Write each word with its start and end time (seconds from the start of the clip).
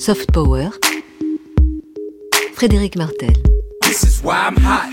Soft 0.00 0.32
Power. 0.32 0.70
Frédéric 2.54 2.96
Martel. 2.96 3.34
This 3.82 4.02
is 4.02 4.22
why 4.24 4.48
I'm 4.48 4.56
hot. 4.56 4.86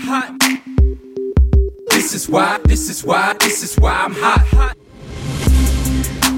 This 1.88 2.12
is 2.12 2.28
why, 2.28 2.58
this 2.66 2.90
is 2.90 3.02
why, 3.06 3.32
this 3.40 3.62
is 3.62 3.78
why 3.80 4.04
I'm 4.06 4.12
hot. 4.12 4.74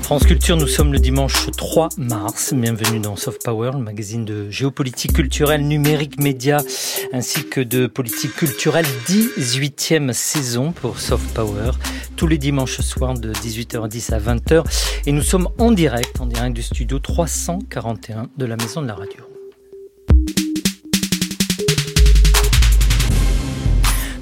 France 0.02 0.25
Culture, 0.25 0.56
nous 0.56 0.69
sommes 0.69 0.93
le 0.93 1.01
dimanche 1.01 1.51
3 1.56 1.88
mars. 1.96 2.55
Bienvenue 2.55 3.01
dans 3.01 3.16
Soft 3.16 3.43
Power, 3.45 3.73
le 3.75 3.83
magazine 3.83 4.25
de 4.25 4.48
géopolitique 4.51 5.14
culturelle, 5.14 5.66
numérique, 5.66 6.21
média, 6.21 6.59
ainsi 7.12 7.48
que 7.48 7.60
de 7.60 7.88
politique 7.88 8.34
culturelle. 8.37 8.87
18e 9.09 10.12
saison 10.12 10.71
pour 10.71 11.01
Soft 11.01 11.32
Power, 11.34 11.73
tous 12.20 12.27
les 12.27 12.37
dimanches 12.37 12.83
soirs 12.83 13.15
de 13.15 13.33
18h10 13.33 14.12
à 14.12 14.19
20h. 14.19 14.62
Et 15.06 15.12
nous 15.12 15.23
sommes 15.23 15.48
en 15.56 15.70
direct, 15.70 16.20
en 16.20 16.27
direct 16.27 16.55
du 16.55 16.60
studio 16.60 16.98
341 16.98 18.29
de 18.37 18.45
la 18.45 18.56
Maison 18.56 18.83
de 18.83 18.88
la 18.88 18.95
Radio. 18.95 19.23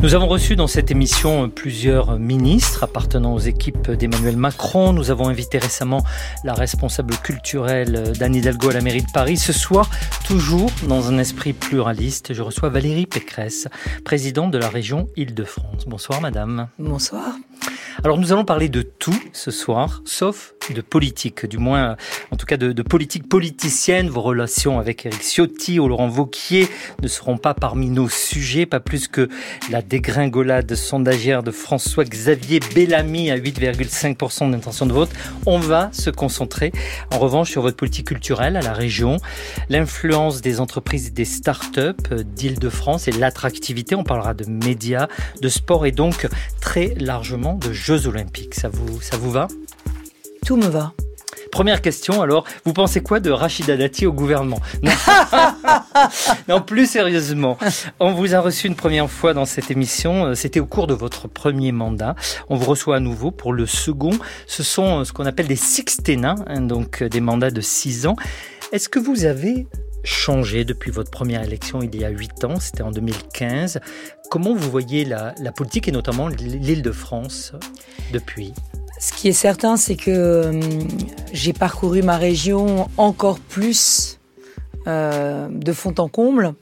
Nous 0.01 0.15
avons 0.15 0.29
reçu 0.29 0.55
dans 0.55 0.69
cette 0.69 0.93
émission 0.93 1.51
plusieurs 1.51 2.21
ministres 2.21 2.85
appartenant 2.85 3.35
aux 3.35 3.41
équipes 3.41 3.91
d'Emmanuel 3.91 4.37
Macron. 4.37 4.93
Nous 4.93 5.11
avons 5.11 5.27
invité 5.27 5.59
récemment 5.59 6.05
la 6.45 6.55
responsable 6.55 7.17
culturelle 7.17 8.13
d'Anne 8.17 8.37
Hidalgo 8.37 8.71
à 8.71 8.75
la 8.75 8.81
mairie 8.81 9.03
de 9.03 9.11
Paris. 9.13 9.39
Ce 9.39 9.53
soir, 9.53 9.91
toujours 10.25 10.71
dans 10.89 11.09
un 11.09 11.19
esprit 11.19 11.53
pluraliste, 11.53 12.33
je 12.33 12.43
reçois 12.43 12.69
Valérie 12.69 13.07
Pécresse, 13.07 13.67
présidente 14.05 14.53
de 14.53 14.59
la 14.59 14.69
région 14.69 15.09
Île-de-France. 15.17 15.87
Bonsoir 15.89 16.21
madame. 16.21 16.69
Bonsoir. 16.79 17.35
Alors 18.05 18.17
nous 18.17 18.33
allons 18.33 18.45
parler 18.45 18.69
de 18.69 18.83
tout 18.83 19.21
ce 19.33 19.51
soir, 19.51 20.03
sauf 20.05 20.55
de 20.73 20.81
politique, 20.81 21.47
du 21.47 21.59
moins 21.59 21.97
en 22.31 22.37
tout 22.37 22.47
cas 22.47 22.57
de, 22.57 22.83
politique 22.83 23.29
politicienne. 23.29 24.09
Vos 24.09 24.21
relations 24.21 24.79
avec 24.79 25.07
Éric 25.07 25.23
Ciotti 25.23 25.81
ou 25.81 25.89
Laurent 25.89 26.09
Vauquier 26.09 26.69
ne 27.03 27.09
seront 27.09 27.39
pas 27.39 27.55
parmi 27.55 27.91
nos 27.91 28.09
sujets, 28.09 28.67
pas 28.67 28.81
plus 28.81 29.09
que 29.09 29.29
la 29.71 29.83
dégringolade 29.83 30.75
sondagière 30.75 31.43
de 31.43 31.51
François-Xavier 31.51 32.61
Bellamy 32.75 33.31
à 33.31 33.39
8,5% 33.39 34.51
d'intention 34.51 34.87
de 34.87 34.93
vote. 34.93 35.11
On 35.47 35.59
va 35.59 35.91
se 35.93 36.11
concentrer 36.11 36.73
en 37.13 37.19
revanche 37.19 37.51
sur 37.51 37.63
votre 37.63 37.77
politique 37.77 38.09
culturelle 38.09 38.57
à 38.57 38.63
la 38.63 38.73
région, 38.73 39.19
l'influence 39.69 40.41
des 40.41 40.61
entreprises 40.61 41.09
et 41.09 41.11
des 41.11 41.25
start-up 41.25 42.15
d'Île-de-France 42.15 43.09
et 43.09 43.13
l'attractivité. 43.13 43.95
On 43.95 44.05
parlera 44.05 44.35
de 44.35 44.45
médias, 44.45 45.09
de 45.41 45.49
sport 45.49 45.87
et 45.87 45.93
donc 45.93 46.29
très 46.61 46.95
largement 46.99 47.55
de 47.55 47.73
Jeux 47.89 48.07
olympiques. 48.07 48.55
Ça 48.55 48.69
vous, 48.69 49.01
ça 49.01 49.17
vous 49.17 49.31
va? 49.31 49.49
Tout 50.45 50.57
me 50.57 50.67
va. 50.67 50.93
Première 51.51 51.81
question, 51.81 52.21
alors, 52.21 52.45
vous 52.67 52.75
pensez 52.75 53.01
quoi 53.01 53.19
de 53.19 53.31
Rachida 53.31 53.79
Dati 53.79 54.05
au 54.05 54.13
gouvernement? 54.13 54.61
Non. 56.49 56.61
plus 56.61 56.87
sérieusement, 56.87 57.57
on 57.99 58.13
vous 58.13 58.35
a 58.35 58.41
reçu 58.41 58.67
une 58.67 58.75
première 58.75 59.09
fois 59.09 59.33
dans 59.33 59.47
cette 59.47 59.71
émission, 59.71 60.27
euh, 60.27 60.35
c'était 60.35 60.61
au 60.61 60.67
cours 60.67 60.87
de 60.87 60.93
votre 60.93 61.29
premier 61.29 61.73
mandat. 61.73 62.15
On 62.51 62.57
vous 62.57 62.67
reçoit 62.67 62.97
à 62.97 63.01
nouveau 63.01 63.31
pour 63.31 63.55
le 63.55 63.65
second. 63.65 64.19
Ce 64.47 64.63
sont 64.63 65.01
euh, 65.01 65.05
ce 65.05 65.15
qu'on 65.15 65.25
appelle 65.25 65.49
des 65.49 65.57
sixténats, 65.57 66.37
hein, 66.47 66.61
donc 66.61 67.03
euh, 67.03 67.09
des 67.09 67.21
mandats 67.21 67.51
de 67.51 67.63
six 67.63 68.07
ans. 68.07 68.17
Est-ce 68.71 68.91
que 68.91 68.99
vous 68.99 69.25
avez 69.25 69.67
changé 70.05 70.65
depuis 70.65 70.91
votre 70.91 71.11
première 71.11 71.43
élection 71.43 71.83
il 71.83 71.95
y 71.97 72.05
a 72.05 72.09
huit 72.09 72.45
ans, 72.45 72.61
c'était 72.61 72.83
en 72.83 72.91
2015. 72.91 73.81
Comment 74.31 74.55
vous 74.55 74.71
voyez 74.71 75.05
la, 75.05 75.35
la 75.41 75.53
politique 75.53 75.89
et 75.89 75.93
notamment 75.93 76.29
l'île 76.29 76.83
de 76.83 76.93
France 76.93 77.53
depuis? 78.13 78.53
Ce 79.01 79.13
qui 79.13 79.29
est 79.29 79.33
certain, 79.33 79.77
c'est 79.77 79.97
que 79.97 80.11
euh, 80.11 80.61
j'ai 81.33 81.53
parcouru 81.53 82.03
ma 82.03 82.17
région 82.17 82.89
encore 82.97 83.39
plus 83.39 84.19
euh, 84.87 85.49
de 85.51 85.73
fond 85.73 85.95
en 85.99 86.09
comble. 86.09 86.55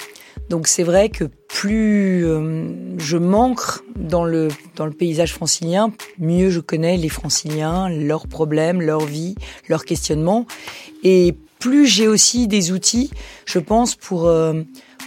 Donc 0.51 0.69
c'est 0.69 0.83
vrai 0.83 1.09
que 1.09 1.25
plus 1.49 2.25
euh, 2.25 2.99
je 2.99 3.17
manque 3.17 3.61
dans 3.97 4.25
le, 4.25 4.49
dans 4.77 4.87
le 4.87 4.93
paysage 4.93 5.33
francilien, 5.33 5.93
mieux 6.19 6.51
je 6.51 6.61
connais 6.61 6.97
les 6.97 7.09
franciliens, 7.09 7.89
leurs 7.89 8.29
problèmes, 8.29 8.83
leur 8.83 9.01
vie, 9.01 9.35
leurs 9.69 9.85
questionnements. 9.85 10.47
Et 11.03 11.37
plus 11.59 11.87
j'ai 11.87 12.09
aussi 12.09 12.49
des 12.49 12.73
outils, 12.73 13.11
je 13.47 13.59
pense, 13.59 13.95
pour, 13.95 14.31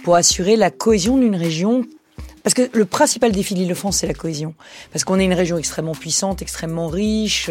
pour 0.04 0.14
assurer 0.14 0.56
la 0.56 0.70
cohésion 0.70 1.16
d'une 1.16 1.36
région 1.36 1.84
parce 2.42 2.54
que 2.54 2.70
le 2.72 2.84
principal 2.84 3.32
défi 3.32 3.54
de 3.54 3.60
l'Île-de-France, 3.60 3.98
c'est 3.98 4.06
la 4.06 4.14
cohésion. 4.14 4.54
Parce 4.92 5.04
qu'on 5.04 5.18
est 5.18 5.24
une 5.24 5.34
région 5.34 5.58
extrêmement 5.58 5.94
puissante, 5.94 6.42
extrêmement 6.42 6.88
riche, 6.88 7.50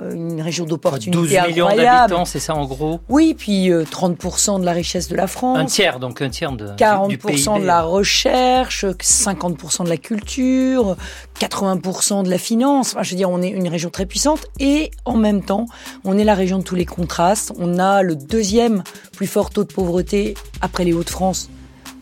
euh, 0.00 0.12
une 0.12 0.40
région 0.40 0.64
d'opportunités 0.64 1.10
12 1.10 1.48
millions 1.48 1.68
d'habitants, 1.68 2.24
c'est 2.24 2.40
ça 2.40 2.54
en 2.54 2.64
gros? 2.64 3.00
Oui, 3.08 3.34
puis 3.34 3.70
30% 3.70 4.56
euh, 4.56 4.58
de 4.60 4.64
la 4.64 4.72
richesse 4.72 5.08
de 5.08 5.16
la 5.16 5.26
France. 5.26 5.58
Un 5.58 5.66
tiers, 5.66 5.98
donc 5.98 6.22
un 6.22 6.30
tiers 6.30 6.52
de 6.52 6.68
40% 6.68 7.60
de 7.60 7.66
la 7.66 7.82
recherche, 7.82 8.84
50% 8.84 9.84
de 9.84 9.88
la 9.88 9.96
culture, 9.98 10.96
80% 11.38 12.24
de 12.24 12.30
la 12.30 12.38
finance. 12.38 12.92
Enfin, 12.92 13.02
je 13.02 13.10
veux 13.10 13.16
dire, 13.16 13.30
on 13.30 13.42
est 13.42 13.50
une 13.50 13.68
région 13.68 13.90
très 13.90 14.06
puissante 14.06 14.46
et 14.58 14.90
en 15.04 15.16
même 15.16 15.42
temps, 15.42 15.66
on 16.04 16.16
est 16.16 16.24
la 16.24 16.34
région 16.34 16.58
de 16.58 16.64
tous 16.64 16.74
les 16.74 16.86
contrastes. 16.86 17.52
On 17.58 17.78
a 17.78 18.02
le 18.02 18.16
deuxième 18.16 18.82
plus 19.12 19.26
fort 19.26 19.50
taux 19.50 19.64
de 19.64 19.72
pauvreté 19.72 20.34
après 20.60 20.84
les 20.84 20.92
Hauts-de-France 20.92 21.50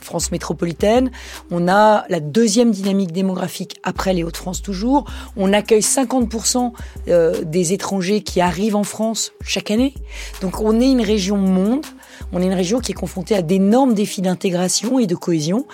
France 0.01 0.33
métropolitaine. 0.33 1.11
On 1.51 1.69
a 1.69 2.05
la 2.09 2.21
deuxième 2.21 2.71
dynamique 2.71 3.13
démographique 3.13 3.77
après 3.83 4.13
les 4.13 4.23
Hauts-de-France 4.23 4.63
toujours. 4.63 5.05
On 5.37 5.53
accueille 5.53 5.81
50% 5.81 6.73
euh, 7.09 7.45
des 7.45 7.73
étrangers 7.73 8.23
qui 8.23 8.41
arrivent 8.41 8.77
en 8.77 8.85
France 8.85 9.33
chaque 9.43 9.71
année. 9.71 9.95
Donc 10.41 10.61
on 10.61 10.81
est 10.81 10.91
une 10.91 11.03
région 11.03 11.37
monde 11.37 11.87
on 12.33 12.41
est 12.43 12.47
une 12.47 12.55
région 12.55 12.81
qui 12.81 12.93
est 12.93 12.95
confrontée 12.95 13.35
à 13.35 13.43
d'énormes 13.43 13.95
défis 13.95 14.23
d'intégration 14.23 14.99
et 14.99 15.07
de 15.07 15.15
cohésion. 15.15 15.67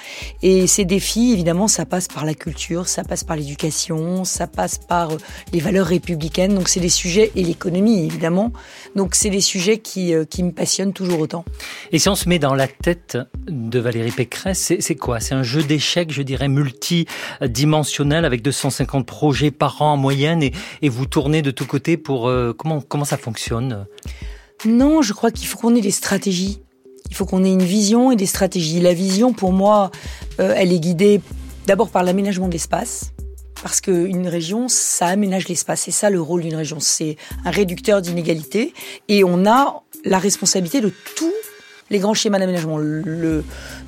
Et 0.42 0.66
ces 0.66 0.84
défis, 0.84 1.32
évidemment, 1.32 1.68
ça 1.68 1.84
passe 1.86 2.08
par 2.08 2.24
la 2.24 2.34
culture, 2.34 2.88
ça 2.88 3.04
passe 3.04 3.24
par 3.24 3.36
l'éducation, 3.36 4.24
ça 4.24 4.46
passe 4.46 4.78
par 4.78 5.12
euh, 5.12 5.16
les 5.52 5.60
valeurs 5.60 5.86
républicaines. 5.86 6.54
Donc 6.54 6.68
c'est 6.68 6.80
des 6.80 6.88
sujets, 6.88 7.32
et 7.36 7.42
l'économie, 7.42 8.04
évidemment. 8.04 8.52
Donc 8.94 9.14
c'est 9.14 9.30
des 9.30 9.40
sujets 9.40 9.78
qui, 9.78 10.14
euh, 10.14 10.24
qui 10.24 10.42
me 10.42 10.52
passionnent 10.52 10.92
toujours 10.92 11.20
autant. 11.20 11.44
Et 11.92 11.98
si 11.98 12.08
on 12.08 12.14
se 12.14 12.28
met 12.28 12.38
dans 12.38 12.54
la 12.54 12.68
tête 12.68 13.18
de 13.48 13.78
Valérie 13.78 14.10
Pécresse, 14.10 14.72
c'est 14.78 14.94
quoi? 14.96 15.20
C'est 15.20 15.34
un 15.34 15.42
jeu 15.42 15.62
d'échecs, 15.62 16.12
je 16.12 16.22
dirais, 16.22 16.48
multidimensionnel 16.48 18.24
avec 18.24 18.42
250 18.42 19.06
projets 19.06 19.50
par 19.50 19.82
an 19.82 19.92
en 19.92 19.96
moyenne 19.96 20.42
et, 20.42 20.52
vous 20.88 21.06
tournez 21.06 21.42
de 21.42 21.50
tous 21.50 21.66
côtés 21.66 21.96
pour... 21.96 22.28
Euh, 22.28 22.54
comment, 22.56 22.80
comment 22.80 23.04
ça 23.04 23.16
fonctionne? 23.16 23.86
Non, 24.64 25.02
je 25.02 25.12
crois 25.12 25.30
qu'il 25.30 25.46
faut 25.46 25.58
qu'on 25.58 25.74
ait 25.74 25.80
des 25.80 25.90
stratégies. 25.90 26.60
Il 27.10 27.14
faut 27.14 27.26
qu'on 27.26 27.44
ait 27.44 27.52
une 27.52 27.62
vision 27.62 28.10
et 28.10 28.16
des 28.16 28.26
stratégies. 28.26 28.80
La 28.80 28.94
vision, 28.94 29.32
pour 29.32 29.52
moi, 29.52 29.90
euh, 30.40 30.54
elle 30.56 30.72
est 30.72 30.80
guidée 30.80 31.20
d'abord 31.66 31.90
par 31.90 32.02
l'aménagement 32.02 32.48
de 32.48 32.52
l'espace. 32.52 33.12
Parce 33.62 33.80
qu'une 33.80 34.28
région, 34.28 34.68
ça 34.68 35.06
aménage 35.06 35.48
l'espace. 35.48 35.82
C'est 35.82 35.90
ça 35.90 36.10
le 36.10 36.20
rôle 36.20 36.42
d'une 36.42 36.54
région. 36.54 36.78
C'est 36.80 37.16
un 37.44 37.50
réducteur 37.50 38.02
d'inégalités. 38.02 38.74
Et 39.08 39.24
on 39.24 39.46
a 39.46 39.82
la 40.04 40.18
responsabilité 40.18 40.80
de 40.80 40.92
tous 41.16 41.32
les 41.90 41.98
grands 41.98 42.14
schémas 42.14 42.38
d'aménagement, 42.38 42.78
euh, 42.80 43.42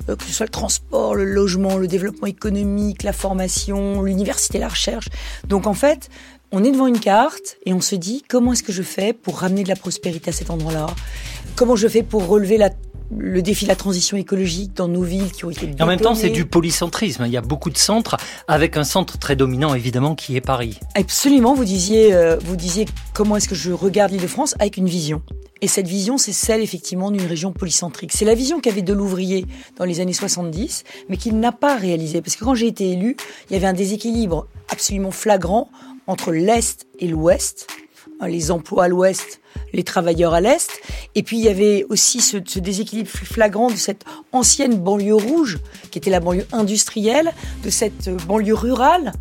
que 0.07 0.23
ce 0.23 0.31
soit 0.31 0.45
le 0.45 0.51
transport, 0.51 1.15
le 1.15 1.25
logement, 1.25 1.77
le 1.77 1.87
développement 1.87 2.27
économique, 2.27 3.03
la 3.03 3.13
formation, 3.13 4.01
l'université, 4.01 4.57
la 4.57 4.69
recherche. 4.69 5.09
Donc 5.47 5.67
en 5.67 5.73
fait, 5.73 6.09
on 6.51 6.63
est 6.63 6.71
devant 6.71 6.87
une 6.87 6.99
carte 6.99 7.57
et 7.65 7.73
on 7.73 7.81
se 7.81 7.95
dit 7.95 8.23
comment 8.27 8.53
est-ce 8.53 8.63
que 8.63 8.71
je 8.71 8.83
fais 8.83 9.13
pour 9.13 9.39
ramener 9.39 9.63
de 9.63 9.69
la 9.69 9.75
prospérité 9.75 10.29
à 10.29 10.33
cet 10.33 10.49
endroit-là? 10.49 10.87
Comment 11.55 11.75
je 11.75 11.87
fais 11.87 12.03
pour 12.03 12.27
relever 12.27 12.57
le 13.15 13.41
défi 13.41 13.65
de 13.65 13.69
la 13.69 13.75
transition 13.75 14.17
écologique 14.17 14.73
dans 14.73 14.87
nos 14.87 15.03
villes 15.03 15.31
qui 15.31 15.45
ont 15.45 15.49
été 15.49 15.69
En 15.79 15.85
même 15.85 15.99
temps, 15.99 16.15
c'est 16.15 16.29
du 16.29 16.45
polycentrisme. 16.45 17.23
Il 17.25 17.31
y 17.31 17.37
a 17.37 17.41
beaucoup 17.41 17.69
de 17.69 17.77
centres, 17.77 18.17
avec 18.47 18.77
un 18.77 18.83
centre 18.83 19.17
très 19.17 19.35
dominant, 19.35 19.73
évidemment, 19.73 20.15
qui 20.15 20.35
est 20.35 20.41
Paris. 20.41 20.79
Absolument. 20.95 21.53
Vous 21.53 21.65
disiez, 21.65 22.13
euh, 22.13 22.37
vous 22.43 22.55
disiez 22.55 22.85
comment 23.13 23.35
est-ce 23.35 23.49
que 23.49 23.55
je 23.55 23.71
regarde 23.71 24.11
l'Île-de-France 24.11 24.55
avec 24.59 24.77
une 24.77 24.87
vision? 24.87 25.21
Et 25.61 25.67
cette 25.67 25.87
vision, 25.87 26.17
c'est 26.17 26.31
celle 26.31 26.61
effectivement 26.61 27.11
d'une 27.11 27.25
région 27.25 27.51
polycentrique. 27.51 28.11
C'est 28.13 28.25
la 28.25 28.35
vision 28.35 28.61
qu'avait 28.61 28.81
Delouvrier 28.81 29.45
dans 29.77 29.85
les 29.85 29.99
années 29.99 30.13
70, 30.13 30.85
mais 31.09 31.17
qu'il 31.17 31.37
n'a 31.39 31.51
pas 31.51 31.75
réalisée. 31.75 32.21
Parce 32.21 32.37
que 32.37 32.45
quand 32.45 32.55
j'ai 32.55 32.67
été 32.67 32.91
élu, 32.91 33.17
il 33.49 33.53
y 33.53 33.55
avait 33.57 33.67
un 33.67 33.73
déséquilibre 33.73 34.47
absolument 34.69 35.11
flagrant 35.11 35.69
entre 36.09 36.31
l'Est 36.31 36.87
et 36.97 37.07
l'Ouest, 37.07 37.67
hein, 38.19 38.27
les 38.27 38.49
emplois 38.49 38.85
à 38.85 38.87
l'Ouest, 38.87 39.41
les 39.73 39.83
travailleurs 39.83 40.33
à 40.33 40.41
l'Est, 40.41 40.81
et 41.13 41.21
puis 41.21 41.37
il 41.37 41.43
y 41.43 41.49
avait 41.49 41.85
aussi 41.89 42.19
ce, 42.19 42.37
ce 42.43 42.57
déséquilibre 42.57 43.09
flagrant 43.09 43.69
de 43.69 43.75
cette 43.75 44.05
ancienne 44.31 44.75
banlieue 44.75 45.13
rouge, 45.13 45.59
qui 45.91 45.99
était 45.99 46.09
la 46.09 46.19
banlieue 46.19 46.47
industrielle, 46.51 47.31
de 47.63 47.69
cette 47.69 48.09
banlieue 48.25 48.55
rurale, 48.55 49.13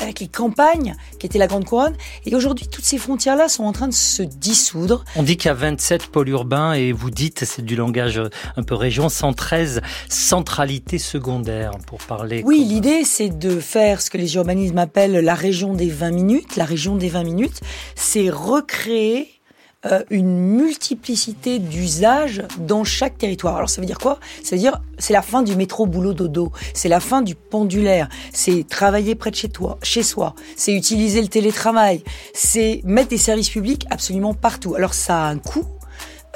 avec 0.00 0.20
les 0.20 0.28
campagnes, 0.28 0.94
qui 1.18 1.26
étaient 1.26 1.38
la 1.38 1.46
Grande 1.46 1.64
Couronne. 1.64 1.94
Et 2.26 2.34
aujourd'hui, 2.34 2.66
toutes 2.68 2.84
ces 2.84 2.98
frontières-là 2.98 3.48
sont 3.48 3.64
en 3.64 3.72
train 3.72 3.88
de 3.88 3.94
se 3.94 4.22
dissoudre. 4.22 5.04
On 5.16 5.22
dit 5.22 5.36
qu'il 5.36 5.48
y 5.48 5.50
a 5.50 5.54
27 5.54 6.06
pôles 6.06 6.28
urbains 6.28 6.72
et 6.72 6.92
vous 6.92 7.10
dites, 7.10 7.44
c'est 7.44 7.64
du 7.64 7.76
langage 7.76 8.20
un 8.56 8.62
peu 8.62 8.74
région, 8.74 9.08
113 9.08 9.80
centralités 10.08 10.98
secondaires 10.98 11.72
pour 11.86 11.98
parler. 12.00 12.42
Oui, 12.44 12.64
l'idée, 12.64 13.04
c'est 13.04 13.30
de 13.30 13.60
faire 13.60 14.00
ce 14.00 14.10
que 14.10 14.18
les 14.18 14.34
urbanismes 14.36 14.78
appellent 14.78 15.24
la 15.24 15.34
région 15.34 15.74
des 15.74 15.88
20 15.88 16.10
minutes. 16.10 16.56
La 16.56 16.64
région 16.64 16.96
des 16.96 17.08
20 17.08 17.24
minutes, 17.24 17.60
c'est 17.94 18.30
recréer 18.30 19.39
euh, 19.86 20.02
une 20.10 20.36
multiplicité 20.36 21.58
d'usages 21.58 22.42
dans 22.58 22.84
chaque 22.84 23.16
territoire. 23.16 23.56
Alors 23.56 23.70
ça 23.70 23.80
veut 23.80 23.86
dire 23.86 23.98
quoi? 23.98 24.18
Ça 24.42 24.56
veut 24.56 24.60
dire 24.60 24.80
c'est 24.98 25.12
la 25.12 25.22
fin 25.22 25.42
du 25.42 25.56
métro 25.56 25.86
boulot 25.86 26.12
dodo, 26.12 26.52
c'est 26.74 26.88
la 26.88 27.00
fin 27.00 27.22
du 27.22 27.34
pendulaire, 27.34 28.08
c'est 28.32 28.66
travailler 28.68 29.14
près 29.14 29.30
de 29.30 29.36
chez 29.36 29.48
toi, 29.48 29.78
chez 29.82 30.02
soi, 30.02 30.34
c'est 30.56 30.74
utiliser 30.74 31.22
le 31.22 31.28
télétravail, 31.28 32.04
c'est 32.34 32.82
mettre 32.84 33.08
des 33.08 33.18
services 33.18 33.48
publics 33.48 33.86
absolument 33.90 34.34
partout. 34.34 34.74
Alors 34.74 34.92
ça 34.92 35.24
a 35.24 35.28
un 35.28 35.38
coût, 35.38 35.64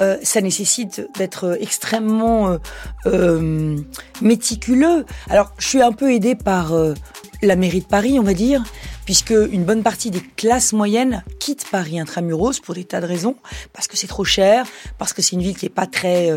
euh, 0.01 0.17
ça 0.23 0.41
nécessite 0.41 1.07
d'être 1.17 1.57
extrêmement 1.61 2.49
euh, 2.49 2.57
euh, 3.05 3.77
méticuleux. 4.21 5.05
Alors, 5.29 5.53
je 5.57 5.67
suis 5.67 5.81
un 5.81 5.93
peu 5.93 6.11
aidée 6.11 6.35
par 6.35 6.73
la 7.45 7.55
mairie 7.55 7.81
de 7.81 7.85
Paris, 7.85 8.19
on 8.19 8.23
va 8.23 8.33
dire, 8.33 8.63
puisque 9.05 9.33
une 9.51 9.63
bonne 9.63 9.83
partie 9.83 10.11
des 10.11 10.21
classes 10.35 10.73
moyennes 10.73 11.23
quittent 11.39 11.65
Paris 11.69 11.99
intramuros 11.99 12.59
pour 12.59 12.75
des 12.75 12.83
tas 12.83 13.01
de 13.01 13.05
raisons, 13.05 13.35
parce 13.73 13.87
que 13.87 13.97
c'est 13.97 14.07
trop 14.07 14.25
cher, 14.25 14.65
parce 14.97 15.13
que 15.13 15.21
c'est 15.21 15.35
une 15.35 15.41
ville 15.41 15.55
qui 15.55 15.65
est 15.65 15.69
pas 15.69 15.87
très 15.87 16.31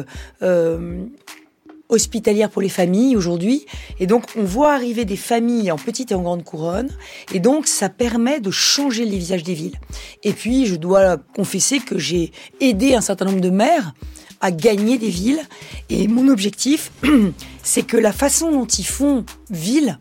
hospitalière 1.89 2.51
pour 2.51 2.63
les 2.63 2.69
familles 2.69 3.17
aujourd'hui. 3.17 3.67
Et 3.99 4.07
donc, 4.07 4.25
on 4.37 4.45
voit 4.45 4.75
arriver 4.75 5.05
des 5.05 5.17
familles 5.17 5.71
en 5.71 5.77
petite 5.77 6.13
et 6.13 6.15
en 6.15 6.23
grande 6.23 6.45
couronne. 6.45 6.91
Et 7.33 7.41
donc, 7.41 7.67
ça 7.67 7.89
permet 7.89 8.41
de 8.41 8.51
changer 8.51 9.05
les 9.05 9.19
visages 9.19 9.43
des 9.43 9.55
villes. 9.55 9.79
Et 10.23 10.33
puis, 10.33 10.67
je 10.67 10.77
dois 10.77 11.17
confesser 11.35 11.81
que 11.81 11.99
j'ai 11.99 12.33
aidé 12.61 12.95
un 12.95 13.01
certain 13.01 13.25
nombre 13.27 13.41
de 13.41 13.51
maires 13.51 13.95
à 14.41 14.51
gagner 14.51 14.99
des 14.99 15.09
villes. 15.09 15.41
Et 15.89 16.09
mon 16.09 16.29
objectif, 16.29 16.93
c'est 17.63 17.83
que 17.83 17.97
la 17.97 18.13
façon 18.13 18.53
dont 18.53 18.67
ils 18.67 18.87
font 18.87 19.25
ville 19.51 19.99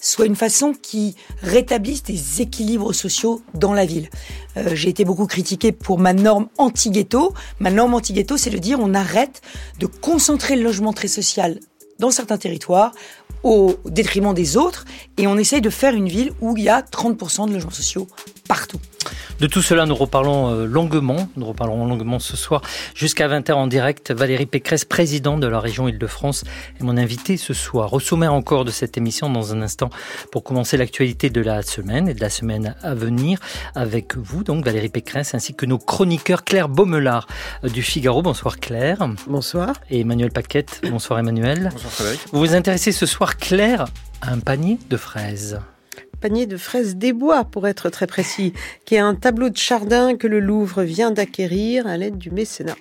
soit 0.00 0.26
une 0.26 0.36
façon 0.36 0.72
qui 0.80 1.16
rétablisse 1.42 2.02
des 2.02 2.42
équilibres 2.42 2.94
sociaux 2.94 3.42
dans 3.54 3.72
la 3.72 3.84
ville. 3.84 4.08
Euh, 4.56 4.74
j'ai 4.74 4.88
été 4.88 5.04
beaucoup 5.04 5.26
critiqué 5.26 5.72
pour 5.72 5.98
ma 5.98 6.12
norme 6.12 6.48
anti-ghetto. 6.58 7.34
Ma 7.58 7.70
norme 7.70 7.94
anti-ghetto, 7.94 8.36
c'est 8.36 8.50
de 8.50 8.58
dire 8.58 8.78
on 8.80 8.94
arrête 8.94 9.42
de 9.78 9.86
concentrer 9.86 10.56
le 10.56 10.62
logement 10.62 10.92
très 10.92 11.08
social 11.08 11.60
dans 11.98 12.10
certains 12.10 12.38
territoires 12.38 12.92
au 13.42 13.76
détriment 13.84 14.34
des 14.34 14.56
autres 14.56 14.84
et 15.16 15.26
on 15.26 15.36
essaye 15.36 15.60
de 15.60 15.70
faire 15.70 15.94
une 15.94 16.08
ville 16.08 16.32
où 16.40 16.56
il 16.56 16.64
y 16.64 16.68
a 16.68 16.80
30% 16.80 17.48
de 17.48 17.54
logements 17.54 17.70
sociaux 17.70 18.06
partout. 18.48 18.80
De 19.40 19.46
tout 19.46 19.62
cela, 19.62 19.86
nous 19.86 19.94
reparlons 19.94 20.50
euh, 20.50 20.66
longuement. 20.66 21.28
Nous 21.36 21.46
reparlerons 21.46 21.86
longuement 21.86 22.18
ce 22.18 22.36
soir 22.36 22.60
jusqu'à 22.94 23.28
20h 23.28 23.52
en 23.52 23.66
direct. 23.68 24.10
Valérie 24.10 24.46
Pécresse, 24.46 24.84
présidente 24.84 25.40
de 25.40 25.46
la 25.46 25.60
région 25.60 25.86
Île-de-France, 25.86 26.42
est 26.80 26.82
mon 26.82 26.96
invitée 26.96 27.36
ce 27.36 27.54
soir. 27.54 27.92
Au 27.92 28.00
sommaire 28.00 28.34
encore 28.34 28.64
de 28.64 28.72
cette 28.72 28.96
émission 28.96 29.30
dans 29.30 29.54
un 29.54 29.62
instant 29.62 29.90
pour 30.32 30.42
commencer 30.42 30.76
l'actualité 30.76 31.30
de 31.30 31.40
la 31.40 31.62
semaine 31.62 32.08
et 32.08 32.14
de 32.14 32.20
la 32.20 32.30
semaine 32.30 32.74
à 32.82 32.94
venir 32.94 33.38
avec 33.76 34.16
vous, 34.16 34.42
donc 34.42 34.64
Valérie 34.64 34.88
Pécresse, 34.88 35.34
ainsi 35.34 35.54
que 35.54 35.66
nos 35.66 35.78
chroniqueurs 35.78 36.42
Claire 36.42 36.68
Baumelard 36.68 37.28
euh, 37.62 37.68
du 37.68 37.82
Figaro. 37.82 38.22
Bonsoir 38.22 38.58
Claire. 38.58 39.08
Bonsoir. 39.28 39.74
Et 39.88 40.00
Emmanuel 40.00 40.32
Paquette. 40.32 40.80
Bonsoir 40.90 41.20
Emmanuel. 41.20 41.70
Bonsoir 41.72 41.92
Frédéric. 41.92 42.20
Vous 42.32 42.40
vous 42.40 42.54
intéressez 42.54 42.90
ce 42.90 43.06
soir, 43.06 43.36
Claire, 43.36 43.84
à 44.20 44.32
un 44.32 44.40
panier 44.40 44.78
de 44.90 44.96
fraises 44.96 45.60
panier 46.20 46.46
de 46.46 46.56
fraises 46.56 46.96
des 46.96 47.12
bois, 47.12 47.44
pour 47.44 47.66
être 47.66 47.90
très 47.90 48.06
précis, 48.06 48.52
qui 48.84 48.94
est 48.94 48.98
un 48.98 49.14
tableau 49.14 49.50
de 49.50 49.56
Chardin 49.56 50.16
que 50.16 50.26
le 50.26 50.40
Louvre 50.40 50.82
vient 50.82 51.10
d'acquérir 51.10 51.86
à 51.86 51.96
l'aide 51.96 52.18
du 52.18 52.30
mécénat. 52.30 52.76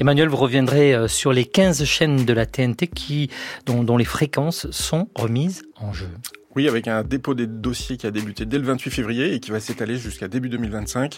Emmanuel, 0.00 0.28
vous 0.28 0.36
reviendrez 0.36 0.94
euh, 0.94 1.08
sur 1.08 1.32
les 1.32 1.44
15 1.44 1.84
chaînes 1.84 2.24
de 2.24 2.32
la 2.32 2.46
TNT 2.46 2.86
qui, 2.86 3.30
dont, 3.66 3.82
dont 3.82 3.96
les 3.96 4.04
fréquences 4.04 4.70
sont 4.70 5.08
remises 5.14 5.62
en 5.76 5.92
jeu. 5.92 6.08
Oui, 6.56 6.68
avec 6.68 6.88
un 6.88 7.04
dépôt 7.04 7.34
des 7.34 7.46
dossiers 7.46 7.96
qui 7.96 8.06
a 8.06 8.10
débuté 8.10 8.46
dès 8.46 8.58
le 8.58 8.64
28 8.64 8.90
février 8.90 9.34
et 9.34 9.40
qui 9.40 9.50
va 9.50 9.60
s'étaler 9.60 9.96
jusqu'à 9.96 10.28
début 10.28 10.48
2025, 10.48 11.14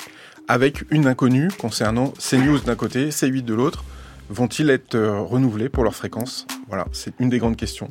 avec 0.49 0.85
une 0.91 1.07
inconnue 1.07 1.49
concernant 1.59 2.13
CNews 2.19 2.61
d'un 2.61 2.75
côté, 2.75 3.11
C8 3.11 3.43
de 3.43 3.55
l'autre. 3.55 3.85
Vont-ils 4.29 4.71
être 4.71 4.95
euh, 4.95 5.21
renouvelés 5.21 5.69
pour 5.69 5.83
leur 5.83 5.95
fréquence 5.95 6.47
Voilà, 6.71 6.87
c'est 6.93 7.13
une 7.19 7.29
des 7.29 7.39
grandes 7.39 7.57
questions 7.57 7.91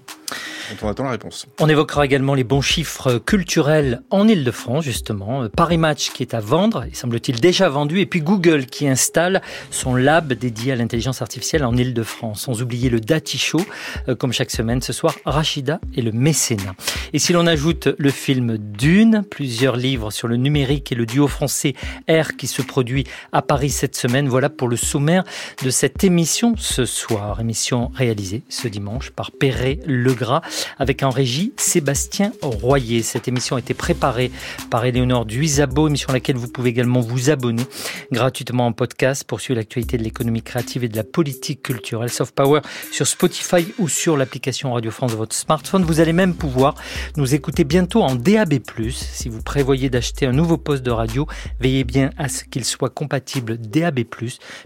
on 0.82 0.88
attend 0.88 1.04
la 1.04 1.12
réponse. 1.12 1.48
On 1.60 1.68
évoquera 1.68 2.06
également 2.06 2.36
les 2.36 2.44
bons 2.44 2.62
chiffres 2.62 3.18
culturels 3.18 4.02
en 4.10 4.28
Ile-de-France, 4.28 4.84
justement. 4.84 5.44
Euh, 5.44 5.50
Paris 5.50 5.78
Match 5.78 6.12
qui 6.12 6.24
est 6.24 6.34
à 6.34 6.40
vendre, 6.40 6.86
il 6.88 6.96
semble-t-il 6.96 7.40
déjà 7.40 7.70
vendu, 7.70 8.00
et 8.00 8.06
puis 8.06 8.22
Google 8.22 8.66
qui 8.66 8.88
installe 8.88 9.42
son 9.72 9.96
lab 9.96 10.34
dédié 10.34 10.74
à 10.74 10.76
l'intelligence 10.76 11.22
artificielle 11.22 11.66
en 11.66 11.76
Ile-de-France. 11.76 12.42
Sans 12.42 12.62
oublier 12.62 12.90
le 12.90 13.00
Dati 13.00 13.38
Show, 13.38 13.62
euh, 14.08 14.16
comme 14.16 14.34
chaque 14.34 14.52
semaine 14.52 14.82
ce 14.82 14.94
soir, 14.94 15.16
Rachida 15.26 15.80
et 15.96 16.02
le 16.02 16.12
mécénat. 16.12 16.76
Et 17.14 17.20
si 17.20 17.34
l'on 17.34 17.48
ajoute 17.48 17.90
le 17.98 18.12
film 18.12 18.58
Dune, 18.58 19.24
plusieurs 19.30 19.76
livres 19.76 20.12
sur 20.12 20.28
le 20.28 20.38
numérique 20.38 20.92
et 20.92 20.96
le 20.96 21.06
duo 21.06 21.28
français 21.28 21.74
R 22.10 22.36
qui 22.38 22.48
se 22.48 22.62
produit 22.62 23.06
à 23.32 23.42
Paris 23.42 23.70
cette 23.70 23.96
semaine, 23.96 24.28
voilà 24.28 24.50
pour 24.50 24.68
le 24.68 24.78
sommaire 24.78 25.24
de 25.64 25.70
cette 25.70 26.04
émission 26.04 26.54
ce 26.58 26.86
soir. 26.86 27.40
Émission 27.40 27.92
réalisée 27.96 28.44
ce 28.50 28.68
dimanche 28.70 29.12
par 29.12 29.32
Perret 29.32 29.80
Legras 29.86 30.42
avec 30.78 31.04
en 31.04 31.10
régie 31.10 31.54
Sébastien 31.58 32.32
Royer. 32.42 33.02
Cette 33.04 33.28
émission 33.28 33.56
a 33.56 33.60
été 33.60 33.74
préparée 33.74 34.32
par 34.70 34.86
Éléonore 34.86 35.26
Duisabo, 35.26 35.88
émission 35.88 36.10
à 36.10 36.14
laquelle 36.14 36.38
vous 36.38 36.48
pouvez 36.48 36.70
également 36.70 37.02
vous 37.02 37.30
abonner 37.30 37.64
gratuitement 38.12 38.68
en 38.68 38.72
podcast 38.72 39.24
pour 39.24 39.42
suivre 39.42 39.60
l'actualité 39.60 39.98
de 39.98 40.04
l'économie 40.04 40.42
créative 40.42 40.84
et 40.84 40.90
de 40.90 40.96
la 40.96 41.04
politique 41.04 41.64
culturelle. 41.64 42.10
Soft 42.10 42.36
Power 42.36 42.62
sur 42.92 43.08
Spotify 43.08 43.74
ou 43.78 43.88
sur 43.88 44.18
l'application 44.18 44.74
Radio 44.74 44.92
France 44.92 45.12
de 45.12 45.18
votre 45.18 45.36
smartphone. 45.36 45.84
Vous 45.84 46.00
allez 46.00 46.14
même 46.14 46.36
pouvoir 46.36 46.76
nous 47.18 47.34
écouter 47.34 47.64
bientôt 47.64 48.02
en 48.02 48.16
DAB+. 48.16 48.60
Si 48.92 49.30
vous 49.30 49.42
prévoyez 49.42 49.90
d'acheter 49.90 50.26
un 50.26 50.32
nouveau 50.32 50.58
poste 50.58 50.84
de 50.84 50.92
radio, 50.92 51.28
veillez 51.60 51.84
bien 51.84 52.12
à 52.18 52.30
ce 52.30 52.44
qu'il 52.44 52.66
soit 52.66 52.90
compatible 52.90 53.58
DAB+, 53.58 54.02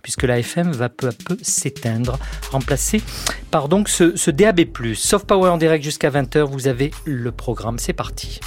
puisque 0.01 0.23
la 0.23 0.39
FM 0.39 0.71
va 0.71 0.89
peu 0.89 1.07
à 1.07 1.11
peu 1.11 1.37
s'éteindre, 1.41 2.17
remplacé 2.51 3.01
par 3.51 3.69
donc 3.69 3.87
ce, 3.93 4.31
DAB+. 4.31 4.61
Soft 4.95 5.27
Power 5.27 5.49
en 5.49 5.57
direct 5.57 5.83
jusqu'à 5.83 6.09
20h, 6.09 6.45
vous 6.45 6.67
avez 6.67 6.91
le 7.05 7.31
programme. 7.31 7.77
C'est 7.77 7.93
parti. 7.93 8.39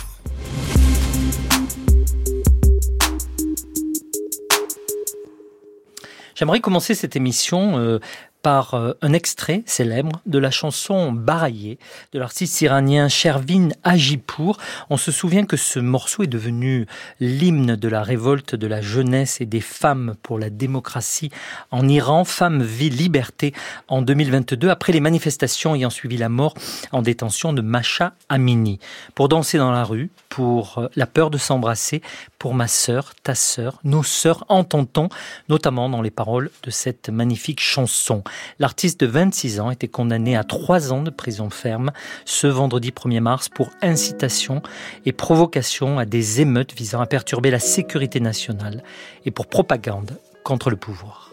J'aimerais 6.35 6.61
commencer 6.61 6.95
cette 6.95 7.17
émission 7.17 7.79
euh, 7.79 8.01
par 8.47 8.75
euh, 8.75 8.93
un 9.03 9.13
extrait 9.13 9.65
célèbre 9.67 10.21
de 10.25 10.39
la 10.39 10.53
chanson 10.53 11.11
Baraillé 11.11 11.81
de 12.13 12.21
l'artiste 12.21 12.61
iranien 12.61 13.09
Shervin 13.09 13.71
Ajipour. 13.83 14.59
On 14.89 14.97
se 14.97 15.11
souvient 15.11 15.45
que 15.45 15.57
ce 15.57 15.81
morceau 15.81 16.23
est 16.23 16.29
devenu 16.29 16.87
l'hymne 17.19 17.75
de 17.75 17.89
la 17.89 18.05
révolte 18.05 18.55
de 18.55 18.69
la 18.69 18.81
jeunesse 18.81 19.41
et 19.41 19.47
des 19.47 19.61
femmes 19.61 20.15
pour 20.23 20.39
la 20.39 20.49
démocratie 20.49 21.33
en 21.73 21.89
Iran, 21.89 22.23
Femmes, 22.23 22.63
Vie, 22.63 22.89
Liberté 22.89 23.53
en 23.89 24.01
2022 24.01 24.69
après 24.71 24.93
les 24.93 25.01
manifestations 25.01 25.75
ayant 25.75 25.91
suivi 25.91 26.17
la 26.17 26.29
mort 26.29 26.55
en 26.93 27.03
détention 27.03 27.53
de 27.53 27.63
Masha 27.63 28.15
Amini. 28.29 28.79
Pour 29.17 29.29
danser 29.29 29.59
dans 29.59 29.73
la 29.73 29.83
rue, 29.83 30.09
pour 30.29 30.79
euh, 30.79 30.89
la 30.95 31.09
peur 31.09 31.31
de 31.31 31.39
s'embrasser, 31.39 32.01
pour 32.47 32.55
ma 32.55 32.69
sœur, 32.69 33.17
ta 33.25 33.35
sœur, 33.35 33.81
nos 33.83 34.05
sœurs, 34.05 34.45
entend-on, 34.49 35.09
notamment 35.49 35.89
dans 35.89 36.01
les 36.01 36.13
paroles 36.13 36.53
de 36.63 36.71
cette 36.71 37.09
magnifique 37.09 37.59
chanson. 37.59 38.23
L'artiste 38.61 39.01
de 39.01 39.07
26 39.09 39.59
ans 39.59 39.73
était 39.73 39.89
condamné 39.89 40.37
à 40.37 40.45
trois 40.45 40.93
ans 40.93 41.03
de 41.03 41.11
prison 41.11 41.51
ferme 41.51 41.91
ce 42.25 42.47
vendredi 42.47 42.93
1er 42.93 43.19
mars 43.19 43.49
pour 43.49 43.71
incitation 43.83 44.63
et 45.07 45.11
provocation 45.11 45.99
à 45.99 46.05
des 46.05 46.41
émeutes 46.41 46.73
visant 46.73 47.01
à 47.01 47.07
perturber 47.07 47.51
la 47.51 47.59
sécurité 47.59 48.21
nationale 48.21 48.85
et 49.25 49.33
pour 49.33 49.49
propagande 49.49 50.17
contre 50.45 50.71
le 50.71 50.77
pouvoir. 50.77 51.33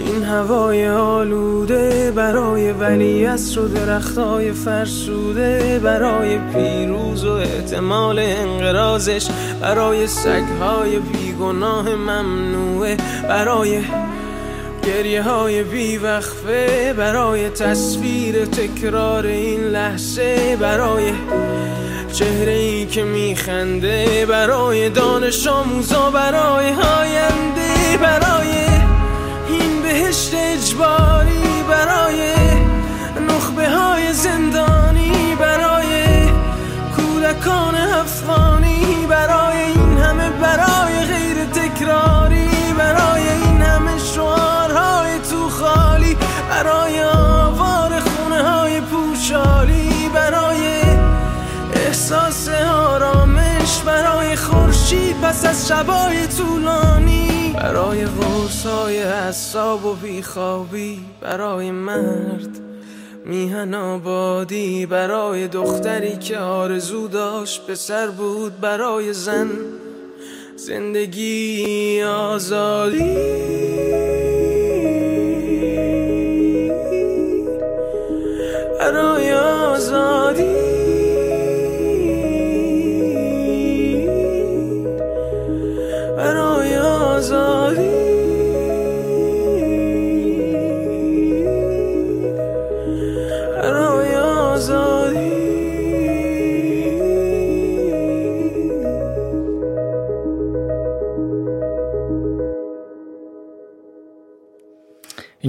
این 0.00 0.22
هوای 0.22 0.88
آلوده 0.88 2.12
برای 2.16 2.72
ولی 2.72 3.26
و 3.26 3.68
درختای 3.74 4.52
فرسوده 4.52 5.80
برای 5.84 6.38
پیروز 6.38 7.24
و 7.24 7.32
احتمال 7.32 8.18
انقرازش 8.18 9.28
برای 9.60 10.06
سگهای 10.06 10.98
بیگناه 10.98 11.94
ممنوعه 11.94 12.96
برای 13.28 13.80
گریه 14.86 15.22
های 15.22 15.62
بیوقفه 15.62 16.94
برای 16.96 17.48
تصویر 17.48 18.44
تکرار 18.44 19.26
این 19.26 19.60
لحظه 19.60 20.56
برای 20.56 21.12
چهره 22.12 22.52
ای 22.52 22.86
که 22.86 23.02
میخنده 23.02 24.26
برای 24.28 24.88
دانش 24.88 25.46
آموزا 25.46 26.10
برای 26.10 26.66
آینده 26.66 27.98
برای 28.00 28.67
بهشت 30.08 30.34
اجباری 30.34 31.62
برای 31.68 32.34
نخبه 33.28 33.68
های 33.68 34.12
زندانی 34.12 35.36
برای 35.40 36.28
کودکان 36.96 37.74
افغانی 37.74 39.06
برای 39.08 39.62
این 39.62 39.98
همه 39.98 40.30
برای 40.30 41.04
غیر 41.04 41.44
تکراری 41.44 42.48
برای 42.78 43.28
این 43.28 43.62
همه 43.62 43.98
شعارهای 43.98 45.18
تو 45.30 45.48
خالی 45.48 46.16
برای 46.50 47.02
آوار 47.02 48.00
خونه 48.00 48.42
های 48.42 48.80
پوشالی 48.80 50.10
برای 50.14 50.82
احساس 51.72 52.48
آرامش 52.72 53.78
برای 53.86 54.36
خورشید 54.36 55.20
پس 55.20 55.44
از 55.44 55.68
شبای 55.68 56.26
طولانی. 56.26 57.37
برای 57.58 58.06
غرصای 58.06 59.02
حساب 59.02 59.84
و 59.84 59.94
بیخوابی 59.94 61.00
برای 61.20 61.70
مرد 61.70 62.60
میهن 63.24 63.74
آبادی 63.74 64.86
برای 64.86 65.48
دختری 65.48 66.16
که 66.16 66.38
آرزو 66.38 67.08
داشت 67.08 67.66
پسر 67.66 68.06
بود 68.06 68.60
برای 68.60 69.12
زن 69.12 69.48
زندگی 70.56 72.02
آزادی. 72.02 73.16
برای 78.78 79.32
آزادی. 79.32 80.57
Une 87.30 87.34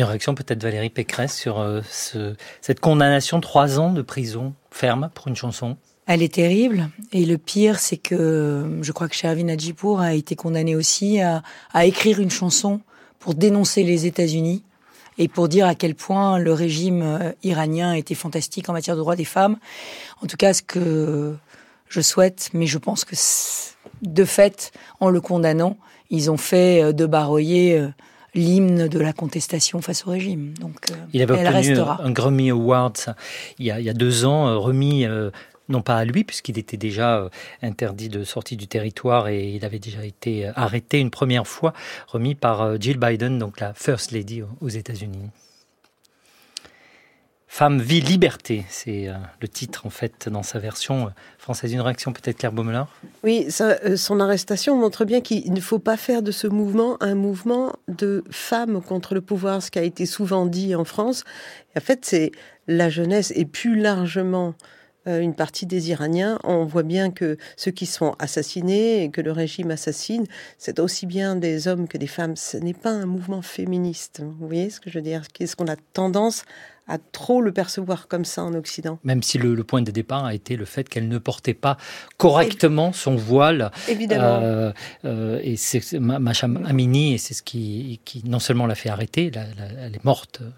réaction 0.03 0.35
peut-être 0.35 0.61
Valérie 0.61 0.89
Pécresse 0.89 1.35
sur 1.35 1.59
euh, 1.59 1.81
ce, 1.89 2.35
cette 2.61 2.79
condamnation 2.79 3.41
trois 3.41 3.79
ans 3.79 3.91
de 3.91 4.01
prison 4.01 4.53
ferme 4.69 5.09
pour 5.13 5.27
une 5.27 5.35
chanson? 5.35 5.77
Elle 6.11 6.23
est 6.23 6.33
terrible. 6.33 6.89
Et 7.13 7.23
le 7.23 7.37
pire, 7.37 7.77
c'est 7.77 7.97
que 7.97 8.79
je 8.81 8.91
crois 8.91 9.07
que 9.07 9.13
Shervin 9.15 9.47
Adjipour 9.47 9.99
a 10.01 10.15
été 10.15 10.35
condamné 10.35 10.75
aussi 10.75 11.21
à, 11.21 11.43
à 11.71 11.85
écrire 11.85 12.19
une 12.19 12.31
chanson 12.31 12.81
pour 13.19 13.35
dénoncer 13.35 13.83
les 13.83 14.07
États-Unis 14.07 14.63
et 15.19 15.27
pour 15.27 15.47
dire 15.49 15.67
à 15.67 15.75
quel 15.75 15.93
point 15.93 16.39
le 16.39 16.51
régime 16.51 17.03
euh, 17.03 17.31
iranien 17.43 17.93
était 17.93 18.15
fantastique 18.15 18.69
en 18.69 18.73
matière 18.73 18.95
de 18.95 19.01
droits 19.01 19.15
des 19.15 19.23
femmes. 19.23 19.57
En 20.23 20.25
tout 20.25 20.37
cas, 20.37 20.51
ce 20.53 20.63
que 20.63 21.35
je 21.89 22.01
souhaite, 22.01 22.49
mais 22.53 22.65
je 22.65 22.79
pense 22.79 23.05
que 23.05 23.15
de 24.01 24.25
fait, 24.25 24.71
en 24.99 25.09
le 25.09 25.21
condamnant, 25.21 25.77
ils 26.09 26.31
ont 26.31 26.37
fait 26.37 26.81
euh, 26.81 26.91
de 26.91 27.05
Baroyer 27.05 27.77
euh, 27.77 27.89
l'hymne 28.35 28.87
de 28.87 28.99
la 28.99 29.11
contestation 29.11 29.81
face 29.81 30.05
au 30.05 30.11
régime. 30.11 30.53
Donc, 30.59 30.91
euh, 30.91 30.95
Il 31.13 31.21
avait 31.21 31.35
elle 31.35 31.47
obtenu 31.47 31.69
restera. 31.69 31.99
un 32.03 32.11
Grammy 32.11 32.51
Award 32.51 32.95
ça, 32.97 33.15
il, 33.57 33.65
y 33.65 33.71
a, 33.71 33.79
il 33.79 33.85
y 33.85 33.89
a 33.89 33.93
deux 33.93 34.25
ans, 34.25 34.47
euh, 34.47 34.57
remis 34.57 35.05
euh, 35.05 35.31
non 35.69 35.81
pas 35.81 35.97
à 35.97 36.05
lui, 36.05 36.23
puisqu'il 36.23 36.57
était 36.57 36.77
déjà 36.77 37.17
euh, 37.19 37.29
interdit 37.61 38.09
de 38.09 38.23
sortie 38.23 38.57
du 38.57 38.67
territoire 38.67 39.27
et 39.27 39.49
il 39.49 39.63
avait 39.63 39.79
déjà 39.79 40.03
été 40.03 40.47
euh, 40.47 40.51
arrêté 40.55 40.99
une 40.99 41.11
première 41.11 41.47
fois, 41.47 41.73
remis 42.07 42.35
par 42.35 42.61
euh, 42.61 42.77
Jill 42.79 42.97
Biden, 42.97 43.37
donc 43.39 43.59
la 43.59 43.73
First 43.73 44.11
Lady 44.11 44.41
aux- 44.61 44.67
États-Unis. 44.67 45.29
Femme, 47.51 47.81
vie, 47.81 47.99
liberté, 48.01 48.63
c'est 48.69 49.07
le 49.41 49.47
titre 49.47 49.87
en 49.87 49.89
fait 49.89 50.29
dans 50.29 50.43
sa 50.43 50.59
version 50.59 51.11
française. 51.39 51.73
Une 51.73 51.81
réaction 51.81 52.13
peut-être 52.13 52.37
Claire 52.37 52.51
Baumelin 52.51 52.87
Oui, 53.23 53.47
son 53.95 54.19
arrestation 54.19 54.77
montre 54.77 55.03
bien 55.03 55.19
qu'il 55.19 55.51
ne 55.51 55.59
faut 55.59 55.79
pas 55.79 55.97
faire 55.97 56.21
de 56.21 56.31
ce 56.31 56.45
mouvement 56.45 56.95
un 57.01 57.15
mouvement 57.15 57.73
de 57.87 58.23
femmes 58.29 58.83
contre 58.83 59.15
le 59.15 59.21
pouvoir, 59.21 59.63
ce 59.63 59.71
qui 59.71 59.79
a 59.79 59.83
été 59.83 60.05
souvent 60.05 60.45
dit 60.45 60.75
en 60.75 60.85
France. 60.85 61.23
En 61.75 61.81
fait, 61.81 62.05
c'est 62.05 62.31
la 62.67 62.87
jeunesse 62.91 63.33
et 63.35 63.45
plus 63.45 63.75
largement 63.79 64.53
une 65.05 65.33
partie 65.33 65.65
des 65.65 65.89
Iraniens. 65.89 66.39
On 66.43 66.65
voit 66.65 66.83
bien 66.83 67.11
que 67.11 67.37
ceux 67.57 67.71
qui 67.71 67.85
sont 67.85 68.15
assassinés 68.19 69.03
et 69.03 69.09
que 69.09 69.21
le 69.21 69.31
régime 69.31 69.71
assassine, 69.71 70.25
c'est 70.57 70.79
aussi 70.79 71.05
bien 71.05 71.35
des 71.35 71.67
hommes 71.67 71.87
que 71.87 71.97
des 71.97 72.07
femmes. 72.07 72.35
Ce 72.35 72.57
n'est 72.57 72.73
pas 72.73 72.91
un 72.91 73.05
mouvement 73.05 73.41
féministe. 73.41 74.21
Vous 74.23 74.47
voyez 74.47 74.69
ce 74.69 74.79
que 74.79 74.89
je 74.89 74.97
veux 74.99 75.03
dire? 75.03 75.27
Qu'est-ce 75.33 75.55
qu'on 75.55 75.67
a 75.67 75.75
tendance 75.93 76.43
à 76.89 76.97
trop 76.97 77.41
le 77.41 77.51
percevoir 77.53 78.07
comme 78.07 78.25
ça 78.25 78.43
en 78.43 78.53
Occident 78.55 78.99
Même 79.03 79.23
si 79.23 79.37
le, 79.37 79.55
le 79.55 79.63
point 79.63 79.81
de 79.81 79.91
départ 79.91 80.25
a 80.25 80.33
été 80.33 80.55
le 80.57 80.65
fait 80.65 80.89
qu'elle 80.89 81.07
ne 81.07 81.17
portait 81.19 81.53
pas 81.53 81.77
correctement 82.17 82.91
son 82.91 83.15
voile. 83.15 83.71
Évidemment. 83.87 84.23
Euh, 84.43 84.71
euh, 85.05 85.39
et 85.43 85.55
c'est 85.55 85.79
c'est 85.79 85.99
Ma- 85.99 86.19
Macham 86.19 86.63
Amini, 86.65 87.13
et 87.13 87.17
c'est 87.17 87.33
ce 87.33 87.43
qui, 87.43 87.99
qui 88.05 88.23
non 88.25 88.39
seulement 88.39 88.65
l'a 88.65 88.75
fait 88.75 88.89
arrêter, 88.89 89.31
la- 89.31 89.43
la- 89.55 89.85
elle 89.85 89.95
est 89.95 90.03
morte 90.03 90.41
euh, 90.41 90.49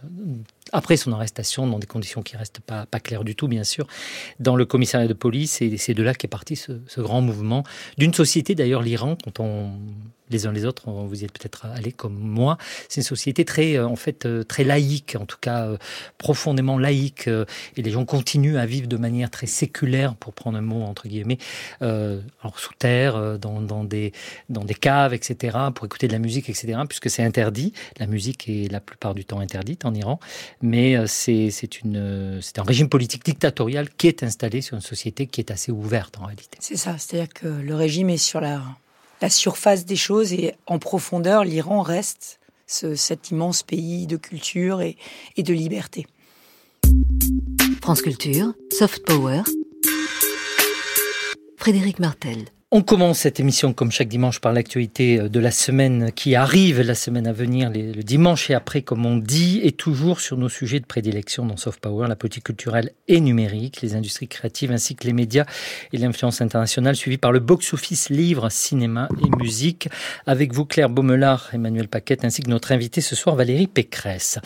après 0.74 0.96
son 0.98 1.12
arrestation 1.12 1.68
dans 1.68 1.80
des 1.80 1.88
conditions 1.88 2.22
qui 2.22 2.38
restent 2.38 2.62
pas, 2.62 2.86
pas 2.86 3.00
claires 3.00 3.24
du 3.26 3.36
tout, 3.36 3.48
bien 3.48 3.64
sûr, 3.66 3.86
dans 4.40 4.56
le 4.56 4.66
commissariat 4.66 5.08
de 5.08 5.14
police. 5.14 5.62
Et 5.62 5.78
c'est 5.78 5.94
de 5.94 6.02
là 6.04 6.14
qu'est 6.14 6.28
parti 6.30 6.56
ce, 6.56 6.80
ce 6.88 7.02
grand 7.02 7.22
mouvement 7.22 7.64
d'une 7.98 8.14
société, 8.14 8.56
d'ailleurs, 8.56 8.82
l'Iran, 8.82 9.18
quand 9.24 9.40
on 9.42 9.72
les 10.32 10.48
uns 10.48 10.52
les 10.52 10.66
autres, 10.66 10.90
vous 10.90 11.22
y 11.22 11.26
êtes 11.26 11.32
peut-être 11.32 11.66
allés 11.66 11.92
comme 11.92 12.18
moi. 12.18 12.58
C'est 12.90 13.02
une 13.02 13.06
société 13.06 13.46
très, 13.46 13.76
euh, 13.76 13.88
en 13.88 13.96
fait, 13.96 14.26
euh, 14.26 14.44
très 14.44 14.64
laïque, 14.64 15.16
en 15.20 15.26
tout 15.26 15.38
cas 15.40 15.66
euh, 15.66 15.78
profondément 16.18 16.78
laïque, 16.78 17.28
et 17.28 17.82
les 17.82 17.92
gens 17.92 18.06
continuent 18.06 18.58
à 18.58 18.66
vivre 18.66 18.88
de 18.88 18.98
manière 18.98 19.30
très 19.30 19.48
séculaire, 19.48 20.16
pour 20.16 20.34
prendre 20.34 20.58
un 20.58 20.62
mot 20.62 20.84
entre 20.84 21.08
guillemets, 21.08 21.38
alors 21.82 22.58
sous 22.58 22.74
terre, 22.78 23.40
dans, 23.40 23.84
des 23.84 24.14
dans 24.50 24.64
des 24.64 24.74
caves, 24.74 25.14
etc., 25.14 25.58
pour 25.74 25.86
écouter 25.86 26.08
de 26.08 26.14
la 26.14 26.20
musique, 26.20 26.50
etc., 26.50 26.80
puisque 26.88 27.10
c'est 27.10 27.24
interdit. 27.24 27.74
La 27.98 28.08
musique 28.08 28.48
est 28.50 28.72
la 28.72 28.80
plupart 28.80 29.14
du 29.14 29.26
temps 29.26 29.40
interdite 29.40 29.86
en 29.86 29.94
Iran, 29.94 30.20
mais 30.62 30.96
c'est 31.08 31.52
un 32.58 32.64
régime 32.64 32.90
politique 32.90 33.26
dictatorial 33.26 33.90
qui 33.90 34.08
est 34.08 34.24
installé 34.24 34.62
sur 34.62 34.76
une 34.76 34.82
société 34.82 35.28
qui 35.28 35.42
est 35.42 35.52
assez 35.52 35.72
ouverte 35.72 36.18
en 36.20 36.26
réalité. 36.26 36.58
C'est 36.60 36.78
ça, 36.78 36.98
c'est-à-dire 36.98 37.30
que 37.34 37.48
le 37.48 37.76
régime 37.76 38.10
est 38.10 38.18
sur 38.18 38.42
la, 38.42 38.62
la 39.22 39.30
surface 39.30 39.86
des 39.86 39.96
choses 39.96 40.34
et 40.34 40.54
en 40.68 40.80
profondeur, 40.80 41.44
l'Iran 41.44 41.82
reste 41.82 42.40
ce- 42.68 42.96
cet 42.96 43.32
immense 43.32 43.64
pays 43.64 44.08
de 44.08 44.18
culture 44.18 44.82
et 44.82 44.98
de 45.38 45.54
liberté. 45.54 46.08
France 47.82 48.02
Culture, 48.02 48.54
Soft 48.72 49.06
Power. 49.06 49.42
Frédéric 51.58 52.00
Martel. 52.00 52.46
On 52.74 52.84
commence 52.84 53.20
cette 53.20 53.42
émission 53.42 53.74
comme 53.74 53.92
chaque 53.92 54.08
dimanche 54.08 54.40
par 54.40 54.54
l'actualité 54.54 55.20
euh, 55.20 55.28
de 55.28 55.42
la 55.42 55.52
semaine 55.52 56.14
qui 56.14 56.36
arrive, 56.36 56.80
la 56.80 56.96
semaine 56.96 57.28
à 57.28 57.34
venir, 57.34 57.70
le 57.70 58.02
dimanche 58.02 58.50
et 58.50 58.54
après, 58.54 58.82
comme 58.82 59.06
on 59.06 59.18
dit, 59.18 59.60
et 59.62 59.74
toujours 59.74 60.22
sur 60.22 60.38
nos 60.38 60.48
sujets 60.48 60.80
de 60.80 60.86
prédilection 60.86 61.46
dans 61.46 61.58
Soft 61.58 61.82
Power, 61.82 62.08
la 62.08 62.16
politique 62.16 62.46
culturelle 62.46 62.92
et 63.10 63.20
numérique, 63.20 63.82
les 63.82 63.94
industries 63.94 64.30
créatives 64.30 64.72
ainsi 64.72 64.96
que 64.96 65.06
les 65.06 65.12
médias 65.12 65.44
et 65.92 65.98
l'influence 65.98 66.40
internationale, 66.40 66.96
suivi 66.96 67.18
par 67.18 67.34
le 67.34 67.42
box-office 67.42 68.10
livre, 68.10 68.48
cinéma 68.48 69.10
et 69.22 69.44
musique. 69.44 69.90
Avec 70.26 70.54
vous, 70.54 70.64
Claire 70.64 70.90
Baumelard, 70.90 71.50
Emmanuel 71.52 71.90
Paquette, 71.90 72.24
ainsi 72.24 72.42
que 72.42 72.50
notre 72.50 72.72
invité 72.72 73.02
ce 73.02 73.18
soir, 73.18 73.36
Valérie 73.36 73.68
Pécresse. 73.68 74.40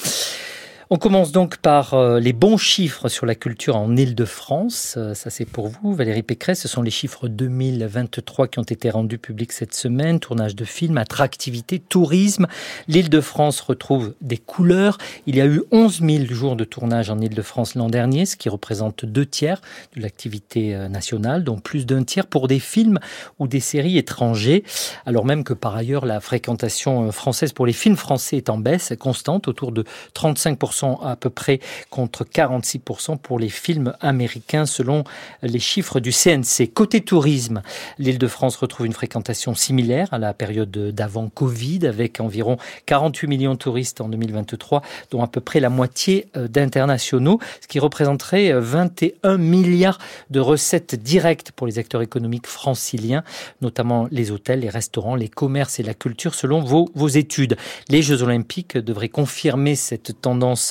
On 0.91 0.97
commence 0.97 1.31
donc 1.31 1.57
par 1.57 1.95
euh, 1.95 2.19
les 2.19 2.31
bons 2.31 2.57
chiffres 2.57 3.09
sur 3.09 3.25
la 3.25 3.33
culture 3.33 3.75
en 3.75 3.95
Île-de-France. 3.95 4.93
Euh, 4.97 5.15
ça, 5.15 5.31
c'est 5.31 5.45
pour 5.45 5.67
vous, 5.67 5.95
Valérie 5.95 6.21
Pécresse. 6.21 6.61
Ce 6.61 6.67
sont 6.67 6.83
les 6.83 6.91
chiffres 6.91 7.27
2023 7.27 8.47
qui 8.47 8.59
ont 8.59 8.63
été 8.63 8.91
rendus 8.91 9.17
publics 9.17 9.51
cette 9.51 9.73
semaine. 9.73 10.19
Tournage 10.19 10.55
de 10.55 10.63
films, 10.63 10.99
attractivité, 10.99 11.79
tourisme. 11.79 12.45
L'Île-de-France 12.87 13.61
retrouve 13.61 14.13
des 14.21 14.37
couleurs. 14.37 14.99
Il 15.25 15.35
y 15.35 15.41
a 15.41 15.47
eu 15.47 15.63
11 15.71 16.01
000 16.01 16.25
jours 16.25 16.55
de 16.55 16.63
tournage 16.63 17.09
en 17.09 17.19
Île-de-France 17.19 17.73
l'an 17.73 17.89
dernier, 17.89 18.27
ce 18.27 18.35
qui 18.35 18.49
représente 18.49 19.05
deux 19.05 19.25
tiers 19.25 19.61
de 19.95 20.03
l'activité 20.03 20.75
euh, 20.75 20.87
nationale, 20.87 21.43
dont 21.43 21.57
plus 21.57 21.87
d'un 21.87 22.03
tiers 22.03 22.27
pour 22.27 22.47
des 22.47 22.59
films 22.59 22.99
ou 23.39 23.47
des 23.47 23.59
séries 23.59 23.97
étrangers. 23.97 24.63
Alors 25.07 25.25
même 25.25 25.43
que 25.43 25.53
par 25.55 25.75
ailleurs, 25.75 26.05
la 26.05 26.19
fréquentation 26.19 27.11
française 27.11 27.53
pour 27.53 27.65
les 27.65 27.73
films 27.73 27.97
français 27.97 28.37
est 28.37 28.51
en 28.51 28.59
baisse 28.59 28.93
constante, 28.99 29.47
autour 29.47 29.71
de 29.71 29.83
35% 30.13 30.74
50% 30.75 30.99
à 31.03 31.15
peu 31.15 31.29
près 31.29 31.59
contre 31.89 32.23
46% 32.23 33.17
pour 33.17 33.39
les 33.39 33.49
films 33.49 33.93
américains 34.01 34.65
selon 34.65 35.03
les 35.41 35.59
chiffres 35.59 35.99
du 35.99 36.11
CNC. 36.11 36.73
Côté 36.73 37.01
tourisme, 37.01 37.61
l'île 37.97 38.17
de 38.17 38.27
France 38.27 38.55
retrouve 38.55 38.85
une 38.85 38.93
fréquentation 38.93 39.55
similaire 39.55 40.09
à 40.11 40.17
la 40.17 40.33
période 40.33 40.71
d'avant 40.71 41.29
Covid 41.29 41.87
avec 41.87 42.19
environ 42.19 42.57
48 42.85 43.27
millions 43.27 43.53
de 43.53 43.59
touristes 43.59 44.01
en 44.01 44.09
2023 44.09 44.81
dont 45.11 45.23
à 45.23 45.27
peu 45.27 45.41
près 45.41 45.59
la 45.59 45.69
moitié 45.69 46.27
euh, 46.35 46.47
d'internationaux, 46.47 47.39
ce 47.61 47.67
qui 47.67 47.79
représenterait 47.79 48.53
21 48.53 49.37
milliards 49.37 49.99
de 50.29 50.39
recettes 50.39 50.95
directes 50.95 51.51
pour 51.51 51.67
les 51.67 51.79
acteurs 51.79 52.01
économiques 52.01 52.47
franciliens, 52.47 53.23
notamment 53.61 54.07
les 54.11 54.31
hôtels, 54.31 54.59
les 54.59 54.69
restaurants, 54.69 55.15
les 55.15 55.29
commerces 55.29 55.79
et 55.79 55.83
la 55.83 55.93
culture 55.93 56.35
selon 56.35 56.61
vos, 56.61 56.89
vos 56.95 57.07
études. 57.07 57.57
Les 57.89 58.01
Jeux 58.01 58.23
olympiques 58.23 58.77
devraient 58.77 59.09
confirmer 59.09 59.75
cette 59.75 60.21
tendance 60.21 60.64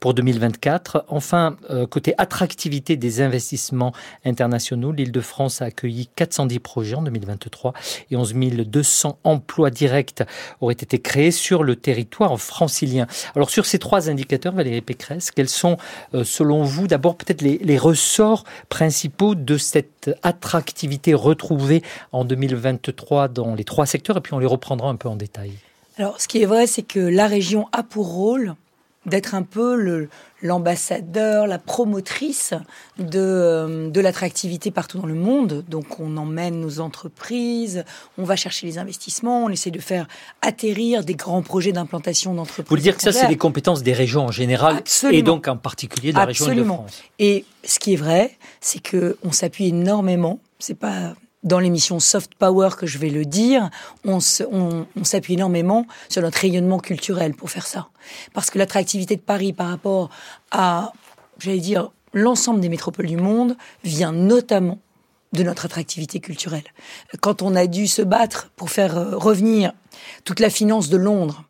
pour 0.00 0.14
2024. 0.14 1.04
Enfin, 1.08 1.56
euh, 1.70 1.86
côté 1.86 2.14
attractivité 2.18 2.96
des 2.96 3.20
investissements 3.20 3.92
internationaux, 4.24 4.92
l'île 4.92 5.12
de 5.12 5.20
France 5.20 5.62
a 5.62 5.66
accueilli 5.66 6.08
410 6.16 6.58
projets 6.58 6.96
en 6.96 7.02
2023 7.02 7.72
et 8.10 8.16
11 8.16 8.34
200 8.34 9.18
emplois 9.24 9.70
directs 9.70 10.22
auraient 10.60 10.74
été 10.74 10.98
créés 10.98 11.30
sur 11.30 11.64
le 11.64 11.76
territoire 11.76 12.38
francilien. 12.40 13.06
Alors 13.34 13.50
sur 13.50 13.66
ces 13.66 13.78
trois 13.78 14.10
indicateurs, 14.10 14.54
Valérie 14.54 14.80
Pécresse, 14.80 15.30
quels 15.30 15.48
sont 15.48 15.76
euh, 16.14 16.24
selon 16.24 16.62
vous 16.62 16.86
d'abord 16.86 17.16
peut-être 17.16 17.42
les, 17.42 17.58
les 17.58 17.78
ressorts 17.78 18.44
principaux 18.68 19.34
de 19.34 19.56
cette 19.56 20.10
attractivité 20.22 21.14
retrouvée 21.14 21.82
en 22.12 22.24
2023 22.24 23.28
dans 23.28 23.54
les 23.54 23.64
trois 23.64 23.86
secteurs? 23.86 24.16
Et 24.16 24.20
puis 24.20 24.34
on 24.34 24.38
les 24.38 24.46
reprendra 24.46 24.88
un 24.88 24.96
peu 24.96 25.08
en 25.08 25.16
détail. 25.16 25.52
Alors, 25.98 26.20
ce 26.20 26.28
qui 26.28 26.40
est 26.40 26.46
vrai, 26.46 26.66
c'est 26.66 26.82
que 26.82 27.00
la 27.00 27.26
région 27.26 27.66
a 27.72 27.82
pour 27.82 28.12
rôle 28.12 28.54
d'être 29.06 29.34
un 29.34 29.42
peu 29.42 30.08
l'ambassadeur, 30.42 31.46
la 31.46 31.58
promotrice 31.58 32.52
de, 32.98 33.18
euh, 33.18 33.90
de 33.90 34.00
l'attractivité 34.00 34.70
partout 34.70 34.98
dans 34.98 35.06
le 35.06 35.14
monde. 35.14 35.64
Donc 35.68 36.00
on 36.00 36.16
emmène 36.16 36.60
nos 36.60 36.80
entreprises, 36.80 37.84
on 38.18 38.24
va 38.24 38.36
chercher 38.36 38.66
les 38.66 38.78
investissements, 38.78 39.44
on 39.44 39.48
essaie 39.48 39.70
de 39.70 39.80
faire 39.80 40.06
atterrir 40.42 41.04
des 41.04 41.14
grands 41.14 41.42
projets 41.42 41.72
d'implantation 41.72 42.34
d'entreprises. 42.34 42.66
Vous 42.66 42.70
voulez 42.70 42.82
dire 42.82 42.96
que 42.96 43.02
ça, 43.02 43.12
c'est 43.12 43.28
des 43.28 43.36
compétences 43.36 43.82
des 43.82 43.92
régions 43.92 44.26
en 44.26 44.32
général 44.32 44.76
Absolument. 44.76 45.18
et 45.18 45.22
donc 45.22 45.48
en 45.48 45.56
particulier 45.56 46.12
de 46.12 46.16
la 46.16 46.26
région 46.26 46.46
Absolument. 46.46 46.84
Île-de-France. 46.86 47.02
Et 47.18 47.44
ce 47.64 47.78
qui 47.78 47.94
est 47.94 47.96
vrai, 47.96 48.36
c'est 48.60 48.82
que 48.82 49.16
on 49.22 49.32
s'appuie 49.32 49.68
énormément. 49.68 50.40
C'est 50.58 50.78
pas 50.78 51.14
dans 51.42 51.58
l'émission 51.58 52.00
Soft 52.00 52.34
Power 52.34 52.70
que 52.76 52.86
je 52.86 52.98
vais 52.98 53.10
le 53.10 53.24
dire. 53.24 53.70
On 54.04 54.20
s'appuie 54.20 55.34
énormément 55.34 55.86
sur 56.08 56.22
notre 56.22 56.38
rayonnement 56.38 56.78
culturel 56.78 57.34
pour 57.34 57.50
faire 57.50 57.66
ça. 57.66 57.88
Parce 58.32 58.50
que 58.50 58.58
l'attractivité 58.58 59.16
de 59.16 59.20
Paris 59.20 59.52
par 59.52 59.68
rapport 59.68 60.10
à, 60.50 60.92
j'allais 61.38 61.60
dire, 61.60 61.90
l'ensemble 62.12 62.60
des 62.60 62.68
métropoles 62.68 63.06
du 63.06 63.16
monde 63.16 63.56
vient 63.84 64.12
notamment 64.12 64.78
de 65.32 65.42
notre 65.42 65.66
attractivité 65.66 66.20
culturelle. 66.20 66.64
Quand 67.20 67.42
on 67.42 67.54
a 67.54 67.66
dû 67.66 67.86
se 67.86 68.02
battre 68.02 68.50
pour 68.56 68.70
faire 68.70 68.96
euh, 68.96 69.16
revenir 69.16 69.72
toute 70.24 70.40
la 70.40 70.48
finance 70.48 70.88
de 70.88 70.96
Londres 70.96 71.44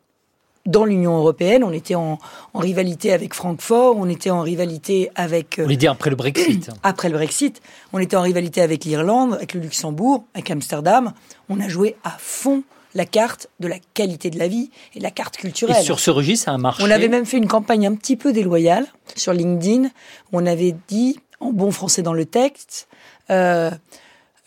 dans 0.69 0.85
l'Union 0.85 1.17
européenne, 1.17 1.63
on 1.63 1.73
était 1.73 1.95
en, 1.95 2.19
en 2.53 2.59
rivalité 2.59 3.11
avec 3.11 3.33
Francfort, 3.33 3.97
on 3.97 4.07
était 4.07 4.29
en 4.29 4.41
rivalité 4.41 5.09
avec 5.15 5.57
euh, 5.57 5.63
voulez 5.63 5.77
dire 5.77 5.91
après 5.91 6.09
le 6.09 6.15
Brexit 6.15 6.69
après 6.83 7.09
le 7.09 7.15
Brexit, 7.15 7.61
on 7.91 7.99
était 7.99 8.15
en 8.15 8.21
rivalité 8.21 8.61
avec 8.61 8.85
l'Irlande, 8.85 9.33
avec 9.33 9.53
le 9.53 9.61
Luxembourg, 9.61 10.25
avec 10.35 10.51
Amsterdam. 10.51 11.13
On 11.49 11.59
a 11.59 11.67
joué 11.67 11.95
à 12.03 12.11
fond 12.19 12.63
la 12.95 13.05
carte 13.05 13.49
de 13.59 13.67
la 13.67 13.77
qualité 13.93 14.29
de 14.29 14.37
la 14.37 14.47
vie 14.47 14.69
et 14.95 14.99
la 14.99 15.11
carte 15.11 15.35
Et 15.37 15.41
culturelle. 15.41 15.83
sur 15.83 15.99
ce 15.99 16.11
registre, 16.11 16.45
ça 16.45 16.53
a 16.53 16.57
marché. 16.57 16.83
On 16.83 16.91
avait 16.91 17.07
même 17.07 17.25
fait 17.25 17.37
une 17.37 17.47
campagne 17.47 17.87
un 17.87 17.95
petit 17.95 18.15
peu 18.15 18.33
déloyale 18.33 18.85
sur 19.15 19.33
LinkedIn. 19.33 19.85
Où 19.85 19.89
on 20.33 20.45
avait 20.45 20.75
dit, 20.87 21.19
en 21.39 21.51
bon 21.51 21.71
français 21.71 22.01
dans 22.01 22.13
le 22.13 22.25
texte, 22.25 22.87
euh, 23.29 23.71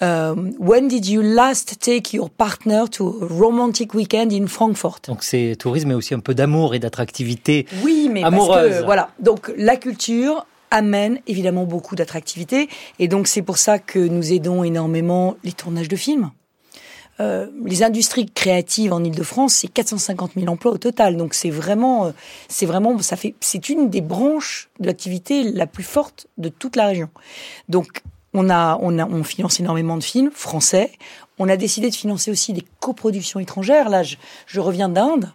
euh, 0.03 0.35
When 0.59 0.89
did 0.89 1.07
you 1.07 1.23
last 1.23 1.79
take 1.81 2.15
your 2.15 2.29
partner 2.31 2.89
to 2.93 3.19
a 3.23 3.27
romantic 3.27 3.95
weekend 3.95 4.33
in 4.33 4.47
Frankfurt 4.47 5.07
Donc 5.07 5.23
c'est 5.23 5.57
tourisme, 5.59 5.89
mais 5.89 5.95
aussi 5.95 6.15
un 6.15 6.21
peu 6.21 6.35
d'amour 6.35 6.75
et 6.75 6.79
d'attractivité. 6.79 7.67
Oui, 7.85 8.09
mais 8.11 8.23
Amoureuse. 8.23 8.69
parce 8.69 8.81
que 8.81 8.85
voilà. 8.85 9.11
Donc 9.21 9.53
la 9.57 9.77
culture 9.77 10.47
amène 10.71 11.21
évidemment 11.27 11.65
beaucoup 11.65 11.97
d'attractivité 11.97 12.69
et 12.99 13.07
donc 13.07 13.27
c'est 13.27 13.43
pour 13.43 13.59
ça 13.59 13.79
que 13.79 13.99
nous 13.99 14.33
aidons 14.33 14.65
énormément 14.65 15.37
les 15.45 15.53
tournages 15.53 15.89
de 15.89 15.97
films. 15.97 16.31
Euh, 17.21 17.47
les 17.65 17.83
industries 17.83 18.27
créatives 18.27 18.93
en 18.93 19.05
Ile-de-France, 19.05 19.55
c'est 19.55 19.69
450 19.69 20.33
000 20.35 20.49
emplois 20.51 20.73
au 20.73 20.79
total. 20.79 21.17
Donc 21.17 21.35
c'est 21.35 21.51
vraiment, 21.51 22.07
euh, 22.07 22.11
c'est 22.49 22.67
vraiment, 22.67 22.99
ça 23.01 23.17
fait, 23.17 23.35
c'est 23.41 23.69
une 23.69 23.91
des 23.91 24.01
branches 24.01 24.71
de 24.81 24.87
l'activité 24.87 25.45
la 25.45 25.67
plus 25.67 25.85
forte 25.85 26.27
de 26.39 26.49
toute 26.49 26.75
la 26.75 26.87
région. 26.87 27.11
Donc 27.69 28.03
on 28.35 29.25
finance 29.25 29.61
énormément 29.61 29.97
de 29.97 30.03
films 30.03 30.31
français. 30.33 30.93
On 31.39 31.49
a 31.49 31.57
décidé 31.57 31.91
de 31.91 31.95
financer 31.95 32.31
aussi 32.31 32.53
des 32.53 32.65
coproductions 32.81 33.41
étrangères. 33.41 33.89
Là, 33.89 34.03
je, 34.03 34.61
reviens 34.61 34.89
d'Inde. 34.89 35.33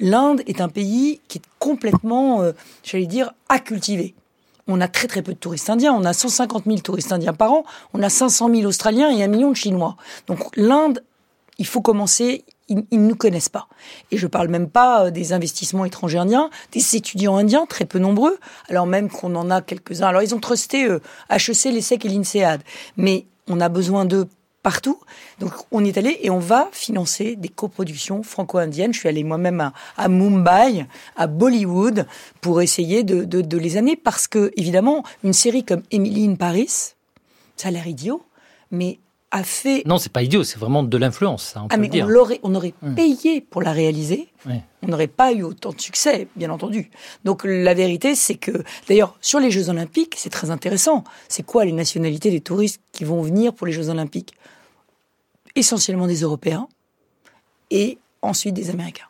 L'Inde 0.00 0.42
est 0.46 0.60
un 0.60 0.68
pays 0.68 1.20
qui 1.28 1.38
est 1.38 1.42
complètement, 1.58 2.42
euh, 2.42 2.52
j'allais 2.84 3.06
dire, 3.06 3.32
accultivé. 3.48 4.14
On 4.68 4.80
a 4.80 4.88
très 4.88 5.08
très 5.08 5.22
peu 5.22 5.32
de 5.32 5.38
touristes 5.38 5.70
indiens. 5.70 5.92
On 5.92 6.04
a 6.04 6.12
150 6.12 6.64
000 6.66 6.78
touristes 6.78 7.12
indiens 7.12 7.32
par 7.32 7.52
an. 7.52 7.64
On 7.94 8.02
a 8.02 8.10
500 8.10 8.54
000 8.54 8.66
Australiens 8.66 9.10
et 9.10 9.22
un 9.22 9.28
million 9.28 9.50
de 9.50 9.56
Chinois. 9.56 9.96
Donc 10.26 10.40
l'Inde, 10.56 11.02
il 11.58 11.66
faut 11.66 11.80
commencer. 11.80 12.44
Ils 12.68 12.84
ne 12.92 13.08
nous 13.08 13.16
connaissent 13.16 13.48
pas. 13.48 13.68
Et 14.10 14.18
je 14.18 14.26
parle 14.26 14.48
même 14.48 14.68
pas 14.68 15.06
euh, 15.06 15.10
des 15.10 15.32
investissements 15.32 15.84
étrangers 15.84 16.18
indiens, 16.18 16.50
des 16.72 16.96
étudiants 16.96 17.36
indiens 17.36 17.66
très 17.66 17.86
peu 17.86 17.98
nombreux, 17.98 18.38
alors 18.68 18.86
même 18.86 19.08
qu'on 19.08 19.34
en 19.36 19.50
a 19.50 19.62
quelques-uns. 19.62 20.08
Alors 20.08 20.22
ils 20.22 20.34
ont 20.34 20.40
trusté 20.40 20.84
euh, 20.84 21.00
HEC, 21.30 21.64
l'ESSEC 21.72 22.04
et 22.04 22.08
l'INSEAD. 22.08 22.62
Mais 22.96 23.26
on 23.48 23.60
a 23.60 23.68
besoin 23.68 24.04
d'eux 24.04 24.28
partout. 24.62 24.98
Donc 25.40 25.52
on 25.70 25.84
est 25.84 25.96
allé 25.96 26.18
et 26.20 26.30
on 26.30 26.38
va 26.38 26.68
financer 26.72 27.36
des 27.36 27.48
coproductions 27.48 28.22
franco-indiennes. 28.22 28.92
Je 28.92 28.98
suis 28.98 29.08
allée 29.08 29.24
moi-même 29.24 29.72
à, 29.96 30.08
Mumbai, 30.08 30.86
à 31.16 31.26
Bollywood, 31.26 32.06
pour 32.40 32.60
essayer 32.60 33.02
de, 33.02 33.24
de, 33.24 33.40
de 33.40 33.56
les 33.56 33.76
amener 33.76 33.96
parce 33.96 34.26
que, 34.26 34.52
évidemment, 34.56 35.04
une 35.24 35.32
série 35.32 35.64
comme 35.64 35.82
Emily 35.90 36.28
in 36.28 36.34
Paris, 36.34 36.94
ça 37.56 37.68
a 37.68 37.70
l'air 37.70 37.86
idiot, 37.86 38.22
mais 38.70 38.98
a 39.30 39.42
fait... 39.42 39.82
Non, 39.86 39.98
c'est 39.98 40.10
pas 40.12 40.22
idiot, 40.22 40.42
c'est 40.42 40.58
vraiment 40.58 40.82
de 40.82 40.96
l'influence, 40.96 41.42
ça, 41.44 41.62
on 41.62 41.66
ah 41.70 41.76
mais 41.76 41.90
on, 42.02 42.06
l'aurait, 42.06 42.40
on 42.42 42.54
aurait 42.54 42.72
Hmm. 42.80 42.94
payé 42.94 43.40
pour 43.42 43.60
la 43.60 43.72
réaliser, 43.72 44.28
on 44.82 44.86
n'aurait 44.88 45.06
pas 45.06 45.32
eu 45.32 45.42
autant 45.42 45.72
de 45.72 45.80
succès, 45.80 46.28
bien 46.36 46.48
entendu. 46.50 46.90
Donc 47.24 47.42
la 47.44 47.74
vérité, 47.74 48.14
c'est 48.14 48.36
que, 48.36 48.62
d'ailleurs, 48.88 49.16
sur 49.20 49.38
les 49.40 49.50
Jeux 49.50 49.68
Olympiques, 49.68 50.14
c'est 50.16 50.30
très 50.30 50.50
intéressant. 50.50 51.04
C'est 51.28 51.42
quoi 51.44 51.64
les 51.66 51.72
nationalités 51.72 52.30
des 52.30 52.40
touristes 52.40 52.80
qui 52.92 53.04
vont 53.04 53.20
venir 53.20 53.52
pour 53.52 53.66
les 53.66 53.72
Jeux 53.74 53.90
Olympiques? 53.90 54.32
Essentiellement 55.54 56.06
des 56.06 56.20
Européens 56.22 56.68
et 57.70 57.98
ensuite 58.22 58.54
des 58.54 58.70
Américains. 58.70 59.04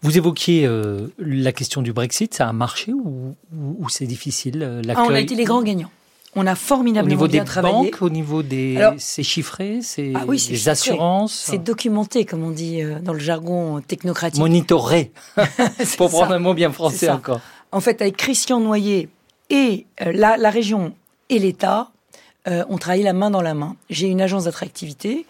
Vous 0.00 0.16
évoquiez 0.16 0.66
euh, 0.66 1.08
la 1.18 1.52
question 1.52 1.82
du 1.82 1.92
Brexit, 1.92 2.34
ça 2.34 2.48
a 2.48 2.52
marché 2.52 2.92
ou, 2.92 3.36
ou- 3.54 3.76
ou 3.78 3.88
c'est 3.88 4.06
difficile 4.06 4.62
euh, 4.62 4.82
Ah, 4.94 5.04
on 5.06 5.10
a 5.10 5.20
été 5.20 5.34
les 5.34 5.44
grands 5.44 5.62
gagnants. 5.62 5.90
On 6.34 6.46
a 6.46 6.52
Au 6.52 6.56
formidablement 6.56 7.10
niveau 7.14 7.26
des 7.28 7.32
bien 7.32 7.44
travaillé. 7.44 7.74
banques, 7.90 8.00
au 8.00 8.08
niveau 8.08 8.42
des... 8.42 8.78
Alors- 8.78 8.94
c'est 8.98 9.22
chiffré, 9.22 9.80
c'est 9.82 10.12
Ah 10.14 10.24
oui, 10.26 10.38
c'est 10.38 10.52
des 10.52 10.56
chiffré. 10.56 10.70
assurances 10.70 11.32
C'est 11.34 11.58
documenté, 11.58 12.24
comme 12.24 12.42
on 12.42 12.50
dit 12.50 12.80
euh, 12.82 12.98
dans 13.00 13.12
le 13.12 13.18
jargon 13.18 13.80
technocratique. 13.86 14.40
Monitoré, 14.40 15.12
pour 15.98 16.08
prendre 16.10 16.32
un 16.32 16.38
mot 16.38 16.54
bien 16.54 16.72
français 16.72 17.06
ça. 17.06 17.16
encore. 17.16 17.40
En 17.70 17.80
fait, 17.80 18.00
avec 18.00 18.16
Christian 18.16 18.60
Noyer 18.60 19.08
et 19.50 19.86
euh, 20.00 20.12
la, 20.14 20.36
la 20.38 20.48
région 20.50 20.94
et 21.28 21.38
l'État, 21.38 21.90
euh, 22.48 22.64
on 22.70 22.78
travaille 22.78 23.02
la 23.02 23.12
main 23.12 23.30
dans 23.30 23.42
la 23.42 23.52
main. 23.54 23.76
J'ai 23.90 24.08
une 24.08 24.20
agence 24.22 24.44
d'attractivité 24.44 25.26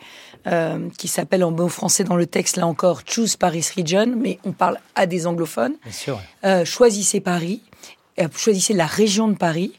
euh, 0.47 0.89
qui 0.99 1.09
s'appelle 1.09 1.43
en 1.43 1.51
bon 1.53 1.69
français 1.69 2.05
dans 2.05 2.17
le 2.17 2.27
texte, 2.27 2.57
là 2.57 2.67
encore, 2.69 3.03
Choose 3.07 3.37
Paris 3.37 3.67
Region, 3.77 4.15
mais 4.17 4.39
on 4.45 4.53
parle 4.53 4.79
à 4.95 5.07
des 5.07 5.27
anglophones. 5.27 5.75
Bien 5.83 5.93
sûr. 5.93 6.21
Euh, 6.45 6.65
choisissez 6.65 7.21
Paris, 7.21 7.61
choisissez 8.37 8.73
la 8.73 8.87
région 8.87 9.27
de 9.29 9.35
Paris, 9.35 9.73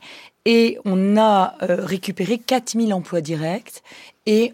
et 0.46 0.78
on 0.86 1.18
a 1.18 1.56
euh, 1.62 1.86
récupéré 1.86 2.38
4000 2.38 2.94
emplois 2.94 3.22
directs, 3.22 3.82
et 4.26 4.54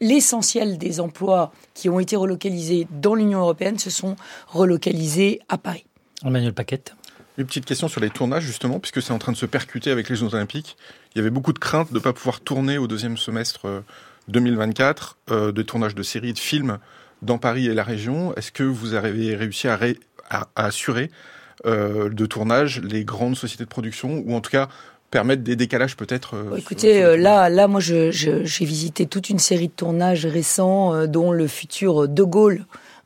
l'essentiel 0.00 0.78
des 0.78 1.00
emplois 1.00 1.52
qui 1.74 1.88
ont 1.88 2.00
été 2.00 2.16
relocalisés 2.16 2.86
dans 2.90 3.14
l'Union 3.14 3.40
européenne 3.40 3.78
se 3.78 3.90
sont 3.90 4.16
relocalisés 4.48 5.40
à 5.48 5.58
Paris. 5.58 5.84
Emmanuel 6.24 6.52
Paquette. 6.52 6.94
Une 7.38 7.46
petite 7.46 7.64
question 7.64 7.88
sur 7.88 8.00
les 8.00 8.10
tournages, 8.10 8.42
justement, 8.44 8.78
puisque 8.78 9.00
c'est 9.00 9.12
en 9.12 9.18
train 9.18 9.32
de 9.32 9.36
se 9.36 9.46
percuter 9.46 9.90
avec 9.90 10.08
les 10.10 10.16
Jeux 10.16 10.34
Olympiques. 10.34 10.76
Il 11.14 11.18
y 11.18 11.20
avait 11.20 11.30
beaucoup 11.30 11.52
de 11.52 11.58
craintes 11.58 11.90
de 11.90 11.94
ne 11.94 12.02
pas 12.02 12.12
pouvoir 12.12 12.40
tourner 12.40 12.78
au 12.78 12.86
deuxième 12.86 13.16
semestre 13.16 13.66
euh, 13.66 13.80
2024, 14.28 15.16
euh, 15.30 15.52
de 15.52 15.62
tournage 15.62 15.94
de 15.94 16.02
séries 16.02 16.30
et 16.30 16.32
de 16.34 16.38
films 16.38 16.78
dans 17.22 17.38
Paris 17.38 17.66
et 17.68 17.74
la 17.74 17.84
région. 17.84 18.34
Est-ce 18.36 18.52
que 18.52 18.64
vous 18.64 18.94
avez 18.94 19.34
réussi 19.34 19.66
à, 19.68 19.76
ré- 19.76 19.98
à- 20.28 20.48
à 20.56 20.66
assurer 20.66 21.04
euh, 21.04 21.10
de 21.64 22.26
tournage 22.26 22.80
les 22.82 23.04
grandes 23.04 23.36
sociétés 23.36 23.64
de 23.64 23.68
production, 23.68 24.22
ou 24.26 24.34
en 24.34 24.40
tout 24.40 24.50
cas 24.50 24.68
permettre 25.10 25.42
des 25.42 25.56
décalages 25.56 25.94
peut-être 25.96 26.34
euh, 26.34 26.56
écoutez, 26.56 27.02
euh, 27.04 27.16
là, 27.18 27.48
là, 27.50 27.68
moi, 27.68 27.80
je- 27.80 28.10
je- 28.10 28.44
j'ai 28.44 28.64
visité 28.64 29.04
toute 29.06 29.28
une 29.28 29.38
série 29.38 29.68
de 29.68 29.72
tournages 29.72 30.24
récents, 30.24 30.94
euh, 30.94 31.06
dont 31.06 31.32
le 31.32 31.46
futur 31.46 32.08
De 32.08 32.22
Gaulle 32.22 32.64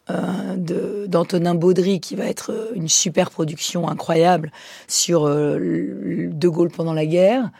euh, 0.08 1.06
d'Antonin 1.08 1.56
Baudry, 1.56 1.98
qui 1.98 2.14
va 2.14 2.26
être 2.26 2.52
euh, 2.52 2.70
une 2.76 2.88
super 2.88 3.30
production 3.32 3.88
incroyable 3.88 4.52
sur 4.86 5.26
euh, 5.26 5.58
De 6.30 6.48
Gaulle 6.48 6.70
pendant 6.70 6.94
la 6.94 7.06
guerre. 7.06 7.50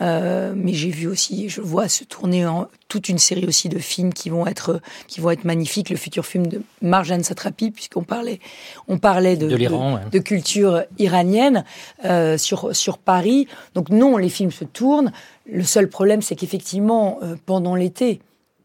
Euh, 0.00 0.52
mais 0.56 0.72
j'ai 0.74 0.90
vu 0.90 1.06
aussi, 1.06 1.48
je 1.48 1.60
vois 1.60 1.88
se 1.88 2.04
tourner 2.04 2.46
en, 2.46 2.68
toute 2.88 3.08
une 3.08 3.18
série 3.18 3.46
aussi 3.46 3.68
de 3.68 3.78
films 3.78 4.12
qui 4.12 4.30
vont 4.30 4.46
être 4.46 4.80
qui 5.06 5.20
vont 5.20 5.30
être 5.30 5.44
magnifiques. 5.44 5.90
Le 5.90 5.96
futur 5.96 6.24
film 6.24 6.46
de 6.46 6.62
Marjane 6.82 7.22
Satrapi, 7.22 7.70
puisqu'on 7.70 8.04
parlait 8.04 8.40
on 8.86 8.98
parlait 8.98 9.36
de, 9.36 9.48
De 9.48 9.56
l'Iran, 9.56 9.96
ouais. 9.96 10.10
de 10.10 10.18
culture 10.18 10.84
iranienne 10.98 11.64
euh, 12.04 12.38
sur 12.38 12.74
sur 12.74 12.98
Paris. 12.98 13.48
Donc 13.74 13.90
non, 13.90 14.16
les 14.16 14.28
films 14.28 14.52
se 14.52 14.64
tournent. 14.64 15.12
Le 15.50 15.64
seul 15.64 15.88
problème, 15.88 16.22
c'est 16.22 16.36
qu'effectivement, 16.36 17.18
euh, 17.22 17.36
pendant 17.46 17.74
l'été, 17.74 18.20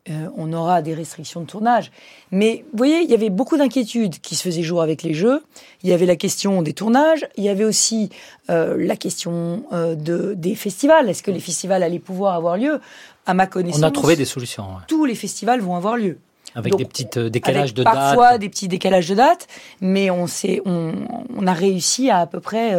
euh, 0.10 0.28
on 0.36 0.52
aura 0.52 0.82
des 0.82 0.94
restrictions 0.94 1.42
de 1.42 1.46
tournage. 1.46 1.92
Mais 2.32 2.66
vous 2.72 2.78
voyez, 2.78 3.00
il 3.02 3.10
y 3.10 3.14
avait 3.14 3.30
beaucoup 3.30 3.56
d'inquiétudes 3.58 4.20
qui 4.20 4.36
se 4.36 4.44
faisaient 4.44 4.62
jour 4.64 4.82
avec 4.82 5.02
les 5.04 5.14
jeux. 5.14 5.42
Il 5.82 5.90
y 5.90 5.94
avait 5.94 6.06
la 6.06 6.18
question 6.18 6.62
des 6.62 6.74
tournages. 6.74 7.26
Il 7.38 7.44
y 7.44 7.50
avait 7.50 7.64
aussi 7.64 8.10
euh, 8.50 8.76
la 8.78 8.96
question 8.98 9.64
euh, 9.72 9.96
de, 9.96 10.34
des 10.36 10.56
festivals. 10.56 11.10
Est-ce 11.10 11.24
que 11.24 11.32
les 11.32 11.40
festivals 11.40 11.84
allaient 11.84 12.00
pouvoir 12.00 12.36
avoir 12.36 12.58
lieu? 12.58 12.82
À 13.26 13.34
ma 13.34 13.48
connaissance, 13.48 13.80
On 13.82 13.84
a 13.84 13.92
trouvé 13.92 14.18
des 14.18 14.26
solutions, 14.26 14.64
ouais. 14.64 14.82
tous 14.88 15.06
les 15.06 15.16
festivals 15.16 15.62
vont 15.62 15.76
avoir 15.78 15.96
lieu. 15.96 16.18
avec 16.54 16.72
Donc, 16.72 16.80
des 16.80 16.86
petites 16.86 17.16
euh, 17.18 17.30
décalages 17.30 17.62
Avec 17.72 17.76
de 17.76 17.84
parfois 17.84 18.32
date. 18.32 18.42
des 18.42 18.50
petits 18.50 18.68
décalages 18.68 19.08
de 19.08 19.16
date, 19.16 19.48
mais 19.80 20.10
on, 20.10 20.26
on, 20.66 20.94
on 21.38 21.48
a 21.48 21.54
réussi 21.54 22.10
à 22.10 22.20
à 22.20 22.28
peu 22.28 22.42
près 22.42 22.76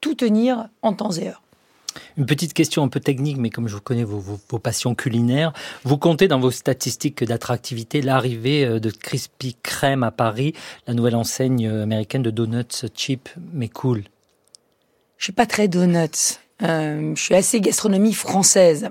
tout 0.00 0.14
tenir 0.14 0.68
en 0.82 0.92
temps 0.94 1.12
et 1.12 1.28
heure. 1.28 1.42
Une 2.16 2.26
petite 2.26 2.54
question 2.54 2.82
un 2.82 2.88
peu 2.88 3.00
technique, 3.00 3.36
mais 3.38 3.50
comme 3.50 3.68
je 3.68 3.74
vous 3.74 3.80
connais 3.80 4.04
vos, 4.04 4.38
passions 4.58 4.94
culinaires, 4.94 5.52
vous 5.84 5.98
comptez 5.98 6.28
dans 6.28 6.38
vos 6.38 6.50
statistiques 6.50 7.24
d'attractivité 7.24 8.02
l'arrivée 8.02 8.64
euh, 8.64 8.80
de 8.80 8.90
Krispy 8.90 9.56
Kreme 9.62 10.02
à 10.02 10.10
Paris, 10.10 10.54
la 10.86 10.94
nouvelle 10.94 11.16
enseigne 11.16 11.66
euh, 11.66 11.82
américaine 11.82 12.22
de 12.22 12.30
donuts 12.30 12.86
cheap 12.94 13.28
mais 13.52 13.68
cool. 13.68 14.04
Je 15.18 15.24
suis 15.24 15.32
pas 15.32 15.46
très 15.46 15.68
donuts. 15.68 16.38
Euh, 16.62 17.14
je 17.16 17.20
suis 17.20 17.34
assez 17.34 17.60
gastronomie 17.60 18.12
française. 18.12 18.90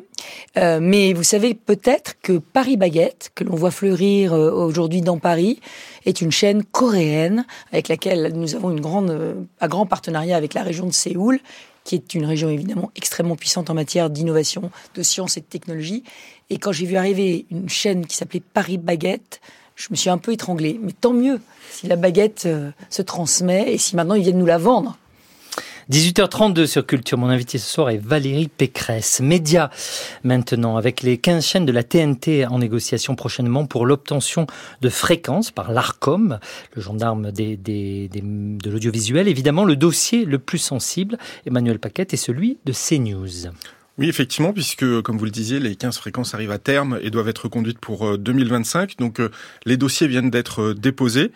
Mais 0.56 1.14
vous 1.14 1.24
savez 1.24 1.54
peut-être 1.54 2.16
que 2.22 2.38
Paris 2.38 2.78
Baguette, 2.78 3.32
que 3.36 3.44
l'on 3.44 3.56
voit 3.56 3.72
fleurir 3.72 4.34
aujourd'hui 4.34 5.02
dans 5.02 5.18
Paris, 5.18 5.60
est 6.06 6.22
une 6.22 6.32
chaîne 6.32 6.64
coréenne 6.64 7.46
avec 7.72 7.88
laquelle 7.88 8.34
nous 8.36 8.56
avons 8.56 8.72
une 8.72 8.82
grande, 8.82 9.46
un 9.60 9.68
grand 9.68 9.86
partenariat 9.86 10.36
avec 10.36 10.54
la 10.54 10.64
région 10.64 10.86
de 10.86 10.92
Séoul, 10.92 11.40
qui 11.84 11.96
est 11.96 12.14
une 12.14 12.26
région 12.26 12.50
évidemment 12.50 12.92
extrêmement 12.96 13.36
puissante 13.36 13.70
en 13.70 13.74
matière 13.74 14.10
d'innovation, 14.10 14.72
de 14.96 15.04
science 15.04 15.38
et 15.38 15.42
de 15.42 15.46
technologie. 15.46 16.04
Et 16.50 16.58
quand 16.58 16.72
j'ai 16.72 16.86
vu 16.86 16.96
arriver 16.96 17.46
une 17.52 17.70
chaîne 17.70 18.06
qui 18.06 18.16
s'appelait 18.16 18.42
Paris 18.54 18.78
Baguette, 18.78 19.42
je 19.76 19.88
me 19.92 19.96
suis 19.96 20.10
un 20.10 20.18
peu 20.18 20.32
étranglée. 20.32 20.80
Mais 20.82 20.92
tant 20.92 21.14
mieux 21.14 21.40
si 21.72 21.88
la 21.88 21.96
baguette 21.96 22.44
euh, 22.46 22.72
se 22.90 23.02
transmet 23.02 23.74
et 23.74 23.78
si 23.78 23.96
maintenant 23.96 24.16
ils 24.16 24.24
viennent 24.24 24.38
nous 24.38 24.46
la 24.46 24.58
vendre. 24.58 24.98
18h32 25.92 26.66
sur 26.66 26.86
Culture. 26.86 27.18
Mon 27.18 27.28
invité 27.28 27.58
ce 27.58 27.70
soir 27.70 27.90
est 27.90 27.98
Valérie 27.98 28.48
Pécresse. 28.48 29.20
Média 29.20 29.70
maintenant, 30.24 30.78
avec 30.78 31.02
les 31.02 31.18
15 31.18 31.46
chaînes 31.46 31.66
de 31.66 31.72
la 31.72 31.84
TNT 31.84 32.46
en 32.46 32.60
négociation 32.60 33.16
prochainement 33.16 33.66
pour 33.66 33.86
l'obtention 33.86 34.48
de 34.82 34.90
fréquences 34.90 35.52
par 35.52 35.72
l'ARCOM, 35.72 36.40
le 36.74 36.82
gendarme 36.82 37.32
de 37.32 38.70
l'audiovisuel. 38.70 39.28
Évidemment, 39.28 39.66
le 39.66 39.76
dossier 39.76 40.24
le 40.24 40.40
plus 40.40 40.58
sensible, 40.58 41.18
Emmanuel 41.46 41.80
Paquette, 41.80 42.14
est 42.14 42.18
celui 42.18 42.58
de 42.66 42.72
CNews. 42.72 43.52
Oui, 44.00 44.10
effectivement, 44.10 44.54
puisque, 44.54 45.02
comme 45.02 45.20
vous 45.20 45.26
le 45.26 45.32
disiez, 45.32 45.60
les 45.60 45.76
15 45.76 45.98
fréquences 45.98 46.34
arrivent 46.34 46.52
à 46.52 46.58
terme 46.58 46.98
et 47.04 47.12
doivent 47.12 47.28
être 47.28 47.48
conduites 47.48 47.78
pour 47.78 48.08
euh, 48.08 48.18
2025. 48.18 48.98
Donc, 48.98 49.20
euh, 49.20 49.30
les 49.66 49.78
dossiers 49.78 50.08
viennent 50.08 50.32
d'être 50.32 50.62
euh, 50.62 50.74
déposés. 50.74 51.32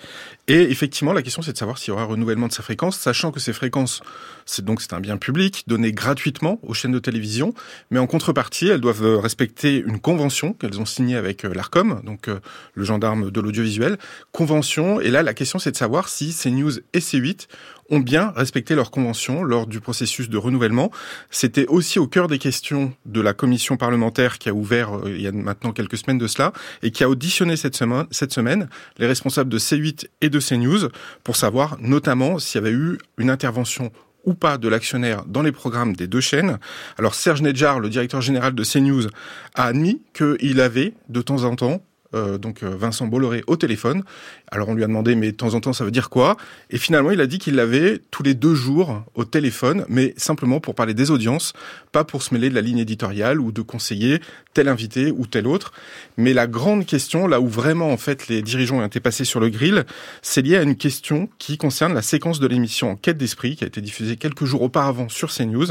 Et 0.48 0.62
effectivement, 0.72 1.12
la 1.12 1.22
question, 1.22 1.42
c'est 1.42 1.52
de 1.52 1.58
savoir 1.58 1.78
s'il 1.78 1.90
y 1.90 1.92
aura 1.92 2.06
renouvellement 2.06 2.48
de 2.48 2.54
ces 2.54 2.64
fréquences, 2.64 2.98
sachant 2.98 3.32
que 3.32 3.40
ces 3.40 3.52
fréquences, 3.52 4.02
c'est 4.46 4.64
donc 4.64 4.82
c'est 4.82 4.94
un 4.94 5.02
bien 5.02 5.18
public 5.18 5.66
donné 5.68 5.92
gratuitement 5.92 6.58
aux 6.64 6.74
chaînes 6.74 6.94
de 6.94 7.00
télévision, 7.00 7.54
mais 7.92 8.00
en 8.00 8.08
contrepartie, 8.08 8.70
elles 8.70 8.80
doivent 8.80 9.04
euh, 9.04 9.20
respecter 9.20 9.84
une 9.86 10.00
convention 10.00 10.54
qu'elles 10.54 10.80
ont 10.80 10.86
signée 10.86 11.18
avec 11.18 11.44
euh, 11.44 11.54
l'Arcom, 11.54 12.02
donc 12.06 12.30
euh, 12.30 12.40
le 12.76 12.86
gendarme 12.86 13.30
de 13.30 13.42
l'audiovisuel. 13.42 13.98
Convention. 14.32 15.02
Et 15.02 15.10
là, 15.10 15.22
la 15.22 15.34
question, 15.34 15.60
c'est 15.60 15.72
de 15.72 15.78
savoir 15.78 16.08
si 16.08 16.34
CNews 16.34 16.80
et 16.94 17.00
C8 17.00 17.48
ont 17.90 18.00
bien 18.00 18.34
respecté 18.36 18.76
leur 18.76 18.92
convention 18.92 19.44
lors 19.44 19.68
du 19.68 19.80
processus 19.80 20.30
de 20.30 20.38
renouvellement. 20.38 20.92
C'était 21.30 21.68
aussi 21.68 22.00
au 22.00 22.08
cœur 22.08 22.28
des 22.28 22.40
questions 22.40 22.94
de 23.06 23.22
la 23.22 23.34
commission 23.34 23.78
parlementaire 23.78 24.38
qui 24.38 24.50
a 24.50 24.54
ouvert 24.54 24.94
euh, 24.94 25.14
il 25.16 25.22
y 25.22 25.28
a 25.28 25.32
maintenant 25.32 25.72
quelques 25.72 25.98
semaines 25.98 26.18
de 26.18 26.28
cela 26.28 26.54
et 26.84 26.92
qui 26.92 27.04
a 27.04 27.10
auditionné 27.10 27.56
cette 27.56 27.76
semaine, 27.76 28.06
cette 28.12 28.34
semaine 28.34 28.70
les 28.98 29.08
responsables 29.08 29.50
de 29.50 29.60
C8 29.60 30.08
et 30.22 30.30
de 30.30 30.40
CNews 30.40 30.90
pour 31.24 31.36
savoir 31.36 31.78
notamment 31.80 32.40
s'il 32.40 32.62
y 32.62 32.66
avait 32.66 32.76
eu 32.76 32.98
une 33.18 33.30
intervention 33.30 33.92
ou 34.26 34.34
pas 34.34 34.58
de 34.58 34.68
l'actionnaire 34.68 35.24
dans 35.26 35.42
les 35.42 35.54
programmes 35.54 35.96
des 35.96 36.08
deux 36.08 36.20
chaînes. 36.20 36.60
Alors 36.98 37.16
Serge 37.16 37.42
Nedjar, 37.42 37.80
le 37.80 37.90
directeur 37.90 38.22
général 38.22 38.54
de 38.54 38.64
CNews, 38.64 39.08
a 39.56 39.64
admis 39.64 40.02
qu'il 40.14 40.60
avait 40.60 40.94
de 41.08 41.22
temps 41.22 41.44
en 41.44 41.56
temps 41.56 41.82
euh, 42.14 42.38
donc 42.38 42.64
euh, 42.64 42.76
Vincent 42.76 43.08
Bolloré 43.08 43.44
au 43.48 43.58
téléphone. 43.58 44.04
Alors 44.50 44.70
on 44.70 44.74
lui 44.74 44.84
a 44.84 44.88
demandé 44.88 45.16
mais 45.16 45.32
de 45.32 45.38
temps 45.38 45.54
en 45.56 45.60
temps 45.60 45.74
ça 45.74 45.84
veut 45.84 45.92
dire 45.92 46.10
quoi? 46.10 46.38
Et 46.70 46.78
finalement 46.78 47.12
il 47.12 47.22
a 47.22 47.28
dit 47.28 47.38
qu'il 47.38 47.56
l'avait 47.56 48.00
tous 48.12 48.24
les 48.24 48.34
deux 48.34 48.56
jours 48.56 49.04
au 49.16 49.26
téléphone, 49.26 49.86
mais 49.90 50.14
simplement 50.18 50.60
pour 50.60 50.76
parler 50.76 50.94
des 50.94 51.12
audiences, 51.12 51.54
pas 51.92 52.04
pour 52.04 52.24
se 52.24 52.34
mêler 52.34 52.50
de 52.50 52.56
la 52.56 52.62
ligne 52.62 52.78
éditoriale 52.78 53.40
ou 53.40 53.52
de 53.52 53.62
conseiller 53.62 54.22
tel 54.54 54.70
invité 54.70 55.12
ou 55.12 55.26
tel 55.26 55.48
autre. 55.48 55.74
Mais 56.18 56.34
la 56.34 56.48
grande 56.48 56.86
question, 56.86 57.28
là 57.28 57.42
où 57.42 57.48
vraiment 57.48 57.92
en 57.92 57.98
fait 57.98 58.28
les 58.28 58.42
dirigeants 58.42 58.80
ont 58.80 58.86
été 58.86 59.00
passés 59.00 59.26
sur 59.26 59.40
le 59.40 59.50
grill, 59.50 59.86
c'est 60.22 60.42
lié 60.42 60.58
à 60.58 60.62
une 60.62 60.76
question 60.76 61.30
qui 61.38 61.58
concerne 61.58 61.94
la 61.94 62.02
séquence 62.02 62.40
de 62.40 62.48
l'émission 62.48 62.96
Quête 62.96 63.18
d'esprit 63.18 63.56
qui 63.56 63.64
a 63.64 63.68
été 63.68 63.82
diffusée 63.82 64.16
quelques 64.16 64.46
jours 64.46 64.62
auparavant 64.62 65.10
sur 65.10 65.32
CNews, 65.34 65.68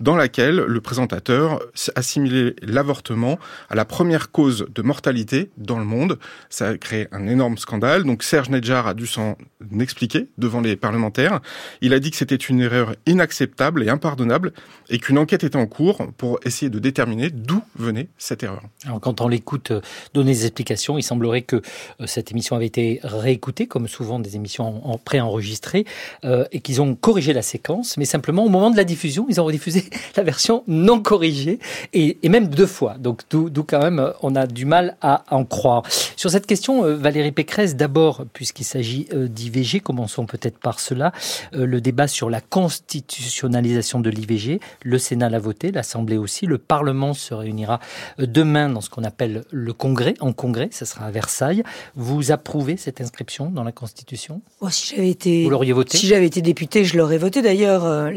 dans 0.00 0.16
laquelle 0.16 0.56
le 0.56 0.80
présentateur 0.80 1.60
assimilait 1.94 2.56
l'avortement 2.62 3.38
à 3.68 3.74
la 3.74 3.84
première 3.84 4.30
cause 4.30 4.66
de 4.74 4.82
mortalité 4.82 5.50
dans 5.56 5.78
le 5.78 5.84
monde. 5.84 6.18
Ça 6.48 6.68
a 6.68 6.76
créé 6.76 7.06
un 7.12 7.26
énorme 7.26 7.58
scandale. 7.58 8.04
Serge 8.22 8.50
Nedjar 8.50 8.86
a 8.86 8.94
dû 8.94 9.06
s'en 9.06 9.36
expliquer 9.80 10.28
devant 10.38 10.60
les 10.60 10.76
parlementaires. 10.76 11.40
Il 11.80 11.92
a 11.92 12.00
dit 12.00 12.10
que 12.10 12.16
c'était 12.16 12.34
une 12.36 12.60
erreur 12.60 12.94
inacceptable 13.06 13.82
et 13.82 13.88
impardonnable 13.88 14.52
et 14.90 14.98
qu'une 14.98 15.18
enquête 15.18 15.44
était 15.44 15.56
en 15.56 15.66
cours 15.66 15.98
pour 16.16 16.38
essayer 16.44 16.70
de 16.70 16.78
déterminer 16.78 17.30
d'où 17.30 17.62
venait 17.76 18.08
cette 18.18 18.42
erreur. 18.42 18.62
Alors, 18.84 19.00
quand 19.00 19.20
on 19.20 19.28
l'écoute 19.28 19.70
euh, 19.70 19.80
donner 20.12 20.32
des 20.32 20.44
explications, 20.46 20.98
il 20.98 21.02
semblerait 21.02 21.42
que 21.42 21.56
euh, 21.56 22.06
cette 22.06 22.30
émission 22.30 22.56
avait 22.56 22.66
été 22.66 23.00
réécoutée, 23.02 23.66
comme 23.66 23.88
souvent 23.88 24.18
des 24.18 24.36
émissions 24.36 24.86
en, 24.86 24.92
en 24.92 24.98
préenregistrées, 24.98 25.84
euh, 26.24 26.44
et 26.52 26.60
qu'ils 26.60 26.82
ont 26.82 26.94
corrigé 26.94 27.32
la 27.32 27.42
séquence, 27.42 27.96
mais 27.96 28.04
simplement 28.04 28.44
au 28.44 28.48
moment 28.48 28.70
de 28.70 28.76
la 28.76 28.84
diffusion, 28.84 29.26
ils 29.28 29.40
ont 29.40 29.44
rediffusé 29.44 29.84
la 30.16 30.22
version 30.22 30.64
non 30.66 31.00
corrigée, 31.00 31.58
et, 31.92 32.18
et 32.22 32.28
même 32.28 32.48
deux 32.48 32.66
fois. 32.66 32.96
Donc, 32.98 33.22
d'où 33.30 33.64
quand 33.64 33.80
même, 33.80 33.98
euh, 33.98 34.10
on 34.22 34.36
a 34.36 34.46
du 34.46 34.64
mal 34.64 34.96
à 35.00 35.24
en 35.30 35.44
croire. 35.44 35.82
Sur 36.16 36.30
cette 36.30 36.46
question, 36.46 36.82
Valérie 36.96 37.32
Pécresse, 37.32 37.76
d'abord, 37.76 38.03
puisqu'il 38.32 38.64
s'agit 38.64 39.06
euh, 39.12 39.28
d'IVG, 39.28 39.80
commençons 39.80 40.26
peut-être 40.26 40.58
par 40.58 40.80
cela, 40.80 41.12
euh, 41.54 41.66
le 41.66 41.80
débat 41.80 42.08
sur 42.08 42.30
la 42.30 42.40
constitutionnalisation 42.40 44.00
de 44.00 44.10
l'IVG, 44.10 44.60
le 44.82 44.98
Sénat 44.98 45.28
l'a 45.28 45.38
voté, 45.38 45.72
l'Assemblée 45.72 46.16
aussi, 46.16 46.46
le 46.46 46.58
Parlement 46.58 47.14
se 47.14 47.34
réunira 47.34 47.80
euh, 48.20 48.26
demain 48.26 48.68
dans 48.68 48.80
ce 48.80 48.90
qu'on 48.90 49.04
appelle 49.04 49.44
le 49.50 49.72
Congrès, 49.72 50.14
en 50.20 50.32
Congrès, 50.32 50.68
ça 50.70 50.86
sera 50.86 51.06
à 51.06 51.10
Versailles. 51.10 51.62
Vous 51.94 52.32
approuvez 52.32 52.76
cette 52.76 53.00
inscription 53.00 53.50
dans 53.50 53.64
la 53.64 53.72
Constitution? 53.72 54.42
Oh, 54.60 54.70
si 54.70 54.94
j'avais 54.94 55.10
été, 55.10 55.44
Vous 55.44 55.50
l'auriez 55.50 55.72
voté 55.72 55.98
si 55.98 56.06
j'avais 56.06 56.26
été 56.26 56.42
député, 56.42 56.84
je 56.84 56.96
l'aurais 56.96 57.18
voté. 57.18 57.42
D'ailleurs, 57.42 58.10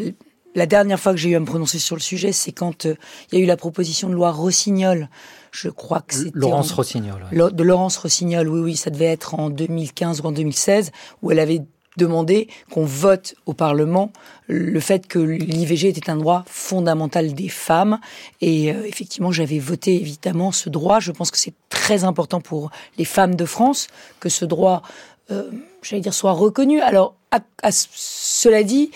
la 0.56 0.66
dernière 0.66 1.00
fois 1.00 1.12
que 1.12 1.18
j'ai 1.18 1.30
eu 1.30 1.36
à 1.36 1.40
me 1.40 1.46
prononcer 1.46 1.78
sur 1.80 1.96
le 1.96 2.02
sujet, 2.02 2.32
c'est 2.32 2.52
quand 2.52 2.86
euh, 2.86 2.96
il 3.32 3.38
y 3.38 3.42
a 3.42 3.44
eu 3.44 3.48
la 3.48 3.58
proposition 3.58 4.10
de 4.10 4.14
loi 4.14 4.32
Rossignol. 4.32 5.10
Je 5.52 5.70
crois 5.70 6.02
que 6.02 6.16
c'était 6.16 6.32
Laurence 6.34 6.72
en- 6.72 6.76
Rossignol. 6.76 7.26
ouais. 7.32 7.52
De 7.52 7.64
Laurence 7.64 7.98
Rossignol, 7.98 8.48
oui, 8.50 8.60
oui, 8.60 8.76
ça 8.76 8.90
devait 8.90 9.06
être 9.06 9.36
en 9.36 9.50
2015 9.50 10.22
ou 10.22 10.26
en 10.26 10.32
2016, 10.32 10.92
où 11.22 11.32
elle 11.32 11.40
avait 11.40 11.62
demandé 11.98 12.48
qu'on 12.72 12.86
vote 12.86 13.34
au 13.48 13.54
Parlement 13.54 14.12
le 14.48 14.80
fait 14.80 15.08
que 15.08 15.18
l'IVG 15.18 15.88
était 15.90 16.12
un 16.12 16.18
droit 16.18 16.44
fondamental 16.48 17.34
des 17.34 17.50
femmes. 17.50 18.00
Et 18.42 18.72
euh, 18.72 18.84
effectivement, 18.86 19.32
j'avais 19.32 19.58
voté 19.58 19.96
évidemment 19.96 20.52
ce 20.52 20.70
droit. 20.70 21.00
Je 21.00 21.12
pense 21.12 21.32
que 21.32 21.40
c'est 21.40 21.56
très 21.70 22.04
important 22.04 22.40
pour 22.40 22.70
les 23.00 23.06
femmes 23.06 23.34
de 23.36 23.46
France 23.46 23.88
que 24.20 24.30
ce 24.30 24.46
droit, 24.46 24.84
euh, 25.32 25.50
j'allais 25.82 26.02
dire, 26.04 26.14
soit 26.14 26.34
reconnu. 26.34 26.82
Alors, 26.82 27.16
à- 27.32 27.40
à 27.64 27.72
cela 27.72 28.62
dit, 28.62 28.92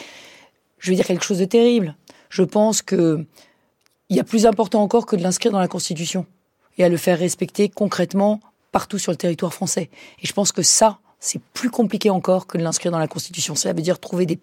je 0.81 0.89
vais 0.89 0.95
dire 0.97 1.05
quelque 1.05 1.23
chose 1.23 1.39
de 1.39 1.45
terrible. 1.45 1.95
Je 2.29 2.43
pense 2.43 2.81
que 2.81 3.25
il 4.09 4.17
y 4.17 4.19
a 4.19 4.25
plus 4.25 4.45
important 4.45 4.81
encore 4.81 5.05
que 5.05 5.15
de 5.15 5.23
l'inscrire 5.23 5.53
dans 5.53 5.59
la 5.59 5.69
Constitution 5.69 6.25
et 6.77 6.83
à 6.83 6.89
le 6.89 6.97
faire 6.97 7.17
respecter 7.17 7.69
concrètement 7.69 8.41
partout 8.73 8.97
sur 8.97 9.13
le 9.13 9.17
territoire 9.17 9.53
français. 9.53 9.89
Et 10.21 10.27
je 10.27 10.33
pense 10.33 10.51
que 10.51 10.63
ça, 10.63 10.99
c'est 11.19 11.41
plus 11.53 11.69
compliqué 11.69 12.09
encore 12.09 12.47
que 12.47 12.57
de 12.57 12.63
l'inscrire 12.63 12.91
dans 12.91 12.99
la 12.99 13.07
Constitution. 13.07 13.55
Ça 13.55 13.71
veut 13.71 13.81
dire 13.81 13.99
trouver 13.99 14.25
des 14.25 14.39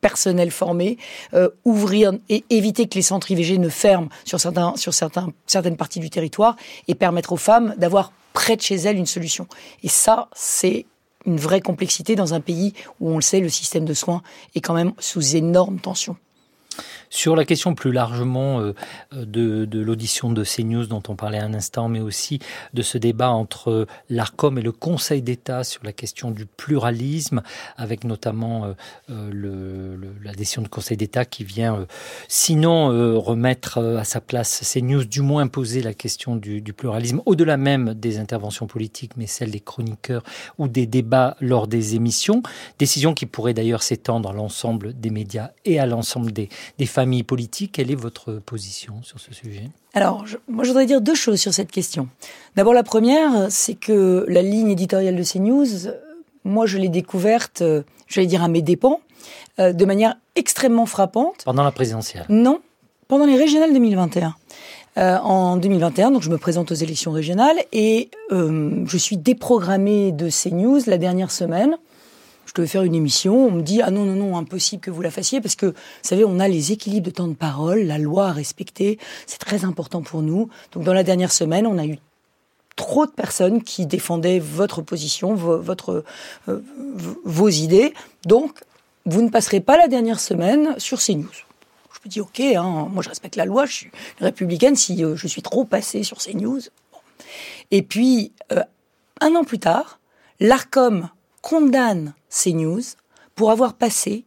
personnels 0.00 0.50
formés, 0.50 0.96
euh, 1.34 1.50
ouvrir 1.64 2.12
et 2.30 2.44
éviter 2.48 2.88
que 2.88 2.94
les 2.94 3.02
centres 3.02 3.30
IVG 3.30 3.58
ne 3.58 3.68
ferment 3.68 4.08
sur, 4.24 4.40
certains, 4.40 4.74
sur 4.76 4.94
certaines 4.94 5.76
parties 5.76 6.00
du 6.00 6.08
territoire 6.08 6.56
et 6.88 6.94
permettre 6.94 7.32
aux 7.32 7.36
femmes 7.36 7.74
d'avoir 7.76 8.12
près 8.32 8.56
de 8.56 8.62
chez 8.62 8.76
elles 8.76 8.96
une 8.96 9.06
solution. 9.06 9.46
Et 9.82 9.88
ça, 9.88 10.28
c'est 10.34 10.86
une 11.26 11.36
vraie 11.36 11.60
complexité 11.60 12.16
dans 12.16 12.34
un 12.34 12.40
pays 12.40 12.74
où 13.00 13.10
on 13.10 13.16
le 13.16 13.22
sait, 13.22 13.40
le 13.40 13.48
système 13.48 13.84
de 13.84 13.94
soins 13.94 14.22
est 14.54 14.60
quand 14.60 14.74
même 14.74 14.92
sous 14.98 15.36
énorme 15.36 15.78
tension. 15.78 16.16
Sur 17.12 17.34
la 17.34 17.44
question 17.44 17.74
plus 17.74 17.90
largement 17.90 18.60
euh, 18.60 18.72
de, 19.12 19.64
de 19.64 19.80
l'audition 19.80 20.30
de 20.30 20.44
CNews 20.44 20.86
dont 20.86 21.02
on 21.08 21.16
parlait 21.16 21.40
un 21.40 21.54
instant, 21.54 21.88
mais 21.88 21.98
aussi 21.98 22.38
de 22.72 22.82
ce 22.82 22.98
débat 22.98 23.30
entre 23.30 23.88
l'ARCOM 24.08 24.58
et 24.58 24.62
le 24.62 24.70
Conseil 24.70 25.20
d'État 25.20 25.64
sur 25.64 25.82
la 25.82 25.92
question 25.92 26.30
du 26.30 26.46
pluralisme, 26.46 27.42
avec 27.76 28.04
notamment 28.04 28.64
euh, 28.64 28.72
euh, 29.10 29.96
la 30.22 30.32
décision 30.34 30.62
du 30.62 30.68
Conseil 30.68 30.96
d'État 30.96 31.24
qui 31.24 31.42
vient, 31.42 31.84
sinon 32.28 33.20
remettre 33.20 33.78
à 33.78 34.04
sa 34.04 34.20
place 34.20 34.60
CNews, 34.72 35.04
du 35.04 35.20
moins 35.20 35.48
poser 35.48 35.82
la 35.82 35.94
question 35.94 36.36
du, 36.36 36.60
du 36.60 36.72
pluralisme, 36.72 37.22
au-delà 37.26 37.56
même 37.56 37.94
des 37.94 38.18
interventions 38.18 38.68
politiques, 38.68 39.16
mais 39.16 39.26
celle 39.26 39.50
des 39.50 39.58
chroniqueurs 39.58 40.22
ou 40.58 40.68
des 40.68 40.86
débats 40.86 41.36
lors 41.40 41.66
des 41.66 41.96
émissions. 41.96 42.42
Décision 42.78 43.14
qui 43.14 43.26
pourrait 43.26 43.54
d'ailleurs 43.54 43.82
s'étendre 43.82 44.30
à 44.30 44.32
l'ensemble 44.32 44.92
des 44.92 45.10
médias 45.10 45.50
et 45.64 45.80
à 45.80 45.86
l'ensemble 45.86 46.30
des, 46.30 46.48
des 46.78 46.86
familles 46.86 46.99
politiques. 47.26 47.72
Quelle 47.72 47.90
est 47.90 47.96
votre 47.96 48.34
position 48.34 49.02
sur 49.02 49.20
ce 49.20 49.32
sujet? 49.34 49.70
Alors, 49.94 50.26
je, 50.26 50.36
moi, 50.48 50.64
je 50.64 50.68
voudrais 50.68 50.86
dire 50.86 51.00
deux 51.00 51.14
choses 51.14 51.40
sur 51.40 51.52
cette 51.52 51.70
question. 51.70 52.08
D'abord, 52.56 52.74
la 52.74 52.82
première, 52.82 53.50
c'est 53.50 53.74
que 53.74 54.24
la 54.28 54.42
ligne 54.42 54.70
éditoriale 54.70 55.16
de 55.16 55.22
CNews, 55.22 55.92
moi, 56.44 56.66
je 56.66 56.78
l'ai 56.78 56.88
découverte, 56.88 57.62
euh, 57.62 57.82
j'allais 58.06 58.26
dire 58.26 58.42
à 58.42 58.48
mes 58.48 58.62
dépens, 58.62 59.00
euh, 59.58 59.72
de 59.72 59.84
manière 59.84 60.16
extrêmement 60.36 60.86
frappante. 60.86 61.42
Pendant 61.44 61.64
la 61.64 61.72
présidentielle? 61.72 62.24
Non, 62.28 62.60
pendant 63.08 63.26
les 63.26 63.36
régionales 63.36 63.72
2021. 63.72 64.34
Euh, 64.98 65.18
en 65.18 65.56
2021, 65.56 66.10
donc 66.10 66.22
je 66.22 66.30
me 66.30 66.38
présente 66.38 66.72
aux 66.72 66.74
élections 66.74 67.12
régionales 67.12 67.56
et 67.72 68.10
euh, 68.32 68.84
je 68.86 68.96
suis 68.96 69.16
déprogrammée 69.16 70.10
de 70.10 70.28
CNews 70.28 70.80
la 70.88 70.98
dernière 70.98 71.30
semaine 71.30 71.76
je 72.50 72.54
devais 72.56 72.66
faire 72.66 72.82
une 72.82 72.96
émission, 72.96 73.46
on 73.46 73.52
me 73.52 73.62
dit 73.62 73.80
ah 73.80 73.92
non 73.92 74.04
non 74.04 74.16
non 74.16 74.36
impossible 74.36 74.80
que 74.80 74.90
vous 74.90 75.02
la 75.02 75.12
fassiez 75.12 75.40
parce 75.40 75.54
que 75.54 75.66
vous 75.66 75.74
savez 76.02 76.24
on 76.24 76.40
a 76.40 76.48
les 76.48 76.72
équilibres 76.72 77.06
de 77.06 77.12
temps 77.12 77.28
de 77.28 77.34
parole, 77.34 77.82
la 77.82 77.96
loi 77.96 78.26
à 78.26 78.32
respecter, 78.32 78.98
c'est 79.24 79.38
très 79.38 79.64
important 79.64 80.02
pour 80.02 80.20
nous. 80.20 80.48
Donc 80.72 80.82
dans 80.82 80.92
la 80.92 81.04
dernière 81.04 81.30
semaine, 81.30 81.64
on 81.64 81.78
a 81.78 81.86
eu 81.86 81.98
trop 82.74 83.06
de 83.06 83.12
personnes 83.12 83.62
qui 83.62 83.86
défendaient 83.86 84.40
votre 84.40 84.82
position, 84.82 85.36
votre 85.36 86.02
euh, 86.48 86.60
vos 87.24 87.48
idées. 87.48 87.94
Donc 88.26 88.58
vous 89.06 89.22
ne 89.22 89.28
passerez 89.28 89.60
pas 89.60 89.76
la 89.76 89.86
dernière 89.86 90.18
semaine 90.18 90.74
sur 90.78 90.98
CNews. 90.98 91.28
Je 91.92 91.98
me 92.04 92.10
dis 92.10 92.20
ok, 92.20 92.40
hein, 92.40 92.88
moi 92.90 93.04
je 93.04 93.10
respecte 93.10 93.36
la 93.36 93.44
loi, 93.44 93.64
je 93.64 93.74
suis 93.74 93.90
républicaine 94.20 94.74
si 94.74 95.04
euh, 95.04 95.14
je 95.14 95.28
suis 95.28 95.42
trop 95.42 95.64
passée 95.64 96.02
sur 96.02 96.18
CNews. 96.18 96.62
Bon. 96.90 96.98
Et 97.70 97.82
puis 97.82 98.32
euh, 98.50 98.64
un 99.20 99.36
an 99.36 99.44
plus 99.44 99.60
tard, 99.60 100.00
l'Arcom 100.40 101.10
condamne 101.42 102.12
CNews 102.30 102.82
pour 103.34 103.50
avoir 103.50 103.74
passé 103.74 104.24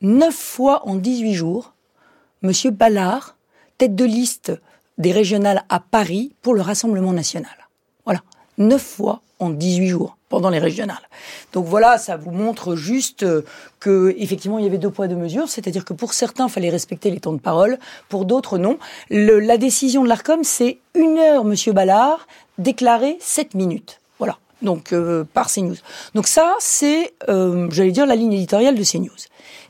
neuf 0.00 0.34
fois 0.34 0.86
en 0.88 0.94
18 0.94 1.34
jours 1.34 1.74
Monsieur 2.42 2.70
Ballard, 2.70 3.36
tête 3.78 3.94
de 3.94 4.04
liste 4.04 4.52
des 4.98 5.12
régionales 5.12 5.64
à 5.70 5.80
Paris 5.80 6.34
pour 6.42 6.54
le 6.54 6.60
Rassemblement 6.60 7.14
national. 7.14 7.68
Voilà, 8.04 8.20
neuf 8.58 8.82
fois 8.82 9.22
en 9.38 9.48
18 9.48 9.88
jours 9.88 10.18
pendant 10.28 10.50
les 10.50 10.58
régionales. 10.58 11.08
Donc 11.52 11.64
voilà, 11.64 11.96
ça 11.96 12.16
vous 12.16 12.32
montre 12.32 12.76
juste 12.76 13.24
que 13.80 14.14
effectivement 14.18 14.58
il 14.58 14.64
y 14.64 14.68
avait 14.68 14.78
deux 14.78 14.90
poids 14.90 15.08
deux 15.08 15.16
mesures, 15.16 15.48
c'est-à-dire 15.48 15.86
que 15.86 15.94
pour 15.94 16.12
certains 16.12 16.48
il 16.48 16.50
fallait 16.50 16.68
respecter 16.68 17.10
les 17.10 17.20
temps 17.20 17.32
de 17.32 17.40
parole, 17.40 17.78
pour 18.10 18.26
d'autres 18.26 18.58
non. 18.58 18.78
La 19.08 19.56
décision 19.56 20.02
de 20.02 20.08
l'Arcom, 20.08 20.44
c'est 20.44 20.78
une 20.94 21.18
heure, 21.18 21.44
Monsieur 21.44 21.72
Ballard, 21.72 22.26
déclaré 22.58 23.16
sept 23.20 23.54
minutes 23.54 24.00
donc 24.64 24.92
euh, 24.92 25.24
par 25.24 25.50
CNews. 25.50 25.76
Donc 26.14 26.26
ça, 26.26 26.54
c'est, 26.58 27.14
euh, 27.28 27.68
j'allais 27.70 27.92
dire, 27.92 28.06
la 28.06 28.16
ligne 28.16 28.32
éditoriale 28.32 28.74
de 28.74 28.84
CNews. 28.84 29.10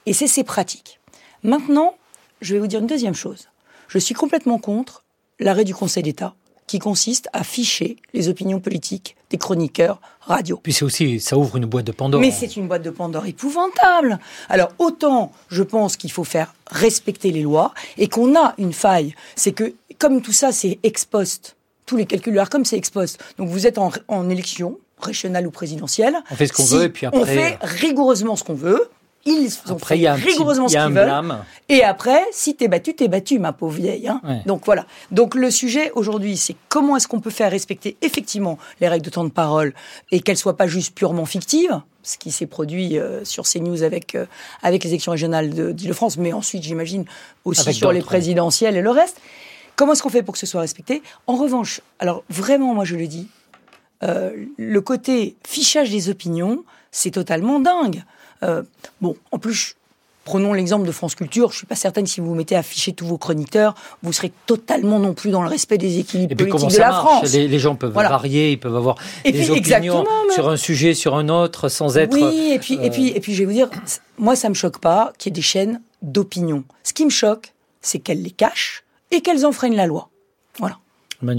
Et 0.06 0.12
c'est 0.12 0.26
ses 0.26 0.44
pratiques. 0.44 1.00
Maintenant, 1.42 1.94
je 2.40 2.54
vais 2.54 2.60
vous 2.60 2.66
dire 2.66 2.80
une 2.80 2.86
deuxième 2.86 3.14
chose. 3.14 3.48
Je 3.88 3.98
suis 3.98 4.14
complètement 4.14 4.58
contre 4.58 5.04
l'arrêt 5.40 5.64
du 5.64 5.74
Conseil 5.74 6.02
d'État 6.02 6.34
qui 6.66 6.78
consiste 6.78 7.28
à 7.32 7.44
ficher 7.44 7.96
les 8.14 8.28
opinions 8.28 8.60
politiques 8.60 9.16
des 9.30 9.38
chroniqueurs 9.38 10.00
radio. 10.20 10.58
Puis 10.62 10.72
c'est 10.72 10.84
aussi, 10.84 11.20
ça 11.20 11.36
ouvre 11.36 11.56
une 11.56 11.66
boîte 11.66 11.84
de 11.84 11.92
Pandore. 11.92 12.20
Mais 12.20 12.30
c'est 12.30 12.56
une 12.56 12.68
boîte 12.68 12.82
de 12.82 12.90
Pandore 12.90 13.26
épouvantable. 13.26 14.18
Alors 14.48 14.70
autant 14.78 15.32
je 15.48 15.62
pense 15.62 15.96
qu'il 15.96 16.10
faut 16.10 16.24
faire 16.24 16.54
respecter 16.70 17.30
les 17.30 17.42
lois 17.42 17.74
et 17.98 18.08
qu'on 18.08 18.34
a 18.36 18.54
une 18.58 18.72
faille, 18.72 19.14
c'est 19.36 19.52
que 19.52 19.74
comme 19.98 20.22
tout 20.22 20.32
ça 20.32 20.52
c'est 20.52 20.78
ex 20.82 21.04
post, 21.04 21.56
tous 21.86 21.96
les 21.96 22.06
calculs 22.06 22.42
comme 22.50 22.64
c'est 22.64 22.76
ex 22.76 22.90
post. 22.90 23.22
Donc 23.36 23.48
vous 23.48 23.66
êtes 23.66 23.78
en, 23.78 23.92
en 24.08 24.30
élection, 24.30 24.78
régionale 24.98 25.46
ou 25.46 25.50
présidentielle. 25.50 26.16
On 26.30 26.34
fait 26.34 26.46
ce 26.46 26.52
qu'on 26.52 26.64
si 26.64 26.74
veut 26.74 26.84
et 26.84 26.88
puis 26.88 27.06
après. 27.06 27.20
On 27.20 27.24
fait 27.24 27.58
rigoureusement 27.62 28.36
ce 28.36 28.44
qu'on 28.44 28.54
veut. 28.54 28.88
Ils 29.26 29.50
ont 29.70 29.78
fait 29.78 30.10
rigoureusement 30.10 30.68
ce 30.68 30.76
qu'ils 30.76 30.94
veulent. 30.94 31.34
Et 31.68 31.82
après, 31.82 32.22
si 32.30 32.54
t'es 32.54 32.68
battu, 32.68 32.94
t'es 32.94 33.08
battu, 33.08 33.38
ma 33.38 33.52
pauvre 33.52 33.74
vieille. 33.74 34.06
Hein. 34.06 34.20
Ouais. 34.22 34.42
Donc 34.44 34.62
voilà. 34.66 34.86
Donc 35.12 35.34
le 35.34 35.50
sujet 35.50 35.90
aujourd'hui, 35.94 36.36
c'est 36.36 36.56
comment 36.68 36.96
est-ce 36.96 37.08
qu'on 37.08 37.20
peut 37.20 37.30
faire 37.30 37.50
respecter 37.50 37.96
effectivement 38.02 38.58
les 38.80 38.88
règles 38.88 39.04
de 39.04 39.10
temps 39.10 39.24
de 39.24 39.30
parole 39.30 39.72
et 40.10 40.20
qu'elles 40.20 40.36
soient 40.36 40.56
pas 40.56 40.66
juste 40.66 40.94
purement 40.94 41.24
fictives, 41.24 41.80
ce 42.02 42.18
qui 42.18 42.30
s'est 42.32 42.46
produit 42.46 42.98
euh, 42.98 43.24
sur 43.24 43.44
CNews 43.44 43.82
avec 43.82 44.14
euh, 44.14 44.26
avec 44.62 44.84
les 44.84 44.90
élections 44.90 45.12
régionales 45.12 45.74
d'Île-de-France, 45.74 46.18
mais 46.18 46.34
ensuite 46.34 46.62
j'imagine 46.62 47.06
aussi 47.46 47.62
Avec 47.62 47.76
sur 47.76 47.92
les 47.92 48.02
présidentielles 48.02 48.76
et 48.76 48.82
le 48.82 48.90
reste. 48.90 49.16
Comment 49.76 49.94
est-ce 49.94 50.02
qu'on 50.02 50.10
fait 50.10 50.22
pour 50.22 50.34
que 50.34 50.38
ce 50.38 50.46
soit 50.46 50.60
respecté? 50.60 51.02
En 51.26 51.36
revanche, 51.36 51.80
alors 51.98 52.22
vraiment, 52.28 52.74
moi 52.74 52.84
je 52.84 52.94
le 52.94 53.06
dis, 53.06 53.28
euh, 54.04 54.30
le 54.56 54.80
côté 54.80 55.36
fichage 55.46 55.90
des 55.90 56.08
opinions, 56.10 56.64
c'est 56.90 57.10
totalement 57.12 57.58
dingue. 57.60 58.04
Euh, 58.42 58.62
bon, 59.00 59.16
en 59.32 59.38
plus, 59.38 59.76
prenons 60.24 60.52
l'exemple 60.52 60.86
de 60.86 60.92
France 60.92 61.14
Culture. 61.14 61.50
Je 61.52 61.58
suis 61.58 61.66
pas 61.66 61.74
certaine 61.74 62.06
si 62.06 62.20
vous 62.20 62.28
vous 62.28 62.34
mettez 62.34 62.56
à 62.56 62.60
afficher 62.60 62.92
tous 62.92 63.06
vos 63.06 63.18
chroniqueurs, 63.18 63.74
vous 64.02 64.12
serez 64.12 64.32
totalement 64.46 64.98
non 64.98 65.14
plus 65.14 65.30
dans 65.30 65.42
le 65.42 65.48
respect 65.48 65.78
des 65.78 65.98
équilibres 65.98 66.32
Et 66.32 66.36
puis 66.36 66.46
comment 66.48 66.60
politiques 66.66 66.78
de 66.78 66.82
ça 66.82 66.88
la 66.88 66.92
marche 67.02 67.02
France. 67.20 67.32
les, 67.32 67.48
les 67.48 67.58
gens 67.58 67.74
peuvent 67.76 67.92
Voilà. 67.92 68.08
varier, 68.10 68.52
ils 68.52 68.58
peuvent 68.60 68.76
avoir 68.76 68.96
Et 69.24 69.32
des 69.32 69.42
puis, 69.42 69.50
opinions 69.50 70.04
mais- 70.28 70.34
sur 70.34 70.48
un 70.48 70.56
sujet, 70.56 70.94
sur 70.94 71.14
un 71.14 71.28
autre, 71.28 71.68
sans 71.68 71.96
être. 71.98 72.12
Oui, 72.14 72.52
et 72.52 72.58
puis, 72.58 72.78
euh, 72.78 72.82
et 72.82 72.90
puis, 72.90 73.08
et 73.08 73.20
puis, 73.20 73.34
je 73.34 73.38
vais 73.40 73.46
vous 73.46 73.52
dire, 73.52 73.70
moi, 74.18 74.36
ça 74.36 74.48
me 74.48 74.54
choque 74.54 74.78
pas 74.78 75.12
qu'il 75.18 75.30
y 75.30 75.32
ait 75.32 75.34
des 75.36 75.42
chaînes 75.42 75.80
d'opinion. 76.02 76.64
Ce 76.82 76.92
qui 76.92 77.04
me 77.04 77.10
choque, 77.10 77.52
c'est 77.80 77.98
qu'elles 77.98 78.22
les 78.22 78.30
cachent 78.30 78.84
et 79.10 79.20
qu'elles 79.20 79.44
enfreignent 79.46 79.76
la 79.76 79.86
loi. 79.86 80.08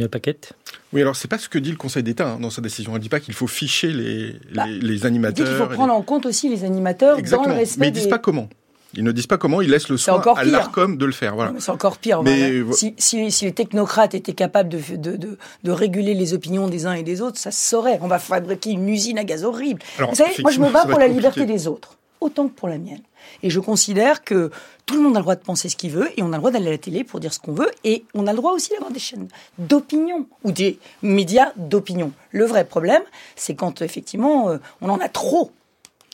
Paquette. 0.09 0.53
Oui, 0.93 1.01
alors 1.01 1.15
c'est 1.15 1.27
pas 1.27 1.37
ce 1.37 1.49
que 1.49 1.57
dit 1.59 1.71
le 1.71 1.77
Conseil 1.77 2.03
d'État 2.03 2.27
hein, 2.31 2.37
dans 2.39 2.49
sa 2.49 2.61
décision. 2.61 2.93
Elle 2.95 3.01
dit 3.01 3.09
pas 3.09 3.19
qu'il 3.19 3.33
faut 3.33 3.47
ficher 3.47 3.87
les, 3.91 4.35
Bah, 4.53 4.65
les, 4.67 4.79
les 4.79 4.93
Il 4.95 4.99
dit 5.01 5.07
animateurs. 5.07 5.47
qu'il 5.47 5.55
faut 5.57 5.69
les- 5.69 5.75
prendre 5.75 5.93
en 5.93 6.01
compte 6.01 6.25
aussi 6.25 6.49
les 6.49 6.63
animateurs 6.63 7.17
Exactement. 7.19 7.47
dans 7.49 7.53
le 7.55 7.59
respect 7.59 7.79
Mais 7.81 7.87
ils 7.89 7.91
disent 7.91 8.03
des... 8.03 8.09
pas 8.09 8.17
comment. 8.19 8.49
Ils 8.97 9.03
ne 9.03 9.11
disent 9.11 9.27
pas 9.27 9.37
comment. 9.37 9.61
Ils 9.61 9.69
laissent 9.69 9.89
le 9.89 9.97
soin 9.97 10.13
encore 10.13 10.39
à 10.39 10.43
pire. 10.43 10.53
l'Arcom 10.53 10.97
de 10.97 11.05
le 11.05 11.11
faire. 11.11 11.35
Voilà. 11.35 11.53
C'est 11.59 11.71
encore 11.71 11.97
pire. 11.97 12.23
Mais- 12.23 12.61
voilà. 12.61 12.77
Si, 12.77 12.93
si- 12.97 13.29
si 13.29 13.43
les 13.45 13.51
technocrates 13.51 14.13
étaient 14.15 14.31
capables 14.33 14.69
de, 14.69 14.79
de, 14.95 15.17
de, 15.17 15.37
de 15.63 15.71
réguler 15.71 16.13
les 16.13 16.33
opinions 16.33 16.69
des 16.69 16.85
uns 16.85 16.93
et 16.93 17.03
des 17.03 17.21
autres, 17.21 17.37
ça 17.37 17.51
se 17.51 17.69
saurait. 17.69 17.99
On 18.01 18.07
va 18.07 18.19
fabriquer 18.19 18.69
une 18.71 18.87
usine 18.87 19.17
à 19.17 19.25
gaz 19.25 19.43
horrible. 19.43 19.81
Alors, 19.97 20.11
Vous 20.11 20.15
savez, 20.15 20.31
moi 20.41 20.51
je 20.51 20.61
me 20.61 20.69
bats 20.69 20.85
pour 20.85 20.97
la 20.99 21.07
liberté 21.09 21.45
des 21.45 21.67
autres, 21.67 21.97
autant 22.25 22.47
que 22.47 22.53
pour 22.53 22.67
la 22.67 22.77
mienne. 22.77 23.01
Et 23.43 23.49
je 23.49 23.59
considère 23.59 24.23
que 24.23 24.51
tout 24.85 24.95
le 24.95 25.01
monde 25.01 25.15
a 25.15 25.19
le 25.19 25.23
droit 25.23 25.35
de 25.35 25.41
penser 25.41 25.69
ce 25.69 25.75
qu'il 25.75 25.91
veut 25.91 26.09
et 26.17 26.23
on 26.23 26.31
a 26.31 26.37
le 26.37 26.39
droit 26.39 26.51
d'aller 26.51 26.67
à 26.67 26.71
la 26.71 26.77
télé 26.77 27.03
pour 27.03 27.19
dire 27.19 27.33
ce 27.33 27.39
qu'on 27.39 27.53
veut 27.53 27.71
et 27.83 28.05
on 28.13 28.27
a 28.27 28.31
le 28.31 28.37
droit 28.37 28.51
aussi 28.51 28.69
d'avoir 28.71 28.91
des 28.91 28.99
chaînes 28.99 29.27
d'opinion 29.57 30.27
ou 30.43 30.51
des 30.51 30.79
médias 31.01 31.51
d'opinion. 31.55 32.11
Le 32.31 32.45
vrai 32.45 32.65
problème, 32.65 33.01
c'est 33.35 33.55
quand 33.55 33.81
effectivement 33.81 34.49
euh, 34.49 34.57
on 34.81 34.89
en 34.89 34.99
a 34.99 35.09
trop 35.09 35.51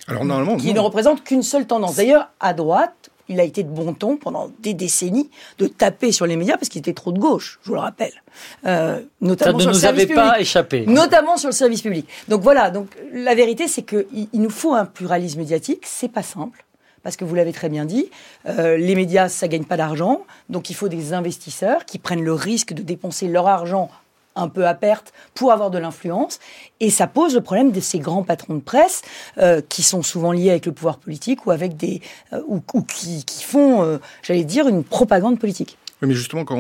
Alors 0.08 0.26
normalement, 0.26 0.58
qui 0.58 0.74
ne 0.74 0.80
représente 0.80 1.24
qu'une 1.24 1.44
seule 1.44 1.68
tendance. 1.68 1.96
D'ailleurs, 1.96 2.30
à 2.40 2.54
droite, 2.54 3.11
il 3.32 3.40
a 3.40 3.44
été 3.44 3.64
de 3.64 3.70
bon 3.70 3.94
ton 3.94 4.18
pendant 4.18 4.52
des 4.60 4.74
décennies 4.74 5.30
de 5.58 5.68
taper 5.68 6.12
sur 6.12 6.26
les 6.28 6.36
médias 6.36 6.58
parce 6.58 6.70
qu'il 6.70 6.80
était 6.80 6.94
trop 6.94 7.12
de 7.12 7.20
gauche, 7.20 7.60
je 7.64 7.70
vous 7.70 7.76
le 7.76 7.82
rappelle. 7.82 8.14
Euh, 8.66 9.00
Ça 9.00 9.04
notamment 9.22 9.58
ne 9.58 9.62
sur 9.64 9.70
le 9.72 9.76
nous 9.76 9.80
service 9.82 10.04
avait 10.04 10.14
pas 10.14 10.30
public. 10.32 10.42
échappé. 10.42 10.86
Notamment 10.86 11.38
sur 11.38 11.50
le 11.50 11.54
service 11.56 11.82
public. 11.82 12.08
Donc 12.28 12.42
voilà, 12.42 12.70
donc 12.70 12.88
la 13.14 13.34
vérité 13.36 13.68
c'est 13.68 13.82
qu'il 13.84 14.06
il 14.34 14.42
nous 14.42 14.50
faut 14.50 14.74
un 14.74 14.86
pluralisme 14.86 15.40
médiatique, 15.40 15.82
c'est 15.86 16.12
pas 16.12 16.24
simple. 16.24 16.64
Parce 17.04 17.16
que 17.16 17.26
vous 17.26 17.34
l'avez 17.34 17.52
très 17.52 17.68
bien 17.68 17.86
dit, 17.86 18.12
euh, 18.48 18.78
les 18.78 18.94
médias, 18.94 19.28
ça 19.28 19.48
gagne 19.48 19.64
pas 19.64 19.76
d'argent, 19.76 20.22
donc 20.50 20.70
il 20.70 20.76
faut 20.76 20.88
des 20.88 21.14
investisseurs 21.14 21.86
qui 21.86 21.98
prennent 21.98 22.24
le 22.24 22.34
risque 22.34 22.74
de 22.74 22.84
dépenser 22.84 23.28
leur 23.28 23.48
argent 23.48 23.90
un 24.36 24.50
peu 24.50 24.68
à 24.68 24.74
perte 24.74 25.14
pour 25.34 25.52
avoir 25.52 25.72
de 25.72 25.78
l'influence. 25.78 26.40
Et 26.80 26.90
ça 26.90 27.08
pose 27.08 27.36
le 27.36 27.42
problème 27.42 27.72
de 27.72 27.80
ces 27.80 28.00
grands 28.00 28.24
patrons 28.24 28.56
de 28.56 28.62
presse 28.62 29.02
euh, 29.38 29.62
qui 29.68 29.84
sont 29.84 30.04
souvent 30.04 30.32
liés 30.32 30.50
avec 30.50 30.66
le 30.66 30.72
pouvoir 30.72 30.98
politique 30.98 31.46
ou 31.46 31.52
avec 31.52 31.78
des 31.78 32.02
euh, 32.34 32.42
ou, 32.48 32.62
qui, 32.82 33.24
font, 33.44 33.84
euh, 33.84 33.98
j'allais 34.24 34.44
dire, 34.44 34.68
une 34.68 34.84
propagande 34.84 35.40
politique. 35.40 35.78
Oui, 36.02 36.08
mais 36.08 36.16
justement, 36.16 36.46
quand 36.46 36.58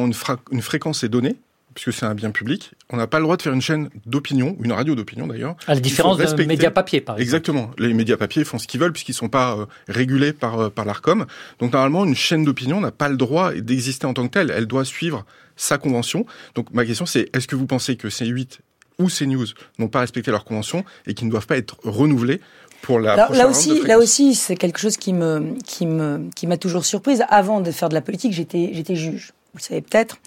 une 0.52 0.62
fréquence 0.62 1.04
est 1.04 1.10
donnée, 1.10 1.36
puisque 1.74 1.94
c'est 1.94 2.06
un 2.06 2.16
bien 2.16 2.32
public, 2.32 2.72
on 2.90 2.98
n'a 2.98 3.08
pas 3.08 3.18
le 3.20 3.24
droit 3.24 3.38
de 3.38 3.42
faire 3.42 3.54
une 3.54 3.62
chaîne 3.62 3.90
d'opinion, 4.06 4.56
une 4.62 4.72
radio 4.74 4.96
d'opinion 4.96 5.28
d'ailleurs. 5.28 5.56
À 5.68 5.74
la 5.76 5.80
différence 5.80 6.18
d'un 6.18 6.24
respecter- 6.24 6.48
média 6.48 6.72
papier, 6.72 7.02
par 7.02 7.16
exemple. 7.16 7.24
Exactement. 7.24 7.72
Les 7.78 7.94
médias 7.94 8.18
papier 8.18 8.44
font 8.44 8.58
ce 8.58 8.68
qu'ils 8.68 8.80
veulent 8.80 8.94
puisqu'ils 8.94 9.14
sont 9.14 9.30
pas 9.30 9.56
euh, 9.58 9.66
régulés 9.88 10.34
par, 10.34 10.60
euh, 10.60 10.70
par 10.70 10.86
l'ARCOM. 10.86 11.26
Donc 11.60 11.74
normalement, 11.74 12.06
une 12.06 12.16
chaîne 12.16 12.44
d'opinion 12.44 12.82
n'a 12.82 12.92
pas 12.92 13.10
le 13.10 13.18
droit 13.18 13.54
d'exister 13.54 14.06
en 14.06 14.14
tant 14.14 14.28
que 14.28 14.34
telle. 14.34 14.52
Elle 14.56 14.68
doit 14.68 14.86
suivre 14.86 15.26
sa 15.56 15.78
convention. 15.78 16.26
Donc 16.56 16.72
ma 16.74 16.86
question 16.86 17.06
c'est, 17.06 17.30
est-ce 17.36 17.48
que 17.48 17.56
vous 17.56 17.68
pensez 17.68 17.96
que 17.96 18.08
C8 18.08 18.60
ou 19.00 19.08
CNews 19.08 19.48
n'ont 19.80 19.88
pas 19.88 20.02
respecté 20.02 20.30
leurs 20.32 20.46
conventions 20.46 20.84
et 21.08 21.14
qui 21.14 21.26
ne 21.26 21.32
doivent 21.32 21.48
pas 21.48 21.58
être 21.58 21.78
renouvelées 21.84 22.40
pour 22.82 23.00
la 23.00 23.16
Là, 23.16 23.26
prochaine 23.26 23.44
là 23.44 23.50
aussi, 23.50 23.82
là 23.84 23.98
aussi, 24.00 24.34
c'est 24.36 24.56
quelque 24.56 24.80
chose 24.80 24.98
qui 24.98 25.14
me, 25.14 25.54
qui 25.66 25.86
me, 25.86 26.30
qui 26.36 26.48
m'a 26.48 26.58
toujours 26.58 26.84
surprise. 26.86 27.24
Avant 27.30 27.62
de 27.62 27.70
faire 27.72 27.90
de 27.90 27.94
la 27.94 28.02
politique, 28.02 28.34
j'étais, 28.34 28.72
j'étais 28.74 28.96
juge. 28.96 29.34
Vous 29.54 29.58
le 29.58 29.64
savez 29.64 29.82
peut-être. 29.82 30.18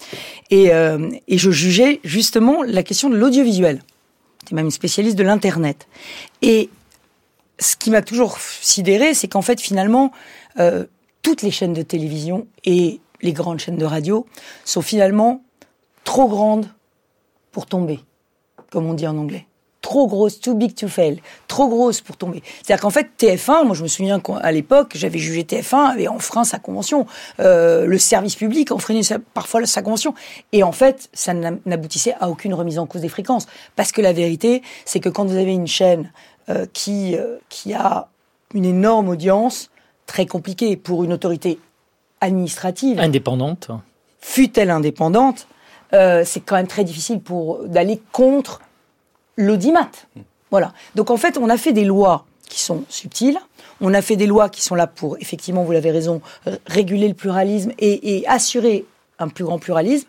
Et, 0.51 0.73
euh, 0.73 1.11
et 1.29 1.39
je 1.39 1.51
jugeais 1.51 2.01
justement 2.05 2.63
la 2.63 2.83
question 2.83 3.09
de 3.09 3.17
l'audiovisuel. 3.17 3.83
J'étais 4.41 4.55
même 4.55 4.67
une 4.67 4.71
spécialiste 4.71 5.17
de 5.17 5.23
l'internet. 5.23 5.89
Et 6.43 6.69
ce 7.59 7.77
qui 7.77 7.91
m'a 7.91 8.03
toujours 8.03 8.39
sidéré, 8.39 9.15
c'est 9.15 9.29
qu'en 9.29 9.43
fait, 9.43 9.61
finalement, 9.61 10.13
euh, 10.59 10.85
toutes 11.23 11.43
les 11.43 11.51
chaînes 11.51 11.73
de 11.73 11.83
télévision 11.83 12.47
et 12.65 13.01
les 13.23 13.33
grandes 13.33 13.59
chaînes 13.59 13.79
de 13.79 13.85
radio 13.85 14.27
sont 14.65 14.83
finalement 14.83 15.43
trop 16.05 16.29
grandes 16.29 16.69
pour 17.51 17.67
tomber, 17.67 18.01
comme 18.71 18.87
on 18.87 18.95
dit 18.95 19.07
en 19.07 19.17
anglais. 19.17 19.47
Trop 19.85 20.07
grosse, 20.07 20.41
too 20.41 20.55
big 20.55 20.75
to 20.75 20.89
fail. 20.89 21.21
Trop 21.47 21.69
grosse 21.69 22.01
pour 22.01 22.17
tomber. 22.17 22.43
C'est-à-dire 22.63 22.81
qu'en 22.81 22.89
fait, 22.89 23.11
TF1, 23.19 23.67
moi 23.67 23.75
je 23.75 23.83
me 23.83 23.89
souviens 23.89 24.19
qu'à 24.19 24.51
l'époque, 24.51 24.93
j'avais 24.95 25.19
jugé 25.19 25.43
TF1 25.43 25.91
avait 25.93 26.09
enfreint 26.09 26.45
sa 26.45 26.59
convention. 26.59 27.05
Euh, 27.39 27.85
le 27.85 27.99
service 27.99 28.35
public 28.35 28.73
enfreignait 28.73 29.03
parfois 29.35 29.67
sa 29.67 29.83
convention. 29.83 30.15
Et 30.53 30.63
en 30.63 30.73
fait, 30.73 31.11
ça 31.13 31.35
n'a- 31.35 31.53
n'aboutissait 31.67 32.15
à 32.19 32.31
aucune 32.31 32.55
remise 32.55 32.79
en 32.79 32.87
cause 32.87 33.03
des 33.03 33.11
fréquences. 33.11 33.47
Parce 33.77 33.93
que 33.93 34.01
la 34.01 34.15
vérité, 34.15 34.63
c'est 34.87 35.01
que 35.01 35.11
quand 35.11 35.27
vous 35.27 35.37
avez 35.37 35.53
une 35.53 35.67
chaîne 35.67 36.11
euh, 36.49 36.65
qui, 36.73 37.15
euh, 37.17 37.37
qui 37.51 37.75
a 37.75 38.09
une 38.55 38.65
énorme 38.65 39.11
audience, 39.11 39.69
très 40.07 40.25
compliquée 40.25 40.79
pour 40.79 41.05
une 41.05 41.13
autorité 41.13 41.59
administrative, 42.23 42.99
Indépendante. 43.01 43.69
fut-elle 44.19 44.71
indépendante, 44.71 45.47
c'est 45.93 46.41
quand 46.45 46.57
même 46.57 46.67
très 46.67 46.85
difficile 46.85 47.21
pour 47.21 47.65
d'aller 47.69 48.01
contre 48.13 48.61
l'audimat. 49.37 49.91
Voilà. 50.51 50.73
Donc 50.95 51.11
en 51.11 51.17
fait, 51.17 51.39
on 51.39 51.49
a 51.49 51.57
fait 51.57 51.73
des 51.73 51.85
lois 51.85 52.27
qui 52.49 52.61
sont 52.61 52.85
subtiles. 52.89 53.39
On 53.81 53.93
a 53.93 54.03
fait 54.03 54.17
des 54.17 54.27
lois 54.27 54.49
qui 54.49 54.63
sont 54.63 54.75
là 54.75 54.87
pour, 54.87 55.17
effectivement, 55.19 55.65
vous 55.65 55.73
l'avez 55.73 55.91
raison, 55.91 56.21
réguler 56.67 57.09
le 57.09 57.15
pluralisme 57.15 57.73
et, 57.79 58.17
et 58.17 58.29
assurer 58.29 58.85
un 59.19 59.29
plus 59.29 59.45
grand 59.45 59.59
pluralisme. 59.59 60.07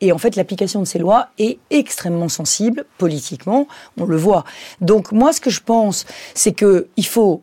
Et 0.00 0.12
en 0.12 0.18
fait, 0.18 0.36
l'application 0.36 0.80
de 0.80 0.84
ces 0.84 0.98
lois 0.98 1.28
est 1.38 1.58
extrêmement 1.70 2.28
sensible 2.28 2.84
politiquement, 2.98 3.66
on 3.98 4.04
le 4.04 4.16
voit. 4.16 4.44
Donc 4.80 5.12
moi, 5.12 5.32
ce 5.32 5.40
que 5.40 5.50
je 5.50 5.62
pense, 5.62 6.04
c'est 6.34 6.52
que 6.52 6.88
il 6.96 7.06
faut 7.06 7.42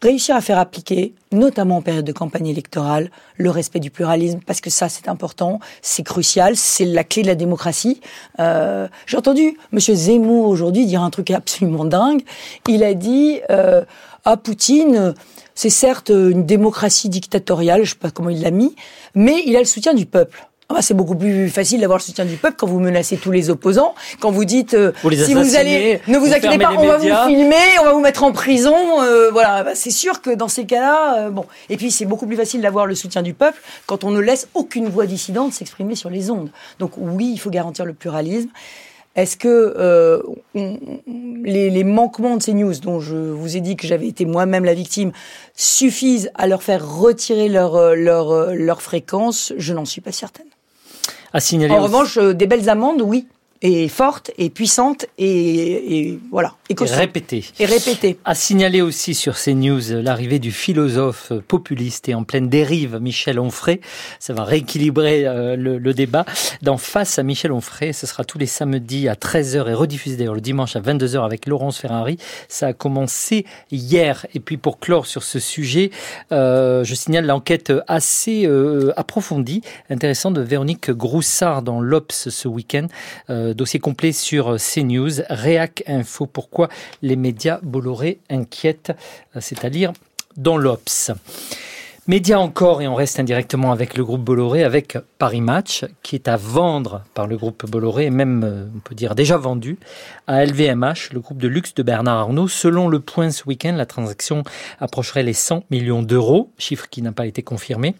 réussir 0.00 0.36
à 0.36 0.40
faire 0.40 0.58
appliquer, 0.58 1.14
notamment 1.32 1.78
en 1.78 1.82
période 1.82 2.04
de 2.04 2.12
campagne 2.12 2.46
électorale, 2.46 3.10
le 3.36 3.50
respect 3.50 3.80
du 3.80 3.90
pluralisme, 3.90 4.40
parce 4.46 4.60
que 4.60 4.70
ça, 4.70 4.88
c'est 4.88 5.08
important, 5.08 5.60
c'est 5.82 6.02
crucial, 6.02 6.56
c'est 6.56 6.84
la 6.84 7.04
clé 7.04 7.22
de 7.22 7.28
la 7.28 7.34
démocratie. 7.34 8.00
Euh, 8.38 8.88
J'ai 9.06 9.16
entendu 9.16 9.56
Monsieur 9.72 9.94
Zemmour 9.94 10.46
aujourd'hui 10.46 10.86
dire 10.86 11.02
un 11.02 11.10
truc 11.10 11.30
absolument 11.30 11.84
dingue. 11.84 12.22
Il 12.68 12.84
a 12.84 12.94
dit 12.94 13.40
euh, 13.50 13.84
à 14.24 14.36
Poutine, 14.36 14.96
euh, 14.96 15.12
c'est 15.54 15.70
certes 15.70 16.10
une 16.10 16.46
démocratie 16.46 17.08
dictatoriale, 17.08 17.84
je 17.84 17.90
sais 17.90 17.96
pas 17.96 18.10
comment 18.10 18.30
il 18.30 18.42
l'a 18.42 18.52
mis, 18.52 18.76
mais 19.14 19.42
il 19.46 19.56
a 19.56 19.58
le 19.58 19.64
soutien 19.64 19.94
du 19.94 20.06
peuple. 20.06 20.47
Ah 20.70 20.74
bah, 20.74 20.82
c'est 20.82 20.92
beaucoup 20.92 21.16
plus 21.16 21.48
facile 21.48 21.80
d'avoir 21.80 21.98
le 21.98 22.02
soutien 22.02 22.26
du 22.26 22.36
peuple 22.36 22.56
quand 22.58 22.66
vous 22.66 22.78
menacez 22.78 23.16
tous 23.16 23.30
les 23.30 23.48
opposants, 23.48 23.94
quand 24.20 24.30
vous 24.30 24.44
dites 24.44 24.74
euh, 24.74 24.92
Vous 25.02 25.10
si 25.12 25.32
vous 25.32 25.56
allez, 25.56 25.98
ne 26.06 26.18
vous 26.18 26.26
vous 26.26 26.32
inquiétez 26.34 26.58
pas, 26.58 26.72
on 26.76 26.86
va 26.86 26.98
vous 26.98 27.08
filmer, 27.26 27.56
on 27.80 27.84
va 27.84 27.92
vous 27.94 28.00
mettre 28.00 28.22
en 28.22 28.32
prison, 28.32 28.76
euh, 29.02 29.30
voilà. 29.30 29.64
Bah, 29.64 29.70
c'est 29.74 29.90
sûr 29.90 30.20
que 30.20 30.28
dans 30.28 30.48
ces 30.48 30.66
cas-là, 30.66 31.20
euh, 31.20 31.30
bon. 31.30 31.46
Et 31.70 31.78
puis 31.78 31.90
c'est 31.90 32.04
beaucoup 32.04 32.26
plus 32.26 32.36
facile 32.36 32.60
d'avoir 32.60 32.84
le 32.84 32.94
soutien 32.94 33.22
du 33.22 33.32
peuple 33.32 33.58
quand 33.86 34.04
on 34.04 34.10
ne 34.10 34.20
laisse 34.20 34.46
aucune 34.52 34.90
voix 34.90 35.06
dissidente 35.06 35.54
s'exprimer 35.54 35.94
sur 35.94 36.10
les 36.10 36.30
ondes. 36.30 36.50
Donc 36.78 36.92
oui, 36.98 37.30
il 37.32 37.38
faut 37.38 37.48
garantir 37.50 37.86
le 37.86 37.94
pluralisme. 37.94 38.50
Est-ce 39.16 39.38
que 39.38 39.48
euh, 39.78 40.20
on- 40.54 40.78
les, 41.44 41.70
les 41.70 41.82
manquements 41.84 42.36
de 42.36 42.42
ces 42.42 42.52
news, 42.52 42.74
dont 42.82 43.00
je 43.00 43.16
vous 43.16 43.56
ai 43.56 43.60
dit 43.60 43.74
que 43.74 43.86
j'avais 43.86 44.06
été 44.06 44.26
moi-même 44.26 44.66
la 44.66 44.74
victime, 44.74 45.12
suffisent 45.56 46.30
à 46.34 46.46
leur 46.46 46.62
faire 46.62 46.86
retirer 46.86 47.48
leur 47.48 47.74
euh, 47.76 47.94
leur 47.94 48.30
euh, 48.32 48.52
leur 48.54 48.82
fréquence? 48.82 49.54
Je 49.56 49.72
n'en 49.72 49.86
suis 49.86 50.02
pas 50.02 50.12
certaine. 50.12 50.44
À 51.32 51.40
signaler 51.40 51.74
En 51.74 51.82
revanche, 51.82 52.16
euh, 52.18 52.32
des 52.34 52.46
belles 52.46 52.68
amendes, 52.68 53.02
oui, 53.02 53.26
et 53.62 53.88
fortes 53.88 54.30
et 54.38 54.50
puissantes 54.50 55.06
et, 55.18 55.98
et 55.98 56.18
voilà, 56.30 56.54
et 56.68 56.72
et 56.72 56.74
costaudes. 56.74 56.98
répété. 56.98 57.44
et 57.58 57.66
répétées. 57.66 58.18
À 58.24 58.34
signaler 58.34 58.82
aussi 58.82 59.14
sur 59.14 59.36
CNews 59.36 59.92
euh, 59.92 60.02
l'arrivée 60.02 60.38
du 60.38 60.52
philosophe 60.52 61.32
euh, 61.32 61.42
populiste 61.46 62.08
et 62.08 62.14
en 62.14 62.24
pleine 62.24 62.48
dérive 62.48 62.98
Michel 63.00 63.40
Onfray. 63.40 63.80
Ça 64.20 64.32
va 64.32 64.44
rééquilibrer 64.44 65.26
euh, 65.26 65.56
le, 65.56 65.78
le 65.78 65.94
débat. 65.94 66.24
Dans 66.62 66.78
Face 66.78 67.18
à 67.18 67.22
Michel 67.22 67.52
Onfray, 67.52 67.92
ce 67.92 68.06
sera 68.06 68.24
tous 68.24 68.38
les 68.38 68.46
samedis 68.46 69.08
à 69.08 69.14
13h 69.14 69.68
et 69.68 69.74
rediffusé 69.74 70.16
d'ailleurs 70.16 70.34
le 70.34 70.40
dimanche 70.40 70.76
à 70.76 70.80
22h 70.80 71.24
avec 71.24 71.46
Laurence 71.46 71.78
Ferrari. 71.78 72.18
Ça 72.48 72.68
a 72.68 72.72
commencé 72.72 73.44
hier. 73.70 74.26
Et 74.34 74.40
puis 74.40 74.56
pour 74.56 74.78
clore 74.78 75.06
sur 75.06 75.22
ce 75.22 75.38
sujet, 75.38 75.90
euh, 76.32 76.84
je 76.84 76.94
signale 76.94 77.26
l'enquête 77.26 77.72
assez 77.86 78.46
euh, 78.46 78.92
approfondie, 78.96 79.62
intéressante 79.90 80.34
de 80.34 80.40
Véronique 80.40 80.90
Groussard 80.90 81.62
dans 81.62 81.80
l'Obs 81.80 82.28
ce 82.28 82.48
week-end. 82.48 82.86
Euh, 83.30 83.47
dossier 83.54 83.80
complet 83.80 84.12
sur 84.12 84.56
CNews, 84.56 85.22
Réac 85.28 85.82
Info. 85.86 86.26
Pourquoi 86.26 86.68
les 87.02 87.16
médias 87.16 87.60
Bolloré 87.62 88.18
inquiètent, 88.30 88.92
euh, 89.36 89.40
c'est-à-dire 89.40 89.92
dans 90.36 90.56
l'Obs. 90.56 91.12
Médias 92.08 92.38
encore, 92.38 92.80
et 92.80 92.88
on 92.88 92.94
reste 92.94 93.20
indirectement 93.20 93.70
avec 93.70 93.94
le 93.94 94.02
groupe 94.02 94.22
Bolloré, 94.22 94.64
avec 94.64 94.96
Paris 95.18 95.42
Match, 95.42 95.84
qui 96.02 96.14
est 96.14 96.26
à 96.26 96.38
vendre 96.38 97.04
par 97.12 97.26
le 97.26 97.36
groupe 97.36 97.70
Bolloré, 97.70 98.06
et 98.06 98.10
même, 98.10 98.44
euh, 98.44 98.64
on 98.74 98.78
peut 98.78 98.94
dire, 98.94 99.14
déjà 99.14 99.36
vendu, 99.36 99.78
à 100.26 100.42
LVMH, 100.42 101.12
le 101.12 101.20
groupe 101.20 101.36
de 101.36 101.48
luxe 101.48 101.74
de 101.74 101.82
Bernard 101.82 102.16
Arnault. 102.16 102.48
Selon 102.48 102.88
le 102.88 103.00
point 103.00 103.30
ce 103.30 103.44
week-end, 103.44 103.74
la 103.76 103.84
transaction 103.84 104.42
approcherait 104.80 105.22
les 105.22 105.34
100 105.34 105.64
millions 105.70 106.02
d'euros, 106.02 106.50
chiffre 106.56 106.88
qui 106.88 107.02
n'a 107.02 107.12
pas 107.12 107.26
été 107.26 107.42
confirmé. 107.42 107.94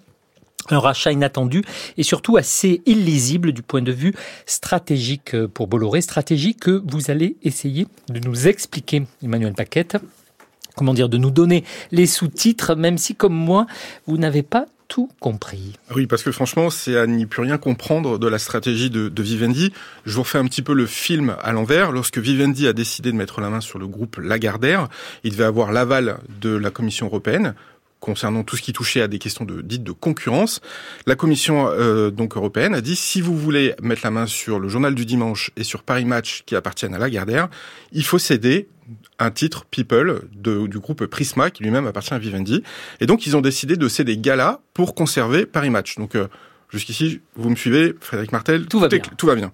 Un 0.70 0.78
rachat 0.78 1.12
inattendu 1.12 1.62
et 1.96 2.02
surtout 2.02 2.36
assez 2.36 2.82
illisible 2.86 3.52
du 3.52 3.62
point 3.62 3.82
de 3.82 3.92
vue 3.92 4.14
stratégique 4.46 5.34
euh, 5.34 5.48
pour 5.48 5.66
Bolloré, 5.66 6.00
stratégie 6.00 6.54
que 6.54 6.82
vous 6.86 7.10
allez 7.10 7.36
essayer 7.42 7.86
de 8.08 8.20
nous 8.20 8.48
expliquer, 8.48 9.04
Emmanuel 9.22 9.54
Paquette. 9.54 9.96
Comment 10.76 10.94
dire, 10.94 11.08
de 11.08 11.18
nous 11.18 11.30
donner 11.30 11.64
les 11.90 12.06
sous-titres, 12.06 12.76
même 12.76 12.98
si 12.98 13.14
comme 13.16 13.34
moi, 13.34 13.66
vous 14.06 14.16
n'avez 14.16 14.44
pas 14.44 14.66
tout 14.88 15.10
compris. 15.20 15.74
Oui, 15.94 16.06
parce 16.06 16.22
que 16.22 16.32
franchement, 16.32 16.70
c'est 16.70 16.96
à 16.96 17.06
n'y 17.06 17.26
plus 17.26 17.42
rien 17.42 17.58
comprendre 17.58 18.18
de 18.18 18.26
la 18.26 18.38
stratégie 18.38 18.90
de, 18.90 19.22
Vivendi. 19.22 19.72
Je 20.06 20.14
vous 20.14 20.22
refais 20.22 20.38
un 20.38 20.46
petit 20.46 20.62
peu 20.62 20.72
le 20.72 20.86
film 20.86 21.36
à 21.42 21.52
l'envers. 21.52 21.92
Lorsque 21.92 22.18
Vivendi 22.18 22.66
a 22.66 22.72
décidé 22.72 23.12
de 23.12 23.16
mettre 23.16 23.40
la 23.40 23.50
main 23.50 23.60
sur 23.60 23.78
le 23.78 23.86
groupe 23.86 24.16
Lagardère, 24.16 24.88
il 25.24 25.32
devait 25.32 25.44
avoir 25.44 25.72
l'aval 25.72 26.18
de 26.40 26.50
la 26.50 26.70
Commission 26.70 27.06
européenne 27.06 27.54
concernant 28.00 28.44
tout 28.44 28.56
ce 28.56 28.62
qui 28.62 28.72
touchait 28.72 29.00
à 29.02 29.08
des 29.08 29.18
questions 29.18 29.44
de 29.44 29.60
dites 29.60 29.82
de 29.82 29.92
concurrence. 29.92 30.60
La 31.06 31.16
Commission 31.16 31.68
euh, 31.68 32.10
donc 32.10 32.36
européenne 32.36 32.74
a 32.74 32.80
dit 32.80 32.96
si 32.96 33.20
vous 33.20 33.36
voulez 33.36 33.74
mettre 33.82 34.02
la 34.04 34.10
main 34.10 34.26
sur 34.26 34.58
le 34.60 34.68
journal 34.68 34.94
du 34.94 35.04
dimanche 35.04 35.50
et 35.56 35.64
sur 35.64 35.82
Paris 35.82 36.04
Match 36.04 36.42
qui 36.46 36.54
appartiennent 36.56 36.94
à 36.94 36.98
Lagardère, 36.98 37.48
il 37.92 38.04
faut 38.04 38.18
céder 38.18 38.68
un 39.18 39.30
titre 39.30 39.64
People 39.66 40.22
de, 40.32 40.66
du 40.66 40.78
groupe 40.78 41.04
Prisma 41.06 41.50
qui 41.50 41.62
lui-même 41.64 41.86
appartient 41.86 42.14
à 42.14 42.18
Vivendi. 42.18 42.62
Et 43.00 43.06
donc 43.06 43.26
ils 43.26 43.36
ont 43.36 43.40
décidé 43.40 43.76
de 43.76 43.88
céder 43.88 44.16
Gala 44.16 44.60
pour 44.74 44.94
conserver 44.94 45.44
Paris 45.44 45.70
Match. 45.70 45.96
Donc 45.96 46.14
euh, 46.14 46.28
jusqu'ici, 46.70 47.20
vous 47.34 47.50
me 47.50 47.56
suivez, 47.56 47.94
Frédéric 48.00 48.32
Martel, 48.32 48.66
Tout 48.66 48.78
va 48.80 48.86
est- 48.86 48.90
bien. 48.90 49.02
tout 49.16 49.26
va 49.26 49.34
bien. 49.34 49.52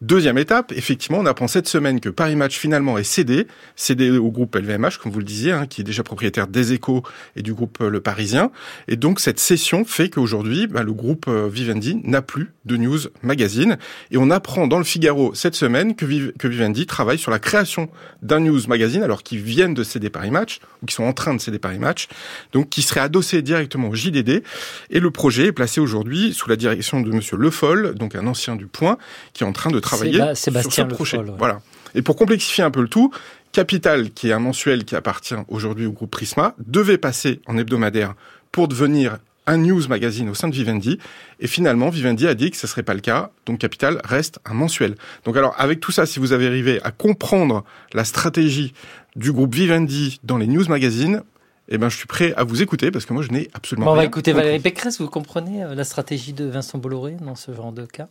Deuxième 0.00 0.36
étape, 0.38 0.72
effectivement, 0.76 1.18
on 1.18 1.26
apprend 1.26 1.48
cette 1.48 1.68
semaine 1.68 2.00
que 2.00 2.08
Paris 2.08 2.36
Match 2.36 2.58
finalement 2.58 2.98
est 2.98 3.04
cédé, 3.04 3.46
cédé 3.76 4.10
au 4.10 4.30
groupe 4.30 4.54
LVMH, 4.54 4.98
comme 5.02 5.12
vous 5.12 5.20
le 5.20 5.24
disiez, 5.24 5.52
hein, 5.52 5.66
qui 5.66 5.80
est 5.80 5.84
déjà 5.84 6.02
propriétaire 6.02 6.46
des 6.46 6.72
Échos 6.72 7.02
et 7.36 7.42
du 7.42 7.54
groupe 7.54 7.78
euh, 7.80 7.88
Le 7.88 8.00
Parisien. 8.00 8.50
Et 8.88 8.96
donc 8.96 9.20
cette 9.20 9.38
cession 9.38 9.84
fait 9.84 10.10
qu'aujourd'hui, 10.10 10.66
bah, 10.66 10.82
le 10.82 10.92
groupe 10.92 11.26
euh, 11.28 11.48
Vivendi 11.50 12.00
n'a 12.04 12.22
plus 12.22 12.52
de 12.64 12.76
news 12.76 12.98
magazine. 13.22 13.78
Et 14.10 14.16
on 14.18 14.30
apprend 14.30 14.66
dans 14.66 14.78
le 14.78 14.84
Figaro 14.84 15.32
cette 15.34 15.54
semaine 15.54 15.94
que, 15.94 16.04
Viv- 16.04 16.32
que 16.38 16.48
Vivendi 16.48 16.86
travaille 16.86 17.18
sur 17.18 17.30
la 17.30 17.38
création 17.38 17.88
d'un 18.20 18.40
news 18.40 18.60
magazine, 18.68 19.02
alors 19.02 19.22
qu'ils 19.22 19.40
viennent 19.42 19.74
de 19.74 19.84
céder 19.84 20.10
Paris 20.10 20.30
Match, 20.30 20.58
ou 20.82 20.86
qui 20.86 20.94
sont 20.94 21.04
en 21.04 21.12
train 21.12 21.34
de 21.34 21.40
céder 21.40 21.58
Paris 21.58 21.78
Match, 21.78 22.08
donc 22.52 22.68
qui 22.68 22.82
serait 22.82 23.00
adossé 23.00 23.42
directement 23.42 23.88
au 23.88 23.94
JDD. 23.94 24.42
Et 24.90 25.00
le 25.00 25.10
projet 25.10 25.46
est 25.46 25.52
placé 25.52 25.80
aujourd'hui 25.80 26.34
sous 26.34 26.48
la 26.50 26.56
direction 26.56 27.00
de 27.00 27.10
Monsieur 27.10 27.36
Le 27.36 27.50
Foll, 27.50 27.94
donc 27.94 28.16
un 28.16 28.26
ancien 28.26 28.56
du 28.56 28.66
Point, 28.66 28.98
qui 29.32 29.44
est 29.44 29.46
en 29.46 29.52
train 29.52 29.70
de 29.70 29.80
travailler 29.84 30.18
Séba- 30.34 30.62
sur 30.62 30.72
ce 30.72 30.82
Le 30.82 30.88
projet. 30.88 31.18
Ouais. 31.18 31.24
Voilà. 31.38 31.60
Et 31.94 32.02
pour 32.02 32.16
complexifier 32.16 32.64
un 32.64 32.70
peu 32.70 32.82
le 32.82 32.88
tout, 32.88 33.10
Capital, 33.52 34.10
qui 34.10 34.30
est 34.30 34.32
un 34.32 34.40
mensuel 34.40 34.84
qui 34.84 34.96
appartient 34.96 35.34
aujourd'hui 35.48 35.86
au 35.86 35.92
groupe 35.92 36.10
Prisma, 36.10 36.54
devait 36.66 36.98
passer 36.98 37.40
en 37.46 37.56
hebdomadaire 37.56 38.14
pour 38.50 38.66
devenir 38.66 39.18
un 39.46 39.58
news 39.58 39.86
magazine 39.88 40.28
au 40.28 40.34
sein 40.34 40.48
de 40.48 40.54
Vivendi. 40.54 40.98
Et 41.38 41.46
finalement, 41.46 41.90
Vivendi 41.90 42.26
a 42.26 42.34
dit 42.34 42.50
que 42.50 42.56
ce 42.56 42.66
serait 42.66 42.82
pas 42.82 42.94
le 42.94 43.00
cas. 43.00 43.30
Donc 43.46 43.58
Capital 43.58 44.00
reste 44.04 44.40
un 44.44 44.54
mensuel. 44.54 44.96
Donc 45.24 45.36
alors, 45.36 45.54
avec 45.58 45.80
tout 45.80 45.92
ça, 45.92 46.06
si 46.06 46.18
vous 46.18 46.32
avez 46.32 46.46
arrivé 46.46 46.80
à 46.82 46.90
comprendre 46.90 47.62
la 47.92 48.04
stratégie 48.04 48.72
du 49.16 49.32
groupe 49.32 49.54
Vivendi 49.54 50.18
dans 50.24 50.38
les 50.38 50.46
news 50.46 50.66
magazines, 50.68 51.22
eh 51.68 51.78
ben, 51.78 51.88
je 51.88 51.96
suis 51.96 52.06
prêt 52.06 52.34
à 52.36 52.44
vous 52.44 52.60
écouter 52.62 52.90
parce 52.90 53.06
que 53.06 53.12
moi, 53.12 53.22
je 53.22 53.30
n'ai 53.30 53.48
absolument 53.54 53.86
Bon, 53.86 53.92
on 53.92 53.96
va 53.96 54.04
écouter 54.04 54.32
compris. 54.32 54.46
Valérie 54.46 54.62
Pécresse. 54.62 55.00
Vous 55.00 55.08
comprenez 55.08 55.62
euh, 55.62 55.74
la 55.74 55.84
stratégie 55.84 56.32
de 56.32 56.44
Vincent 56.44 56.78
Bolloré 56.78 57.16
dans 57.20 57.36
ce 57.36 57.54
genre 57.54 57.72
de 57.72 57.86
cas? 57.86 58.08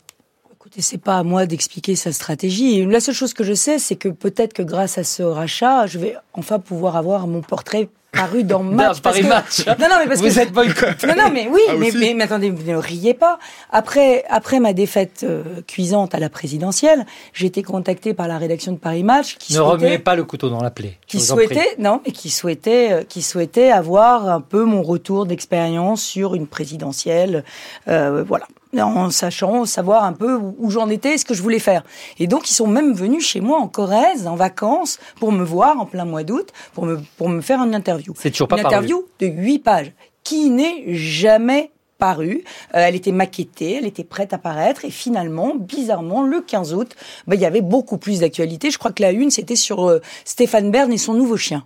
Écoutez, 0.66 0.80
c'est 0.80 0.96
pas 0.98 1.18
à 1.18 1.22
moi 1.24 1.44
d'expliquer 1.44 1.94
sa 1.94 2.10
stratégie. 2.10 2.86
La 2.86 3.00
seule 3.00 3.14
chose 3.14 3.34
que 3.34 3.44
je 3.44 3.52
sais, 3.52 3.78
c'est 3.78 3.96
que 3.96 4.08
peut-être 4.08 4.54
que 4.54 4.62
grâce 4.62 4.96
à 4.96 5.04
ce 5.04 5.22
rachat, 5.22 5.86
je 5.86 5.98
vais 5.98 6.16
enfin 6.32 6.58
pouvoir 6.58 6.96
avoir 6.96 7.26
mon 7.26 7.42
portrait 7.42 7.90
paru 8.12 8.44
dans 8.44 8.62
match. 8.62 9.02
Paris 9.02 9.20
que- 9.20 9.26
Match. 9.26 9.66
Non, 9.66 9.74
non, 9.90 9.96
mais 10.00 10.06
parce 10.06 10.20
Vous 10.22 10.28
que 10.28 10.38
êtes 10.38 10.52
boycotté. 10.52 11.06
Non, 11.06 11.16
non, 11.18 11.30
mais 11.30 11.48
oui, 11.52 11.60
Ah, 11.68 11.74
mais, 11.76 11.90
mais, 11.94 12.14
mais 12.14 12.24
attendez, 12.24 12.48
vous 12.48 12.62
ne 12.70 12.76
riez 12.76 13.12
pas. 13.12 13.38
Après, 13.72 14.24
après 14.30 14.58
ma 14.58 14.72
défaite 14.72 15.20
euh, 15.28 15.42
cuisante 15.66 16.14
à 16.14 16.18
la 16.18 16.30
présidentielle, 16.30 17.04
j'ai 17.34 17.44
été 17.46 17.62
contactée 17.62 18.14
par 18.14 18.26
la 18.26 18.38
rédaction 18.38 18.72
de 18.72 18.78
Paris 18.78 19.02
Match 19.02 19.36
qui 19.36 19.52
Ne 19.52 19.58
souhaitait, 19.58 19.84
remuez 19.84 19.98
pas 19.98 20.14
le 20.14 20.24
couteau 20.24 20.48
dans 20.48 20.62
la 20.62 20.70
plaie. 20.70 20.96
qui 21.06 21.20
souhaitait, 21.20 21.74
non, 21.78 22.00
mais 22.06 22.12
qui 22.12 22.30
souhaitait, 22.30 22.90
euh, 22.92 23.02
qui 23.06 23.20
souhaitait 23.20 23.70
avoir 23.70 24.30
un 24.30 24.40
peu 24.40 24.64
mon 24.64 24.80
retour 24.82 25.26
d'expérience 25.26 26.00
sur 26.02 26.34
une 26.34 26.46
présidentielle, 26.46 27.44
euh, 27.88 28.24
voilà, 28.26 28.46
en 28.80 29.10
sachant, 29.10 29.64
savoir 29.64 30.04
un 30.04 30.12
peu 30.12 30.34
où, 30.36 30.70
j'en 30.70 30.88
étais, 30.88 31.18
ce 31.18 31.24
que 31.24 31.34
je 31.34 31.42
voulais 31.42 31.58
faire. 31.58 31.84
Et 32.18 32.26
donc, 32.26 32.50
ils 32.50 32.54
sont 32.54 32.66
même 32.66 32.94
venus 32.94 33.26
chez 33.26 33.40
moi 33.40 33.58
en 33.58 33.68
Corrèze, 33.68 34.26
en 34.26 34.36
vacances, 34.36 34.98
pour 35.16 35.32
me 35.32 35.44
voir 35.44 35.78
en 35.80 35.86
plein 35.86 36.04
mois 36.04 36.22
d'août, 36.22 36.50
pour 36.72 36.86
me, 36.86 37.00
pour 37.16 37.28
me 37.28 37.40
faire 37.40 37.62
une 37.62 37.74
interview. 37.74 38.14
C'est 38.18 38.30
toujours 38.30 38.48
pas 38.48 38.56
une 38.56 38.62
paru. 38.62 38.74
interview 38.74 39.04
de 39.20 39.26
huit 39.26 39.58
pages 39.58 39.92
qui 40.22 40.50
n'est 40.50 40.94
jamais 40.94 41.70
parue. 41.98 42.44
Euh, 42.74 42.84
elle 42.86 42.96
était 42.96 43.12
maquettée, 43.12 43.76
elle 43.76 43.86
était 43.86 44.04
prête 44.04 44.32
à 44.32 44.38
paraître 44.38 44.84
et 44.84 44.90
finalement, 44.90 45.54
bizarrement, 45.54 46.22
le 46.22 46.40
15 46.40 46.74
août, 46.74 46.94
bah, 47.26 47.34
il 47.36 47.40
y 47.40 47.46
avait 47.46 47.60
beaucoup 47.60 47.98
plus 47.98 48.20
d'actualité. 48.20 48.70
Je 48.70 48.78
crois 48.78 48.92
que 48.92 49.02
la 49.02 49.12
une, 49.12 49.30
c'était 49.30 49.56
sur 49.56 49.88
euh, 49.88 50.00
Stéphane 50.24 50.70
Bern 50.70 50.92
et 50.92 50.98
son 50.98 51.14
nouveau 51.14 51.36
chien. 51.36 51.64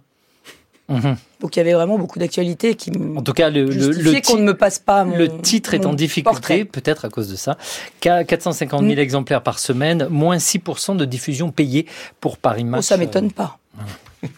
Mhm. 0.88 1.16
Donc 1.40 1.54
il 1.54 1.58
y 1.58 1.60
avait 1.60 1.74
vraiment 1.74 1.98
beaucoup 1.98 2.18
d'actualités 2.18 2.74
qui 2.74 2.90
En 3.16 3.22
tout 3.22 3.32
cas, 3.34 3.50
le, 3.50 3.64
le, 3.66 4.20
qu'on 4.26 4.38
ne 4.38 4.42
me 4.42 4.54
passe 4.56 4.78
pas 4.78 5.04
mon 5.04 5.16
le 5.16 5.28
titre 5.40 5.74
est 5.74 5.84
en 5.84 5.92
difficulté, 5.92 6.64
peut-être 6.64 7.04
à 7.04 7.08
cause 7.10 7.28
de 7.28 7.36
ça. 7.36 7.58
Qu- 8.00 8.24
450 8.26 8.80
000 8.82 8.94
Mm. 8.94 8.98
exemplaires 8.98 9.42
par 9.42 9.58
semaine, 9.58 10.08
moins 10.10 10.38
6% 10.38 10.96
de 10.96 11.04
diffusion 11.04 11.50
payée 11.50 11.86
pour 12.20 12.38
Paris 12.38 12.62
Oh, 12.64 12.70
Match. 12.70 12.84
ça 12.84 12.96
m'étonne 12.96 13.30
pas. 13.32 13.58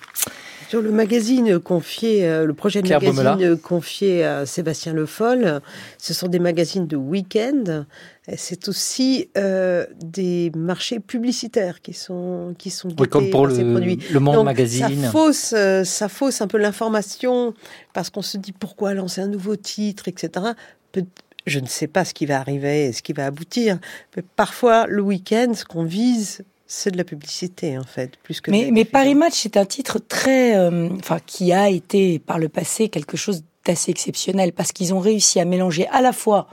Sur 0.68 0.82
le 0.82 0.92
magazine 0.92 1.58
confié, 1.58 2.24
euh, 2.28 2.46
le 2.46 2.54
projet 2.54 2.80
de 2.80 2.86
Claire 2.86 3.02
magazine 3.02 3.42
euh, 3.44 3.56
confié 3.56 4.24
à 4.24 4.46
Sébastien 4.46 4.92
Le 4.92 5.04
Foll, 5.04 5.60
ce 5.98 6.14
sont 6.14 6.28
des 6.28 6.38
magazines 6.38 6.86
de 6.86 6.96
week-end. 6.96 7.84
Et 8.32 8.36
C'est 8.36 8.68
aussi 8.68 9.28
euh, 9.36 9.86
des 10.02 10.52
marchés 10.56 11.00
publicitaires 11.00 11.80
qui 11.82 11.92
sont 11.92 12.54
qui 12.58 12.70
sont 12.70 12.88
Oui, 12.98 13.08
comme 13.08 13.28
pour 13.30 13.42
par 13.48 13.50
ces 13.56 13.64
le, 13.64 13.72
produits. 13.72 13.98
le 14.10 14.20
Monde 14.20 14.36
Donc, 14.36 14.44
Magazine. 14.44 15.02
Ça 15.02 15.10
fausse, 15.10 15.52
euh, 15.56 15.82
ça 15.84 16.08
fausse 16.08 16.40
un 16.40 16.46
peu 16.46 16.58
l'information 16.58 17.54
parce 17.92 18.08
qu'on 18.08 18.22
se 18.22 18.36
dit 18.38 18.52
pourquoi 18.52 18.94
lancer 18.94 19.20
un 19.20 19.26
nouveau 19.26 19.56
titre, 19.56 20.06
etc. 20.06 20.46
Peut- 20.92 21.04
je 21.46 21.58
ne 21.58 21.66
sais 21.66 21.86
pas 21.88 22.04
ce 22.04 22.14
qui 22.14 22.26
va 22.26 22.38
arriver 22.38 22.86
et 22.86 22.92
ce 22.92 23.02
qui 23.02 23.12
va 23.14 23.26
aboutir, 23.26 23.78
mais 24.16 24.22
parfois 24.36 24.86
le 24.86 25.02
week-end, 25.02 25.52
ce 25.54 25.64
qu'on 25.64 25.84
vise, 25.84 26.44
c'est 26.66 26.90
de 26.92 26.98
la 26.98 27.04
publicité 27.04 27.78
en 27.78 27.82
fait, 27.84 28.12
plus 28.22 28.40
que. 28.40 28.50
Mais. 28.52 28.84
Paris 28.84 29.14
Match, 29.16 29.34
c'est 29.34 29.56
un 29.56 29.64
titre 29.64 29.98
très, 29.98 30.56
euh, 30.56 30.88
enfin, 31.00 31.18
qui 31.26 31.52
a 31.52 31.68
été 31.68 32.18
par 32.20 32.38
le 32.38 32.48
passé 32.48 32.88
quelque 32.90 33.16
chose 33.16 33.42
d'assez 33.66 33.90
exceptionnel 33.90 34.52
parce 34.52 34.70
qu'ils 34.70 34.94
ont 34.94 35.00
réussi 35.00 35.40
à 35.40 35.44
mélanger 35.44 35.88
à 35.88 36.00
la 36.00 36.12
fois 36.12 36.46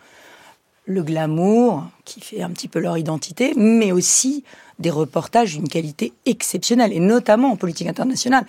le 0.88 1.04
glamour, 1.04 1.84
qui 2.06 2.22
fait 2.22 2.42
un 2.42 2.50
petit 2.50 2.68
peu 2.68 2.80
leur 2.80 2.98
identité, 2.98 3.54
mais 3.56 3.92
aussi 3.92 4.44
des 4.80 4.90
reportages 4.90 5.56
d'une 5.56 5.68
qualité 5.68 6.14
exceptionnelle, 6.26 6.94
et 6.94 7.00
notamment 7.00 7.52
en 7.52 7.56
politique 7.58 7.88
internationale. 7.88 8.46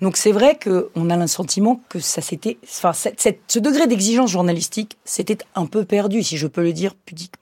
Donc 0.00 0.16
c'est 0.16 0.32
vrai 0.32 0.58
qu'on 0.58 1.10
a 1.10 1.16
le 1.16 1.26
sentiment 1.26 1.80
que 1.88 2.00
ça 2.00 2.22
enfin, 2.64 2.92
ce 2.94 3.58
degré 3.58 3.86
d'exigence 3.86 4.30
journalistique 4.30 4.96
s'était 5.04 5.38
un 5.54 5.66
peu 5.66 5.84
perdu, 5.84 6.22
si 6.22 6.36
je 6.38 6.46
peux 6.46 6.62
le 6.62 6.72
dire 6.72 6.94
pudiquement. 6.94 7.41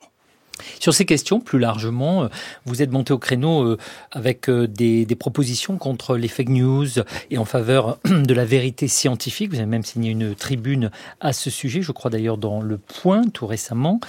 Sur 0.79 0.95
ces 0.95 1.05
questions, 1.05 1.41
plus 1.41 1.59
largement, 1.59 2.25
euh, 2.25 2.29
vous 2.65 2.83
êtes 2.83 2.91
monté 2.91 3.13
au 3.13 3.19
créneau 3.19 3.65
euh, 3.65 3.79
avec 4.13 4.49
euh, 4.49 4.67
des, 4.67 5.07
propositions 5.19 5.77
contre 5.77 6.17
les 6.17 6.29
fake 6.29 6.49
news 6.49 6.87
et 7.31 7.37
en 7.39 7.45
faveur 7.45 7.99
de 8.05 8.33
la 8.35 8.45
vérité 8.45 8.89
scientifique. 8.89 9.51
Vous 9.51 9.59
avez 9.59 9.67
même 9.67 9.85
signé 9.85 10.11
une 10.11 10.35
tribune 10.35 10.91
à 11.21 11.33
ce 11.33 11.51
sujet, 11.51 11.83
je 11.83 11.93
crois 11.93 12.11
d'ailleurs 12.11 12.39
dans 12.39 12.61
Le 12.61 12.79
Point 12.79 13.25
tout 13.33 13.47
récemment. 13.47 14.01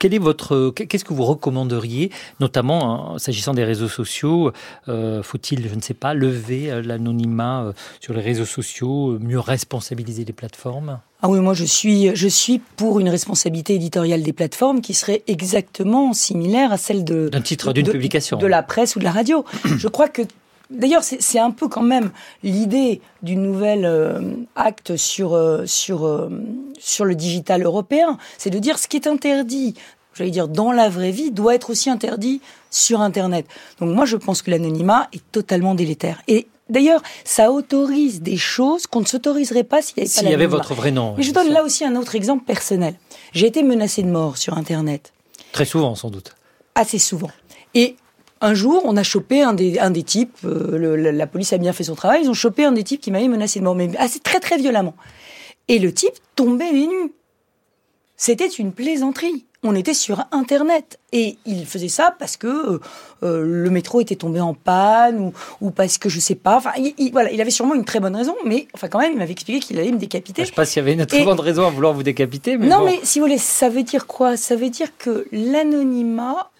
Quel 0.00 0.14
est 0.14 0.18
votre, 0.18 0.70
qu'est-ce 0.70 1.04
que 1.04 1.12
vous 1.12 1.24
recommanderiez, 1.24 2.10
notamment 2.40 3.12
hein, 3.14 3.18
s'agissant 3.18 3.52
des 3.52 3.64
réseaux 3.64 3.86
sociaux 3.86 4.50
euh, 4.88 5.22
Faut-il, 5.22 5.68
je 5.68 5.74
ne 5.74 5.82
sais 5.82 5.94
pas, 5.94 6.14
lever 6.14 6.72
euh, 6.72 6.82
l'anonymat 6.82 7.64
euh, 7.64 7.72
sur 8.00 8.14
les 8.14 8.22
réseaux 8.22 8.46
sociaux, 8.46 9.18
mieux 9.20 9.38
responsabiliser 9.38 10.24
les 10.24 10.32
plateformes? 10.32 11.00
Ah 11.22 11.28
oui, 11.28 11.38
moi 11.40 11.52
je 11.52 11.66
suis, 11.66 12.16
je 12.16 12.28
suis 12.28 12.62
pour 12.76 12.98
une 12.98 13.10
responsabilité 13.10 13.74
éditoriale 13.74 14.22
des 14.22 14.32
plateformes 14.32 14.80
qui 14.80 14.94
serait 14.94 15.22
exactement 15.26 16.14
similaire 16.14 16.72
à 16.72 16.78
celle 16.78 17.04
de 17.04 17.28
D'un 17.28 17.42
titre, 17.42 17.74
d'une 17.74 17.86
publication. 17.86 18.38
de 18.38 18.46
la 18.46 18.62
presse 18.62 18.96
ou 18.96 19.00
de 19.00 19.04
la 19.04 19.12
radio. 19.12 19.44
je 19.64 19.86
crois 19.86 20.08
que 20.08 20.22
D'ailleurs, 20.70 21.02
c'est 21.02 21.38
un 21.38 21.50
peu 21.50 21.68
quand 21.68 21.82
même 21.82 22.12
l'idée 22.44 23.00
du 23.22 23.34
nouvel 23.36 23.84
euh, 23.84 24.20
acte 24.54 24.96
sur, 24.96 25.34
euh, 25.34 25.66
sur, 25.66 26.06
euh, 26.06 26.30
sur 26.78 27.04
le 27.04 27.16
digital 27.16 27.64
européen. 27.64 28.18
C'est 28.38 28.50
de 28.50 28.58
dire 28.58 28.78
ce 28.78 28.86
qui 28.86 28.96
est 28.96 29.08
interdit, 29.08 29.74
j'allais 30.14 30.30
dire, 30.30 30.46
dans 30.46 30.70
la 30.70 30.88
vraie 30.88 31.10
vie, 31.10 31.32
doit 31.32 31.56
être 31.56 31.70
aussi 31.70 31.90
interdit 31.90 32.40
sur 32.70 33.00
Internet. 33.00 33.46
Donc 33.80 33.94
moi, 33.94 34.04
je 34.04 34.16
pense 34.16 34.42
que 34.42 34.50
l'anonymat 34.52 35.08
est 35.12 35.22
totalement 35.32 35.74
délétère. 35.74 36.22
Et 36.28 36.46
d'ailleurs, 36.68 37.02
ça 37.24 37.50
autorise 37.50 38.22
des 38.22 38.36
choses 38.36 38.86
qu'on 38.86 39.00
ne 39.00 39.06
s'autoriserait 39.06 39.64
pas 39.64 39.82
s'il 39.82 39.96
n'y 39.96 40.02
avait 40.02 40.08
pas 40.08 40.20
S'il 40.20 40.30
y 40.30 40.34
avait 40.34 40.46
votre 40.46 40.74
vrai 40.74 40.92
nom. 40.92 41.14
Mais 41.16 41.24
je 41.24 41.32
donne 41.32 41.50
là 41.50 41.64
aussi 41.64 41.84
un 41.84 41.96
autre 41.96 42.14
exemple 42.14 42.44
personnel. 42.44 42.94
J'ai 43.32 43.48
été 43.48 43.64
menacée 43.64 44.04
de 44.04 44.10
mort 44.10 44.36
sur 44.36 44.56
Internet 44.56 45.12
Très 45.50 45.64
souvent, 45.64 45.96
sans 45.96 46.10
doute. 46.10 46.36
assez 46.76 47.00
souvent. 47.00 47.30
Et 47.74 47.96
un 48.40 48.54
jour, 48.54 48.82
on 48.84 48.96
a 48.96 49.02
chopé 49.02 49.42
un 49.42 49.52
des, 49.52 49.78
un 49.78 49.90
des 49.90 50.02
types, 50.02 50.36
euh, 50.44 50.78
le- 50.78 50.96
la, 50.96 51.12
la 51.12 51.26
police 51.26 51.52
a 51.52 51.58
bien 51.58 51.72
fait 51.72 51.84
son 51.84 51.94
travail, 51.94 52.22
ils 52.24 52.30
ont 52.30 52.34
chopé 52.34 52.64
un 52.64 52.72
des 52.72 52.84
types 52.84 53.00
qui 53.00 53.10
m'avait 53.10 53.28
menacé 53.28 53.58
de 53.60 53.64
mort, 53.64 53.74
mais 53.74 53.90
assez 53.98 54.18
très 54.20 54.40
très 54.40 54.56
violemment. 54.56 54.94
Et 55.68 55.78
le 55.78 55.92
type 55.92 56.14
tombait 56.36 56.72
les 56.72 56.86
nus. 56.86 57.12
C'était 58.16 58.48
une 58.48 58.72
plaisanterie. 58.72 59.46
On 59.62 59.74
était 59.74 59.94
sur 59.94 60.24
Internet. 60.32 60.98
Et 61.12 61.36
il 61.46 61.66
faisait 61.66 61.88
ça 61.88 62.14
parce 62.18 62.36
que 62.38 62.46
euh, 62.46 62.80
euh, 63.22 63.42
le 63.44 63.68
métro 63.70 64.00
était 64.00 64.16
tombé 64.16 64.40
en 64.40 64.52
panne 64.54 65.18
ou, 65.20 65.32
ou 65.60 65.70
parce 65.70 65.98
que 65.98 66.08
je 66.08 66.18
sais 66.18 66.34
pas. 66.34 66.56
Enfin, 66.56 66.72
il, 66.78 66.94
il- 66.98 67.12
voilà, 67.12 67.30
il 67.30 67.40
avait 67.40 67.50
sûrement 67.50 67.74
une 67.74 67.84
très 67.84 68.00
bonne 68.00 68.16
raison, 68.16 68.34
mais 68.46 68.68
enfin 68.74 68.88
quand 68.88 68.98
même, 68.98 69.12
il 69.12 69.18
m'avait 69.18 69.32
expliqué 69.32 69.60
qu'il 69.60 69.78
allait 69.78 69.92
me 69.92 69.98
décapiter. 69.98 70.42
Je 70.42 70.48
ne 70.48 70.52
sais 70.52 70.54
pas 70.56 70.64
s'il 70.64 70.78
y 70.80 70.82
avait 70.82 70.94
une 70.94 71.04
très 71.06 71.24
bonne 71.24 71.40
raison 71.40 71.66
à 71.66 71.70
vouloir 71.70 71.92
vous 71.92 72.02
décapiter, 72.02 72.56
mais 72.56 72.68
non, 72.68 72.78
bon. 72.80 72.84
mais 72.86 73.00
si 73.02 73.20
vous 73.20 73.26
voulez, 73.26 73.38
ça 73.38 73.68
veut 73.68 73.82
dire 73.82 74.06
quoi? 74.06 74.36
Ça 74.38 74.56
veut 74.56 74.70
dire 74.70 74.96
que 74.98 75.26
l'anonymat, 75.32 76.50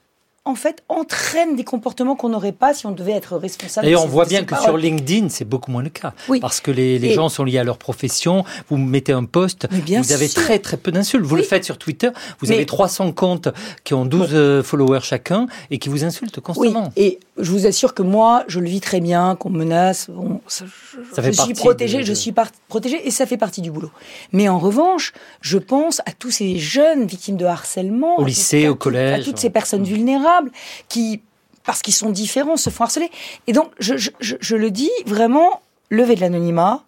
en 0.51 0.55
fait, 0.55 0.83
entraîne 0.89 1.57
des 1.57 1.65
comportements 1.65 2.17
qu'on 2.17 2.29
n'aurait 2.29 2.53
pas 2.53 2.75
si 2.75 2.87
on 2.87 2.93
devait 2.93 3.13
être 3.13 3.37
responsable. 3.37 3.85
D'ailleurs, 3.87 4.05
on 4.05 4.09
voit 4.09 4.25
bien 4.27 4.45
que 4.45 4.57
sur. 4.57 4.77
LinkedIn, 4.77 5.29
c'est 5.29 5.45
beaucoup 5.45 5.71
moins 5.71 5.83
le 5.83 5.91
cas. 5.91 6.13
Oui. 6.29 6.41
Parce 6.41 6.61
que 6.61 6.71
les, 6.71 7.13
gens 7.13 7.29
sont 7.29 7.45
liés 7.45 7.59
à 7.59 7.65
leur 7.65 7.79
profession. 7.79 8.45
Vous 8.69 8.77
mettez 8.77 9.13
un 9.13 9.25
post, 9.25 9.69
bien 9.71 10.01
vous 10.01 10.13
avez 10.13 10.29
très 10.29 10.59
très 10.59 10.77
peu 10.77 10.91
d'insultes. 10.93 11.25
Vous 11.25 11.37
le 11.37 11.43
Oui. 11.43 11.47
faites 11.47 11.65
sur 11.65 11.79
Twitter. 11.79 12.11
Vous 12.41 12.49
Mais- 12.49 12.55
avez 12.55 12.67
300 12.67 13.13
comptes 13.13 13.49
qui 13.85 13.95
ont 13.95 14.05
12 14.07 14.31
euh, 14.33 14.63
followers 14.63 15.01
chacun 15.03 15.47
et 15.71 15.79
qui 15.79 15.89
vous 15.89 16.05
insultent 16.05 16.37
Oui, 16.39 16.43
constamment. 16.43 16.93
et 16.97 17.19
je 17.39 17.51
vous 17.51 17.67
assure 17.67 17.95
que 17.95 18.03
moi, 18.03 18.45
je 18.49 18.61
le 18.61 18.69
vis 18.69 18.81
très 18.81 19.01
bien, 19.01 19.37
qu'on 19.37 19.51
me 19.51 19.59
menace. 19.59 20.09
Bon, 20.11 20.41
ça, 20.47 20.65
je, 20.67 20.90
Ça 21.15 21.23
fait 21.23 21.33
je 21.33 21.41
suis 21.43 21.55
protégée, 21.55 21.99
de- 21.99 22.03
je 22.05 22.13
suis 22.13 22.33
par- 22.33 22.51
protégée, 22.69 23.07
et 23.07 23.11
ça 23.11 23.27
fait 23.27 23.37
partie 23.37 23.61
du 23.61 23.71
boulot. 23.71 23.91
Mais 24.33 24.49
en 24.49 24.59
revanche, 24.59 25.13
je 25.41 25.59
pense 25.59 26.01
à 26.07 26.13
tous 26.13 26.31
ces 26.31 26.59
jeunes 26.59 27.07
victimes 27.07 27.37
de 27.37 27.45
harcèlement, 27.45 28.19
Au 28.19 28.25
lycée, 28.25 28.69
au 28.69 28.73
toutes- 28.73 28.81
collège. 28.83 29.21
à 29.21 29.25
toutes 29.25 29.39
ces 29.39 29.51
personnes 29.51 29.85
vulnérables 29.85 30.51
qui, 30.89 31.23
parce 31.65 31.83
qu'ils 31.83 31.95
sont 31.95 32.11
différents, 32.11 32.57
se 32.57 32.71
font 32.71 32.85
harceler. 32.85 33.11
Et 33.47 33.53
donc, 33.53 33.71
je, 33.79 33.97
je- 33.97 34.11
je- 34.21 34.37
je 34.41 34.57
le 34.57 34.71
dis 34.71 34.91
vraiment, 35.07 35.61
lever 35.91 36.15
de 36.17 36.21
l'anonymat 36.21 36.85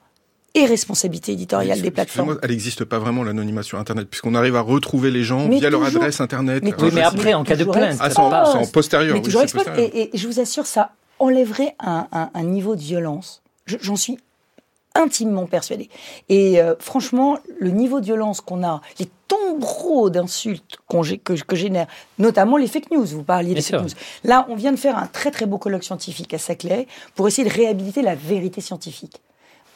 et 0.54 0.66
responsabilité 0.66 1.32
éditoriale 1.32 1.80
des 1.80 1.90
plateformes. 1.90 2.38
Elle 2.42 2.50
n'existe 2.50 2.84
pas 2.84 2.98
vraiment 2.98 3.22
l'anonymat 3.24 3.62
sur 3.62 3.78
Internet, 3.78 4.08
puisqu'on 4.10 4.34
arrive 4.34 4.54
à 4.56 4.60
retrouver 4.60 5.10
les 5.10 5.24
gens 5.24 5.48
Mais 5.48 5.58
via 5.60 5.70
leur 5.70 5.80
toujours. 5.84 5.96
adresse 6.02 6.20
Internet. 6.20 6.62
Mais 6.62 6.70
leur 6.72 6.80
Oui, 6.82 6.90
mais 6.92 7.00
adresse- 7.02 7.14
après, 7.20 7.34
en 7.34 7.42
cas 7.44 7.56
de 7.56 7.64
plainte, 7.64 7.96
Ah, 8.00 8.10
c'est 8.10 8.18
en, 8.18 8.30
ça 8.30 8.44
c'est 8.52 8.58
en 8.58 8.66
postérieur. 8.66 9.14
Mais 9.14 9.20
oui, 9.20 9.24
toujours 9.24 9.40
postérieur. 9.42 9.78
Et, 9.78 10.10
et 10.14 10.18
je 10.18 10.26
vous 10.28 10.40
assure, 10.40 10.66
ça 10.66 10.90
enlèverait 11.18 11.74
un, 11.80 12.06
un- 12.12 12.30
un 12.34 12.42
niveau 12.42 12.76
de 12.76 12.80
violence. 12.80 13.41
Je- 13.66 13.76
J'en 13.80 13.96
suis 13.96 14.18
intimement 14.94 15.46
persuadée. 15.46 15.88
Et 16.28 16.60
euh, 16.60 16.74
franchement, 16.78 17.38
le 17.58 17.70
niveau 17.70 18.00
de 18.00 18.04
violence 18.04 18.42
qu'on 18.42 18.62
a, 18.62 18.82
les 18.98 19.08
tombereaux 19.26 20.10
d'insultes 20.10 20.76
que, 20.88 21.34
que 21.42 21.56
génère, 21.56 21.86
notamment 22.18 22.58
les 22.58 22.66
fake 22.66 22.90
news, 22.90 23.06
vous 23.06 23.22
parliez 23.22 23.54
des 23.54 23.62
fake 23.62 23.80
news. 23.82 23.88
Là, 24.24 24.46
on 24.50 24.54
vient 24.54 24.70
de 24.72 24.76
faire 24.76 24.98
un 24.98 25.06
très 25.06 25.30
très 25.30 25.46
beau 25.46 25.56
colloque 25.56 25.84
scientifique 25.84 26.34
à 26.34 26.38
Saclay 26.38 26.86
pour 27.14 27.26
essayer 27.26 27.48
de 27.48 27.54
réhabiliter 27.54 28.02
la 28.02 28.14
vérité 28.14 28.60
scientifique. 28.60 29.22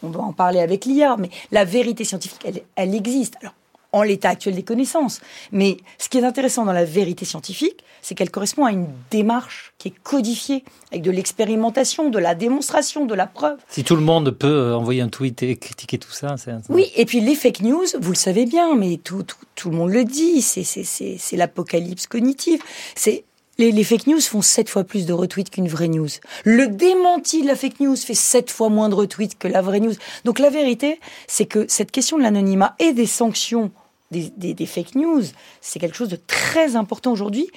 On 0.02 0.10
doit 0.10 0.22
en 0.24 0.34
parler 0.34 0.60
avec 0.60 0.84
l'IA, 0.84 1.16
mais 1.18 1.30
la 1.50 1.64
vérité 1.64 2.04
scientifique, 2.04 2.42
elle, 2.44 2.60
elle 2.74 2.94
existe. 2.94 3.36
Alors, 3.40 3.54
en 3.96 4.02
l'état 4.02 4.28
actuel 4.28 4.54
des 4.54 4.62
connaissances. 4.62 5.20
Mais 5.52 5.78
ce 5.98 6.08
qui 6.08 6.18
est 6.18 6.24
intéressant 6.24 6.64
dans 6.64 6.72
la 6.72 6.84
vérité 6.84 7.24
scientifique, 7.24 7.82
c'est 8.02 8.14
qu'elle 8.14 8.30
correspond 8.30 8.66
à 8.66 8.72
une 8.72 8.88
démarche 9.10 9.72
qui 9.78 9.88
est 9.88 9.94
codifiée, 10.02 10.64
avec 10.92 11.02
de 11.02 11.10
l'expérimentation, 11.10 12.10
de 12.10 12.18
la 12.18 12.34
démonstration, 12.34 13.06
de 13.06 13.14
la 13.14 13.26
preuve. 13.26 13.58
Si 13.68 13.84
tout 13.84 13.96
le 13.96 14.02
monde 14.02 14.30
peut 14.30 14.46
euh, 14.46 14.76
envoyer 14.76 15.00
un 15.00 15.08
tweet 15.08 15.42
et 15.42 15.56
critiquer 15.56 15.98
tout 15.98 16.12
ça, 16.12 16.36
c'est... 16.36 16.52
Oui, 16.68 16.92
et 16.94 17.06
puis 17.06 17.20
les 17.20 17.34
fake 17.34 17.62
news, 17.62 17.86
vous 17.98 18.10
le 18.10 18.16
savez 18.16 18.44
bien, 18.44 18.76
mais 18.76 18.98
tout, 18.98 19.22
tout, 19.22 19.36
tout 19.54 19.70
le 19.70 19.76
monde 19.76 19.90
le 19.90 20.04
dit, 20.04 20.42
c'est, 20.42 20.62
c'est, 20.62 20.84
c'est, 20.84 21.16
c'est 21.18 21.36
l'apocalypse 21.36 22.06
cognitive. 22.06 22.62
C'est 22.94 23.24
les, 23.58 23.72
les 23.72 23.84
fake 23.84 24.06
news 24.06 24.20
font 24.20 24.42
sept 24.42 24.68
fois 24.68 24.84
plus 24.84 25.06
de 25.06 25.14
retweets 25.14 25.50
qu'une 25.50 25.68
vraie 25.68 25.88
news. 25.88 26.10
Le 26.44 26.68
démenti 26.68 27.40
de 27.40 27.46
la 27.46 27.56
fake 27.56 27.80
news 27.80 27.96
fait 27.96 28.14
sept 28.14 28.50
fois 28.50 28.68
moins 28.68 28.90
de 28.90 28.94
retweets 28.94 29.38
que 29.38 29.48
la 29.48 29.62
vraie 29.62 29.80
news. 29.80 29.94
Donc 30.24 30.38
la 30.38 30.50
vérité, 30.50 31.00
c'est 31.26 31.46
que 31.46 31.64
cette 31.66 31.90
question 31.90 32.18
de 32.18 32.22
l'anonymat 32.22 32.76
et 32.78 32.92
des 32.92 33.06
sanctions 33.06 33.70
des, 34.10 34.32
des, 34.36 34.54
des 34.54 34.66
fake 34.66 34.94
news, 34.94 35.22
c'est 35.60 35.78
quelque 35.78 35.96
chose 35.96 36.08
de 36.08 36.18
très 36.26 36.76
important 36.76 37.12
aujourd'hui 37.12 37.48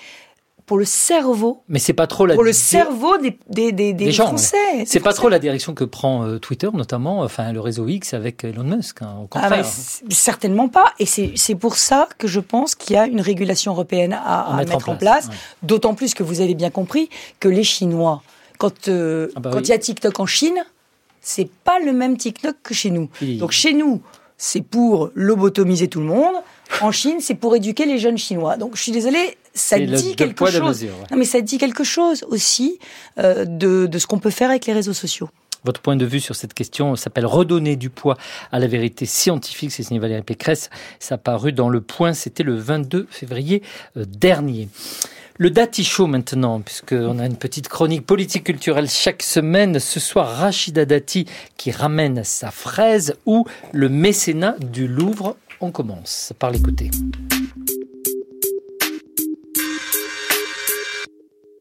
pour 0.66 0.78
le 0.78 0.86
cerveau, 0.86 1.64
Mais 1.68 1.80
c'est 1.80 1.94
pas 1.94 2.06
trop 2.06 2.28
la 2.28 2.36
pour 2.36 2.44
le 2.44 2.54
cerveau 2.54 3.18
des, 3.18 3.72
des, 3.72 3.92
des, 3.92 4.12
gens, 4.12 4.28
Français. 4.28 4.86
C'est 4.86 5.00
pas 5.00 5.14
trop 5.14 5.28
la 5.28 5.40
direction 5.40 5.74
que 5.74 5.84
prend 5.84 6.24
euh, 6.26 6.38
Twitter, 6.38 6.70
notamment, 6.72 7.22
enfin 7.22 7.52
le 7.52 7.60
réseau 7.60 7.88
X 7.88 8.14
avec 8.14 8.44
Elon 8.44 8.64
Musk. 8.66 9.02
hein, 9.02 9.16
au 9.20 9.28
Ah 9.34 9.40
contraire. 9.42 9.66
certainement 10.10 10.68
pas. 10.70 10.94
Et 11.00 11.08
c'est 11.08 11.56
pour 11.56 11.76
ça 11.76 12.08
que 12.20 12.28
je 12.28 12.40
pense 12.40 12.76
qu'il 12.76 12.96
y 12.96 13.00
a 13.00 13.08
une 13.08 13.20
régulation 13.22 13.72
européenne 13.72 14.14
à, 14.14 14.42
À 14.42 14.54
à 14.54 14.58
mettre 14.58 14.88
en 14.90 14.94
en 14.94 14.96
place, 14.96 15.26
ouais. 15.26 15.34
D'autant 15.64 15.96
plus 15.96 16.14
que 16.14 16.22
vous 16.22 16.40
avez 16.40 16.54
bien 16.54 16.70
compris 16.70 17.10
que 17.40 17.48
les 17.48 17.64
Chinois, 17.64 18.22
quand 18.60 18.90
euh, 18.90 19.30
Ah 19.36 19.40
bah 19.40 19.50
quand 19.52 19.58
oui. 19.58 19.64
il 19.66 19.70
y 19.70 19.74
a 19.74 19.80
TikTok 19.80 20.20
en 20.20 20.28
Chine, 20.28 20.64
c'est 21.20 21.50
pas 21.64 21.80
le 21.80 21.94
même 21.94 22.16
TikTok 22.16 22.58
que 22.62 22.76
chez 22.76 22.92
nous. 22.92 23.10
Donc 23.40 23.50
chez 23.52 23.74
nous, 23.74 24.04
c'est 24.40 24.62
pour 24.62 25.12
lobotomiser 25.14 25.90
tout 25.90 26.00
le 26.00 26.08
monde. 26.08 26.34
En 26.82 26.92
Chine, 26.92 27.18
c'est 27.20 27.36
pour 27.36 27.56
éduquer 27.56 27.86
les 27.86 28.00
jeunes 28.00 28.18
Chinois. 28.18 28.58
Donc 28.58 28.76
je 28.76 28.82
suis 28.82 28.92
désolée, 28.92 29.38
ça 29.54 29.78
dit 29.80 30.16
quelque 30.16 30.36
poids, 30.36 30.50
chose. 30.50 30.62
mesures, 30.62 30.90
ouais. 31.00 31.08
Non, 31.12 31.18
mais 31.18 31.26
ça 31.26 31.42
dit 31.42 31.58
quelque 31.60 31.84
chose 31.84 32.24
aussi 32.30 32.80
euh, 33.20 33.46
de, 33.46 33.86
de 33.86 34.00
ce 34.00 34.08
qu'on 34.08 34.20
peut 34.20 34.30
faire 34.30 34.50
avec 34.50 34.66
les 34.66 34.74
réseaux 34.74 34.94
sociaux. 34.94 35.30
Votre 35.66 35.82
point 35.82 35.98
de 35.98 36.06
vue 36.06 36.22
sur 36.22 36.36
cette 36.36 36.54
question 36.54 36.96
s'appelle 36.96 37.26
Redonner 37.26 37.76
du 37.76 37.90
poids 37.90 38.18
à 38.54 38.60
la 38.60 38.68
vérité 38.68 39.06
scientifique. 39.06 39.72
C'est 39.72 39.84
signé 39.84 40.00
Valérie 40.00 40.22
Pécresse. 40.24 40.70
Ça 41.00 41.16
a 41.16 41.18
paru 41.18 41.52
dans 41.52 41.68
Le 41.68 41.82
Point. 41.82 42.14
C'était 42.14 42.44
le 42.44 42.56
22 42.56 43.08
février 43.12 43.62
euh, 43.98 44.06
dernier. 44.08 44.70
Le 45.42 45.50
Dati 45.50 45.86
Show 45.86 46.06
maintenant, 46.06 46.60
puisqu'on 46.60 47.18
a 47.18 47.26
une 47.26 47.38
petite 47.38 47.70
chronique 47.70 48.06
politique 48.06 48.44
culturelle 48.44 48.90
chaque 48.90 49.24
semaine. 49.24 49.80
Ce 49.80 49.98
soir, 49.98 50.28
Rachida 50.28 50.84
Dati 50.84 51.28
qui 51.56 51.72
ramène 51.72 52.26
sa 52.26 52.52
fraise 52.52 53.16
ou 53.26 53.46
le 53.72 53.88
mécénat 53.88 54.58
du 54.60 54.86
Louvre. 54.86 55.38
On 55.62 55.72
commence 55.72 56.34
par 56.40 56.52
l'écouter. 56.52 56.92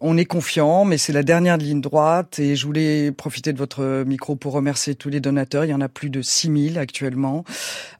On 0.00 0.16
est 0.16 0.24
confiant, 0.24 0.84
mais 0.84 0.98
c'est 0.98 1.12
la 1.12 1.22
dernière 1.22 1.56
ligne 1.56 1.80
droite 1.80 2.40
et 2.40 2.56
je 2.56 2.66
voulais 2.66 3.12
profiter 3.12 3.52
de 3.52 3.58
votre 3.58 4.02
micro 4.04 4.34
pour 4.34 4.54
remercier 4.54 4.96
tous 4.96 5.08
les 5.08 5.20
donateurs. 5.20 5.64
Il 5.64 5.70
y 5.70 5.74
en 5.74 5.80
a 5.80 5.88
plus 5.88 6.10
de 6.10 6.20
6000 6.20 6.80
actuellement, 6.80 7.44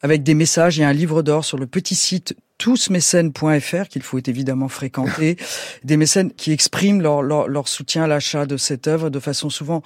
avec 0.02 0.24
des 0.24 0.34
messages 0.34 0.80
et 0.80 0.84
un 0.84 0.92
livre 0.92 1.22
d'or 1.22 1.44
sur 1.44 1.56
le 1.56 1.68
petit 1.68 1.94
site 1.94 2.34
tousmécènes.fr 2.58 3.88
qu'il 3.88 4.02
faut 4.02 4.18
évidemment 4.18 4.68
fréquenter, 4.68 5.36
des 5.84 5.96
mécènes 5.96 6.32
qui 6.32 6.52
expriment 6.52 7.00
leur, 7.00 7.22
leur, 7.22 7.48
leur 7.48 7.68
soutien 7.68 8.04
à 8.04 8.06
l'achat 8.06 8.46
de 8.46 8.56
cette 8.56 8.88
œuvre 8.88 9.10
de 9.10 9.20
façon 9.20 9.48
souvent 9.48 9.82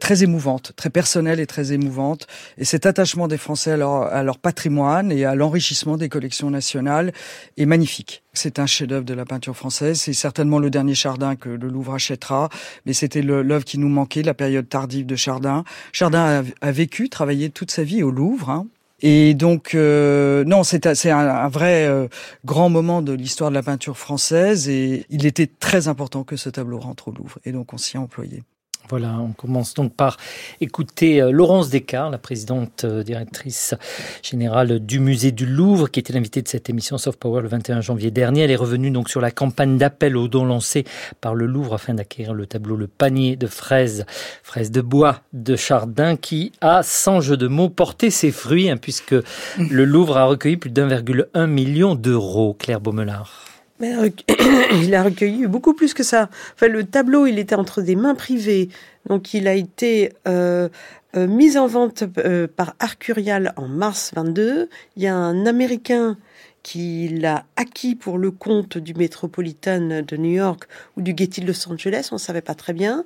très 0.00 0.22
émouvante, 0.22 0.72
très 0.76 0.90
personnelle 0.90 1.40
et 1.40 1.46
très 1.46 1.72
émouvante. 1.72 2.26
Et 2.58 2.64
cet 2.64 2.84
attachement 2.84 3.28
des 3.28 3.38
Français 3.38 3.72
à 3.72 3.76
leur, 3.76 4.02
à 4.02 4.22
leur 4.22 4.38
patrimoine 4.38 5.12
et 5.12 5.24
à 5.24 5.34
l'enrichissement 5.34 5.96
des 5.96 6.08
collections 6.08 6.50
nationales 6.50 7.12
est 7.56 7.66
magnifique. 7.66 8.22
C'est 8.34 8.58
un 8.58 8.66
chef-d'œuvre 8.66 9.04
de 9.04 9.14
la 9.14 9.24
peinture 9.24 9.56
française. 9.56 9.98
C'est 10.00 10.12
certainement 10.12 10.58
le 10.58 10.68
dernier 10.68 10.94
Chardin 10.94 11.36
que 11.36 11.48
le 11.48 11.68
Louvre 11.68 11.94
achètera, 11.94 12.50
mais 12.84 12.92
c'était 12.92 13.22
l'œuvre 13.22 13.64
qui 13.64 13.78
nous 13.78 13.88
manquait, 13.88 14.22
la 14.22 14.34
période 14.34 14.68
tardive 14.68 15.06
de 15.06 15.16
Chardin. 15.16 15.64
Chardin 15.92 16.42
a, 16.60 16.66
a 16.66 16.72
vécu, 16.72 17.08
travaillé 17.08 17.48
toute 17.50 17.70
sa 17.70 17.82
vie 17.82 18.02
au 18.02 18.10
Louvre. 18.10 18.50
hein. 18.50 18.66
Et 19.00 19.34
donc, 19.34 19.74
euh, 19.74 20.44
non, 20.44 20.64
c'est 20.64 20.86
un- 20.86 21.18
un, 21.18 21.48
vrai 21.48 21.86
euh, 21.86 22.08
grand 22.44 22.70
moment 22.70 23.02
de 23.02 23.12
l'histoire 23.12 23.50
de 23.50 23.54
la 23.54 23.62
peinture 23.62 23.98
française 23.98 24.68
et 24.68 25.04
il 25.10 25.26
était 25.26 25.46
très 25.46 25.88
important 25.88 26.24
que 26.24 26.36
ce 26.36 26.48
tableau 26.48 26.78
rentre 26.78 27.08
au 27.08 27.12
Louvre. 27.12 27.38
Et 27.44 27.52
donc, 27.52 27.72
on 27.74 27.78
s'y 27.78 27.96
est 27.96 28.00
employé. 28.00 28.42
Voilà, 28.88 29.18
on 29.18 29.32
commence 29.32 29.74
donc 29.74 29.92
par 29.94 30.16
écouter 30.60 31.20
euh, 31.20 31.32
Laurence 31.32 31.70
Descartes, 31.70 32.12
la 32.12 32.18
présidente 32.18 32.84
euh, 32.84 33.02
directrice 33.02 33.74
générale 34.22 34.78
du 34.78 35.00
musée 35.00 35.32
du 35.32 35.44
Louvre, 35.44 35.90
qui 35.90 35.98
était 35.98 36.12
l'invitée 36.12 36.40
de 36.40 36.46
cette 36.46 36.70
émission 36.70 36.96
Soft 36.96 37.18
Power 37.18 37.42
le 37.42 37.48
21 37.48 37.80
janvier 37.80 38.12
dernier. 38.12 38.42
Elle 38.42 38.52
est 38.52 38.56
revenue 38.56 38.92
donc 38.92 39.08
sur 39.08 39.20
la 39.20 39.32
campagne 39.32 39.76
d'appel 39.76 40.16
aux 40.16 40.28
dons 40.28 40.44
lancée 40.44 40.84
par 41.20 41.34
le 41.34 41.46
Louvre 41.46 41.74
afin 41.74 41.94
d'acquérir 41.94 42.32
le 42.32 42.46
tableau 42.46 42.76
Le 42.76 42.86
panier 42.86 43.34
de 43.34 43.48
fraises, 43.48 44.06
fraises 44.44 44.70
de 44.70 44.80
bois 44.80 45.22
de 45.32 45.56
Chardin, 45.56 46.16
qui 46.16 46.52
a, 46.60 46.84
sans 46.84 47.20
jeu 47.20 47.36
de 47.36 47.48
mots, 47.48 47.70
porté 47.70 48.10
ses 48.10 48.30
fruits, 48.30 48.70
hein, 48.70 48.76
puisque 48.76 49.16
le 49.58 49.84
Louvre 49.84 50.16
a 50.16 50.24
recueilli 50.26 50.56
plus 50.56 50.70
d'1,1 50.70 51.46
million 51.46 51.96
d'euros. 51.96 52.54
Claire 52.54 52.80
Baumelard. 52.80 53.55
Il 53.80 54.94
a 54.94 55.02
recueilli 55.02 55.46
beaucoup 55.46 55.74
plus 55.74 55.92
que 55.92 56.02
ça. 56.02 56.30
Enfin, 56.54 56.68
le 56.68 56.84
tableau, 56.84 57.26
il 57.26 57.38
était 57.38 57.54
entre 57.54 57.82
des 57.82 57.96
mains 57.96 58.14
privées. 58.14 58.68
Donc, 59.06 59.34
il 59.34 59.46
a 59.46 59.54
été 59.54 60.12
euh, 60.26 60.68
euh, 61.16 61.26
mis 61.26 61.58
en 61.58 61.66
vente 61.66 62.04
euh, 62.18 62.46
par 62.46 62.74
Arcurial 62.78 63.52
en 63.56 63.68
mars 63.68 64.12
22. 64.16 64.68
Il 64.96 65.02
y 65.02 65.06
a 65.06 65.14
un 65.14 65.46
Américain 65.46 66.16
qui 66.62 67.08
l'a 67.08 67.44
acquis 67.56 67.94
pour 67.94 68.18
le 68.18 68.30
compte 68.30 68.78
du 68.78 68.94
Metropolitan 68.94 70.02
de 70.02 70.16
New 70.16 70.32
York 70.32 70.64
ou 70.96 71.02
du 71.02 71.14
Getty 71.16 71.42
de 71.42 71.46
Los 71.46 71.68
Angeles. 71.70 72.08
On 72.12 72.16
ne 72.16 72.20
savait 72.20 72.40
pas 72.40 72.54
très 72.54 72.72
bien. 72.72 73.04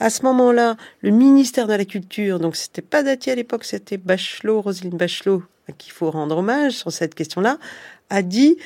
À 0.00 0.08
ce 0.08 0.22
moment-là, 0.22 0.76
le 1.02 1.10
ministère 1.10 1.66
de 1.66 1.74
la 1.74 1.84
Culture, 1.84 2.40
donc 2.40 2.56
c'était 2.56 2.82
pas 2.82 3.02
Dati 3.02 3.30
à 3.30 3.34
l'époque, 3.34 3.64
c'était 3.64 3.98
Bachelot, 3.98 4.62
Roselyne 4.62 4.96
Bachelot, 4.96 5.42
à 5.68 5.72
qui 5.72 5.90
il 5.90 5.92
faut 5.92 6.10
rendre 6.10 6.38
hommage 6.38 6.72
sur 6.72 6.90
cette 6.90 7.14
question-là, 7.14 7.58
a 8.08 8.22
dit 8.22 8.56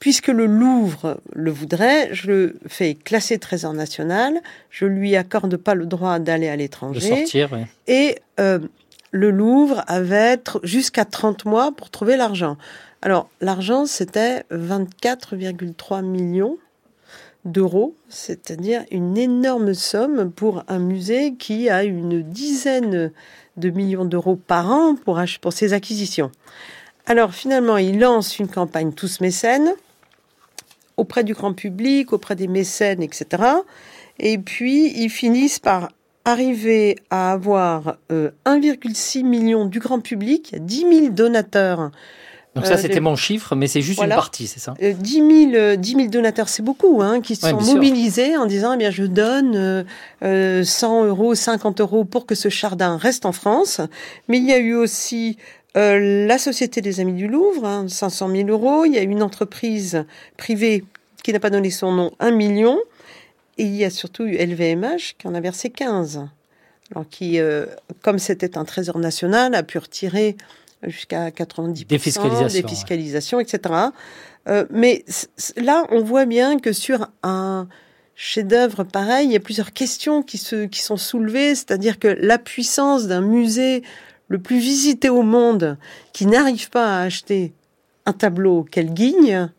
puisque 0.00 0.28
le 0.28 0.46
Louvre 0.46 1.20
le 1.32 1.52
voudrait, 1.52 2.08
je 2.12 2.26
le 2.26 2.56
fais 2.66 2.94
classer 2.94 3.38
trésor 3.38 3.74
national, 3.74 4.40
je 4.70 4.86
lui 4.86 5.14
accorde 5.14 5.56
pas 5.56 5.74
le 5.74 5.86
droit 5.86 6.18
d'aller 6.18 6.48
à 6.48 6.54
De 6.54 6.62
l'étranger, 6.62 7.08
sortir, 7.08 7.50
oui. 7.52 7.60
et 7.86 8.16
euh, 8.40 8.58
le 9.12 9.30
Louvre 9.30 9.84
avait 9.86 10.40
jusqu'à 10.62 11.04
30 11.04 11.44
mois 11.44 11.70
pour 11.72 11.90
trouver 11.90 12.16
l'argent. 12.16 12.56
Alors, 13.02 13.28
l'argent, 13.40 13.86
c'était 13.86 14.44
24,3 14.50 16.02
millions 16.02 16.58
d'euros, 17.44 17.94
c'est-à-dire 18.08 18.84
une 18.90 19.16
énorme 19.16 19.74
somme 19.74 20.30
pour 20.30 20.64
un 20.68 20.78
musée 20.78 21.34
qui 21.34 21.70
a 21.70 21.84
une 21.84 22.22
dizaine 22.22 23.10
de 23.56 23.70
millions 23.70 24.04
d'euros 24.04 24.36
par 24.36 24.70
an 24.70 24.94
pour, 24.94 25.20
pour 25.40 25.52
ses 25.52 25.72
acquisitions. 25.72 26.30
Alors, 27.06 27.34
finalement, 27.34 27.78
il 27.78 27.98
lance 27.98 28.38
une 28.38 28.48
campagne 28.48 28.92
Tous 28.92 29.20
mécènes 29.20 29.74
auprès 31.00 31.24
du 31.24 31.34
grand 31.34 31.54
public, 31.54 32.12
auprès 32.12 32.36
des 32.36 32.46
mécènes, 32.48 33.02
etc. 33.02 33.24
Et 34.18 34.38
puis, 34.38 34.92
ils 35.02 35.10
finissent 35.10 35.58
par 35.58 35.88
arriver 36.24 36.96
à 37.08 37.32
avoir 37.32 37.96
euh, 38.12 38.30
1,6 38.44 39.24
million 39.24 39.64
du 39.64 39.78
grand 39.80 40.00
public, 40.00 40.54
10 40.60 40.80
000 40.92 41.08
donateurs. 41.10 41.90
Donc 42.56 42.66
ça, 42.66 42.74
Euh, 42.74 42.76
c'était 42.76 42.94
les- 42.94 43.00
mon 43.00 43.14
chiffre, 43.16 43.54
mais 43.54 43.68
c'est 43.68 43.80
juste 43.80 43.98
Voilà. 43.98 44.14
une 44.16 44.18
partie, 44.20 44.46
c'est 44.48 44.58
ça? 44.60 44.74
Euh, 44.82 44.92
10 44.92 45.14
000, 45.50 45.54
euh, 45.54 45.76
10 45.76 45.94
000 45.94 46.08
donateurs, 46.08 46.48
c'est 46.48 46.62
beaucoup, 46.64 47.00
hein, 47.00 47.20
qui 47.20 47.36
se 47.36 47.44
Ouais, 47.46 47.52
sont 47.52 47.56
bien 47.58 47.64
sûr. 47.66 47.74
mobilisés 47.76 48.36
en 48.36 48.44
disant, 48.46 48.72
eh 48.74 48.76
bien, 48.76 48.90
je 48.90 49.04
donne 49.04 49.54
euh, 49.56 49.84
euh, 50.24 50.64
100 50.64 51.04
euros, 51.04 51.34
50 51.36 51.80
euros 51.80 52.04
pour 52.04 52.26
que 52.26 52.34
ce 52.34 52.48
jardin 52.50 52.96
reste 52.96 53.24
en 53.24 53.32
France. 53.32 53.80
Mais 54.28 54.38
il 54.38 54.44
y 54.44 54.52
a 54.52 54.58
eu 54.58 54.74
aussi 54.74 55.38
euh, 55.76 56.26
la 56.26 56.38
Société 56.38 56.80
des 56.80 57.00
Amis 57.00 57.12
du 57.12 57.28
Louvre, 57.28 57.64
hein, 57.64 57.86
500 57.88 58.28
000 58.28 58.48
euros. 58.48 58.84
Il 58.84 58.92
y 58.92 58.98
a 58.98 59.02
une 59.02 59.22
entreprise 59.22 60.04
privée 60.36 60.84
qui 61.22 61.32
n'a 61.32 61.40
pas 61.40 61.50
donné 61.50 61.70
son 61.70 61.92
nom, 61.92 62.12
1 62.18 62.32
million. 62.32 62.78
Et 63.58 63.64
il 63.64 63.76
y 63.76 63.84
a 63.84 63.90
surtout 63.90 64.24
eu 64.24 64.36
LVMH 64.36 65.16
qui 65.18 65.28
en 65.28 65.34
a 65.34 65.40
versé 65.40 65.70
15. 65.70 66.26
Alors 66.92 67.08
qui, 67.08 67.38
euh, 67.38 67.66
comme 68.02 68.18
c'était 68.18 68.58
un 68.58 68.64
trésor 68.64 68.98
national, 68.98 69.54
a 69.54 69.62
pu 69.62 69.78
retirer 69.78 70.36
jusqu'à 70.82 71.30
90%, 71.30 71.86
Défiscalisation, 71.86 72.62
défiscalisation, 72.62 73.40
etc. 73.40 73.74
Euh, 74.48 74.64
mais 74.70 75.04
là, 75.56 75.84
on 75.90 76.02
voit 76.02 76.24
bien 76.24 76.58
que 76.58 76.72
sur 76.72 77.08
un 77.22 77.68
chef-d'œuvre 78.16 78.84
pareil, 78.84 79.26
il 79.28 79.32
y 79.32 79.36
a 79.36 79.40
plusieurs 79.40 79.72
questions 79.72 80.22
qui, 80.22 80.38
se, 80.38 80.66
qui 80.66 80.80
sont 80.80 80.96
soulevées, 80.96 81.54
c'est-à-dire 81.54 81.98
que 81.98 82.08
la 82.08 82.38
puissance 82.38 83.06
d'un 83.06 83.20
musée 83.20 83.82
le 84.30 84.38
plus 84.38 84.58
visité 84.58 85.10
au 85.10 85.22
monde 85.22 85.76
qui 86.14 86.24
n'arrive 86.24 86.70
pas 86.70 86.96
à 86.96 87.02
acheter 87.02 87.52
un 88.06 88.12
tableau 88.12 88.62
qu'elle 88.62 88.94
guigne, 88.94 89.50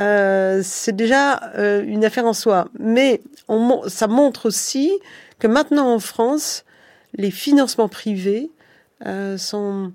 euh, 0.00 0.60
c'est 0.62 0.94
déjà 0.94 1.52
euh, 1.56 1.82
une 1.84 2.04
affaire 2.04 2.26
en 2.26 2.34
soi. 2.34 2.68
Mais 2.78 3.22
on, 3.48 3.82
ça 3.88 4.06
montre 4.06 4.46
aussi 4.46 4.92
que 5.38 5.46
maintenant 5.46 5.92
en 5.92 5.98
France, 5.98 6.64
les 7.14 7.30
financements 7.30 7.88
privés 7.88 8.50
euh, 9.06 9.38
sont 9.38 9.92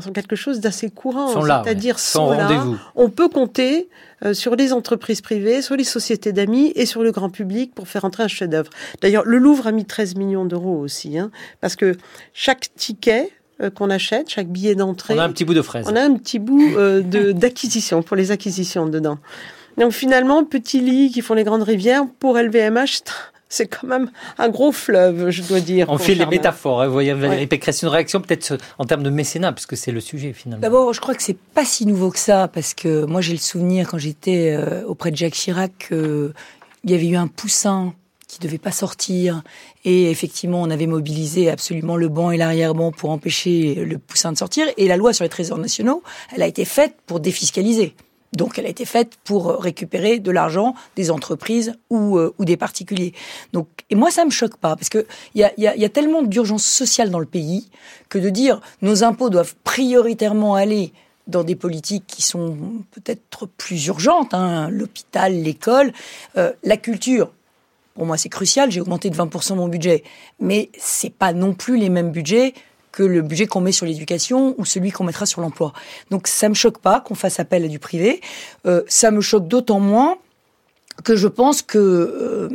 sont 0.00 0.12
quelque 0.12 0.36
chose 0.36 0.60
d'assez 0.60 0.90
courant. 0.90 1.28
C'est-à-dire 1.64 1.96
ouais. 1.96 2.76
On 2.96 3.08
peut 3.08 3.28
compter 3.28 3.88
euh, 4.24 4.34
sur 4.34 4.56
les 4.56 4.72
entreprises 4.72 5.20
privées, 5.20 5.62
sur 5.62 5.76
les 5.76 5.84
sociétés 5.84 6.32
d'amis 6.32 6.72
et 6.74 6.86
sur 6.86 7.02
le 7.02 7.12
grand 7.12 7.30
public 7.30 7.74
pour 7.74 7.88
faire 7.88 8.04
entrer 8.04 8.22
un 8.22 8.28
chef-d'œuvre. 8.28 8.70
D'ailleurs, 9.00 9.24
le 9.24 9.38
Louvre 9.38 9.66
a 9.66 9.72
mis 9.72 9.84
13 9.84 10.16
millions 10.16 10.44
d'euros 10.44 10.78
aussi, 10.78 11.18
hein, 11.18 11.30
parce 11.60 11.76
que 11.76 11.96
chaque 12.32 12.74
ticket 12.74 13.30
qu'on 13.74 13.90
achète, 13.90 14.28
chaque 14.28 14.48
billet 14.48 14.74
d'entrée, 14.74 15.14
On 15.14 15.18
a 15.18 15.24
un 15.24 15.30
petit 15.32 15.44
bout 15.44 15.54
de 15.54 15.62
fraise. 15.62 15.86
on 15.90 15.96
a 15.96 16.02
un 16.02 16.14
petit 16.14 16.38
bout 16.38 16.76
euh, 16.76 17.00
de 17.02 17.32
d'acquisition 17.42 18.02
pour 18.02 18.16
les 18.16 18.30
acquisitions 18.30 18.86
dedans. 18.86 19.18
Donc 19.78 19.92
finalement, 19.92 20.44
petits 20.44 20.80
lits 20.80 21.10
qui 21.10 21.20
font 21.22 21.34
les 21.34 21.44
grandes 21.44 21.62
rivières 21.62 22.04
pour 22.18 22.38
LVMH, 22.38 23.00
c'est 23.48 23.66
quand 23.66 23.86
même 23.86 24.10
un 24.38 24.48
gros 24.48 24.72
fleuve, 24.72 25.30
je 25.30 25.42
dois 25.42 25.60
dire. 25.60 25.86
On 25.88 25.98
fait 25.98 26.14
les 26.14 26.26
métaphores. 26.26 26.80
hein. 26.82 26.86
Vous 26.86 26.92
voyez, 26.92 27.12
Valérie. 27.14 27.46
Pécresse, 27.46 27.82
une 27.82 27.88
réaction 27.88 28.20
peut-être 28.20 28.52
euh, 28.52 28.58
en 28.78 28.84
termes 28.84 29.02
de 29.02 29.10
mécénat, 29.10 29.52
puisque 29.52 29.76
c'est 29.76 29.92
le 29.92 30.00
sujet 30.00 30.32
finalement. 30.32 30.60
D'abord, 30.62 30.92
je 30.92 31.00
crois 31.00 31.14
que 31.14 31.22
c'est 31.22 31.38
pas 31.38 31.64
si 31.64 31.86
nouveau 31.86 32.10
que 32.10 32.18
ça, 32.18 32.48
parce 32.48 32.74
que 32.74 33.04
moi 33.04 33.20
j'ai 33.20 33.32
le 33.32 33.38
souvenir 33.38 33.88
quand 33.88 33.98
j'étais 33.98 34.56
euh, 34.58 34.84
auprès 34.86 35.10
de 35.10 35.16
Jacques 35.16 35.34
Chirac, 35.34 35.72
qu'il 35.88 36.32
y 36.84 36.94
avait 36.94 37.06
eu 37.08 37.16
un 37.16 37.28
poussin 37.28 37.94
qui 38.36 38.46
devait 38.46 38.58
pas 38.58 38.70
sortir, 38.72 39.42
et 39.84 40.10
effectivement 40.10 40.60
on 40.62 40.70
avait 40.70 40.86
mobilisé 40.86 41.50
absolument 41.50 41.96
le 41.96 42.08
banc 42.08 42.30
et 42.30 42.36
l'arrière-banc 42.36 42.92
pour 42.92 43.10
empêcher 43.10 43.74
le 43.74 43.98
poussin 43.98 44.32
de 44.32 44.38
sortir, 44.38 44.66
et 44.76 44.86
la 44.88 44.96
loi 44.96 45.12
sur 45.12 45.22
les 45.24 45.28
trésors 45.28 45.58
nationaux, 45.58 46.02
elle 46.34 46.42
a 46.42 46.46
été 46.46 46.64
faite 46.64 46.94
pour 47.06 47.20
défiscaliser. 47.20 47.94
Donc 48.36 48.58
elle 48.58 48.66
a 48.66 48.68
été 48.68 48.84
faite 48.84 49.12
pour 49.24 49.46
récupérer 49.62 50.18
de 50.18 50.30
l'argent 50.30 50.74
des 50.96 51.10
entreprises 51.10 51.74
ou, 51.90 52.18
euh, 52.18 52.34
ou 52.38 52.44
des 52.44 52.56
particuliers. 52.56 53.14
Donc 53.52 53.68
et 53.88 53.94
moi 53.94 54.10
ça 54.10 54.24
me 54.24 54.30
choque 54.30 54.56
pas 54.56 54.76
parce 54.76 54.88
que 54.90 55.06
il 55.34 55.40
y 55.40 55.44
a, 55.44 55.52
y 55.56 55.66
a- 55.66 55.76
y 55.76 55.84
a 55.84 55.88
tellement 55.88 56.22
d'urgence 56.22 56.64
sociale 56.66 57.10
dans 57.10 57.20
le 57.20 57.24
pays 57.26 57.70
que 58.08 58.18
de 58.18 58.28
dire 58.28 58.60
nos 58.82 59.04
impôts 59.04 59.30
doivent 59.30 59.54
prioritairement 59.64 60.54
aller 60.54 60.92
dans 61.28 61.44
des 61.44 61.56
politiques 61.56 62.04
qui 62.06 62.20
sont 62.22 62.56
peut-être 62.90 63.46
plus 63.56 63.86
urgentes, 63.86 64.34
hein, 64.34 64.68
l'hôpital, 64.70 65.32
l'école, 65.42 65.92
euh, 66.36 66.52
la 66.62 66.76
culture. 66.76 67.32
Pour 67.96 68.06
moi, 68.06 68.16
c'est 68.16 68.28
crucial. 68.28 68.70
J'ai 68.70 68.80
augmenté 68.80 69.10
de 69.10 69.16
20% 69.16 69.56
mon 69.56 69.68
budget, 69.68 70.04
mais 70.38 70.70
c'est 70.78 71.12
pas 71.12 71.32
non 71.32 71.54
plus 71.54 71.78
les 71.78 71.88
mêmes 71.88 72.10
budgets 72.10 72.52
que 72.92 73.02
le 73.02 73.22
budget 73.22 73.46
qu'on 73.46 73.60
met 73.60 73.72
sur 73.72 73.84
l'éducation 73.84 74.54
ou 74.58 74.64
celui 74.64 74.90
qu'on 74.90 75.04
mettra 75.04 75.26
sur 75.26 75.40
l'emploi. 75.40 75.72
Donc 76.10 76.28
ça 76.28 76.48
me 76.48 76.54
choque 76.54 76.78
pas 76.78 77.00
qu'on 77.00 77.14
fasse 77.14 77.40
appel 77.40 77.64
à 77.64 77.68
du 77.68 77.78
privé. 77.78 78.20
Euh, 78.66 78.82
ça 78.86 79.10
me 79.10 79.20
choque 79.20 79.48
d'autant 79.48 79.80
moins 79.80 80.16
que 81.04 81.16
je 81.16 81.28
pense 81.28 81.62
que 81.62 81.78
euh, 81.78 82.48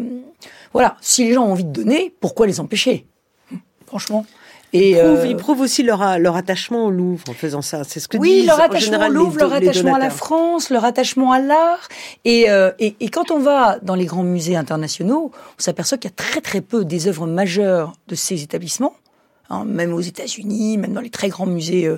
voilà, 0.73 0.97
si 1.01 1.25
les 1.25 1.33
gens 1.33 1.43
ont 1.43 1.51
envie 1.51 1.63
de 1.63 1.71
donner, 1.71 2.13
pourquoi 2.19 2.47
les 2.47 2.59
empêcher? 2.59 3.05
Franchement. 3.85 4.25
Et 4.73 4.91
Ils 4.91 4.97
prouvent, 4.99 5.19
euh, 5.19 5.27
ils 5.27 5.35
prouvent 5.35 5.59
aussi 5.61 5.83
leur, 5.83 6.17
leur 6.19 6.35
attachement 6.37 6.85
au 6.85 6.91
Louvre 6.91 7.23
en 7.29 7.33
faisant 7.33 7.61
ça. 7.61 7.83
C'est 7.83 7.99
ce 7.99 8.07
que 8.07 8.17
oui, 8.17 8.29
disent 8.41 8.47
leur 8.47 8.59
en 8.59 8.63
attachement 8.63 8.79
général 8.79 9.11
au 9.11 9.13
Louvre, 9.25 9.37
leur 9.39 9.53
attachement 9.53 9.95
à 9.95 9.99
la. 9.99 10.09
France, 10.09 10.69
leur 10.69 10.85
attachement 10.85 11.31
à 11.33 11.39
l'art. 11.39 11.87
Et, 12.23 12.49
euh, 12.49 12.71
et, 12.79 12.95
et 12.99 13.09
quand 13.09 13.31
on 13.31 13.39
va 13.39 13.79
dans 13.81 13.95
les 13.95 14.05
grands 14.05 14.23
musées 14.23 14.55
internationaux, 14.55 15.31
on 15.33 15.61
s'aperçoit 15.61 15.97
qu'il 15.97 16.09
y 16.09 16.13
a 16.13 16.15
très 16.15 16.41
très 16.41 16.61
peu 16.61 16.85
des 16.85 17.07
œuvres 17.07 17.27
majeures 17.27 17.93
de 18.07 18.15
ces 18.15 18.43
établissements. 18.43 18.93
hein, 19.51 19.65
même 19.65 19.93
aux 19.93 19.99
États-Unis, 20.01 20.77
même 20.77 20.93
dans 20.93 21.01
les 21.01 21.09
très 21.09 21.29
grands 21.29 21.45
musées 21.45 21.89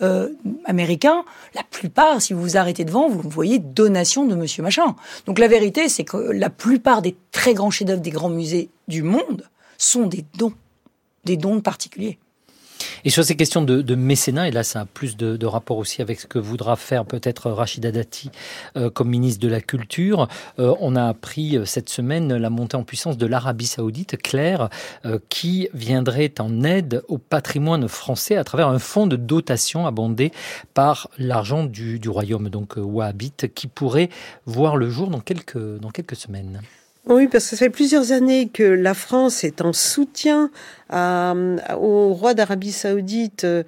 euh, 0.00 0.28
américains, 0.64 1.24
la 1.54 1.62
plupart, 1.62 2.20
si 2.20 2.32
vous 2.32 2.42
vous 2.42 2.56
arrêtez 2.56 2.84
devant, 2.84 3.08
vous 3.08 3.28
voyez 3.28 3.58
donation 3.58 4.24
de 4.24 4.34
Monsieur 4.34 4.62
Machin. 4.62 4.96
Donc 5.26 5.38
la 5.38 5.48
vérité, 5.48 5.88
c'est 5.88 6.04
que 6.04 6.16
la 6.16 6.50
plupart 6.50 7.02
des 7.02 7.14
très 7.30 7.54
grands 7.54 7.70
chefs-d'œuvre 7.70 8.00
des 8.00 8.10
grands 8.10 8.30
musées 8.30 8.70
du 8.88 9.02
monde 9.02 9.48
sont 9.78 10.06
des 10.06 10.24
dons, 10.38 10.54
des 11.24 11.36
dons 11.36 11.60
particuliers. 11.60 12.18
Et 13.04 13.10
sur 13.10 13.24
ces 13.24 13.34
questions 13.34 13.62
de, 13.62 13.82
de 13.82 13.94
mécénat, 13.96 14.48
et 14.48 14.50
là 14.52 14.62
ça 14.62 14.82
a 14.82 14.84
plus 14.84 15.16
de, 15.16 15.36
de 15.36 15.46
rapport 15.46 15.78
aussi 15.78 16.02
avec 16.02 16.20
ce 16.20 16.26
que 16.26 16.38
voudra 16.38 16.76
faire 16.76 17.04
peut-être 17.04 17.50
Rachida 17.50 17.90
Dati 17.90 18.30
euh, 18.76 18.90
comme 18.90 19.08
ministre 19.08 19.40
de 19.40 19.48
la 19.48 19.60
Culture, 19.60 20.28
euh, 20.58 20.74
on 20.80 20.94
a 20.94 21.06
appris 21.06 21.56
euh, 21.56 21.64
cette 21.64 21.88
semaine 21.88 22.34
la 22.36 22.50
montée 22.50 22.76
en 22.76 22.84
puissance 22.84 23.16
de 23.16 23.26
l'Arabie 23.26 23.66
Saoudite, 23.66 24.16
Claire, 24.22 24.68
euh, 25.04 25.18
qui 25.28 25.68
viendrait 25.74 26.34
en 26.38 26.62
aide 26.62 27.02
au 27.08 27.18
patrimoine 27.18 27.88
français 27.88 28.36
à 28.36 28.44
travers 28.44 28.68
un 28.68 28.78
fonds 28.78 29.06
de 29.06 29.16
dotation 29.16 29.86
abondé 29.86 30.30
par 30.74 31.08
l'argent 31.18 31.64
du, 31.64 31.98
du 31.98 32.08
royaume, 32.08 32.50
donc 32.50 32.78
euh, 32.78 32.82
wahhabite, 32.82 33.52
qui 33.52 33.66
pourrait 33.66 34.10
voir 34.46 34.76
le 34.76 34.90
jour 34.90 35.08
dans 35.08 35.20
quelques, 35.20 35.78
dans 35.80 35.90
quelques 35.90 36.16
semaines. 36.16 36.62
Oui, 37.08 37.26
parce 37.26 37.44
que 37.50 37.50
ça 37.50 37.56
fait 37.56 37.70
plusieurs 37.70 38.12
années 38.12 38.48
que 38.48 38.62
la 38.62 38.94
France 38.94 39.42
est 39.42 39.60
en 39.60 39.72
soutien 39.72 40.50
à- 40.88 41.34
au 41.76 42.14
roi 42.14 42.32
d'Arabie 42.32 42.70
Saoudite 42.70 43.42
euh, 43.42 43.64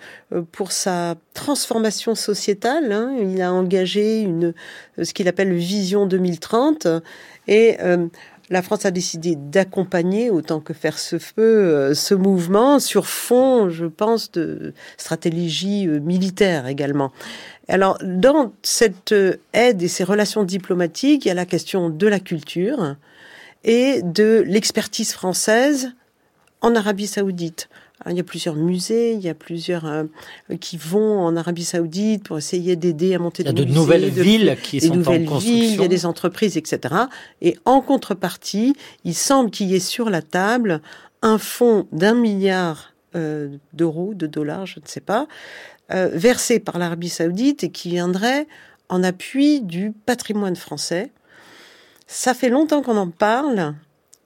pour 0.53 0.70
sa 0.70 1.16
transformation 1.35 2.14
sociétale. 2.14 2.93
hein. 2.93 3.12
Il 3.20 3.43
a 3.43 3.53
engagé 3.53 4.20
une, 4.20 4.55
ce 5.03 5.12
qu'il 5.12 5.26
appelle 5.26 5.53
Vision 5.53 6.07
2030 6.07 6.87
et 7.49 7.76
euh, 7.80 8.07
la 8.51 8.62
France 8.62 8.85
a 8.87 8.93
décidé 8.93 9.35
d'accompagner 9.37 10.30
autant 10.30 10.61
que 10.61 10.72
faire 10.72 10.97
se 10.99 11.16
peut 11.16 11.43
euh, 11.43 11.95
ce 11.95 12.14
mouvement 12.14 12.78
sur 12.78 13.07
fond, 13.09 13.68
je 13.68 13.87
pense, 13.87 14.30
de 14.30 14.74
stratégie 14.97 15.89
euh, 15.89 15.99
militaire 15.99 16.68
également. 16.68 17.11
Alors, 17.68 17.99
dans 18.05 18.53
cette 18.62 19.11
euh, 19.11 19.37
aide 19.55 19.82
et 19.82 19.89
ces 19.89 20.05
relations 20.05 20.45
diplomatiques, 20.45 21.24
il 21.24 21.28
y 21.28 21.30
a 21.32 21.35
la 21.35 21.47
question 21.47 21.91
de 21.91 22.07
la 22.07 22.20
culture 22.20 22.95
et 23.65 24.03
de 24.03 24.45
l'expertise 24.47 25.12
française 25.12 25.93
en 26.61 26.75
Arabie 26.75 27.07
Saoudite. 27.07 27.69
Il 28.11 28.17
y 28.17 28.21
a 28.21 28.25
plusieurs 28.25 28.57
musées, 28.57 29.12
il 29.15 29.21
y 29.21 29.29
a 29.31 29.35
plusieurs 29.35 29.87
euh, 29.87 30.05
qui 30.61 30.77
vont 30.77 31.21
en 31.21 31.37
Arabie 31.37 31.65
Saoudite 31.65 32.25
pour 32.25 32.37
essayer 32.37 32.77
d'aider 32.77 33.15
à 33.15 33.19
monter 33.19 33.43
Il 33.45 33.47
y 33.47 33.49
a 33.49 33.53
des 33.53 33.62
de 33.62 33.67
musées, 33.67 33.79
nouvelles 33.81 34.15
de- 34.15 34.23
villes 34.23 34.57
qui 34.62 34.79
des 34.81 34.87
sont 34.89 34.93
en 34.93 34.97
nouvelles 34.97 35.25
construction. 35.25 35.55
villes, 35.61 35.75
il 35.75 35.81
y 35.81 35.85
a 35.85 35.89
des 35.89 36.05
entreprises, 36.05 36.57
etc. 36.57 36.95
Et 37.41 37.57
en 37.65 37.81
contrepartie, 37.81 38.75
il 39.05 39.15
semble 39.15 39.51
qu'il 39.51 39.69
y 39.71 39.75
ait 39.77 39.81
sur 39.81 40.11
la 40.11 40.21
table 40.23 40.81
un 41.23 41.39
fonds 41.39 41.87
d'un 41.93 42.15
milliard 42.15 42.93
euh, 43.17 43.49
d'euros, 43.73 44.12
de 44.12 44.27
dollars, 44.27 44.67
je 44.67 44.81
ne 44.81 44.87
sais 44.87 45.01
pas, 45.01 45.27
euh, 45.93 46.11
versé 46.12 46.59
par 46.59 46.79
l'Arabie 46.79 47.09
saoudite 47.09 47.65
et 47.65 47.71
qui 47.71 47.91
viendrait 47.91 48.47
en 48.91 49.03
appui 49.03 49.61
du 49.62 49.93
patrimoine 50.05 50.57
français. 50.57 51.11
Ça 52.07 52.35
fait 52.35 52.49
longtemps 52.49 52.83
qu'on 52.83 52.97
en 52.97 53.09
parle. 53.09 53.75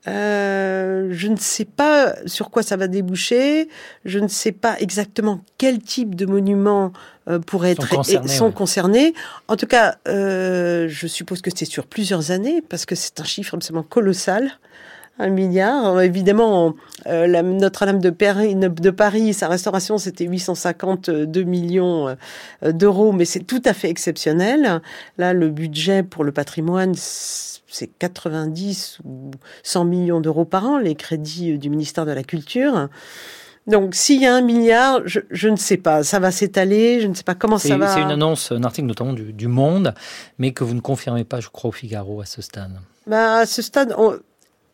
Euh, 0.06 1.08
je 1.10 1.28
ne 1.28 1.36
sais 1.36 1.64
pas 1.64 2.14
sur 2.26 2.50
quoi 2.50 2.62
ça 2.62 2.76
va 2.76 2.86
déboucher. 2.86 3.68
Je 4.04 4.18
ne 4.18 4.28
sais 4.28 4.52
pas 4.52 4.76
exactement 4.78 5.40
quel 5.58 5.80
type 5.80 6.14
de 6.14 6.24
monuments 6.24 6.92
euh, 7.28 7.38
pourraient 7.38 7.74
Sont 7.74 7.82
être 7.82 7.96
concernés, 7.96 8.28
sont 8.28 8.46
ouais. 8.46 8.52
concernés. 8.52 9.14
En 9.48 9.56
tout 9.56 9.66
cas, 9.66 9.96
euh, 10.06 10.86
je 10.88 11.06
suppose 11.06 11.42
que 11.42 11.50
c'est 11.54 11.66
sur 11.66 11.86
plusieurs 11.86 12.30
années 12.30 12.62
parce 12.62 12.86
que 12.86 12.94
c'est 12.94 13.20
un 13.20 13.24
chiffre 13.24 13.54
absolument 13.54 13.82
colossal. 13.82 14.52
Un 15.20 15.30
milliard. 15.30 16.00
Évidemment, 16.00 16.76
euh, 17.08 17.26
la 17.26 17.42
Notre-Dame 17.42 17.98
de 17.98 18.10
Paris, 18.10 18.54
de 18.54 18.90
Paris, 18.90 19.34
sa 19.34 19.48
restauration, 19.48 19.98
c'était 19.98 20.24
852 20.24 21.42
millions 21.42 22.16
euh, 22.62 22.72
d'euros, 22.72 23.10
mais 23.10 23.24
c'est 23.24 23.40
tout 23.40 23.62
à 23.64 23.74
fait 23.74 23.90
exceptionnel. 23.90 24.80
Là, 25.18 25.32
le 25.32 25.48
budget 25.48 26.04
pour 26.04 26.22
le 26.22 26.30
patrimoine, 26.30 26.94
c'est 27.68 27.86
90 27.98 28.98
ou 29.04 29.30
100 29.62 29.84
millions 29.84 30.20
d'euros 30.20 30.44
par 30.44 30.64
an, 30.66 30.78
les 30.78 30.94
crédits 30.94 31.58
du 31.58 31.70
ministère 31.70 32.06
de 32.06 32.12
la 32.12 32.22
Culture. 32.24 32.88
Donc, 33.66 33.94
s'il 33.94 34.22
y 34.22 34.26
a 34.26 34.34
un 34.34 34.40
milliard, 34.40 35.00
je, 35.04 35.20
je 35.30 35.48
ne 35.48 35.56
sais 35.56 35.76
pas. 35.76 36.02
Ça 36.02 36.18
va 36.18 36.30
s'étaler. 36.30 37.00
Je 37.00 37.06
ne 37.06 37.12
sais 37.14 37.22
pas 37.22 37.34
comment 37.34 37.58
ça 37.58 37.76
va. 37.76 37.88
c'est 37.94 38.00
une 38.00 38.10
annonce, 38.10 38.50
un 38.52 38.62
article 38.64 38.86
notamment 38.88 39.12
du, 39.12 39.32
du 39.34 39.46
Monde, 39.46 39.94
mais 40.38 40.52
que 40.52 40.64
vous 40.64 40.74
ne 40.74 40.80
confirmez 40.80 41.24
pas, 41.24 41.40
je 41.40 41.48
crois, 41.50 41.68
au 41.68 41.72
Figaro 41.72 42.20
à 42.22 42.24
ce 42.24 42.40
stade. 42.40 42.72
Bah, 43.06 43.34
à 43.40 43.46
ce 43.46 43.60
stade, 43.60 43.94
on- 43.98 44.16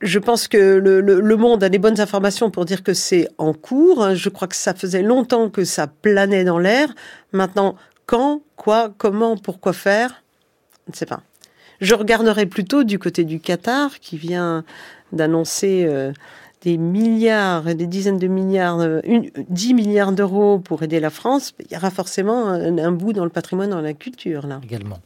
je 0.00 0.18
pense 0.20 0.46
que 0.48 0.58
le, 0.76 1.00
le- 1.00 1.20
le 1.20 1.36
Monde 1.36 1.64
a 1.64 1.68
des 1.68 1.78
bonnes 1.78 1.98
informations 2.00 2.50
pour 2.50 2.64
dire 2.66 2.84
que 2.84 2.94
c'est 2.94 3.26
en 3.38 3.52
cours. 3.52 4.14
Je 4.14 4.28
crois 4.28 4.46
que 4.46 4.56
ça 4.56 4.74
faisait 4.74 5.02
longtemps 5.02 5.50
que 5.50 5.64
ça 5.64 5.88
planait 5.88 6.44
dans 6.44 6.58
l'air. 6.60 6.88
Maintenant, 7.32 7.74
quand, 8.06 8.42
quoi, 8.54 8.92
comment, 8.96 9.36
pourquoi 9.36 9.72
faire? 9.72 10.22
Je 10.86 10.92
ne 10.92 10.96
sais 10.96 11.06
pas. 11.06 11.20
Je 11.84 11.94
regarderai 11.94 12.46
plutôt 12.46 12.82
du 12.82 12.98
côté 12.98 13.24
du 13.24 13.40
Qatar 13.40 14.00
qui 14.00 14.16
vient 14.16 14.64
d'annoncer 15.12 15.84
euh, 15.86 16.12
des 16.64 16.78
milliards 16.78 17.68
et 17.68 17.74
des 17.74 17.86
dizaines 17.86 18.18
de 18.18 18.26
milliards, 18.26 18.80
euh, 18.80 19.00
une, 19.04 19.30
10 19.50 19.74
milliards 19.74 20.12
d'euros 20.12 20.58
pour 20.58 20.82
aider 20.82 20.98
la 20.98 21.10
France. 21.10 21.52
Il 21.60 21.72
y 21.72 21.76
aura 21.76 21.90
forcément 21.90 22.48
un, 22.48 22.78
un 22.78 22.90
bout 22.90 23.12
dans 23.12 23.24
le 23.24 23.30
patrimoine, 23.30 23.68
dans 23.68 23.82
la 23.82 23.92
culture, 23.92 24.46
là. 24.46 24.60
également. 24.64 24.98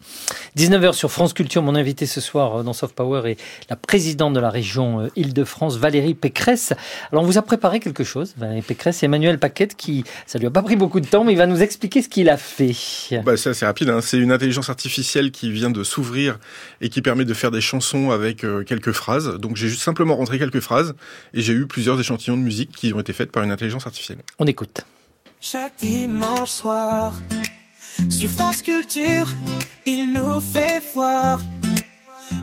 19h 0.57 0.93
sur 0.93 1.11
France 1.11 1.33
Culture, 1.33 1.63
mon 1.63 1.75
invité 1.75 2.07
ce 2.07 2.21
soir 2.21 2.61
euh, 2.61 2.63
dans 2.63 2.73
Soft 2.73 2.95
Power 2.95 3.29
est 3.29 3.41
la 3.69 3.75
présidente 3.75 4.35
de 4.35 4.41
la 4.41 4.51
région 4.51 5.01
euh, 5.01 5.09
Île-de-France, 5.17 5.79
Valérie 5.79 6.15
Pécresse. 6.15 6.73
Alors 7.11 7.25
on 7.25 7.27
vous 7.27 7.39
a 7.39 7.43
préparé 7.43 7.81
quelque 7.81 8.05
chose, 8.05 8.35
Valérie 8.37 8.63
Pécresse, 8.63 9.03
Emmanuel 9.03 9.39
Paquette, 9.41 9.75
qui, 9.75 10.05
ça 10.27 10.39
lui 10.39 10.47
a 10.47 10.51
pas 10.51 10.63
pris 10.63 10.77
beaucoup 10.77 11.01
de 11.01 11.07
temps, 11.07 11.25
mais 11.25 11.33
il 11.33 11.39
va 11.39 11.47
nous 11.47 11.61
expliquer 11.61 12.03
ce 12.03 12.09
qu'il 12.09 12.29
a 12.29 12.37
fait. 12.37 12.77
Bah, 13.25 13.37
c'est 13.37 13.51
assez 13.51 13.67
rapide. 13.67 13.91
Hein. 13.91 14.01
C'est 14.01 14.19
une 14.19 14.31
intelligence 14.31 14.71
artificielle 14.71 15.33
qui 15.33 15.51
vient 15.51 15.71
de 15.71 15.83
s'ouvrir 15.83 16.39
et 16.81 16.89
qui 16.89 17.03
permet 17.03 17.25
de 17.25 17.35
faire 17.35 17.51
des 17.51 17.61
chansons 17.61 18.13
avec 18.13 18.47
quelques 18.67 18.93
phrases. 18.93 19.39
Donc 19.39 19.57
j'ai 19.57 19.69
juste 19.69 19.83
simplement 19.83 20.15
rentré 20.15 20.39
quelques 20.39 20.61
phrases 20.61 20.95
et 21.35 21.48
j'ai 21.49 21.55
eu 21.55 21.67
plusieurs 21.67 21.99
échantillons 21.99 22.37
de 22.37 22.43
musique 22.43 22.73
qui 22.73 22.93
ont 22.93 23.01
été 23.01 23.15
faites 23.15 23.33
par 23.33 23.43
une 23.43 23.51
intelligence 23.51 23.87
artificielle. 23.87 24.19
On 24.39 24.45
écoute. 24.45 24.83
chaque 25.41 25.77
dimanche 25.79 26.51
soir. 26.51 27.15
Sur 28.11 28.29
France 28.29 28.61
Culture, 28.61 29.27
il 29.87 30.13
nous 30.13 30.41
fait 30.41 30.83
voir 30.95 31.41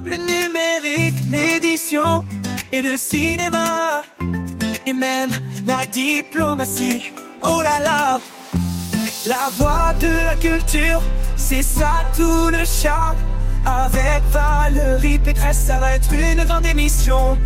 le 0.03 0.15
numérique, 0.17 1.13
l'édition 1.29 2.25
et 2.71 2.81
le 2.81 2.97
cinéma. 2.97 4.01
Et 4.87 4.93
même 4.93 5.29
la 5.67 5.85
diplomatie. 5.85 7.11
Oh 7.43 7.61
là 7.61 7.79
là, 7.79 8.19
la 9.27 9.49
voix 9.57 9.93
de 10.01 10.07
la 10.07 10.35
culture, 10.35 10.99
c'est 11.35 11.61
ça 11.61 11.93
tout 12.17 12.49
le 12.49 12.65
charme. 12.65 13.17
Avec 13.67 14.23
Valérie 14.31 15.19
Pécresse, 15.19 15.59
ça 15.67 15.77
va 15.77 15.93
être 15.93 16.11
une 16.11 16.43
grande 16.43 16.65
émission. 16.65 17.37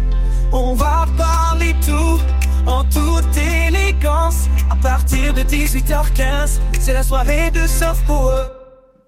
On 0.51 0.73
va 0.73 1.05
parler 1.17 1.75
tout 1.85 2.19
en 2.65 2.83
toute 2.85 3.37
élégance. 3.37 4.47
À 4.71 4.75
partir 4.75 5.33
de 5.33 5.41
18h15, 5.41 6.59
c'est 6.79 6.93
la 6.93 7.03
soirée 7.03 7.51
de 7.51 7.65
Soft 7.67 8.05
Power. 8.05 8.43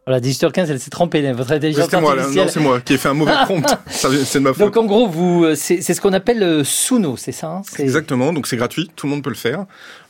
Voilà, 0.05 0.19
18h15, 0.19 0.67
elle 0.69 0.79
s'est 0.79 0.89
trompée. 0.89 1.25
hein, 1.27 1.33
Votre 1.33 1.53
intelligence 1.53 1.85
C'était 1.85 2.01
moi, 2.01 2.11
artificielle. 2.13 2.45
non, 2.45 2.51
c'est 2.51 2.59
moi 2.59 2.81
qui 2.81 2.93
ai 2.93 2.97
fait 2.97 3.09
un 3.09 3.13
mauvais 3.13 3.33
prompt. 3.45 3.63
C'est 3.87 4.09
de 4.35 4.39
ma 4.39 4.53
faute. 4.53 4.59
Donc 4.59 4.77
en 4.77 4.85
gros, 4.85 5.07
vous, 5.07 5.45
euh, 5.45 5.55
c'est 5.55 5.81
c'est 5.81 5.93
ce 5.93 6.01
qu'on 6.01 6.13
appelle 6.13 6.41
euh, 6.43 6.63
Suno, 6.63 7.17
c'est 7.17 7.31
ça 7.31 7.47
hein 7.47 7.61
C'est- 7.65 7.83
Exactement, 7.83 8.33
donc 8.33 8.47
c'est 8.47 8.57
gratuit, 8.57 8.89
tout 8.95 9.05
le 9.07 9.11
monde 9.11 9.23
peut 9.23 9.29
le 9.29 9.35
faire. 9.35 9.65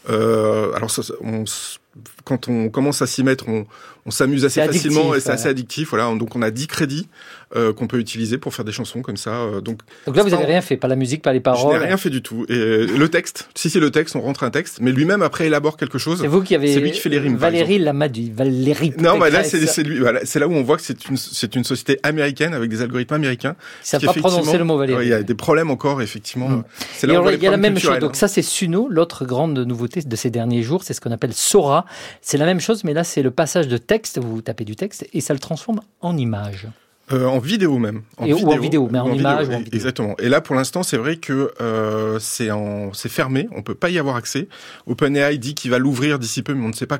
Euh, 0.10 0.74
alors 0.76 0.90
ça, 0.92 1.04
ça- 1.04 1.14
on 1.22 1.44
s- 1.44 1.78
quand 2.24 2.47
on 2.47 2.69
commence 2.69 3.01
à 3.01 3.07
s'y 3.07 3.24
mettre, 3.24 3.47
on, 3.47 3.65
on 4.05 4.11
s'amuse 4.11 4.45
assez 4.45 4.59
addictif, 4.61 4.91
facilement 4.91 5.15
et 5.15 5.19
c'est 5.19 5.32
assez 5.32 5.47
addictif. 5.47 5.89
Voilà, 5.89 6.13
donc 6.15 6.36
on 6.36 6.41
a 6.41 6.51
10 6.51 6.67
crédits 6.67 7.07
euh, 7.55 7.74
qu'on 7.74 7.88
peut 7.88 7.99
utiliser 7.99 8.38
pour 8.38 8.53
faire 8.53 8.65
des 8.65 8.72
chansons 8.72 9.01
comme 9.01 9.17
ça. 9.17 9.32
euh, 9.32 9.61
donc 9.61 9.80
Donc 10.05 10.15
là, 10.15 10.24
vous 10.24 10.30
n'avez 10.30 10.45
rien 10.45 10.61
fait, 10.61 10.78
pas 10.78 10.88
la 10.88 10.95
musique, 10.95 11.22
pas 11.22 11.34
les 11.34 11.39
je 11.39 11.43
paroles. 11.43 11.80
n'ai 11.80 11.86
rien 11.86 11.97
fait 11.97 12.09
du 12.09 12.22
tout. 12.22 12.45
Et 12.49 12.55
le 12.86 13.07
texte, 13.09 13.49
si 13.55 13.69
c'est 13.69 13.80
le 13.80 13.91
texte, 13.91 14.15
on 14.15 14.22
rentre 14.22 14.43
un 14.43 14.49
texte, 14.49 14.80
mais 14.82 14.91
lui-même 14.91 15.22
après 15.22 15.47
élabore 15.47 15.78
quelque 15.78 15.97
chose. 15.97 16.19
C'est 16.22 16.28
vous 16.28 16.41
qui 16.41 16.55
avez. 16.55 16.74
C'est 16.74 16.80
lui 16.80 16.91
qui 16.91 16.99
fait 16.99 17.09
les 17.09 17.19
rimes, 17.19 17.36
Valérie 17.36 17.80
Lamadou. 17.80 18.32
Valérie. 18.34 18.93
Non, 18.97 19.17
bah 19.17 19.30
là 19.30 19.43
c'est 19.43 19.84
lui. 19.84 19.99
Voilà, 19.99 20.22
c'est 20.24 20.39
là 20.39 20.47
où 20.47 20.53
on 20.53 20.63
voit 20.63 20.78
que 20.78 20.84
c'est 20.84 21.07
une 21.09 21.17
c'est 21.17 21.55
une 21.55 21.63
société 21.63 21.99
américaine 22.03 22.53
avec 22.53 22.69
des 22.69 22.82
algorithmes 22.82 23.15
américains. 23.15 23.55
Qui, 23.84 24.05
pas 24.05 24.13
prononcer 24.13 24.57
le 24.57 24.63
mot 24.63 24.78
Valérie. 24.78 24.97
Ouais, 24.99 25.05
Il 25.05 25.09
y 25.09 25.13
a 25.13 25.24
des 25.24 25.36
problèmes 25.36 25.69
encore 25.69 26.01
effectivement. 26.01 26.49
Mm. 26.49 26.63
C'est 26.93 27.07
Et 27.07 27.11
là 27.11 27.13
où 27.13 27.17
on 27.17 27.19
alors, 27.19 27.24
voit 27.24 27.32
les 27.32 27.38
il 27.38 27.43
y 27.43 27.47
a 27.47 27.51
la 27.51 27.57
même 27.57 27.78
chose. 27.78 27.99
Donc 27.99 28.11
hein. 28.11 28.13
ça, 28.15 28.28
c'est 28.28 28.41
Suno. 28.41 28.88
L'autre 28.89 29.26
grande 29.26 29.57
nouveauté 29.59 30.01
de 30.01 30.15
ces 30.15 30.30
derniers 30.30 30.63
jours, 30.63 30.84
c'est 30.84 30.93
ce 30.93 31.01
qu'on 31.01 31.11
appelle 31.11 31.34
Sora. 31.34 31.86
C'est 32.22 32.38
la 32.38 32.45
même 32.45 32.59
chose, 32.59 32.84
mais 32.84 32.93
là, 32.93 33.03
c'est 33.03 33.22
le 33.22 33.32
passage 33.32 33.68
de 33.68 33.78
texte. 33.78 34.20
Vous 34.20 34.41
tapez 34.41 34.66
du 34.66 34.76
texte 34.76 35.07
et 35.14 35.22
ça 35.22 35.34
le 35.34 35.39
transforme 35.39 35.82
en 36.01 36.18
image. 36.18 36.68
Euh, 37.12 37.26
en 37.26 37.39
vidéo 37.39 37.78
même. 37.78 38.03
Et- 38.26 38.34
ou 38.34 38.51
en 38.51 38.57
vidéo, 38.57 38.88
mais 38.91 38.99
en 38.99 39.12
image 39.14 39.47
ou 39.47 39.51
en 39.51 39.57
oui, 39.57 39.64
vidéo. 39.64 39.76
Exactement. 39.76 40.16
Et 40.20 40.30
là, 40.30 40.39
pour 40.39 40.55
l'instant, 40.55 40.84
c'est 40.84 40.97
vrai 40.97 41.18
que 41.18 41.51
euh, 41.59 42.20
c'est 42.20 42.51
en, 42.51 42.93
c'est 42.93 43.09
fermé. 43.09 43.49
On 43.51 43.64
peut 43.64 43.76
pas 43.76 43.89
y 43.89 43.99
avoir 43.99 44.16
accès. 44.16 44.47
OpenAI 44.88 45.38
dit 45.38 45.53
qu'il 45.53 45.72
va 45.72 45.80
l'ouvrir 45.80 46.20
d'ici 46.20 46.41
peu, 46.41 46.53
mais 46.53 46.66
on 46.66 46.70
ne 46.70 46.74
sait 46.74 46.88
pas 46.88 46.99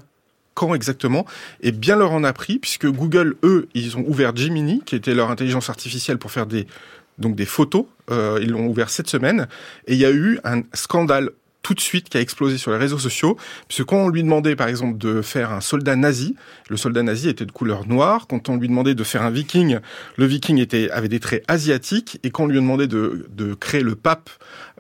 quand 0.54 0.74
exactement. 0.76 1.26
Et 1.62 1.72
bien 1.72 1.96
leur 1.96 2.12
en 2.12 2.26
a 2.26 2.34
pris, 2.34 2.60
puisque 2.60 2.88
Google, 2.88 3.36
eux, 3.44 3.70
ils 3.74 3.96
ont 3.96 4.04
ouvert 4.06 4.36
Gemini, 4.36 4.82
qui 4.86 4.96
était 4.96 5.14
leur 5.14 5.32
intelligence 5.32 5.70
artificielle 5.70 6.18
pour 6.18 6.32
faire 6.32 6.46
des 6.46 6.68
donc 7.18 7.36
des 7.36 7.46
photos. 7.46 7.86
Euh, 8.10 8.40
ils 8.42 8.50
l'ont 8.50 8.68
ouvert 8.68 8.90
cette 8.90 9.10
semaine. 9.10 9.48
Et 9.88 9.94
il 9.94 10.00
y 10.00 10.06
a 10.06 10.12
eu 10.12 10.40
un 10.44 10.64
scandale 10.74 11.30
tout 11.62 11.74
de 11.74 11.80
suite 11.80 12.10
qui 12.10 12.18
a 12.18 12.22
explosé 12.22 12.58
sur 12.58 12.72
les 12.72 12.78
réseaux 12.78 13.00
sociaux, 13.00 13.38
puisque 13.68 13.86
quand 13.86 13.98
on 13.98 14.10
lui 14.10 14.24
demandait 14.24 14.56
par 14.56 14.68
exemple 14.68 14.98
de 14.98 15.22
faire 15.22 15.52
un 15.52 15.62
soldat 15.62 15.96
nazi, 15.96 16.36
le 16.70 16.78
soldat 16.78 17.04
nazi 17.04 17.30
était 17.30 17.46
de 17.46 17.52
couleur 17.52 17.88
noire, 17.88 18.28
quand 18.28 18.50
on 18.50 18.58
lui 18.58 18.68
demandait 18.68 18.96
de 18.96 19.04
faire 19.04 19.24
un 19.24 19.30
viking, 19.30 19.80
le 20.18 20.26
viking 20.26 20.66
avait 20.92 21.08
des 21.08 21.20
traits 21.20 21.44
asiatiques, 21.48 22.20
et 22.24 22.32
quand 22.32 22.44
on 22.44 22.48
lui 22.48 22.56
demandait 22.56 22.88
de, 22.88 23.28
de 23.30 23.54
créer 23.54 23.82
le 23.82 23.96
pape 23.96 24.30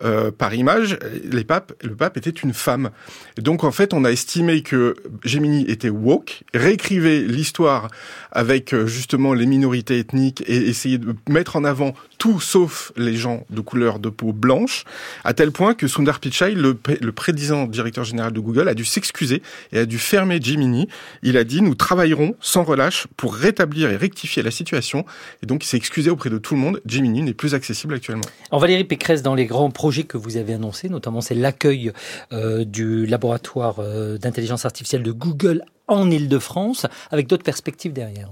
euh, 0.04 0.32
par 0.32 0.54
image, 0.56 0.98
les 1.32 1.44
papes, 1.44 1.74
le 1.84 1.96
pape 1.96 2.18
était 2.18 2.32
une 2.32 2.54
femme. 2.54 2.90
Donc 3.38 3.64
en 3.64 3.72
fait, 3.72 3.94
on 3.94 4.04
a 4.04 4.10
estimé 4.10 4.64
que 4.64 4.96
Gemini 5.24 5.64
était 5.70 5.90
woke, 5.90 6.44
réécrivait 6.54 7.20
l'histoire 7.20 7.88
avec 8.32 8.74
euh, 8.74 8.88
justement 8.88 9.34
les 9.34 9.46
minorités 9.46 10.00
ethniques 10.00 10.44
et 10.48 10.56
essayait 10.56 10.98
de 10.98 11.14
mettre 11.30 11.56
en 11.56 11.64
avant 11.64 11.94
tout 12.18 12.40
sauf 12.40 12.92
les 12.98 13.16
gens 13.16 13.46
de 13.52 13.62
couleur 13.62 14.00
de 14.00 14.10
peau 14.10 14.34
blanche, 14.34 14.86
à 15.24 15.34
tel 15.34 15.52
point 15.52 15.76
que 15.76 15.88
Sundar 15.88 16.20
Pichai, 16.20 16.56
le, 16.56 16.71
le 16.72 17.12
prédisant 17.12 17.66
directeur 17.66 18.04
général 18.04 18.32
de 18.32 18.40
Google, 18.40 18.68
a 18.68 18.74
dû 18.74 18.86
s'excuser 18.86 19.42
et 19.72 19.80
a 19.80 19.86
dû 19.86 19.98
fermer 19.98 20.42
Gemini. 20.42 20.88
Il 21.24 21.38
a 21.38 21.44
dit, 21.44 21.62
nous 21.62 21.76
travaillerons 21.76 22.36
sans 22.40 22.64
relâche 22.64 23.08
pour 23.18 23.36
rétablir 23.36 23.90
et 23.90 23.98
rectifier 23.98 24.44
la 24.44 24.52
situation. 24.52 25.06
Et 25.44 25.46
donc 25.46 25.64
il 25.64 25.68
s'est 25.68 25.78
excusé 25.78 26.10
auprès 26.10 26.30
de 26.30 26.38
tout 26.38 26.56
le 26.56 26.62
monde. 26.62 26.82
Gemini 26.86 27.22
n'est 27.22 27.34
plus 27.34 27.54
accessible 27.54 27.94
actuellement. 27.94 28.24
Alors 28.50 28.62
Valérie 28.62 28.84
Pécresse, 28.84 29.22
dans 29.22 29.36
les 29.36 29.46
grands 29.46 29.72
projets 29.72 30.04
que 30.04 30.18
vous 30.18 30.38
avez 30.38 30.54
annoncés, 30.54 30.90
notamment 30.90 31.22
c'est 31.22 31.36
l'accueil 31.36 31.92
euh, 32.34 32.66
du 32.66 33.06
laboratoire 33.06 33.80
euh, 33.80 34.18
d'intelligence 34.18 34.66
artificielle 34.66 35.04
de 35.04 35.12
Google 35.12 35.64
en 35.88 36.10
Ile-de-France, 36.10 36.86
avec 37.12 37.28
d'autres 37.28 37.44
perspectives 37.44 37.94
derrière. 37.94 38.30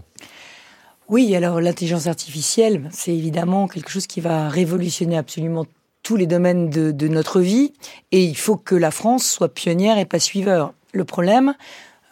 Oui, 1.10 1.36
alors 1.36 1.60
l'intelligence 1.60 2.06
artificielle, 2.06 2.88
c'est 2.92 3.16
évidemment 3.16 3.68
quelque 3.68 3.90
chose 3.90 4.06
qui 4.06 4.22
va 4.22 4.48
révolutionner 4.48 5.18
absolument 5.18 5.66
tous 6.10 6.16
les 6.16 6.26
domaines 6.26 6.72
de, 6.72 7.08
notre 7.08 7.40
vie, 7.40 7.72
et 8.12 8.24
il 8.24 8.36
faut 8.36 8.58
que 8.58 8.74
la 8.74 8.90
France 8.90 9.24
soit 9.30 9.54
pionnière 9.54 10.00
et 10.00 10.06
pas 10.06 10.18
suiveur. 10.18 10.74
Le 10.92 11.06
problème, 11.06 11.54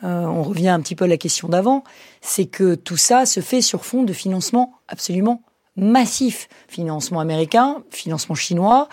euh, 0.04 0.24
on 0.26 0.44
revient 0.44 0.70
un 0.70 0.80
petit 0.82 0.94
peu 0.94 1.06
à 1.06 1.08
la 1.08 1.18
question 1.18 1.48
d'avant, 1.48 1.84
c'est 2.22 2.46
que 2.46 2.76
tout 2.76 2.96
ça 2.96 3.26
se 3.26 3.40
fait 3.40 3.60
sur 3.60 3.86
fond 3.86 4.04
de 4.04 4.14
financement 4.14 4.74
absolument 4.88 5.42
massif. 5.78 6.48
Financement 6.68 7.22
américain, 7.22 7.78
financement 7.90 8.36
chinois, 8.36 8.88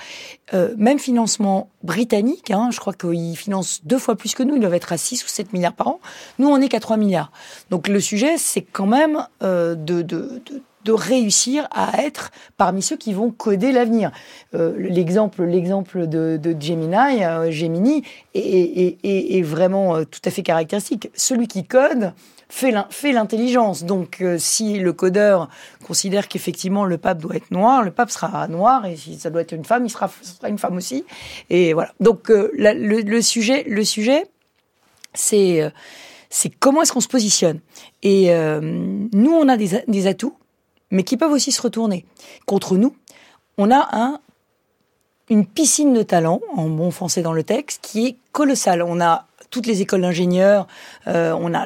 euh, 0.54 0.74
même 0.78 0.98
financement 0.98 1.68
britannique. 1.82 2.50
Hein, 2.50 2.70
je 2.72 2.80
crois 2.80 2.94
qu'ils 2.94 3.36
financent 3.36 3.84
deux 3.84 3.98
fois 3.98 4.16
plus 4.16 4.34
que 4.34 4.42
nous. 4.42 4.54
Ils 4.54 4.60
doivent 4.60 4.72
être 4.72 4.94
à 4.94 4.96
6 4.96 5.22
ou 5.22 5.28
7 5.28 5.52
milliards 5.52 5.74
par 5.74 5.88
an. 5.88 6.00
Nous, 6.38 6.48
on 6.48 6.56
n'est 6.56 6.70
qu'à 6.70 6.80
3 6.80 6.96
milliards. 6.96 7.30
Donc 7.68 7.88
le 7.88 8.00
sujet, 8.00 8.38
c'est 8.38 8.62
quand 8.62 8.86
même 8.86 9.26
euh, 9.42 9.74
de, 9.74 10.00
de 10.84 10.92
réussir 10.92 11.66
à 11.70 12.02
être 12.02 12.30
parmi 12.56 12.82
ceux 12.82 12.96
qui 12.96 13.12
vont 13.12 13.30
coder 13.30 13.72
l'avenir. 13.72 14.10
Euh, 14.54 14.74
l'exemple, 14.78 15.44
l'exemple 15.44 16.06
de, 16.06 16.38
de 16.40 16.54
Gemini, 16.60 17.24
euh, 17.24 17.50
Gemini 17.50 18.02
est, 18.34 19.42
vraiment 19.42 19.96
euh, 19.96 20.04
tout 20.04 20.20
à 20.24 20.30
fait 20.30 20.42
caractéristique. 20.42 21.10
Celui 21.14 21.48
qui 21.48 21.64
code 21.64 22.12
fait 22.48 22.70
l'in- 22.70 22.86
fait 22.90 23.12
l'intelligence. 23.12 23.84
Donc, 23.84 24.22
si 24.38 24.78
le 24.78 24.92
codeur 24.92 25.48
considère 25.86 26.28
qu'effectivement 26.28 26.84
le 26.84 26.98
pape 26.98 27.18
doit 27.18 27.36
être 27.36 27.50
noir, 27.50 27.82
le 27.82 27.90
pape 27.90 28.10
sera 28.10 28.46
noir, 28.48 28.86
et 28.86 28.96
si 28.96 29.18
ça 29.18 29.30
doit 29.30 29.40
être 29.40 29.52
une 29.52 29.64
femme, 29.64 29.86
il 29.86 29.90
sera, 29.90 30.10
une 30.48 30.58
femme 30.58 30.76
aussi. 30.76 31.04
Et 31.50 31.72
voilà. 31.72 31.92
Donc, 32.00 32.28
le, 32.28 33.20
sujet, 33.22 33.64
le 33.66 33.82
sujet, 33.84 34.26
c'est 35.14 35.72
c'est 36.30 36.50
comment 36.50 36.82
est-ce 36.82 36.92
qu'on 36.92 37.00
se 37.00 37.08
positionne. 37.08 37.60
Et 38.02 38.28
nous, 39.12 39.32
on 39.32 39.48
a- 39.48 39.56
des 39.56 40.06
atouts, 40.06 40.34
mais 40.94 41.02
qui 41.02 41.16
peuvent 41.18 41.32
aussi 41.32 41.52
se 41.52 41.60
retourner 41.60 42.06
contre 42.46 42.76
nous. 42.76 42.96
On 43.58 43.70
a 43.70 43.88
un 43.92 44.20
une 45.30 45.46
piscine 45.46 45.94
de 45.94 46.02
talent, 46.02 46.40
en 46.54 46.68
bon 46.68 46.90
français 46.90 47.22
dans 47.22 47.32
le 47.32 47.42
texte, 47.44 47.80
qui 47.82 48.06
est 48.06 48.16
colossale. 48.32 48.82
On 48.82 49.00
a 49.00 49.26
toutes 49.50 49.66
les 49.66 49.80
écoles 49.80 50.02
d'ingénieurs, 50.02 50.66
euh, 51.06 51.34
on 51.40 51.54
a 51.54 51.64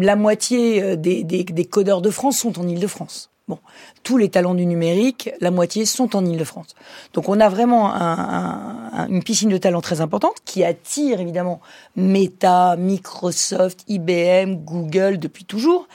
la 0.00 0.16
moitié 0.16 0.82
euh, 0.82 0.96
des, 0.96 1.22
des, 1.22 1.64
codeurs 1.64 2.02
de 2.02 2.10
France 2.10 2.38
sont 2.38 2.58
en 2.58 2.66
Ile-de-France. 2.66 3.30
Bon, 3.46 3.58
tous 4.02 4.16
les 4.18 4.28
talents 4.30 4.54
du 4.54 4.66
numérique, 4.66 5.30
la 5.40 5.50
moitié 5.50 5.84
sont 5.86 6.16
en 6.16 6.24
Ile-de-France. 6.24 6.74
Donc 7.14 7.28
on 7.28 7.38
a 7.40 7.48
vraiment 7.48 7.94
un- 7.94 8.18
un- 8.18 8.90
un- 8.92 9.08
une 9.08 9.22
piscine 9.22 9.48
de 9.48 9.58
talents 9.58 9.80
très 9.80 10.00
importante 10.00 10.36
qui 10.44 10.64
attire 10.64 11.20
évidemment 11.20 11.60
Meta, 11.96 12.76
Microsoft, 12.76 13.84
IBM, 13.88 14.56
Google 14.64 15.18
depuis 15.18 15.44
toujours. 15.44 15.86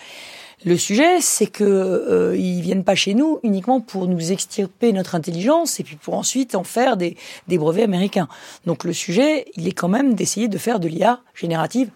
Le 0.65 0.77
sujet, 0.77 1.19
c'est 1.19 1.47
que 1.47 1.63
euh, 1.65 2.37
ils 2.37 2.61
viennent 2.61 2.85
pas 2.85 2.95
chez 2.95 3.13
nous 3.13 3.39
uniquement 3.43 3.81
pour 3.81 4.07
nous 4.07 4.31
extirper 4.31 4.93
notre 4.93 5.13
intelligence 5.15 5.79
et 5.79 5.83
puis 5.83 5.97
pour 5.97 6.13
ensuite 6.13 6.55
en 6.55 6.63
faire 6.63 6.95
des, 6.95 7.17
des 7.49 7.57
brevets 7.57 7.83
américains. 7.83 8.29
Donc 8.65 8.85
le 8.85 8.93
sujet, 8.93 9.45
il 9.55 9.67
est 9.67 9.73
quand 9.73 9.89
même 9.89 10.13
d'essayer 10.13 10.47
de 10.47 10.57
faire 10.57 10.79
de 10.79 10.87
l'IA 10.87 11.19
générative 11.35 11.89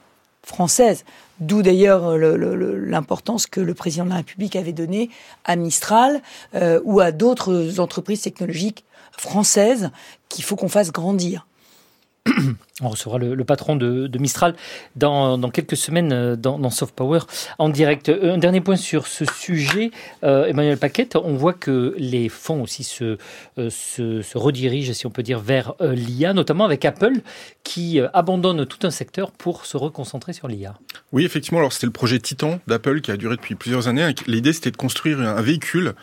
française. 0.43 1.05
D'où 1.39 1.61
d'ailleurs 1.61 2.17
le- 2.17 2.35
le- 2.35 2.55
le- 2.55 2.77
l'importance 2.85 3.47
que 3.47 3.61
le 3.61 3.73
président 3.73 4.03
de 4.05 4.09
la 4.09 4.17
République 4.17 4.55
avait 4.57 4.73
donnée 4.73 5.09
à 5.45 5.55
Mistral 5.55 6.21
euh, 6.55 6.81
ou 6.83 6.99
à 6.99 7.11
d'autres 7.13 7.79
entreprises 7.79 8.21
technologiques 8.21 8.83
françaises 9.17 9.91
qu'il 10.29 10.43
faut 10.43 10.55
qu'on 10.57 10.67
fasse 10.69 10.91
grandir. 10.91 11.47
On 12.81 12.89
recevra 12.89 13.17
le, 13.17 13.43
patron 13.43 13.75
de, 13.75 14.17
Mistral 14.19 14.55
dans, 14.95 15.49
quelques 15.49 15.77
semaines 15.77 16.13
euh, 16.13 16.35
dans, 16.35 16.69
Soft 16.69 16.95
Power 16.95 17.21
en 17.57 17.69
direct. 17.69 18.09
Euh, 18.09 18.35
Un 18.35 18.37
dernier 18.37 18.61
point 18.61 18.75
sur 18.75 19.07
ce 19.07 19.25
sujet, 19.25 19.89
euh, 20.23 20.45
Emmanuel 20.45 20.77
Paquette, 20.77 21.15
on 21.15 21.33
voit 21.33 21.53
que 21.53 21.95
les 21.97 22.29
fonds 22.29 22.61
aussi 22.61 22.83
se, 22.83 23.17
redirigent, 24.35 24.93
si 24.93 25.07
on 25.07 25.09
peut 25.09 25.23
dire, 25.23 25.39
vers 25.39 25.73
l'IA, 25.79 26.33
notamment 26.33 26.65
avec 26.65 26.85
Apple 26.85 27.21
qui 27.63 27.99
abandonne 28.13 28.65
tout 28.65 28.85
un 28.85 28.91
secteur 28.91 29.31
pour 29.31 29.65
se 29.65 29.75
reconcentrer 29.75 30.33
sur 30.33 30.47
l'IA. 30.47 30.75
Oui, 31.11 31.25
effectivement. 31.25 31.59
Alors, 31.59 31.73
c'était 31.73 31.87
le 31.87 31.91
projet 31.91 32.19
Titan 32.19 32.59
d'Apple 32.67 33.01
qui 33.01 33.11
a 33.11 33.17
duré 33.17 33.35
depuis 33.35 33.55
plusieurs 33.55 33.87
années. 33.87 34.13
L'idée, 34.27 34.53
c'était 34.53 34.71
de 34.71 34.77
construire 34.77 35.19
un 35.19 35.41
véhicule 35.41 35.93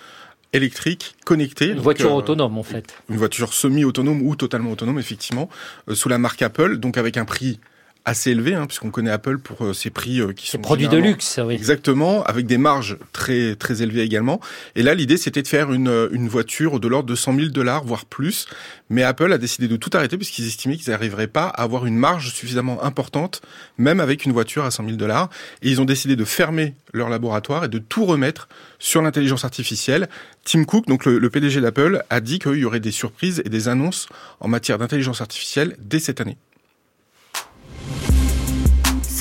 électrique 0.54 1.16
connecté. 1.24 1.66
Une 1.66 1.74
donc, 1.74 1.84
voiture 1.84 2.10
euh, 2.10 2.18
autonome, 2.18 2.56
en 2.56 2.62
fait. 2.62 2.94
Une 3.10 3.16
voiture 3.16 3.52
semi-autonome 3.52 4.22
ou 4.22 4.36
totalement 4.36 4.70
autonome, 4.70 4.98
effectivement, 4.98 5.50
euh, 5.88 5.94
sous 5.94 6.08
la 6.08 6.18
marque 6.18 6.42
Apple, 6.42 6.78
donc 6.78 6.96
avec 6.96 7.16
un 7.16 7.24
prix 7.24 7.60
assez 8.04 8.30
élevés, 8.30 8.54
hein, 8.54 8.66
puisqu'on 8.66 8.90
connaît 8.90 9.10
Apple 9.10 9.38
pour 9.38 9.64
euh, 9.64 9.72
ses 9.72 9.90
prix 9.90 10.20
euh, 10.20 10.32
qui 10.32 10.48
sont 10.48 10.58
produits 10.58 10.88
de 10.88 10.96
luxe, 10.98 11.40
oui. 11.44 11.54
Exactement, 11.54 12.22
avec 12.24 12.46
des 12.46 12.58
marges 12.58 12.98
très 13.12 13.56
très 13.56 13.82
élevées 13.82 14.02
également. 14.02 14.40
Et 14.74 14.82
là, 14.82 14.94
l'idée, 14.94 15.16
c'était 15.16 15.42
de 15.42 15.48
faire 15.48 15.72
une, 15.72 15.88
euh, 15.88 16.08
une 16.12 16.28
voiture 16.28 16.80
de 16.80 16.88
l'ordre 16.88 17.08
de 17.08 17.14
100 17.14 17.34
000 17.36 17.48
dollars, 17.48 17.84
voire 17.84 18.04
plus. 18.04 18.46
Mais 18.90 19.02
Apple 19.02 19.32
a 19.32 19.38
décidé 19.38 19.68
de 19.68 19.76
tout 19.76 19.90
arrêter 19.94 20.18
puisqu'ils 20.18 20.46
estimaient 20.46 20.76
qu'ils 20.76 20.90
n'arriveraient 20.90 21.28
pas 21.28 21.46
à 21.46 21.62
avoir 21.62 21.86
une 21.86 21.96
marge 21.96 22.30
suffisamment 22.32 22.84
importante, 22.84 23.40
même 23.78 24.00
avec 24.00 24.26
une 24.26 24.32
voiture 24.32 24.64
à 24.64 24.70
100 24.70 24.84
000 24.84 24.96
dollars. 24.96 25.30
Et 25.62 25.70
ils 25.70 25.80
ont 25.80 25.86
décidé 25.86 26.14
de 26.14 26.24
fermer 26.24 26.74
leur 26.92 27.08
laboratoire 27.08 27.64
et 27.64 27.68
de 27.68 27.78
tout 27.78 28.04
remettre 28.04 28.48
sur 28.78 29.00
l'intelligence 29.00 29.44
artificielle. 29.44 30.10
Tim 30.44 30.64
Cook, 30.64 30.86
donc 30.86 31.06
le, 31.06 31.18
le 31.18 31.30
PDG 31.30 31.62
d'Apple, 31.62 32.02
a 32.10 32.20
dit 32.20 32.38
qu'il 32.38 32.56
y 32.56 32.64
aurait 32.66 32.80
des 32.80 32.92
surprises 32.92 33.40
et 33.46 33.48
des 33.48 33.68
annonces 33.68 34.08
en 34.40 34.48
matière 34.48 34.76
d'intelligence 34.76 35.22
artificielle 35.22 35.74
dès 35.78 36.00
cette 36.00 36.20
année. 36.20 36.36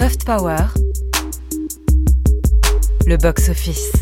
Soft 0.04 0.26
Power. 0.26 0.58
Le 3.08 3.16
box-office. 3.16 3.94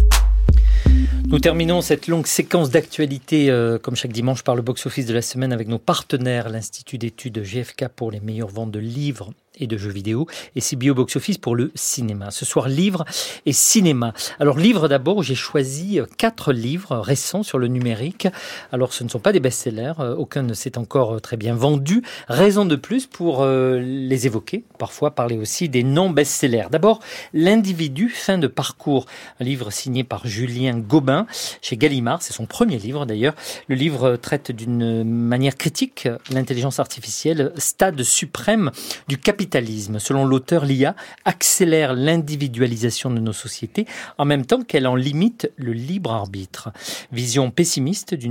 Nous 1.28 1.38
terminons 1.38 1.82
cette 1.82 2.08
longue 2.08 2.26
séquence 2.26 2.72
d'actualité, 2.72 3.52
euh, 3.52 3.78
comme 3.78 3.96
chaque 3.96 4.12
dimanche, 4.12 4.42
par 4.42 4.56
le 4.56 4.64
box-office 4.64 5.06
de 5.06 5.14
la 5.14 5.22
semaine 5.22 5.54
avec 5.54 5.68
nos 5.68 5.78
partenaires, 5.78 6.50
l'Institut 6.50 6.98
d'études 6.98 7.44
GFK 7.44 7.88
pour 7.96 8.10
les 8.10 8.20
meilleures 8.20 8.48
ventes 8.48 8.72
de 8.72 8.80
livres 8.80 9.30
et 9.62 9.68
de 9.68 9.78
jeux 9.78 9.92
vidéo, 9.92 10.28
et 10.56 10.62
CBO 10.62 10.94
Box 10.94 11.16
Office 11.16 11.38
pour 11.38 11.56
le 11.56 11.72
cinéma. 11.76 12.32
Ce 12.32 12.46
soir, 12.46 12.68
livres 12.68 13.06
et 13.46 13.54
cinéma. 13.54 14.14
Alors, 14.40 14.58
livres 14.58 14.88
d'abord, 14.88 15.24
j'ai 15.24 15.36
choisi 15.36 16.00
euh, 16.00 16.06
quatre 16.18 16.52
livres 16.52 16.98
récents 16.98 17.44
sur 17.44 17.58
le 17.58 17.68
numérique. 17.68 18.28
Alors, 18.72 18.94
ce 18.94 19.04
ne 19.04 19.10
sont 19.10 19.20
pas 19.20 19.32
des 19.32 19.40
best-sellers, 19.40 19.94
euh, 20.00 20.16
aucun 20.16 20.44
ne 20.44 20.54
s'est 20.54 20.78
encore 20.78 21.16
euh, 21.16 21.20
très 21.20 21.38
bien 21.38 21.56
vendu. 21.56 22.04
Raison 22.28 22.66
de 22.66 22.76
plus 22.76 23.06
pour 23.06 23.46
les 23.46 24.26
évoquer, 24.26 24.64
parfois 24.78 25.12
parler 25.12 25.38
aussi 25.38 25.70
des 25.70 25.84
non-best-sellers. 25.84 26.68
D'abord, 26.72 27.00
L'individu, 27.34 28.10
fin 28.10 28.38
de 28.38 28.48
parcours, 28.48 29.06
un 29.40 29.44
livre 29.44 29.72
signé 29.72 30.04
par 30.04 30.28
Julien 30.28 30.78
Gobin 30.78 31.28
chez 31.62 31.78
Gallimard, 31.78 32.22
c'est 32.22 32.34
son 32.34 32.46
premier 32.46 32.78
livre 32.78 33.06
d'ailleurs. 33.06 33.36
Le 33.68 33.76
livre 33.76 34.16
traite 34.18 34.52
d'une 34.52 35.04
manière 35.04 35.56
critique 35.56 36.08
l'intelligence 36.30 36.80
artificielle, 36.80 37.54
stade 37.58 38.02
suprême 38.04 38.72
du 39.08 39.18
capitalisme. 39.18 39.51
Selon 40.00 40.26
l'auteur, 40.26 40.66
l'IA 40.66 40.96
accélère 41.26 41.94
l'individualisation 41.94 43.10
de 43.10 43.20
nos 43.20 43.34
sociétés 43.34 43.86
en 44.18 44.26
même 44.26 44.46
temps 44.46 44.62
qu'elle 44.62 44.88
en 44.88 44.96
limite 44.96 45.52
le 45.58 45.74
libre 45.74 46.12
arbitre. 46.12 46.70
Vision 47.12 47.52
pessimiste 47.52 48.16
du 48.16 48.30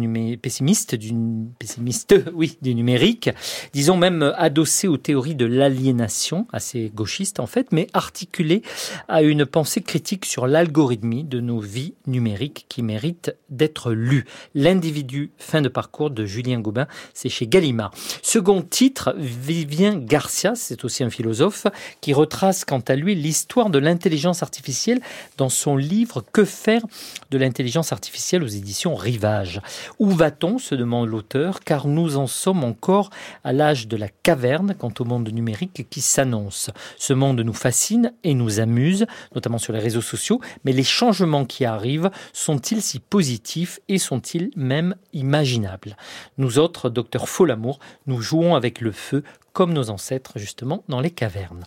numérique, 2.75 3.31
disons 3.73 3.97
même 3.97 4.33
adossée 4.37 4.89
aux 4.89 4.97
théories 4.97 5.35
de 5.35 5.47
l'aliénation, 5.47 6.47
assez 6.53 6.91
gauchiste 6.95 7.41
en 7.41 7.47
fait, 7.47 7.73
mais 7.73 7.87
articulée 7.93 8.63
à 9.09 9.23
une 9.23 9.45
pensée 9.45 9.83
critique 9.83 10.25
sur 10.25 10.47
l'algorithmie 10.47 11.25
de 11.25 11.41
nos 11.41 11.61
vies 11.61 11.95
numériques 12.07 12.67
qui 12.69 12.83
mérite 12.83 13.37
d'être 13.49 13.93
lue. 13.93 14.25
L'individu, 14.55 15.33
fin 15.39 15.61
de 15.61 15.69
parcours 15.69 16.11
de 16.11 16.25
Julien 16.25 16.61
Gobin, 16.61 16.87
c'est 17.15 17.29
chez 17.29 17.47
Gallimard. 17.47 17.93
Second 18.23 18.63
titre, 18.63 19.15
Vivien 19.19 19.97
Garcia, 19.97 20.55
c'est 20.55 20.85
aussi 20.85 21.00
un 21.03 21.11
philosophe, 21.11 21.67
qui 22.01 22.13
retrace 22.13 22.65
quant 22.65 22.81
à 22.81 22.95
lui 22.95 23.15
l'histoire 23.15 23.71
de 23.71 23.79
l'intelligence 23.79 24.43
artificielle 24.43 25.01
dans 25.37 25.49
son 25.49 25.77
livre 25.77 26.25
Que 26.33 26.45
faire 26.45 26.83
de 27.31 27.39
l'intelligence 27.39 27.93
artificielle 27.93 28.43
aux 28.43 28.49
éditions 28.49 28.95
Rivage. 28.95 29.61
Où 29.99 30.11
va-t-on 30.11 30.59
se 30.59 30.75
demande 30.75 31.09
l'auteur, 31.09 31.61
car 31.61 31.87
nous 31.87 32.17
en 32.17 32.27
sommes 32.27 32.65
encore 32.65 33.11
à 33.45 33.53
l'âge 33.53 33.89
de 33.89 33.97
la 33.97 34.09
caverne 34.09 34.75
quant 34.79 34.93
au 34.99 35.05
monde 35.05 35.33
numérique 35.33 35.87
qui 35.91 36.01
s'annonce. 36.01 36.71
Ce 36.97 37.13
monde 37.13 37.41
nous 37.41 37.53
fascine 37.53 38.13
et 38.25 38.35
nous 38.35 38.61
amuse, 38.61 39.07
notamment 39.35 39.59
sur 39.59 39.73
les 39.73 39.79
réseaux 39.79 40.01
sociaux, 40.01 40.41
mais 40.65 40.73
les 40.73 40.85
changements 40.85 41.45
qui 41.45 41.65
arrivent 41.65 42.11
sont-ils 42.33 42.83
si 42.83 42.99
positifs 42.99 43.81
et 43.89 43.99
sont-ils 43.99 44.51
même 44.57 44.95
imaginables? 45.13 45.97
Nous 46.39 46.59
autres, 46.59 46.91
docteur 46.91 47.29
Folamour, 47.29 47.79
nous 48.07 48.21
jouons 48.21 48.55
avec 48.55 48.81
le 48.81 48.93
feu 48.93 49.23
comme 49.53 49.73
nos 49.73 49.91
ancêtres 49.91 50.39
justement 50.39 50.85
dans 50.89 51.01
les 51.01 51.11
cavernes. 51.11 51.65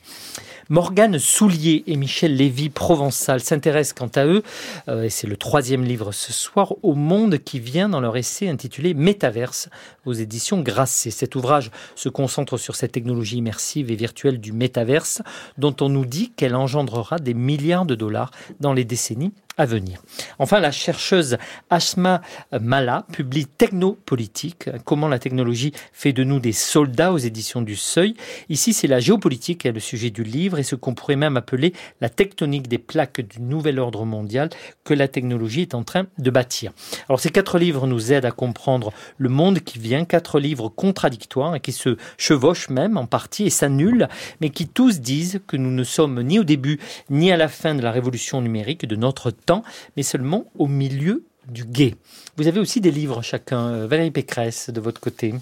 Morgane 0.69 1.19
Soulier 1.19 1.83
et 1.87 1.97
Michel 1.97 2.35
Lévy 2.35 2.69
Provençal 2.69 3.41
s'intéressent 3.41 3.93
quant 3.93 4.19
à 4.19 4.25
eux, 4.25 4.43
euh, 4.87 5.03
et 5.03 5.09
c'est 5.09 5.27
le 5.27 5.35
troisième 5.35 5.83
livre 5.83 6.11
ce 6.11 6.31
soir, 6.31 6.73
au 6.83 6.95
monde 6.95 7.37
qui 7.37 7.59
vient 7.59 7.89
dans 7.89 7.99
leur 7.99 8.15
essai 8.15 8.47
intitulé 8.47 8.93
Métaverse 8.93 9.69
aux 10.05 10.13
éditions 10.13 10.61
Grasset. 10.61 11.11
Cet 11.11 11.35
ouvrage 11.35 11.71
se 11.95 12.09
concentre 12.09 12.57
sur 12.57 12.75
cette 12.75 12.93
technologie 12.93 13.37
immersive 13.37 13.91
et 13.91 13.95
virtuelle 13.95 14.39
du 14.39 14.53
métaverse 14.53 15.21
dont 15.57 15.75
on 15.81 15.89
nous 15.89 16.05
dit 16.05 16.31
qu'elle 16.31 16.55
engendrera 16.55 17.19
des 17.19 17.33
milliards 17.33 17.85
de 17.85 17.95
dollars 17.95 18.31
dans 18.59 18.73
les 18.73 18.85
décennies 18.85 19.33
à 19.57 19.65
venir. 19.65 20.01
Enfin, 20.39 20.59
la 20.59 20.71
chercheuse 20.71 21.37
Asma 21.69 22.21
Mala 22.59 23.05
publie 23.11 23.45
Technopolitique, 23.45 24.69
comment 24.83 25.07
la 25.07 25.19
technologie 25.19 25.73
fait 25.91 26.13
de 26.13 26.23
nous 26.23 26.39
des 26.39 26.51
soldats 26.51 27.13
aux 27.13 27.17
éditions 27.17 27.61
du 27.61 27.75
Seuil. 27.75 28.15
Ici, 28.49 28.73
c'est 28.73 28.87
la 28.87 28.99
géopolitique 28.99 29.61
qui 29.61 29.67
est 29.67 29.71
le 29.71 29.79
sujet 29.79 30.09
du 30.09 30.23
livre 30.23 30.59
et 30.59 30.63
ce 30.63 30.75
qu'on 30.75 30.95
pourrait 30.95 31.15
même 31.15 31.37
appeler 31.37 31.73
la 32.01 32.09
tectonique 32.09 32.67
des 32.67 32.77
plaques 32.77 33.21
du 33.21 33.41
nouvel 33.41 33.79
ordre 33.79 34.05
mondial 34.05 34.49
que 34.83 34.93
la 34.93 35.07
technologie 35.07 35.61
est 35.61 35.75
en 35.75 35.83
train 35.83 36.05
de 36.17 36.31
bâtir. 36.31 36.71
Alors, 37.07 37.19
ces 37.19 37.29
quatre 37.29 37.59
livres 37.59 37.87
nous 37.87 38.11
aident 38.11 38.25
à 38.25 38.31
comprendre 38.31 38.91
le 39.17 39.29
monde 39.29 39.59
qui 39.59 39.79
vient, 39.79 40.05
quatre 40.05 40.39
livres 40.39 40.69
contradictoires 40.69 41.59
qui 41.61 41.71
se 41.71 41.97
chevauchent 42.17 42.69
même 42.69 42.97
en 42.97 43.05
partie 43.05 43.45
et 43.45 43.49
s'annulent, 43.49 44.07
mais 44.41 44.49
qui 44.49 44.67
tous 44.67 44.99
disent 44.99 45.41
que 45.47 45.57
nous 45.57 45.71
ne 45.71 45.83
sommes 45.83 46.21
ni 46.21 46.39
au 46.39 46.43
début 46.43 46.79
ni 47.09 47.31
à 47.31 47.37
la 47.37 47.47
fin 47.47 47.75
de 47.75 47.81
la 47.81 47.91
révolution 47.91 48.41
numérique 48.41 48.85
de 48.85 48.95
notre 48.95 49.31
temps, 49.43 49.63
mais 49.95 50.03
seulement 50.03 50.45
au 50.57 50.67
milieu 50.67 51.23
du 51.47 51.65
guet. 51.65 51.95
Vous 52.37 52.47
avez 52.47 52.59
aussi 52.59 52.81
des 52.81 52.91
livres 52.91 53.21
chacun. 53.21 53.67
Euh, 53.67 53.87
Valérie 53.87 54.11
Pécresse, 54.11 54.69
de 54.69 54.79
votre 54.79 55.01
côté. 55.01 55.33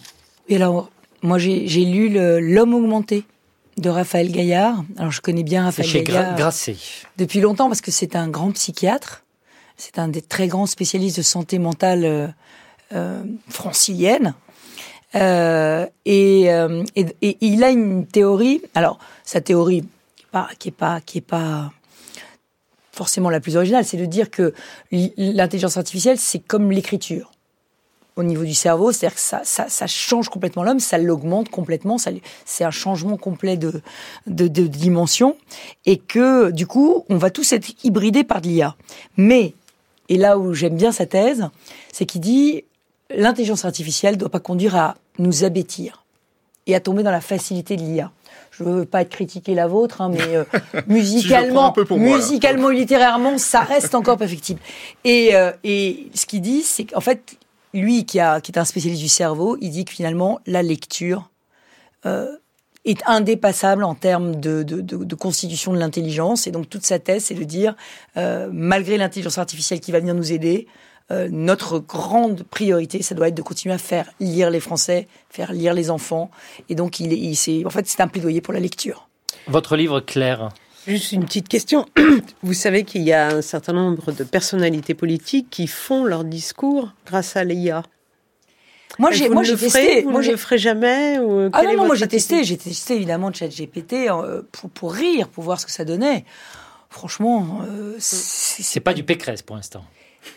Et 0.50 0.56
alors, 0.56 0.90
moi, 1.22 1.38
j'ai 1.38 1.86
lu 1.86 2.10
L'homme 2.42 2.74
augmenté 2.74 3.24
de 3.78 3.90
Raphaël 3.90 4.32
Gaillard. 4.32 4.84
Alors, 4.98 5.12
je 5.12 5.22
connais 5.22 5.44
bien 5.44 5.64
Raphaël 5.66 5.88
chez 5.88 6.04
Gaillard 6.04 6.36
Grasset. 6.36 6.76
depuis 7.18 7.40
longtemps 7.40 7.68
parce 7.68 7.82
que 7.82 7.92
c'est 7.92 8.16
un 8.16 8.28
grand 8.28 8.52
psychiatre. 8.52 9.24
C'est 9.78 9.98
un 9.98 10.08
des 10.08 10.22
très 10.22 10.48
grands 10.48 10.66
spécialistes 10.66 11.18
de 11.18 11.22
santé 11.24 11.58
mentale 11.58 12.06
euh, 12.06 12.28
euh, 12.94 13.24
francilienne. 13.50 14.34
Euh, 15.16 15.88
et, 16.06 16.46
et, 16.96 17.06
et 17.22 17.38
il 17.42 17.64
a 17.64 17.70
une 17.70 18.06
théorie. 18.06 18.62
Alors, 18.76 19.00
sa 19.24 19.42
théorie, 19.42 19.84
qui 20.16 20.24
est 20.24 20.32
pas, 20.32 20.50
qui 20.58 20.70
est 20.70 20.72
pas, 20.72 21.02
qui 21.02 21.18
est 21.18 21.22
pas 21.22 21.72
forcément 22.92 23.30
la 23.30 23.40
plus 23.40 23.58
originale, 23.58 23.86
c'est 23.86 23.98
de 23.98 24.06
dire 24.06 24.30
que 24.30 24.54
l'intelligence 24.92 25.78
artificielle, 25.78 26.18
c'est 26.18 26.40
comme 26.40 26.72
l'écriture 26.72 27.32
au 28.18 28.24
niveau 28.24 28.44
du 28.44 28.54
cerveau, 28.54 28.92
c'est-à-dire 28.92 29.16
que 29.16 29.22
ça, 29.22 29.42
ça, 29.44 29.88
change 29.88 30.30
complètement 30.30 30.64
l'homme, 30.64 30.80
ça 30.80 30.98
l'augmente 30.98 31.50
complètement, 31.50 31.98
c'est 32.46 32.64
un 32.64 32.72
changement 32.72 33.18
complet 33.18 33.56
de, 33.56 33.82
de, 34.28 34.48
de 34.48 34.68
dimension, 34.68 35.38
et 35.86 35.98
que 35.98 36.52
du 36.52 36.68
coup, 36.68 37.06
on 37.10 37.18
va 37.18 37.30
tous 37.30 37.54
être 37.54 37.70
hybridés 37.84 38.24
par 38.24 38.42
de 38.42 38.48
l'IA. 38.48 38.76
Mais, 39.16 39.54
et 40.10 40.18
là 40.18 40.38
où 40.38 40.54
j'aime 40.54 40.76
bien 40.76 40.92
sa 40.92 41.06
thèse, 41.06 41.48
c'est 41.94 42.06
qu'il 42.06 42.22
dit 42.22 42.66
l'intelligence 43.10 43.64
artificielle 43.64 44.16
ne 44.16 44.20
doit 44.20 44.30
pas 44.30 44.40
conduire 44.40 44.76
à 44.76 44.98
nous 45.18 45.44
abêtir 45.46 46.04
et 46.68 46.76
à 46.76 46.80
tomber 46.80 47.04
dans 47.04 47.12
la 47.12 47.22
facilité 47.22 47.78
de 47.78 47.82
l'IA. 47.82 48.12
Je 48.64 48.70
veux 48.70 48.86
pas 48.86 49.02
être 49.02 49.10
critiquer 49.10 49.56
la 49.56 49.68
vôtre, 49.68 50.02
hein, 50.02 50.10
mais 50.10 50.36
euh, 50.36 50.44
Si 50.74 50.82
musicalement, 50.88 51.74
moi, 51.90 51.98
là. 51.98 52.18
musicalement, 52.18 52.70
littérairement, 52.70 53.38
ça 53.38 53.62
reste 53.62 53.96
encore 53.96 54.18
perfectible. 54.18 54.60
Et, 55.04 55.36
euh, 55.36 55.52
et 55.64 56.08
ce 56.14 56.26
qu'il 56.26 56.42
dit, 56.42 56.62
c'est 56.62 56.86
qu'en 56.86 57.02
fait, 57.02 57.38
lui 57.74 58.06
qui, 58.06 58.20
a, 58.20 58.42
qui 58.42 58.52
est 58.52 58.58
un 58.58 58.66
spécialiste 58.66 59.02
du 59.02 59.10
cerveau, 59.10 59.58
il 59.62 59.72
dit 59.72 59.86
que 59.86 59.92
finalement, 59.92 60.40
la 60.46 60.62
lecture 60.62 61.30
euh, 62.06 62.32
est 62.86 63.02
indépassable 63.06 63.84
en 63.84 63.96
termes 63.96 64.36
de, 64.36 64.64
de, 64.64 64.82
de, 64.82 64.98
de 65.04 65.16
constitution 65.16 65.74
de 65.74 65.78
l'intelligence. 65.78 66.48
Et 66.48 66.52
donc, 66.52 66.70
toute 66.70 66.86
sa 66.86 67.00
thèse, 67.00 67.26
c'est 67.26 67.36
de 67.36 67.44
dire, 67.44 67.76
malgré 68.16 68.98
l'intelligence 68.98 69.38
artificielle 69.38 69.80
qui 69.80 69.92
va 69.92 70.00
venir 70.00 70.16
nous 70.16 70.32
aider, 70.32 70.68
euh, 71.10 71.28
notre 71.32 71.80
grande 71.80 72.44
priorité, 72.44 73.02
ça 73.02 73.16
doit 73.16 73.28
être 73.30 73.36
de 73.36 73.42
continuer 73.42 73.74
à 73.76 73.78
faire 73.78 74.10
lire 74.20 74.50
les 74.50 74.60
Français, 74.60 75.08
faire 75.30 75.52
lire 75.54 75.74
les 75.74 75.90
enfants. 75.90 76.30
Et 76.70 76.76
donc, 76.76 77.00
il, 77.00 77.12
est- 77.14 77.18
il, 77.18 77.36
c'est, 77.36 77.66
en 77.66 77.70
fait, 77.70 77.88
c'est 77.88 78.02
un 78.02 78.08
plaidoyer 78.08 78.42
pour 78.42 78.54
la 78.54 78.60
lecture. 78.60 79.08
Votre 79.48 79.76
livre, 79.76 80.00
Claire. 80.02 80.50
Juste 80.88 81.12
une 81.12 81.26
petite 81.26 81.48
question. 81.48 81.86
Vous 82.44 82.54
savez 82.54 82.84
qu'il 82.84 83.04
y 83.04 83.14
a 83.14 83.28
un 83.36 83.42
certain 83.42 83.74
nombre 83.74 84.12
de 84.12 84.24
personnalités 84.24 84.94
politiques 84.96 85.48
qui 85.50 85.68
font 85.68 86.06
leur 86.06 86.24
discours 86.24 86.90
grâce 87.06 87.36
à 87.36 87.44
l'IA. 87.44 87.84
Moi, 89.00 89.12
j'ai, 89.12 89.28
Vous 89.28 89.34
moi, 89.36 89.44
ne 89.44 89.48
j'ai 89.48 89.58
testé. 89.58 90.02
Vous 90.02 90.10
Moi, 90.10 90.20
ne 90.20 90.26
j'ai, 90.26 90.32
le 90.32 90.38
ferez 90.38 90.58
jamais 90.58 91.18
ou 91.20 91.50
Ah 91.54 91.64
non, 91.64 91.70
est 91.70 91.76
non, 91.76 91.86
moi 91.86 91.96
j'ai 91.96 92.08
testé, 92.08 92.44
j'ai 92.44 92.58
testé 92.58 92.96
évidemment 92.96 93.32
ChatGPT 93.32 93.94
euh, 94.10 94.42
pour, 94.52 94.70
pour 94.70 94.94
rire, 94.94 95.30
pour 95.30 95.44
voir 95.44 95.60
ce 95.62 95.66
que 95.66 95.72
ça 95.72 95.86
donnait. 95.86 96.26
Franchement, 96.90 97.62
euh, 97.70 97.96
c'est, 98.00 98.64
C'est 98.64 98.80
pas 98.82 98.94
du 98.94 99.04
Pécresse 99.04 99.44
pour 99.44 99.56
l'instant. 99.56 99.86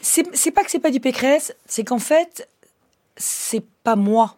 C'est, 0.01 0.51
pas 0.51 0.63
que 0.63 0.71
c'est 0.71 0.79
pas 0.79 0.91
du 0.91 1.01
Pécresse, 1.01 1.55
c'est 1.67 1.85
qu'en 1.85 1.99
fait, 1.99 2.49
c'est 3.17 3.65
pas 3.83 3.97
moi. 3.97 4.37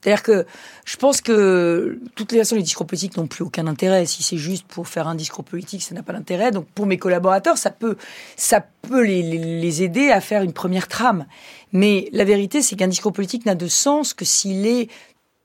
C'est-à-dire 0.00 0.24
que 0.24 0.46
je 0.84 0.96
pense 0.96 1.20
que 1.20 2.00
toutes 2.16 2.32
les 2.32 2.38
façons, 2.38 2.56
les 2.56 2.62
discours 2.62 2.86
politiques 2.86 3.16
n'ont 3.16 3.28
plus 3.28 3.44
aucun 3.44 3.68
intérêt. 3.68 4.04
Si 4.04 4.24
c'est 4.24 4.36
juste 4.36 4.66
pour 4.66 4.88
faire 4.88 5.06
un 5.06 5.14
discours 5.14 5.44
politique, 5.44 5.80
ça 5.82 5.94
n'a 5.94 6.02
pas 6.02 6.12
d'intérêt. 6.12 6.50
Donc 6.50 6.66
pour 6.74 6.86
mes 6.86 6.98
collaborateurs, 6.98 7.56
ça 7.56 7.70
peut, 7.70 7.96
ça 8.36 8.66
peut 8.82 9.04
les, 9.04 9.22
les 9.22 9.82
aider 9.84 10.10
à 10.10 10.20
faire 10.20 10.42
une 10.42 10.52
première 10.52 10.88
trame. 10.88 11.26
Mais 11.70 12.08
la 12.12 12.24
vérité, 12.24 12.62
c'est 12.62 12.74
qu'un 12.74 12.88
discours 12.88 13.12
politique 13.12 13.46
n'a 13.46 13.54
de 13.54 13.68
sens 13.68 14.12
que 14.12 14.24
s'il 14.24 14.66
est 14.66 14.88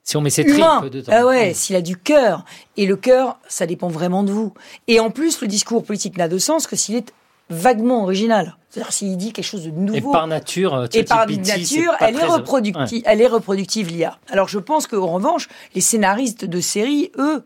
si 0.08 0.16
on 0.16 0.22
met 0.22 0.30
ses 0.30 0.46
tripes 0.46 0.90
dedans. 0.90 1.12
Ah 1.14 1.26
ouais, 1.26 1.54
s'il 1.54 1.76
a 1.76 1.82
du 1.82 1.98
cœur. 1.98 2.46
Et 2.78 2.86
le 2.86 2.96
cœur, 2.96 3.40
ça 3.50 3.66
dépend 3.66 3.90
vraiment 3.90 4.24
de 4.24 4.32
vous. 4.32 4.54
Et 4.88 5.02
en 5.02 5.12
plus, 5.12 5.42
le 5.42 5.48
discours 5.48 5.84
politique 5.84 6.18
n'a 6.18 6.30
de 6.30 6.38
sens 6.38 6.66
que 6.66 6.78
s'il 6.78 6.96
est 6.96 7.12
vaguement 7.50 8.04
original. 8.04 8.58
C'est-à-dire 8.70 8.92
s'il 8.92 9.18
dit 9.18 9.32
quelque 9.34 9.46
chose 9.46 9.64
de 9.64 9.70
Et 9.70 9.72
nouveau. 9.72 10.12
par 10.12 10.28
nature, 10.28 10.74
euh, 10.74 10.88
Et 10.94 11.04
par 11.04 11.28
nature, 11.28 11.94
elle 12.00 12.16
est 12.16 12.26
reproductive. 12.26 13.02
Elle 13.06 13.22
est 13.22 13.28
reproductive 13.28 13.90
l'IA. 13.90 14.18
Alors 14.30 14.48
je 14.50 14.60
pense 14.60 14.88
qu'en 14.88 15.08
revanche, 15.08 15.48
les 15.74 15.82
scénaristes 15.82 16.46
de 16.46 16.60
séries, 16.60 17.12
eux, 17.18 17.44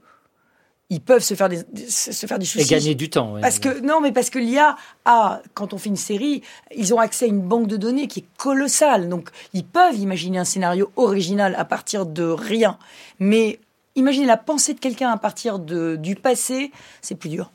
ils 0.89 0.99
peuvent 0.99 1.23
se 1.23 1.35
faire 1.35 1.47
des, 1.47 1.63
se 1.87 2.25
faire 2.25 2.37
des 2.37 2.43
Ouais. 2.45 2.61
Et 2.61 2.63
soucis. 2.63 2.69
gagner 2.69 2.95
du 2.95 3.09
temps. 3.09 3.33
ouais. 3.35 3.41
Parce 3.41 3.59
que 3.59 3.79
non, 3.79 4.01
mais 4.01 4.11
parce 4.11 4.29
que 4.29 4.39
l'IA 4.39 4.75
a, 5.05 5.41
quand 5.53 5.73
on 5.73 5.77
fait 5.77 5.87
une 5.89 5.95
série, 5.95 6.41
ils 6.75 6.93
ont 6.93 6.99
accès 6.99 7.25
à 7.25 7.27
une 7.29 7.41
banque 7.41 7.67
de 7.67 7.77
données 7.77 8.07
qui 8.07 8.19
est 8.21 8.25
colossale. 8.37 9.07
Donc 9.07 9.29
ils 9.53 9.63
peuvent 9.63 9.95
imaginer 9.97 10.37
un 10.39 10.43
scénario 10.45 10.91
original 10.97 11.55
à 11.57 11.63
partir 11.63 12.05
de 12.05 12.23
rien. 12.25 12.77
Mais 13.19 13.59
imaginer 13.95 14.25
la 14.25 14.35
pensée 14.37 14.73
de 14.73 14.79
quelqu'un 14.79 15.11
à 15.11 15.17
partir 15.17 15.59
de, 15.59 15.95
du 15.95 16.15
passé, 16.15 16.71
c'est 17.01 17.15
plus 17.15 17.29
dur. 17.29 17.51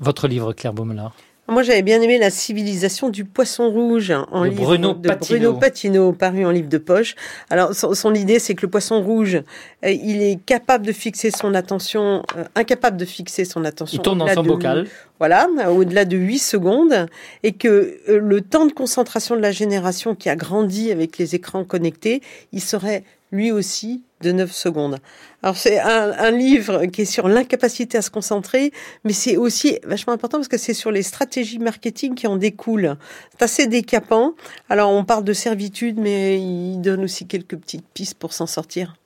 Votre 0.00 0.28
livre, 0.28 0.52
Claire 0.52 0.74
Baumelard. 0.74 1.14
Moi, 1.48 1.62
j'avais 1.62 1.82
bien 1.82 2.00
aimé 2.00 2.18
La 2.18 2.30
civilisation 2.30 3.08
du 3.08 3.24
poisson 3.24 3.70
rouge 3.70 4.12
en 4.32 4.42
De 4.44 4.48
livre 4.50 4.64
Bruno 4.64 4.94
de 4.94 5.08
Patino. 5.08 5.38
Bruno 5.38 5.58
Patino, 5.58 6.12
paru 6.12 6.44
en 6.44 6.50
livre 6.50 6.68
de 6.68 6.78
poche. 6.78 7.14
Alors, 7.50 7.74
son, 7.74 7.94
son 7.94 8.14
idée, 8.14 8.38
c'est 8.38 8.54
que 8.54 8.62
le 8.62 8.70
poisson 8.70 9.00
rouge, 9.02 9.36
euh, 9.36 9.90
il 9.90 10.22
est 10.22 10.38
capable 10.44 10.84
de 10.86 10.92
fixer 10.92 11.30
son 11.30 11.54
attention, 11.54 12.22
euh, 12.36 12.44
incapable 12.56 12.96
de 12.96 13.04
fixer 13.04 13.44
son 13.44 13.64
attention. 13.64 13.98
Il 13.98 14.02
tourne 14.02 14.18
dans 14.18 14.28
son 14.28 14.42
de- 14.42 14.48
bocal. 14.48 14.86
Voilà, 15.18 15.48
au-delà 15.70 16.04
de 16.04 16.16
8 16.16 16.38
secondes, 16.38 17.06
et 17.42 17.52
que 17.52 17.96
euh, 18.08 18.18
le 18.18 18.40
temps 18.42 18.66
de 18.66 18.72
concentration 18.72 19.36
de 19.36 19.40
la 19.40 19.52
génération 19.52 20.14
qui 20.14 20.28
a 20.28 20.36
grandi 20.36 20.90
avec 20.92 21.16
les 21.16 21.34
écrans 21.34 21.64
connectés, 21.64 22.20
il 22.52 22.60
serait 22.60 23.04
lui 23.32 23.50
aussi 23.52 24.02
de 24.22 24.32
9 24.32 24.50
secondes. 24.52 24.98
Alors 25.42 25.56
c'est 25.56 25.78
un, 25.78 26.12
un 26.12 26.30
livre 26.30 26.86
qui 26.86 27.02
est 27.02 27.04
sur 27.04 27.28
l'incapacité 27.28 27.98
à 27.98 28.02
se 28.02 28.10
concentrer, 28.10 28.72
mais 29.04 29.12
c'est 29.12 29.36
aussi 29.36 29.78
vachement 29.86 30.12
important 30.14 30.38
parce 30.38 30.48
que 30.48 30.56
c'est 30.58 30.72
sur 30.74 30.90
les 30.90 31.02
stratégies 31.02 31.58
marketing 31.58 32.14
qui 32.14 32.26
en 32.26 32.36
découlent. 32.36 32.96
C'est 33.32 33.42
assez 33.42 33.66
décapant. 33.66 34.34
Alors 34.70 34.90
on 34.90 35.04
parle 35.04 35.24
de 35.24 35.32
servitude, 35.34 35.98
mais 35.98 36.40
il 36.40 36.80
donne 36.80 37.04
aussi 37.04 37.26
quelques 37.26 37.56
petites 37.56 37.86
pistes 37.92 38.14
pour 38.18 38.32
s'en 38.32 38.46
sortir. 38.46 38.96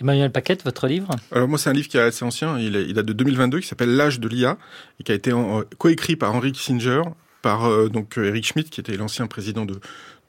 Emmanuel 0.00 0.30
Paquette, 0.32 0.64
votre 0.64 0.86
livre? 0.88 1.10
Alors 1.30 1.46
moi, 1.48 1.56
c'est 1.58 1.70
un 1.70 1.72
livre 1.72 1.88
qui 1.88 1.96
est 1.96 2.00
assez 2.00 2.24
ancien. 2.24 2.58
Il, 2.58 2.74
est- 2.76 2.82
il 2.84 2.94
date 2.94 3.06
de 3.06 3.12
2022, 3.12 3.60
qui 3.60 3.68
s'appelle 3.68 3.94
L'âge 3.94 4.18
de 4.18 4.28
l'IA, 4.28 4.58
et 5.00 5.04
qui 5.04 5.12
a 5.12 5.14
été 5.14 5.32
en- 5.32 5.62
coécrit 5.78 6.16
par 6.16 6.34
Henry 6.34 6.50
Kissinger, 6.50 7.02
par 7.42 7.66
euh, 7.66 7.88
donc 7.88 8.18
euh, 8.18 8.24
Eric 8.28 8.44
Schmidt, 8.44 8.70
qui 8.70 8.80
était 8.80 8.96
l'ancien 8.96 9.26
président 9.28 9.64
de, 9.64 9.78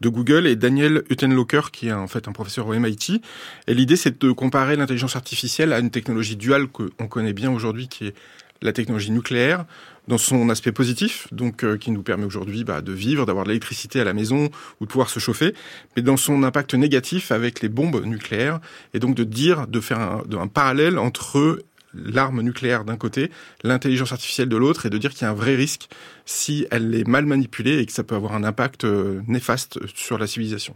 de 0.02 0.10
Google, 0.10 0.48
et 0.48 0.56
Daniel 0.56 1.04
Huttenlocher, 1.10 1.72
qui 1.72 1.88
est 1.88 1.94
en 1.94 2.08
fait 2.08 2.28
un 2.28 2.32
professeur 2.32 2.68
au 2.68 2.74
MIT. 2.74 3.22
Et 3.68 3.74
l'idée, 3.74 3.96
c'est 3.96 4.22
de 4.22 4.32
comparer 4.32 4.76
l'intelligence 4.76 5.16
artificielle 5.16 5.74
à 5.74 5.80
une 5.80 5.92
technologie 5.92 6.36
duale 6.36 6.68
qu'on 6.68 7.08
connaît 7.08 7.34
bien 7.34 7.52
aujourd'hui, 7.52 7.88
qui 7.88 8.08
est 8.08 8.14
la 8.62 8.74
technologie 8.74 9.12
nucléaire, 9.12 9.66
dans 10.08 10.18
son 10.18 10.50
aspect 10.50 10.72
positif, 10.72 11.28
donc 11.32 11.64
euh, 11.64 11.78
qui 11.78 11.92
nous 11.92 12.04
permet 12.04 12.26
aujourd'hui 12.26 12.64
bah, 12.64 12.82
de 12.82 12.92
vivre, 12.92 13.26
d'avoir 13.26 13.44
de 13.46 13.50
l'électricité 13.50 14.00
à 14.00 14.04
la 14.04 14.14
maison 14.14 14.50
ou 14.80 14.86
de 14.86 14.90
pouvoir 14.90 15.10
se 15.10 15.20
chauffer, 15.20 15.54
mais 15.96 16.02
dans 16.02 16.18
son 16.18 16.44
impact 16.44 16.76
négatif 16.76 17.32
avec 17.32 17.62
les 17.62 17.70
bombes 17.70 18.06
nucléaires, 18.06 18.60
et 18.94 19.00
donc 19.00 19.16
de 19.16 19.24
dire, 19.24 19.68
de 19.68 19.80
faire 19.80 20.00
un, 20.00 20.24
un 20.40 20.48
parallèle 20.48 21.00
entre 21.00 21.60
l'arme 21.96 22.42
nucléaire 22.42 22.86
d'un 22.86 22.98
côté, 22.98 23.32
l'intelligence 23.64 24.12
artificielle 24.12 24.50
de 24.50 24.58
l'autre, 24.58 24.86
et 24.86 24.90
de 24.90 24.98
dire 24.98 25.12
qu'il 25.12 25.24
y 25.24 25.26
a 25.26 25.30
un 25.30 25.34
vrai 25.34 25.56
risque 25.56 25.90
si 26.26 26.66
elle 26.72 26.94
est 26.96 27.08
mal 27.08 27.26
manipulée 27.26 27.80
et 27.80 27.86
que 27.86 27.92
ça 27.92 28.04
peut 28.04 28.16
avoir 28.16 28.34
un 28.34 28.44
impact 28.44 28.84
euh, 28.84 29.22
néfaste 29.28 29.80
sur 29.96 30.18
la 30.18 30.28
civilisation. 30.28 30.76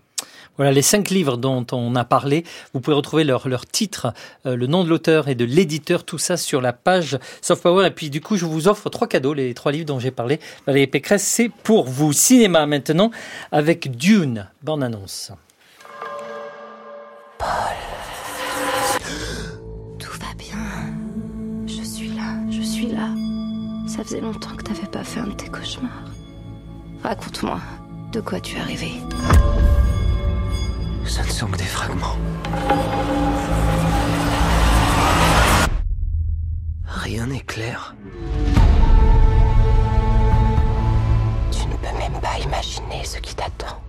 Voilà 0.58 0.72
les 0.72 0.82
cinq 0.82 1.10
livres 1.10 1.38
dont 1.38 1.66
on 1.72 1.96
a 1.96 2.04
parlé. 2.04 2.44
Vous 2.74 2.82
pouvez 2.82 2.96
retrouver 2.96 3.24
leur, 3.24 3.48
leur 3.48 3.66
titre, 3.66 4.14
euh, 4.46 4.56
le 4.56 4.68
nom 4.68 4.84
de 4.84 4.90
l'auteur 4.90 5.28
et 5.28 5.36
de 5.36 5.46
l'éditeur, 5.46 6.04
tout 6.04 6.18
ça 6.18 6.38
sur 6.38 6.62
la 6.62 6.74
page 6.74 7.18
Soft 7.42 7.64
Power. 7.64 7.88
Et 7.88 7.92
puis 7.92 8.10
du 8.10 8.22
coup, 8.22 8.38
je 8.38 8.46
vous 8.46 8.68
offre 8.68 8.90
trois 8.90 9.08
cadeaux, 9.08 9.34
les 9.34 9.54
trois 9.54 9.72
livres 9.72 9.86
dont 9.86 10.00
j'ai 10.00 10.12
parlé. 10.12 10.40
Valérie 10.68 10.88
Pécresse, 10.88 11.24
c'est 11.24 11.50
pour 11.50 11.88
vous. 11.88 12.14
Cinéma 12.14 12.66
maintenant 12.66 13.12
avec 13.52 13.96
Dune, 13.96 14.48
bande 14.62 14.84
annonce. 14.84 15.32
Tout 17.40 17.46
Ça 24.00 24.06
faisait 24.06 24.22
longtemps 24.22 24.56
que 24.56 24.64
t'avais 24.64 24.88
pas 24.88 25.04
fait 25.04 25.20
un 25.20 25.28
de 25.28 25.34
tes 25.34 25.50
cauchemars. 25.50 25.92
Raconte-moi, 27.04 27.60
de 28.14 28.22
quoi 28.22 28.40
tu 28.40 28.56
es 28.56 28.62
arrivé 28.62 28.94
Ce 31.04 31.22
ne 31.22 31.28
sont 31.28 31.48
que 31.48 31.58
des 31.58 31.66
fragments. 31.66 32.16
Rien 36.86 37.28
n'est 37.28 37.42
clair. 37.42 37.94
Tu 41.52 41.68
ne 41.68 41.74
peux 41.74 41.98
même 41.98 42.22
pas 42.22 42.40
imaginer 42.42 43.04
ce 43.04 43.18
qui 43.18 43.36
t'attend. 43.36 43.82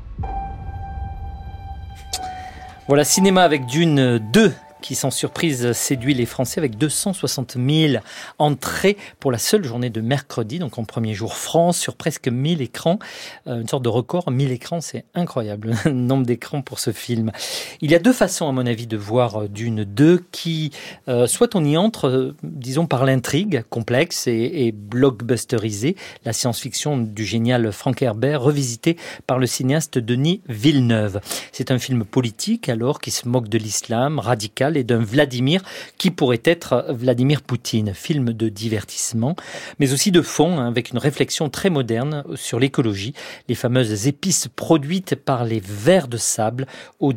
Voilà, 2.89 3.05
cinéma 3.05 3.45
avec 3.45 3.65
Dune 3.67 4.19
2 4.19 4.53
qui 4.81 4.95
sans 4.95 5.11
surprise 5.11 5.73
séduit 5.73 6.15
les 6.15 6.27
Français 6.27 6.61
avec 6.61 6.77
260 6.77 7.57
000 7.57 8.03
entrées 8.39 8.97
pour 9.19 9.33
la 9.33 9.39
seule 9.39 9.65
journée 9.65 9.91
de 9.91 10.01
mercredi, 10.01 10.59
donc 10.59 10.79
en 10.79 10.85
premier 10.85 11.15
jour 11.15 11.37
France, 11.37 11.79
sur 11.79 11.95
presque 11.95 12.29
1000 12.29 12.63
écrans. 12.63 12.99
Euh, 13.47 13.61
une 13.61 13.69
sorte 13.69 13.83
de 13.83 13.89
record, 13.89 14.31
1000 14.31 14.51
écrans, 14.53 14.81
c'est 14.81 15.05
incroyable, 15.15 15.75
le 15.85 15.93
nombre 15.93 16.27
d'écrans 16.27 16.63
pour 16.63 16.79
ce 16.79 16.93
film. 16.93 17.33
Il 17.81 17.91
y 17.91 17.95
a 17.95 17.99
deux 17.99 18.13
façons, 18.13 18.49
à 18.49 18.53
mon 18.53 18.67
avis, 18.67 18.87
de 18.87 18.97
voir 18.97 19.43
euh, 19.43 19.49
Dune 19.49 19.85
2 19.85 20.25
qui, 20.33 20.71
euh, 21.09 21.27
soit 21.27 21.55
on 21.55 21.65
y 21.65 21.77
entre, 21.77 22.35
disons, 22.43 22.87
par 22.87 23.05
l'intrigue 23.05 23.65
complexe 23.71 24.27
et, 24.27 24.67
et 24.67 24.73
blockbusterisée, 24.73 25.97
la 26.25 26.33
science-fiction 26.33 26.99
du 26.99 27.25
génial 27.25 27.73
Frank 27.73 28.01
Herbert, 28.03 28.43
revisité 28.43 28.97
par 29.27 29.39
le 29.39 29.47
cinéaste 29.47 29.99
Denis 29.99 30.43
Villeneuve. 30.49 31.21
C'est 31.53 31.71
un 31.71 31.79
film 31.79 32.05
politique, 32.05 32.69
alors, 32.69 33.01
qui 33.01 33.11
se 33.11 33.29
moque 33.29 33.49
de 33.49 33.59
l'islam 33.59 34.19
radical 34.19 34.70
et 34.77 34.85
d'un 34.85 35.03
Vladimir 35.03 35.63
qui 35.99 36.11
pourrait 36.11 36.43
être 36.45 36.87
Vladimir 36.89 37.43
Poutine. 37.43 37.93
Film 37.95 38.33
de 38.33 38.49
divertissement, 38.49 39.37
mais 39.79 39.93
aussi 39.93 40.11
de 40.11 40.23
fond, 40.23 40.59
hein, 40.59 40.69
avec 40.69 40.91
une 40.91 40.99
réflexion 40.99 41.49
très 41.49 41.71
moderne 41.71 42.25
sur 42.35 42.59
l'écologie, 42.59 43.15
les 43.49 43.55
fameuses 43.55 44.07
épices 44.07 44.49
produites 44.55 45.15
par 45.15 45.45
les 45.45 45.61
vers 45.61 46.09
de 46.09 46.17
sable 46.17 46.67
aux, 46.99 47.13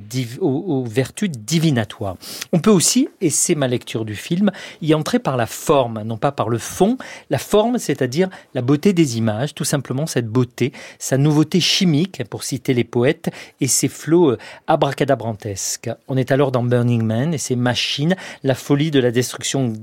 vertus 0.86 1.30
divinatoires. 1.30 2.18
On 2.52 2.60
peut 2.60 2.72
aussi, 2.72 3.10
et 3.22 3.30
c'est 3.30 3.56
ma 3.56 3.68
lecture 3.68 4.06
du 4.06 4.16
film, 4.16 4.52
y 4.82 4.94
entrer 4.94 5.20
par 5.20 5.38
la 5.38 5.46
forme, 5.46 6.04
non 6.04 6.18
pas 6.18 6.32
par 6.32 6.50
le 6.50 6.58
fond. 6.58 6.98
La 7.30 7.38
forme, 7.38 7.78
c'est-à-dire 7.78 8.30
la 8.54 8.62
beauté 8.62 8.94
des 8.94 9.18
images, 9.18 9.54
tout 9.54 9.64
simplement 9.64 10.06
cette 10.06 10.28
beauté, 10.28 10.72
sa 11.00 11.18
nouveauté 11.18 11.60
chimique, 11.60 12.24
pour 12.30 12.44
citer 12.44 12.74
les 12.74 12.84
poètes, 12.84 13.30
et 13.62 13.68
ses 13.68 13.88
flots 13.88 14.32
euh, 14.32 14.38
abracadabrantesques. 14.68 15.90
On 16.08 16.18
est 16.18 16.32
alors 16.32 16.52
dans 16.52 16.64
Burning 16.64 17.04
Man 17.04 17.34
et 17.34 17.38
ses 17.44 17.56
machines, 17.56 18.16
la 18.44 18.56
folie 18.56 18.92
de 18.92 19.00
la 19.00 19.12
destruction 19.12 19.74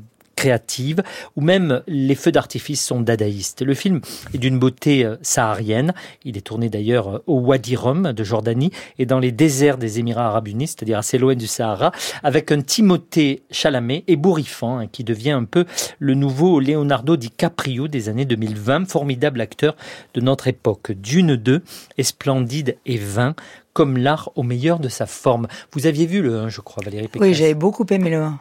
créative, 0.40 1.02
ou 1.36 1.42
même 1.42 1.82
les 1.86 2.14
feux 2.14 2.32
d'artifice 2.32 2.82
sont 2.82 3.02
dadaïstes. 3.02 3.60
Le 3.60 3.74
film 3.74 4.00
est 4.32 4.38
d'une 4.38 4.58
beauté 4.58 5.04
euh, 5.04 5.16
saharienne. 5.20 5.92
Il 6.24 6.38
est 6.38 6.40
tourné 6.40 6.70
d'ailleurs 6.70 7.16
euh, 7.16 7.22
au 7.26 7.40
Wadi 7.40 7.76
Rum 7.76 8.14
de 8.14 8.24
Jordanie 8.24 8.70
et 8.98 9.04
dans 9.04 9.18
les 9.18 9.32
déserts 9.32 9.76
des 9.76 9.98
Émirats 9.98 10.28
arabes 10.28 10.48
unis, 10.48 10.68
c'est-à-dire 10.68 10.96
assez 10.96 11.18
loin 11.18 11.34
du 11.34 11.46
Sahara, 11.46 11.92
avec 12.22 12.52
un 12.52 12.62
Timothée 12.62 13.42
Chalamet 13.50 14.02
ébouriffant 14.06 14.78
hein, 14.78 14.86
qui 14.86 15.04
devient 15.04 15.32
un 15.32 15.44
peu 15.44 15.66
le 15.98 16.14
nouveau 16.14 16.58
Leonardo 16.58 17.18
DiCaprio 17.18 17.86
des 17.86 18.08
années 18.08 18.24
2020, 18.24 18.88
formidable 18.88 19.42
acteur 19.42 19.76
de 20.14 20.22
notre 20.22 20.48
époque. 20.48 20.92
Dune 20.92 21.36
2 21.36 21.62
est 21.98 22.02
splendide 22.02 22.78
et 22.86 22.96
vain 22.96 23.34
comme 23.72 23.96
l'art 23.96 24.30
au 24.34 24.42
meilleur 24.42 24.78
de 24.80 24.88
sa 24.88 25.06
forme. 25.06 25.46
Vous 25.72 25.86
aviez 25.86 26.06
vu 26.06 26.22
le 26.22 26.36
1, 26.36 26.48
je 26.48 26.60
crois, 26.60 26.82
Valérie 26.84 27.08
Pécresse 27.08 27.28
Oui, 27.28 27.34
j'avais 27.34 27.54
beaucoup 27.54 27.86
aimé 27.90 28.10
le 28.10 28.16
1. 28.22 28.40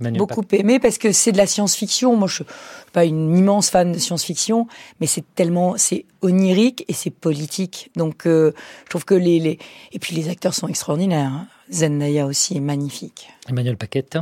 Emmanuel 0.00 0.18
beaucoup 0.18 0.44
aimé 0.52 0.78
parce 0.78 0.96
que 0.98 1.12
c'est 1.12 1.32
de 1.32 1.36
la 1.36 1.46
science-fiction. 1.46 2.16
Moi, 2.16 2.28
je 2.28 2.34
suis 2.36 2.44
pas 2.92 3.04
une 3.04 3.36
immense 3.36 3.70
fan 3.70 3.92
de 3.92 3.98
science-fiction, 3.98 4.66
mais 5.00 5.06
c'est 5.06 5.24
tellement, 5.34 5.74
c'est 5.76 6.04
onirique 6.22 6.84
et 6.88 6.92
c'est 6.92 7.10
politique. 7.10 7.90
Donc, 7.96 8.26
euh, 8.26 8.52
je 8.84 8.90
trouve 8.90 9.04
que 9.04 9.14
les, 9.14 9.40
les, 9.40 9.58
et 9.92 9.98
puis 9.98 10.14
les 10.14 10.28
acteurs 10.28 10.54
sont 10.54 10.68
extraordinaires. 10.68 11.30
hein. 11.32 11.48
Zendaya 11.70 12.26
aussi 12.26 12.56
est 12.56 12.60
magnifique. 12.60 13.28
Emmanuel 13.48 13.76
Paquette. 13.76 14.16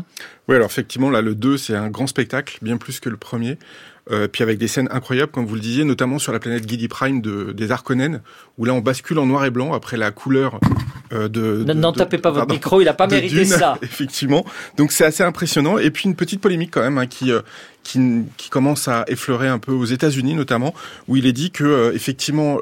Oui, 0.48 0.56
alors 0.56 0.66
effectivement, 0.66 1.10
là, 1.10 1.20
le 1.20 1.34
2, 1.34 1.56
c'est 1.58 1.76
un 1.76 1.88
grand 1.90 2.06
spectacle, 2.06 2.58
bien 2.62 2.76
plus 2.76 2.98
que 2.98 3.08
le 3.08 3.16
premier. 3.16 3.58
Euh, 4.12 4.28
puis 4.28 4.44
avec 4.44 4.58
des 4.58 4.68
scènes 4.68 4.88
incroyables, 4.92 5.32
comme 5.32 5.46
vous 5.46 5.56
le 5.56 5.60
disiez, 5.60 5.82
notamment 5.82 6.20
sur 6.20 6.32
la 6.32 6.38
planète 6.38 6.68
Gidi 6.68 6.86
Prime 6.86 7.20
de, 7.20 7.50
des 7.50 7.72
Harkonnen, 7.72 8.20
où 8.56 8.64
là, 8.64 8.72
on 8.72 8.80
bascule 8.80 9.18
en 9.18 9.26
noir 9.26 9.44
et 9.44 9.50
blanc 9.50 9.72
après 9.72 9.96
la 9.96 10.12
couleur 10.12 10.60
euh, 11.12 11.28
de. 11.28 11.64
N'en 11.72 11.92
tapez 11.92 12.18
pas 12.18 12.30
votre 12.30 12.48
micro, 12.48 12.80
il 12.80 12.88
a 12.88 12.94
pas 12.94 13.08
mérité 13.08 13.44
ça. 13.44 13.78
Effectivement. 13.82 14.44
Donc 14.76 14.92
c'est 14.92 15.04
assez 15.04 15.24
impressionnant. 15.24 15.78
Et 15.78 15.90
puis 15.90 16.04
une 16.04 16.14
petite 16.14 16.40
polémique 16.40 16.70
quand 16.72 16.82
même 16.82 16.98
hein, 16.98 17.06
qui 17.06 17.32
euh, 17.32 17.40
qui, 17.86 18.00
qui, 18.36 18.50
commence 18.50 18.88
à 18.88 19.04
effleurer 19.06 19.46
un 19.46 19.60
peu 19.60 19.70
aux 19.70 19.84
États-Unis 19.84 20.34
notamment, 20.34 20.74
où 21.06 21.16
il 21.16 21.24
est 21.24 21.32
dit 21.32 21.52
que 21.52 21.62
euh, 21.62 21.94
effectivement 21.94 22.58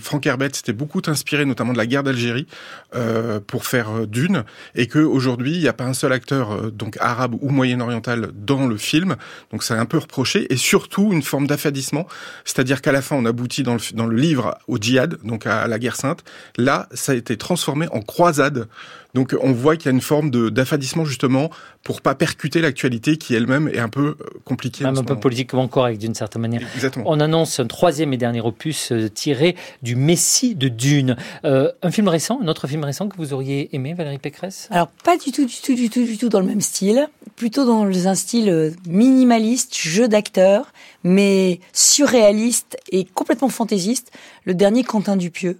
Frank 0.00 0.26
Herbert 0.26 0.54
s'était 0.54 0.72
beaucoup 0.72 1.02
inspiré 1.06 1.44
notamment 1.44 1.72
de 1.72 1.78
la 1.78 1.86
guerre 1.86 2.02
d'Algérie 2.02 2.46
euh, 2.94 3.38
pour 3.44 3.66
faire 3.66 3.90
euh, 3.90 4.06
Dune, 4.06 4.44
et 4.74 4.86
que 4.86 4.98
aujourd'hui 4.98 5.54
il 5.54 5.60
n'y 5.60 5.68
a 5.68 5.72
pas 5.72 5.84
un 5.84 5.92
seul 5.92 6.12
acteur 6.12 6.70
donc 6.70 6.96
arabe 7.00 7.34
ou 7.40 7.50
moyen-oriental 7.50 8.30
dans 8.34 8.66
le 8.66 8.76
film, 8.76 9.16
donc 9.50 9.64
c'est 9.64 9.74
un 9.74 9.86
peu 9.86 9.98
reproché, 9.98 10.52
et 10.52 10.56
surtout 10.56 11.12
une 11.12 11.22
forme 11.22 11.48
d'affadissement, 11.48 12.06
c'est-à-dire 12.44 12.80
qu'à 12.80 12.92
la 12.92 13.02
fin 13.02 13.16
on 13.16 13.26
aboutit 13.26 13.64
dans 13.64 13.74
le, 13.74 13.80
dans 13.94 14.06
le 14.06 14.16
livre 14.16 14.56
au 14.68 14.78
djihad, 14.78 15.18
donc 15.24 15.46
à 15.46 15.66
la 15.66 15.78
guerre 15.80 15.96
sainte, 15.96 16.22
là 16.56 16.88
ça 16.92 17.12
a 17.12 17.14
été 17.16 17.36
transformé 17.36 17.88
en 17.90 18.02
croisade. 18.02 18.68
Donc 19.14 19.34
on 19.42 19.52
voit 19.52 19.76
qu'il 19.76 19.86
y 19.86 19.88
a 19.88 19.92
une 19.92 20.00
forme 20.00 20.30
d'affadissement 20.50 21.04
justement 21.04 21.50
pour 21.82 22.00
pas 22.00 22.14
percuter 22.14 22.60
l'actualité 22.60 23.16
qui 23.16 23.34
elle-même 23.34 23.68
est 23.68 23.78
un 23.78 23.88
peu 23.88 24.16
compliquée. 24.44 24.84
Même 24.84 24.98
un 24.98 25.04
peu 25.04 25.18
politiquement 25.18 25.66
correct 25.68 25.98
d'une 25.98 26.14
certaine 26.14 26.42
manière. 26.42 26.62
Exactement. 26.74 27.04
On 27.08 27.20
annonce 27.20 27.60
un 27.60 27.66
troisième 27.66 28.12
et 28.12 28.16
dernier 28.16 28.40
opus 28.40 28.92
tiré 29.14 29.56
du 29.82 29.96
Messie 29.96 30.54
de 30.54 30.68
Dune. 30.68 31.16
Euh, 31.44 31.72
un 31.82 31.90
film 31.90 32.08
récent, 32.08 32.40
un 32.42 32.48
autre 32.48 32.66
film 32.66 32.84
récent 32.84 33.08
que 33.08 33.16
vous 33.16 33.32
auriez 33.32 33.74
aimé, 33.74 33.94
Valérie 33.94 34.18
Pécresse? 34.18 34.68
Alors 34.70 34.88
pas 34.88 35.16
du 35.16 35.32
tout, 35.32 35.46
du 35.46 35.60
tout, 35.62 35.74
du 35.74 35.90
tout, 35.90 36.04
du 36.04 36.18
tout 36.18 36.28
dans 36.28 36.40
le 36.40 36.46
même 36.46 36.60
style. 36.60 37.08
Plutôt 37.36 37.64
dans 37.64 38.08
un 38.08 38.14
style 38.14 38.74
minimaliste, 38.86 39.76
jeu 39.76 40.08
d'acteur, 40.08 40.72
mais 41.04 41.60
surréaliste 41.72 42.76
et 42.90 43.04
complètement 43.04 43.48
fantaisiste. 43.48 44.12
Le 44.44 44.54
dernier 44.54 44.84
Quentin 44.84 45.16
Dupieux, 45.16 45.58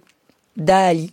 Dali. 0.57 1.11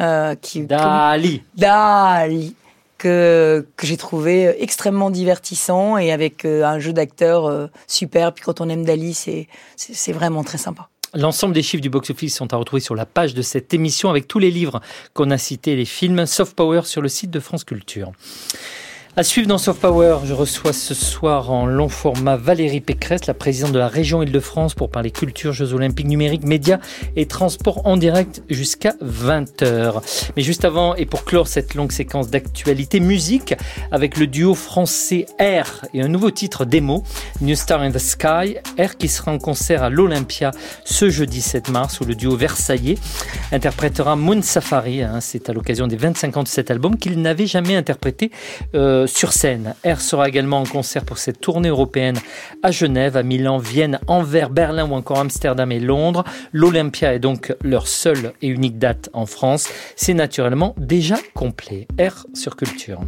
Euh, 0.00 0.34
qui, 0.36 0.62
Dali. 0.62 1.42
Dali 1.56 2.54
que, 2.98 3.66
que 3.76 3.86
j'ai 3.86 3.96
trouvé 3.96 4.62
extrêmement 4.62 5.10
divertissant 5.10 5.98
et 5.98 6.12
avec 6.12 6.44
euh, 6.44 6.64
un 6.64 6.78
jeu 6.78 6.92
d'acteur 6.92 7.46
euh, 7.46 7.66
super. 7.86 8.32
Puis 8.32 8.44
quand 8.44 8.60
on 8.60 8.68
aime 8.68 8.84
Dali, 8.84 9.14
c'est 9.14 9.48
c'est 9.76 10.12
vraiment 10.12 10.44
très 10.44 10.58
sympa. 10.58 10.88
L'ensemble 11.14 11.54
des 11.54 11.62
chiffres 11.62 11.80
du 11.80 11.88
box-office 11.90 12.36
sont 12.36 12.52
à 12.52 12.56
retrouver 12.56 12.80
sur 12.80 12.94
la 12.94 13.06
page 13.06 13.34
de 13.34 13.40
cette 13.40 13.72
émission 13.72 14.10
avec 14.10 14.28
tous 14.28 14.38
les 14.38 14.50
livres 14.50 14.80
qu'on 15.14 15.30
a 15.30 15.38
cités, 15.38 15.74
les 15.74 15.86
films 15.86 16.26
Soft 16.26 16.54
Power 16.54 16.82
sur 16.84 17.00
le 17.00 17.08
site 17.08 17.30
de 17.30 17.40
France 17.40 17.64
Culture. 17.64 18.12
À 19.18 19.24
suivre 19.24 19.48
dans 19.48 19.58
Soft 19.58 19.80
Power, 19.80 20.18
je 20.26 20.32
reçois 20.32 20.72
ce 20.72 20.94
soir 20.94 21.50
en 21.50 21.66
long 21.66 21.88
format 21.88 22.36
Valérie 22.36 22.80
Pécresse, 22.80 23.26
la 23.26 23.34
présidente 23.34 23.72
de 23.72 23.78
la 23.80 23.88
région 23.88 24.22
Île-de-France, 24.22 24.74
pour 24.74 24.92
parler 24.92 25.10
culture, 25.10 25.52
Jeux 25.52 25.72
olympiques 25.72 26.06
numériques, 26.06 26.44
médias 26.44 26.78
et 27.16 27.26
transport 27.26 27.84
en 27.84 27.96
direct 27.96 28.44
jusqu'à 28.48 28.94
20h. 29.02 30.30
Mais 30.36 30.42
juste 30.42 30.64
avant, 30.64 30.94
et 30.94 31.04
pour 31.04 31.24
clore 31.24 31.48
cette 31.48 31.74
longue 31.74 31.90
séquence 31.90 32.30
d'actualité, 32.30 33.00
musique 33.00 33.56
avec 33.90 34.18
le 34.18 34.28
duo 34.28 34.54
français 34.54 35.26
Air 35.40 35.84
et 35.94 36.00
un 36.00 36.06
nouveau 36.06 36.30
titre 36.30 36.64
démo, 36.64 37.02
New 37.40 37.56
Star 37.56 37.82
in 37.82 37.90
the 37.90 37.98
Sky. 37.98 38.58
Air 38.76 38.96
qui 38.98 39.08
sera 39.08 39.32
en 39.32 39.38
concert 39.38 39.82
à 39.82 39.90
l'Olympia 39.90 40.52
ce 40.84 41.10
jeudi 41.10 41.40
7 41.40 41.70
mars 41.70 41.98
où 41.98 42.04
le 42.04 42.14
duo 42.14 42.36
Versaillais 42.36 42.98
interprétera 43.50 44.14
Moon 44.14 44.42
Safari. 44.42 45.02
Hein. 45.02 45.18
C'est 45.20 45.50
à 45.50 45.52
l'occasion 45.52 45.88
des 45.88 45.96
25 45.96 46.36
ans 46.36 46.42
de 46.44 46.48
cet 46.48 46.70
album 46.70 46.96
qu'il 46.96 47.20
n'avait 47.20 47.48
jamais 47.48 47.74
interprété. 47.74 48.30
Euh, 48.76 49.07
sur 49.08 49.32
scène. 49.32 49.74
R 49.84 50.00
sera 50.00 50.28
également 50.28 50.60
en 50.60 50.64
concert 50.64 51.04
pour 51.04 51.18
cette 51.18 51.40
tournée 51.40 51.68
européenne 51.68 52.18
à 52.62 52.70
Genève, 52.70 53.16
à 53.16 53.22
Milan, 53.22 53.58
Vienne, 53.58 53.98
Anvers, 54.06 54.50
Berlin 54.50 54.88
ou 54.88 54.94
encore 54.94 55.18
Amsterdam 55.18 55.72
et 55.72 55.80
Londres. 55.80 56.24
L'Olympia 56.52 57.14
est 57.14 57.18
donc 57.18 57.54
leur 57.62 57.88
seule 57.88 58.32
et 58.42 58.48
unique 58.48 58.78
date 58.78 59.10
en 59.12 59.26
France. 59.26 59.68
C'est 59.96 60.14
naturellement 60.14 60.74
déjà 60.78 61.16
complet. 61.34 61.88
R 61.98 62.26
sur 62.34 62.56
Culture. 62.56 63.00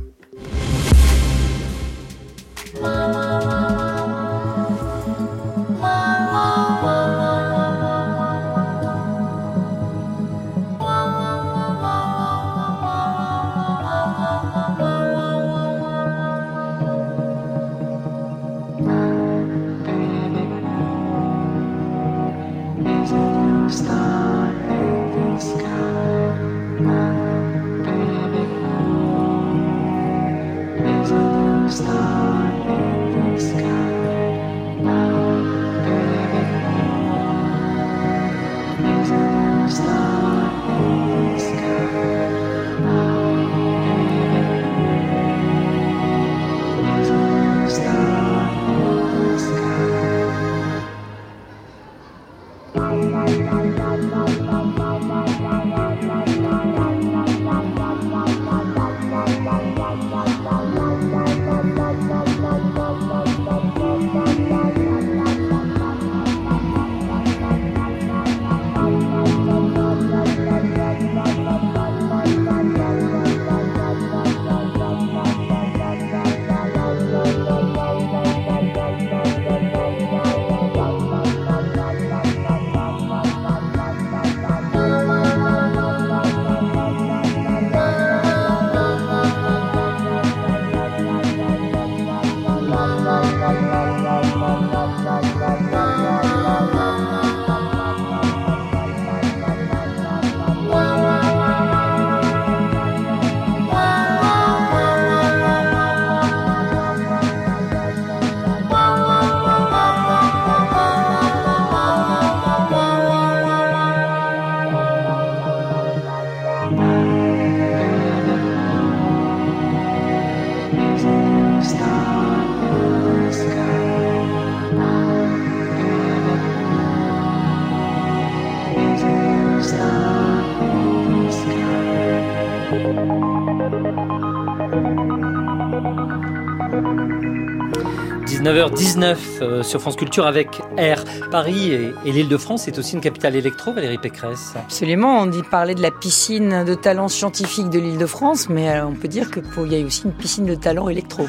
19h19 139.00 139.16
euh, 139.42 139.62
sur 139.62 139.80
France 139.80 139.96
Culture 139.96 140.26
avec 140.26 140.58
R. 140.78 141.04
Paris 141.30 141.72
et, 141.72 141.92
l'île 142.04 142.28
de 142.28 142.36
France 142.36 142.68
est 142.68 142.78
aussi 142.78 142.94
une 142.94 143.00
capitale 143.00 143.36
électro, 143.36 143.72
Valérie 143.72 143.98
Pécresse. 143.98 144.52
Absolument, 144.56 145.20
on 145.20 145.26
dit 145.26 145.42
parler 145.42 145.74
de 145.74 145.82
la 145.82 145.90
piscine 145.90 146.64
de 146.64 146.74
talent 146.74 147.08
scientifique 147.08 147.70
de 147.70 147.78
l'île 147.78 147.98
de 147.98 148.06
France, 148.06 148.48
mais 148.48 148.68
euh, 148.68 148.86
on 148.86 148.94
peut 148.94 149.08
dire 149.08 149.30
qu'il 149.30 149.72
y 149.72 149.80
a 149.80 149.84
aussi 149.84 150.04
une 150.04 150.12
piscine 150.12 150.46
de 150.46 150.54
talent 150.54 150.88
électro. 150.88 151.26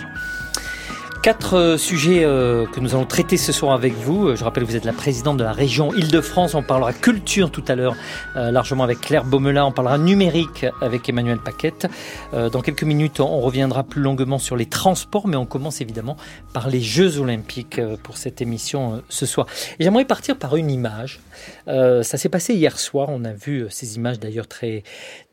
Quatre 1.21 1.55
euh, 1.55 1.77
sujets 1.77 2.23
euh, 2.23 2.65
que 2.65 2.79
nous 2.79 2.95
allons 2.95 3.05
traiter 3.05 3.37
ce 3.37 3.51
soir 3.51 3.73
avec 3.73 3.93
vous. 3.93 4.29
Euh, 4.29 4.35
je 4.35 4.43
rappelle 4.43 4.63
que 4.63 4.69
vous 4.69 4.75
êtes 4.75 4.85
la 4.85 4.93
présidente 4.93 5.37
de 5.37 5.43
la 5.43 5.51
région 5.51 5.93
Île-de-France. 5.93 6.55
On 6.55 6.63
parlera 6.63 6.93
culture 6.93 7.51
tout 7.51 7.63
à 7.67 7.75
l'heure, 7.75 7.95
largement 8.33 8.83
avec 8.83 9.01
Claire 9.01 9.23
Baumela. 9.23 9.67
On 9.67 9.71
parlera 9.71 9.99
numérique 9.99 10.65
avec 10.81 11.07
Emmanuel 11.09 11.37
Paquette. 11.37 11.87
dans 12.33 12.61
quelques 12.61 12.83
minutes, 12.83 13.19
on 13.19 13.39
reviendra 13.39 13.83
plus 13.83 14.01
longuement 14.01 14.39
sur 14.39 14.55
les 14.55 14.65
transports, 14.65 15.27
mais 15.27 15.35
on 15.35 15.45
commence 15.45 15.79
évidemment 15.79 16.17
par 16.53 16.69
les 16.69 16.81
Jeux 16.81 17.19
Olympiques 17.19 17.79
pour 18.03 18.17
cette 18.17 18.41
émission 18.41 19.03
ce 19.09 19.25
soir. 19.25 19.45
J'aimerais 19.79 20.05
partir 20.05 20.37
par 20.37 20.55
une 20.55 20.71
image. 20.71 21.19
ça 21.67 22.03
s'est 22.03 22.29
passé 22.29 22.55
hier 22.55 22.79
soir. 22.79 23.09
On 23.09 23.23
a 23.25 23.33
vu 23.33 23.67
ces 23.69 23.95
images 23.95 24.19
d'ailleurs 24.19 24.47
très, 24.47 24.83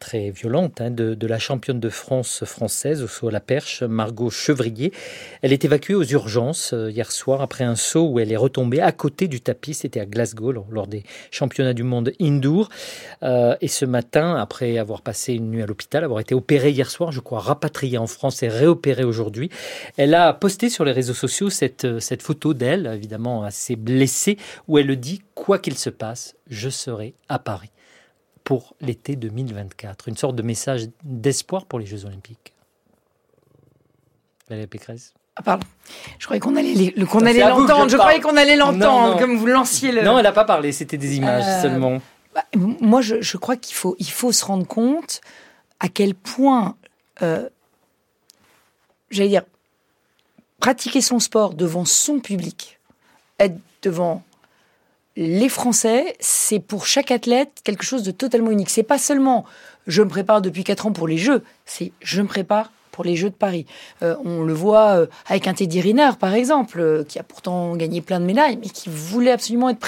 très 0.01 0.31
violentes 0.31 0.81
hein, 0.81 0.91
de, 0.91 1.15
de, 1.15 1.27
la 1.27 1.39
championne 1.39 1.81
de 1.81 1.89
France 1.89 2.45
française 2.45 3.03
au 3.03 3.09
saut 3.09 3.29
à 3.29 3.33
la 3.33 3.41
perche, 3.41 3.83
Margot 3.83 4.31
Chevrier. 4.31 4.93
Elle 5.43 5.53
était 5.53 5.69
aux 5.91 6.05
urgences 6.05 6.73
euh, 6.73 6.91
hier 6.91 7.11
soir 7.11 7.41
après 7.41 7.65
un 7.65 7.77
saut 7.77 8.09
où 8.09 8.19
elle 8.21 8.33
est 8.33 8.37
retombée 8.37 8.81
à 8.81 8.93
côté 8.93 9.29
du 9.29 9.41
tapis. 9.41 9.75
C'était 9.75 10.01
à 10.01 10.07
Glasgow 10.07 10.53
lors, 10.53 10.87
des 10.87 11.05
championnats 11.31 11.75
du 11.75 11.83
monde 11.83 12.13
indoor. 12.21 12.69
Euh, 13.23 13.57
et 13.61 13.69
ce 13.69 13.85
matin, 13.85 14.37
après 14.37 14.79
avoir 14.79 15.03
passé 15.03 15.35
une 15.35 15.51
nuit 15.51 15.63
à 15.63 15.67
l'hôpital, 15.67 16.05
avoir 16.05 16.21
été 16.21 16.35
opérée 16.35 16.71
hier 16.71 16.91
soir, 16.91 17.13
je 17.13 17.21
crois 17.21 17.41
rapatriée 17.41 17.99
en 17.99 18.07
France 18.07 18.43
et 18.43 18.49
réopérée 18.49 19.05
aujourd'hui, 19.05 19.51
elle 19.97 20.15
a 20.15 20.33
posté 20.33 20.69
sur 20.69 20.85
les 20.85 20.93
réseaux 20.93 21.15
sociaux 21.15 21.51
cette, 21.51 21.85
euh, 21.85 22.01
cette 22.01 22.23
photo 22.23 22.55
d'elle, 22.55 22.87
évidemment 22.87 23.45
assez 23.45 23.77
blessée, 23.77 24.39
où 24.67 24.79
elle 24.79 24.95
dit 24.97 25.23
Quoi 25.35 25.59
qu'il 25.59 25.79
se 25.79 25.91
passe, 25.91 26.35
je 26.49 26.69
serai 26.69 27.15
à 27.29 27.39
Paris 27.39 27.71
pour 28.45 28.75
l'été 28.81 29.15
2024. 29.15 30.09
Une 30.09 30.17
sorte 30.17 30.35
de 30.35 30.43
message 30.43 30.89
d'espoir 31.05 31.67
pour 31.67 31.79
les 31.79 31.87
Jeux 31.87 32.07
Olympiques. 32.07 32.55
Valérie 34.49 34.67
Pécresse 34.67 35.15
ah, 35.39 35.43
pardon. 35.43 35.67
Je 36.19 36.27
croyais 36.27 36.41
qu'on 36.41 36.57
allait, 36.57 36.93
qu'on 37.07 37.25
allait 37.25 37.49
l'entendre. 37.49 37.89
Je, 37.89 37.97
croyais 37.97 38.21
qu'on 38.21 38.37
allait 38.37 38.57
l'entendre, 38.57 39.19
comme 39.19 39.37
vous 39.37 39.47
lanciez 39.47 39.93
le. 39.93 40.03
Non, 40.03 40.19
elle 40.19 40.25
n'a 40.25 40.33
pas 40.33 40.45
parlé. 40.45 40.73
C'était 40.73 40.97
des 40.99 41.17
images 41.17 41.45
euh, 41.47 41.63
seulement. 41.63 41.99
Bah, 42.35 42.45
moi, 42.81 43.01
je, 43.01 43.21
je, 43.21 43.37
crois 43.37 43.57
qu'il 43.57 43.77
faut, 43.77 43.95
il 43.99 44.11
faut 44.11 44.33
se 44.33 44.45
rendre 44.45 44.67
compte 44.67 45.21
à 45.79 45.89
quel 45.89 46.15
point, 46.15 46.77
euh, 47.23 47.49
j'allais 49.11 49.29
dire, 49.29 49.45
pratiquer 50.59 51.01
son 51.01 51.21
sport 51.21 51.55
devant 51.55 51.85
son 51.85 52.19
public, 52.19 52.81
être 53.39 53.57
devant 53.83 54.25
les 55.17 55.49
Français, 55.49 56.17
c'est 56.21 56.61
pour 56.61 56.87
chaque 56.87 57.11
athlète 57.11 57.61
quelque 57.65 57.85
chose 57.85 58.03
de 58.03 58.11
totalement 58.11 58.51
unique. 58.51 58.71
C'est 58.71 58.83
pas 58.83 58.99
seulement 58.99 59.45
je 59.87 60.03
me 60.03 60.09
prépare 60.09 60.43
depuis 60.43 60.65
4 60.65 60.87
ans 60.87 60.93
pour 60.93 61.09
les 61.09 61.17
Jeux, 61.17 61.43
c'est 61.65 61.93
je 62.01 62.23
me 62.23 62.29
prépare 62.29 62.71
pour 62.99 63.05
les 63.05 63.15
Jeux 63.15 63.31
de 63.31 63.37
Paris. 63.37 63.65
Euh, 64.03 64.17
on 64.25 64.43
le 64.43 64.53
voit 64.53 64.99
euh, 64.99 65.07
avec 65.27 65.47
un 65.47 65.55
Teddy 65.55 65.81
Riner, 65.81 66.11
par 66.19 66.35
exemple, 66.35 66.81
euh, 66.81 67.05
qui 67.05 67.21
a 67.21 67.23
pourtant 67.23 67.77
gagné 67.77 68.01
plein 68.01 68.19
de 68.19 68.25
médailles, 68.25 68.57
mais 68.57 68.69
qui 68.69 68.89
voulait 68.89 69.31
absolument 69.31 69.69
être 69.69 69.79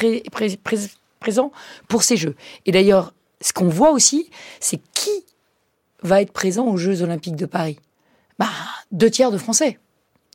présent 1.19 1.51
pour 1.89 2.05
ces 2.05 2.17
Jeux. 2.17 2.37
Et 2.67 2.71
d'ailleurs, 2.71 3.13
ce 3.41 3.53
qu'on 3.53 3.67
voit 3.67 3.91
aussi, 3.91 4.31
c'est 4.61 4.79
qui 4.95 5.11
va 6.05 6.23
être 6.23 6.31
présent 6.31 6.69
aux 6.69 6.77
Jeux 6.77 7.03
Olympiques 7.03 7.35
de 7.35 7.47
Paris 7.47 7.81
bah, 8.39 8.47
Deux 8.93 9.11
tiers 9.11 9.33
de 9.33 9.39
Français 9.39 9.81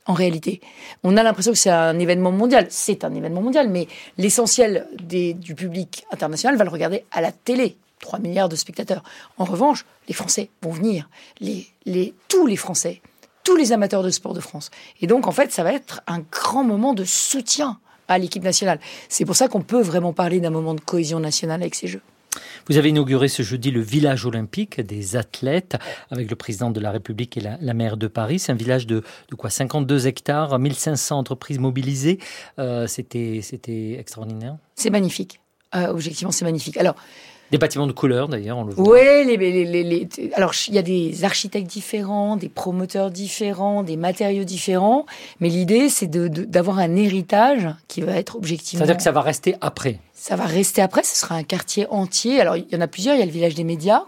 en 0.04 0.12
réalité. 0.12 0.60
On 1.02 1.16
a 1.16 1.22
l'impression 1.22 1.52
que 1.52 1.58
c'est 1.58 1.70
un 1.70 1.98
événement 1.98 2.30
mondial. 2.30 2.66
C'est 2.68 3.04
un 3.04 3.14
événement 3.14 3.40
mondial, 3.40 3.70
mais 3.70 3.88
l'essentiel 4.18 4.86
du 5.00 5.54
public 5.54 6.04
international 6.12 6.58
va 6.58 6.64
le 6.64 6.70
regarder 6.70 7.04
à 7.10 7.22
la 7.22 7.32
télé. 7.32 7.78
3 8.00 8.18
milliards 8.18 8.48
de 8.48 8.56
spectateurs. 8.56 9.02
En 9.38 9.44
revanche, 9.44 9.84
les 10.08 10.14
Français 10.14 10.50
vont 10.62 10.70
venir, 10.70 11.08
les, 11.40 11.66
les, 11.84 12.14
tous 12.28 12.46
les 12.46 12.56
Français, 12.56 13.00
tous 13.44 13.56
les 13.56 13.72
amateurs 13.72 14.02
de 14.02 14.10
sport 14.10 14.34
de 14.34 14.40
France. 14.40 14.70
Et 15.00 15.06
donc, 15.06 15.26
en 15.26 15.32
fait, 15.32 15.52
ça 15.52 15.62
va 15.62 15.72
être 15.72 16.02
un 16.06 16.20
grand 16.20 16.64
moment 16.64 16.94
de 16.94 17.04
soutien 17.04 17.78
à 18.08 18.18
l'équipe 18.18 18.42
nationale. 18.42 18.80
C'est 19.08 19.24
pour 19.24 19.36
ça 19.36 19.48
qu'on 19.48 19.62
peut 19.62 19.80
vraiment 19.80 20.12
parler 20.12 20.40
d'un 20.40 20.50
moment 20.50 20.74
de 20.74 20.80
cohésion 20.80 21.20
nationale 21.20 21.62
avec 21.62 21.74
ces 21.74 21.86
Jeux. 21.86 22.02
Vous 22.68 22.76
avez 22.76 22.90
inauguré 22.90 23.28
ce 23.28 23.42
jeudi 23.42 23.70
le 23.70 23.80
village 23.80 24.26
olympique 24.26 24.80
des 24.80 25.16
athlètes 25.16 25.76
avec 26.10 26.28
le 26.28 26.36
président 26.36 26.70
de 26.70 26.80
la 26.80 26.90
République 26.90 27.36
et 27.36 27.40
la, 27.40 27.74
maire 27.74 27.96
de 27.96 28.08
Paris. 28.08 28.38
C'est 28.38 28.52
un 28.52 28.56
village 28.56 28.86
de, 28.86 29.02
de, 29.30 29.34
quoi 29.34 29.50
52 29.50 30.06
hectares, 30.06 30.58
1500 30.58 31.18
entreprises 31.18 31.58
mobilisées. 31.58 32.18
Euh, 32.58 32.86
c'était, 32.86 33.40
c'était 33.42 33.96
extraordinaire. 33.98 34.56
C'est 34.74 34.90
magnifique. 34.90 35.40
Euh, 35.74 35.88
objectivement, 35.88 36.32
c'est 36.32 36.44
magnifique. 36.44 36.76
Alors, 36.76 36.96
des 37.50 37.58
bâtiments 37.58 37.86
de 37.86 37.92
couleur 37.92 38.28
d'ailleurs, 38.28 38.58
on 38.58 38.64
le 38.64 38.74
voit. 38.74 38.94
Oui, 38.94 39.24
les, 39.26 39.36
les, 39.36 39.84
les, 39.84 40.08
alors 40.34 40.52
il 40.68 40.74
y 40.74 40.78
a 40.78 40.82
des 40.82 41.24
architectes 41.24 41.68
différents, 41.68 42.36
des 42.36 42.48
promoteurs 42.48 43.10
différents, 43.10 43.82
des 43.82 43.96
matériaux 43.96 44.44
différents, 44.44 45.06
mais 45.40 45.48
l'idée 45.48 45.88
c'est 45.88 46.10
d'avoir 46.10 46.78
un 46.78 46.96
héritage 46.96 47.68
qui 47.88 48.00
va 48.00 48.12
être 48.12 48.36
objectivement. 48.36 48.80
C'est-à-dire 48.80 48.96
que 48.96 49.02
ça 49.02 49.12
va 49.12 49.20
rester 49.20 49.56
après. 49.60 50.00
Ça 50.14 50.34
va 50.34 50.44
rester 50.44 50.82
après, 50.82 51.02
ce 51.04 51.16
sera 51.16 51.36
un 51.36 51.44
quartier 51.44 51.86
entier. 51.90 52.40
Alors 52.40 52.56
il 52.56 52.66
y 52.70 52.76
en 52.76 52.80
a 52.80 52.88
plusieurs, 52.88 53.14
il 53.14 53.20
y 53.20 53.22
a 53.22 53.26
le 53.26 53.32
village 53.32 53.54
des 53.54 53.64
médias, 53.64 54.02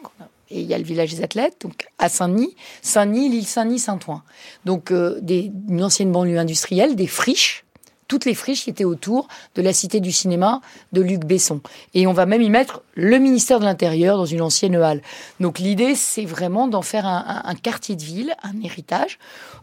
et 0.51 0.61
il 0.61 0.67
y 0.67 0.75
a 0.75 0.79
le 0.79 0.85
village 0.85 1.15
des 1.15 1.23
athlètes, 1.23 1.57
donc 1.61 1.87
à 1.99 2.09
Saint-Denis, 2.09 2.57
Saint-Denis, 2.81 3.29
l'île 3.29 3.47
Saint-Denis, 3.47 3.81
Saint-Ouen. 3.81 4.23
Donc 4.65 4.91
euh, 4.91 5.19
des, 5.21 5.53
une 5.69 5.85
ancienne 5.85 6.11
banlieue 6.11 6.39
industrielle, 6.39 6.97
des 6.97 7.07
friches 7.07 7.65
toutes 8.09 8.25
les 8.25 8.35
friches 8.35 8.65
qui 8.65 8.71
étaient 8.71 8.85
autour 8.85 9.29
de 9.55 9.63
la 9.63 9.73
Cité 9.73 10.01
du 10.01 10.13
cinéma 10.13 10.61
de 10.93 11.01
Luc 11.01 11.25
Besson. 11.25 11.61
Et 11.95 12.07
on 12.07 12.13
va 12.13 12.27
même 12.27 12.43
y 12.43 12.51
mettre 12.51 12.83
le 12.95 13.19
ministère 13.19 13.61
de 13.61 13.65
l'Intérieur 13.65 14.17
dans 14.17 14.27
une 14.27 14.43
ancienne 14.43 14.77
halle. 14.77 15.03
Donc 15.41 15.59
l'idée, 15.59 15.95
c'est 15.95 16.25
vraiment 16.25 16.67
d'en 16.69 16.83
faire 16.83 17.07
un, 17.07 17.55
quartier 17.55 17.97
de 17.97 18.03
ville, 18.03 18.35
un 18.43 18.61
héritage. 18.63 19.19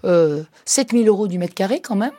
Euh, 0.05 0.43
7000 0.65 1.07
euros 1.07 1.27
du 1.27 1.38
mètre 1.38 1.53
carré 1.55 1.81
quand 1.81 1.95
même 1.95 2.11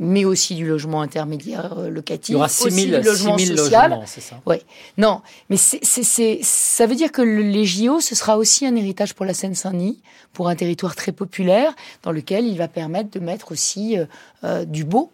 mais 0.00 0.24
aussi 0.24 0.54
du 0.54 0.66
logement 0.66 1.02
intermédiaire 1.02 1.78
euh, 1.78 1.90
locatif. 1.90 2.30
Il 2.30 2.32
y 2.32 2.36
aura 2.36 2.48
6 2.48 2.70
000, 2.70 3.02
logement 3.02 3.36
logements, 3.36 4.02
c'est 4.06 4.22
ça 4.22 4.40
Oui. 4.46 4.56
Non, 4.96 5.20
mais 5.50 5.56
c'est, 5.58 6.40
ça 6.42 6.86
veut 6.86 6.94
dire 6.94 7.12
que 7.12 7.20
les 7.20 7.66
JO, 7.66 8.00
ce 8.00 8.14
sera 8.14 8.38
aussi 8.38 8.66
un 8.66 8.74
héritage 8.74 9.14
pour 9.14 9.26
la 9.26 9.34
Seine-Saint-Denis, 9.34 10.00
pour 10.32 10.48
un 10.48 10.56
territoire 10.56 10.96
très 10.96 11.12
populaire, 11.12 11.74
dans 12.02 12.12
lequel 12.12 12.46
il 12.46 12.56
va 12.56 12.66
permettre 12.66 13.10
de 13.10 13.20
mettre 13.20 13.52
aussi 13.52 13.98
euh, 13.98 14.06
euh, 14.42 14.64
du 14.64 14.84
beau 14.84 15.12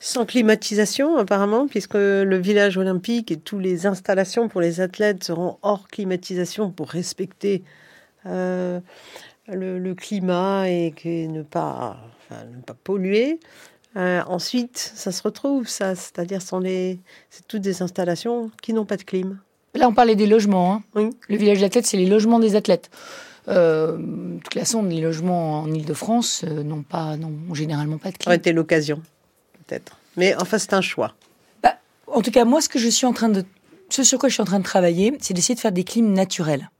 sans 0.00 0.26
climatisation, 0.26 1.16
apparemment, 1.16 1.66
puisque 1.66 1.94
le 1.94 2.36
village 2.36 2.76
olympique 2.76 3.30
et 3.30 3.36
toutes 3.36 3.62
les 3.62 3.86
installations 3.86 4.48
pour 4.48 4.60
les 4.60 4.80
athlètes 4.80 5.24
seront 5.24 5.58
hors 5.62 5.88
climatisation 5.88 6.70
pour 6.70 6.90
respecter 6.90 7.62
euh, 8.26 8.80
le, 9.48 9.94
climat 9.94 10.68
et 10.68 10.92
ne 11.28 11.42
pas, 11.42 11.98
ne 12.30 12.62
pas 12.62 12.74
polluer. 12.74 13.40
Euh, 13.96 14.22
ensuite, 14.26 14.78
ça 14.94 15.12
se 15.12 15.22
retrouve, 15.22 15.68
ça, 15.68 15.94
c'est-à-dire 15.94 16.40
sont 16.40 16.60
les, 16.60 16.98
c'est 17.28 17.46
toutes 17.46 17.60
des 17.60 17.82
installations 17.82 18.50
qui 18.62 18.72
n'ont 18.72 18.86
pas 18.86 18.96
de 18.96 19.02
clim. 19.02 19.38
Là, 19.74 19.88
on 19.88 19.94
parlait 19.94 20.16
des 20.16 20.26
logements. 20.26 20.74
Hein. 20.74 20.82
Oui. 20.94 21.10
Le 21.28 21.36
village 21.36 21.60
d'athlètes, 21.60 21.86
c'est 21.86 21.96
les 21.96 22.06
logements 22.06 22.38
des 22.38 22.56
athlètes. 22.56 22.90
Euh, 23.48 23.98
de 23.98 24.38
toute 24.38 24.54
façon, 24.54 24.82
les 24.82 25.00
logements 25.00 25.60
en 25.60 25.72
Ile-de-France 25.72 26.44
n'ont 26.44 26.82
pas, 26.82 27.16
n'ont 27.16 27.54
généralement 27.54 27.98
pas 27.98 28.10
de 28.10 28.16
clim. 28.16 28.24
Ça 28.24 28.30
aurait 28.30 28.36
été 28.36 28.52
l'occasion 28.52 29.02
Mais 30.16 30.34
enfin, 30.36 30.58
c'est 30.58 30.74
un 30.74 30.80
choix. 30.80 31.14
Bah, 31.62 31.76
en 32.06 32.22
tout 32.22 32.30
cas, 32.30 32.44
moi, 32.44 32.60
ce 32.60 32.68
que 32.68 32.78
je 32.78 32.88
suis 32.88 33.06
en 33.06 33.12
train 33.12 33.28
de, 33.28 33.44
sur 33.88 34.18
quoi 34.18 34.28
je 34.28 34.34
suis 34.34 34.42
en 34.42 34.46
train 34.46 34.58
de 34.58 34.64
travailler, 34.64 35.16
c'est 35.20 35.34
d'essayer 35.34 35.54
de 35.54 35.60
faire 35.60 35.72
des 35.72 35.84
clims 35.84 36.12
naturels. 36.12 36.70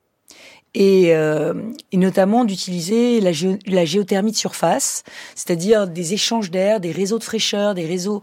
Et, 0.74 1.14
euh, 1.14 1.52
notamment 1.92 2.44
d'utiliser 2.44 3.20
la, 3.20 3.32
géothermie 3.84 4.32
de 4.32 4.36
surface, 4.36 5.02
c'est-à-dire 5.34 5.86
des 5.86 6.14
échanges 6.14 6.50
d'air, 6.50 6.80
des 6.80 6.92
réseaux 6.92 7.18
de 7.18 7.24
fraîcheur, 7.24 7.74
des 7.74 7.84
réseaux, 7.84 8.22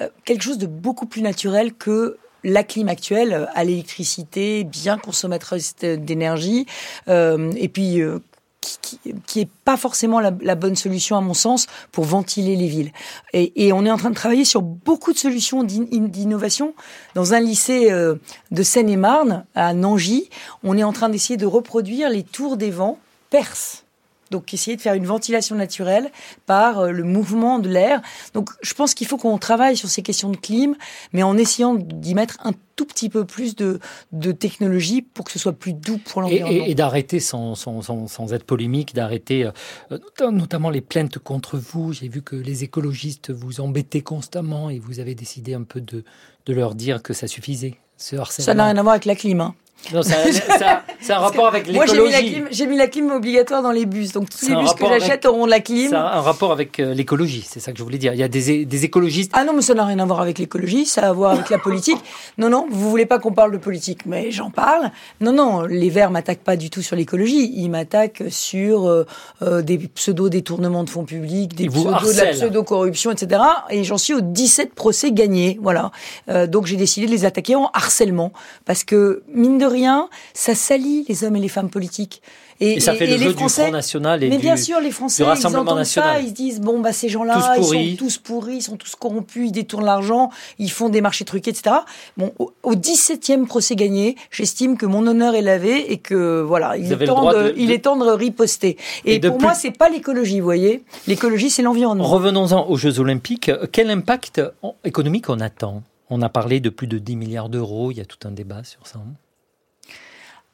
euh, 0.00 0.08
quelque 0.24 0.42
chose 0.42 0.58
de 0.58 0.66
beaucoup 0.66 1.06
plus 1.06 1.20
naturel 1.20 1.74
que 1.74 2.16
la 2.44 2.64
clim 2.64 2.88
actuelle 2.88 3.48
à 3.54 3.64
l'électricité, 3.64 4.64
bien 4.64 4.98
consommatrice 4.98 5.76
d'énergie, 5.76 6.66
euh, 7.08 7.52
et 7.56 7.68
puis 7.68 8.00
euh, 8.00 8.18
qui, 8.60 8.98
qui, 9.26 9.40
est 9.40 9.48
pas 9.64 9.76
forcément 9.76 10.20
la, 10.20 10.30
bonne 10.30 10.76
solution 10.76 11.16
à 11.16 11.20
mon 11.20 11.34
sens 11.34 11.66
pour 11.92 12.04
ventiler 12.04 12.56
les 12.56 12.68
villes. 12.68 12.92
Et, 13.32 13.66
et 13.66 13.72
on 13.72 13.84
est 13.84 13.90
en 13.90 13.96
train 13.96 14.10
de 14.10 14.14
travailler 14.14 14.44
sur 14.44 14.62
beaucoup 14.62 15.12
de 15.12 15.18
solutions 15.18 15.64
d'innovation. 15.64 16.74
Dans 17.14 17.34
un 17.34 17.40
lycée 17.40 17.90
euh, 17.90 18.16
de 18.50 18.62
Seine-et-Marne, 18.62 19.44
à 19.54 19.72
Nangy, 19.74 20.28
on 20.62 20.76
est 20.76 20.84
en 20.84 20.92
train 20.92 21.08
d'essayer 21.08 21.36
de 21.36 21.46
reproduire 21.46 22.10
les 22.10 22.22
tours 22.22 22.56
des 22.56 22.70
vents 22.70 22.98
perses. 23.30 23.84
Donc 24.30 24.54
essayer 24.54 24.76
de 24.76 24.82
faire 24.82 24.94
une 24.94 25.06
ventilation 25.06 25.56
naturelle 25.56 26.10
par 26.46 26.80
euh, 26.80 26.90
le 26.90 27.04
mouvement 27.04 27.58
de 27.58 27.68
l'air. 27.68 28.00
Donc 28.34 28.50
je 28.62 28.74
pense 28.74 28.94
qu'il 28.94 29.06
faut 29.06 29.16
qu'on 29.16 29.38
travaille 29.38 29.76
sur 29.76 29.88
ces 29.88 30.02
questions 30.02 30.30
de 30.30 30.36
clim, 30.36 30.76
mais 31.12 31.22
en 31.22 31.36
essayant 31.36 31.74
d'y 31.74 32.14
mettre 32.14 32.38
un 32.44 32.52
tout 32.76 32.86
petit 32.86 33.10
peu 33.10 33.24
plus 33.26 33.56
de, 33.56 33.78
de 34.12 34.32
technologie 34.32 35.02
pour 35.02 35.26
que 35.26 35.32
ce 35.32 35.38
soit 35.38 35.52
plus 35.52 35.74
doux 35.74 35.98
pour 35.98 36.22
l'environnement. 36.22 36.64
Et, 36.64 36.74
d'arrêter, 36.74 37.20
sans, 37.20 37.54
sans, 37.54 37.82
sans, 37.82 38.32
être 38.32 38.44
polémique, 38.44 38.94
d'arrêter 38.94 39.50
euh, 39.90 39.98
notamment 40.30 40.70
les 40.70 40.80
plaintes 40.80 41.18
contre 41.18 41.58
vous. 41.58 41.92
J'ai 41.92 42.08
vu 42.08 42.22
que 42.22 42.36
les 42.36 42.64
écologistes 42.64 43.30
vous 43.32 43.60
embêtaient 43.60 44.00
constamment 44.00 44.70
et 44.70 44.78
vous 44.78 44.98
avez 44.98 45.14
décidé 45.14 45.52
un 45.52 45.62
peu 45.64 45.80
de, 45.82 46.04
de 46.46 46.52
leur 46.54 46.74
dire 46.74 47.02
que 47.02 47.12
ça 47.12 47.26
suffisait, 47.26 47.74
ce 47.98 48.16
harcèlement. 48.16 48.46
Ça 48.46 48.54
n'a 48.54 48.64
rien 48.64 48.76
à 48.76 48.82
voir 48.82 48.92
avec 48.92 49.04
la 49.04 49.14
clim. 49.14 49.40
Hein. 49.40 49.54
Non, 49.92 50.02
ça, 50.02 50.16
ça- 50.58 50.82
c'est 51.00 51.12
un 51.12 51.18
rapport 51.18 51.46
avec 51.48 51.72
Moi, 51.72 51.86
j'ai 51.86 51.92
mis, 52.00 52.10
la 52.10 52.20
l'écologie. 52.20 52.32
clim, 52.32 52.48
j'ai 52.50 52.66
mis 52.66 52.76
la 52.76 52.86
clim 52.86 53.10
obligatoire 53.10 53.62
dans 53.62 53.72
les 53.72 53.86
bus. 53.86 54.12
Donc, 54.12 54.28
tous 54.30 54.38
C'est 54.38 54.50
les 54.50 54.56
bus 54.56 54.72
que 54.74 54.86
j'achète 54.86 55.26
auront 55.26 55.46
de 55.46 55.50
la 55.50 55.60
clim. 55.60 55.90
Ça 55.90 56.06
a 56.06 56.18
un 56.18 56.20
rapport 56.20 56.52
avec 56.52 56.78
euh, 56.78 56.94
l'écologie, 56.94 57.44
c'est 57.48 57.60
ça 57.60 57.72
que 57.72 57.78
je 57.78 57.82
voulais 57.82 57.98
dire. 57.98 58.12
Il 58.12 58.20
y 58.20 58.22
a 58.22 58.28
des, 58.28 58.84
écologistes. 58.84 59.32
Ah 59.34 59.44
non, 59.44 59.52
mais 59.52 59.62
ça 59.62 59.74
n'a 59.74 59.84
rien 59.84 59.98
à 59.98 60.04
voir 60.04 60.20
avec 60.20 60.38
l'écologie, 60.38 60.86
ça 60.86 61.02
a 61.02 61.08
à 61.08 61.12
voir 61.12 61.32
avec 61.32 61.50
la 61.50 61.58
politique. 61.58 61.98
Non, 62.38 62.48
non, 62.48 62.66
vous 62.70 62.90
voulez 62.90 63.06
pas 63.06 63.18
qu'on 63.18 63.32
parle 63.32 63.52
de 63.52 63.58
politique, 63.58 64.06
mais 64.06 64.30
j'en 64.30 64.50
parle. 64.50 64.90
Non, 65.20 65.32
non, 65.32 65.62
les 65.62 65.90
Verts 65.90 66.10
m'attaquent 66.10 66.44
pas 66.44 66.56
du 66.56 66.70
tout 66.70 66.82
sur 66.82 66.94
l'écologie. 66.96 67.52
Ils 67.56 67.68
m'attaquent 67.68 68.24
sur 68.28 68.88
euh, 68.88 69.06
euh, 69.42 69.62
des 69.62 69.78
pseudo-détournements 69.78 70.84
de 70.84 70.90
fonds 70.90 71.04
publics, 71.04 71.54
des 71.54 71.68
pseudo 71.68 71.90
de 71.90 72.16
la 72.16 72.26
pseudo-corruption, 72.32 73.10
etc. 73.10 73.42
Et 73.70 73.84
j'en 73.84 73.98
suis 73.98 74.14
aux 74.14 74.20
17 74.20 74.74
procès 74.74 75.12
gagnés, 75.12 75.58
voilà. 75.60 75.90
Euh, 76.28 76.46
donc 76.46 76.66
j'ai 76.66 76.76
décidé 76.76 77.06
de 77.06 77.10
les 77.10 77.24
attaquer 77.24 77.56
en 77.56 77.70
harcèlement. 77.74 78.32
Parce 78.64 78.84
que, 78.84 79.22
mine 79.32 79.58
de 79.58 79.66
rien, 79.70 80.08
ça 80.34 80.54
salit 80.54 81.04
les 81.08 81.24
hommes 81.24 81.36
et 81.36 81.40
les 81.40 81.48
femmes 81.48 81.70
politiques. 81.70 82.22
Et, 82.62 82.78
ça 82.78 82.92
fait 82.92 83.06
le 83.06 83.12
les 83.14 83.18
jeu 83.18 83.30
du 83.30 83.36
Français, 83.38 83.62
Front 83.62 83.72
National 83.72 84.22
et 84.22 84.28
mais 84.28 84.36
du, 84.36 84.42
bien 84.42 84.56
sûr, 84.58 84.80
les 84.80 84.90
Français, 84.90 85.24
du 85.24 85.30
ils 85.30 85.46
entendent 85.46 85.78
National. 85.78 86.16
ça, 86.16 86.20
ils 86.20 86.28
se 86.28 86.34
disent 86.34 86.60
bon 86.60 86.80
bah 86.80 86.92
ces 86.92 87.08
gens-là, 87.08 87.56
ils 87.56 87.64
sont 87.64 87.96
tous 87.96 88.18
pourris, 88.18 88.56
ils 88.56 88.62
sont 88.62 88.76
tous 88.76 88.94
corrompus, 88.96 89.48
ils 89.48 89.52
détournent 89.52 89.86
l'argent, 89.86 90.28
ils 90.58 90.70
font 90.70 90.90
des 90.90 91.00
marchés 91.00 91.24
truqués, 91.24 91.52
etc. 91.52 91.76
Bon, 92.18 92.34
au, 92.38 92.52
au 92.62 92.74
17e 92.74 93.46
procès 93.46 93.76
gagné, 93.76 94.14
j'estime 94.30 94.76
que 94.76 94.84
mon 94.84 95.06
honneur 95.06 95.34
est 95.36 95.40
lavé 95.40 95.90
et 95.90 95.96
que 95.96 96.42
voilà, 96.42 96.76
il, 96.76 96.92
est 96.92 97.06
temps, 97.06 97.32
de, 97.32 97.44
de- 97.44 97.54
il 97.56 97.70
est 97.70 97.78
temps 97.78 97.96
de 97.96 98.10
riposter. 98.10 98.76
Et, 99.06 99.18
pour 99.20 99.38
plus- 99.38 99.42
moi, 99.42 99.54
c'est 99.54 99.70
pas 99.70 99.88
l'écologie, 99.88 100.40
vous 100.40 100.44
voyez. 100.44 100.82
L'écologie, 101.06 101.48
c'est 101.48 101.62
l'environnement. 101.62 102.04
Revenons-en 102.04 102.68
aux 102.68 102.76
Jeux 102.76 103.00
Olympiques. 103.00 103.50
Quel 103.72 103.88
impact 103.90 104.42
économique 104.84 105.30
on 105.30 105.40
attend? 105.40 105.82
On 106.10 106.20
a 106.20 106.28
parlé 106.28 106.60
de 106.60 106.68
plus 106.68 106.88
de 106.88 106.98
10 106.98 107.16
milliards 107.16 107.48
d'euros. 107.48 107.90
Il 107.90 107.96
y 107.96 108.00
a 108.02 108.04
tout 108.04 108.18
un 108.28 108.32
débat 108.32 108.64
sur 108.64 108.86
ça. 108.86 108.98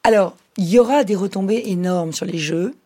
Alors, 0.07 0.37
il 0.57 0.69
y 0.69 0.79
aura 0.79 1.03
des 1.03 1.17
retombées 1.17 1.65
énormes 1.67 2.13
sur 2.13 2.27
les 2.27 2.39
jeux. 2.39 2.77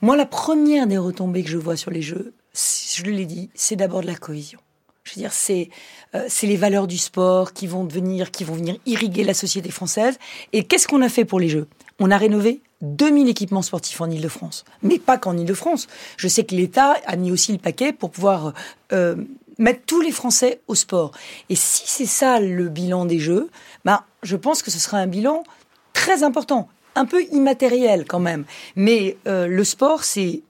Moi, 0.00 0.16
la 0.16 0.24
première 0.24 0.86
des 0.86 0.96
retombées 0.96 1.42
que 1.44 1.50
je 1.50 1.58
vois 1.58 1.76
sur 1.76 1.90
les 1.90 2.00
jeux, 2.00 2.32
je 2.54 3.02
l'ai 3.02 3.26
dit, 3.26 3.50
c'est 3.54 3.76
d'abord 3.76 4.00
de 4.00 4.06
la 4.06 4.14
cohésion. 4.14 4.58
Je 5.02 5.12
veux 5.12 5.20
dire, 5.20 5.34
c'est 5.34 5.68
euh, 6.14 6.26
les 6.42 6.56
valeurs 6.56 6.86
du 6.86 6.96
sport 6.96 7.52
qui 7.52 7.66
vont 7.66 7.86
qui 8.32 8.44
vont 8.44 8.54
venir 8.54 8.76
irriguer 8.86 9.24
la 9.24 9.34
société 9.34 9.70
française. 9.70 10.18
Et 10.54 10.64
qu'est-ce 10.64 10.88
qu'on 10.88 11.02
a 11.02 11.10
fait 11.10 11.26
pour 11.26 11.38
les 11.38 11.50
Jeux? 11.50 11.68
On 11.98 12.10
a 12.10 12.16
rénové 12.16 12.62
2000 12.80 13.28
équipements 13.28 13.60
sportifs 13.60 14.00
en 14.00 14.10
Ile-de-France. 14.10 14.64
Mais 14.82 14.98
pas 14.98 15.18
qu'en 15.18 15.36
Ile-de-France. 15.36 15.86
Je 16.16 16.28
sais 16.28 16.44
que 16.44 16.54
l'État 16.54 16.96
a 17.04 17.16
mis 17.16 17.30
aussi 17.30 17.52
le 17.52 17.58
paquet 17.58 17.92
pour 17.92 18.10
pouvoir 18.10 18.54
euh, 18.94 19.16
mettre 19.58 19.82
tous 19.84 20.00
les 20.00 20.12
Français 20.12 20.62
au 20.66 20.74
sport. 20.74 21.12
Et 21.50 21.56
si 21.56 21.82
c'est 21.84 22.06
ça 22.06 22.40
le 22.40 22.70
bilan 22.70 23.04
des 23.04 23.18
Jeux, 23.18 23.50
ben, 23.84 24.02
je 24.22 24.36
pense 24.36 24.62
que 24.62 24.70
ce 24.70 24.78
sera 24.78 24.96
un 24.96 25.06
bilan 25.06 25.44
très 25.94 26.22
important, 26.22 26.68
un 26.94 27.06
peu 27.06 27.24
immatériel 27.32 28.04
quand 28.06 28.20
même. 28.20 28.44
Mais 28.76 29.16
euh, 29.26 29.46
le 29.46 29.64
sport, 29.64 30.04
c'est 30.04 30.42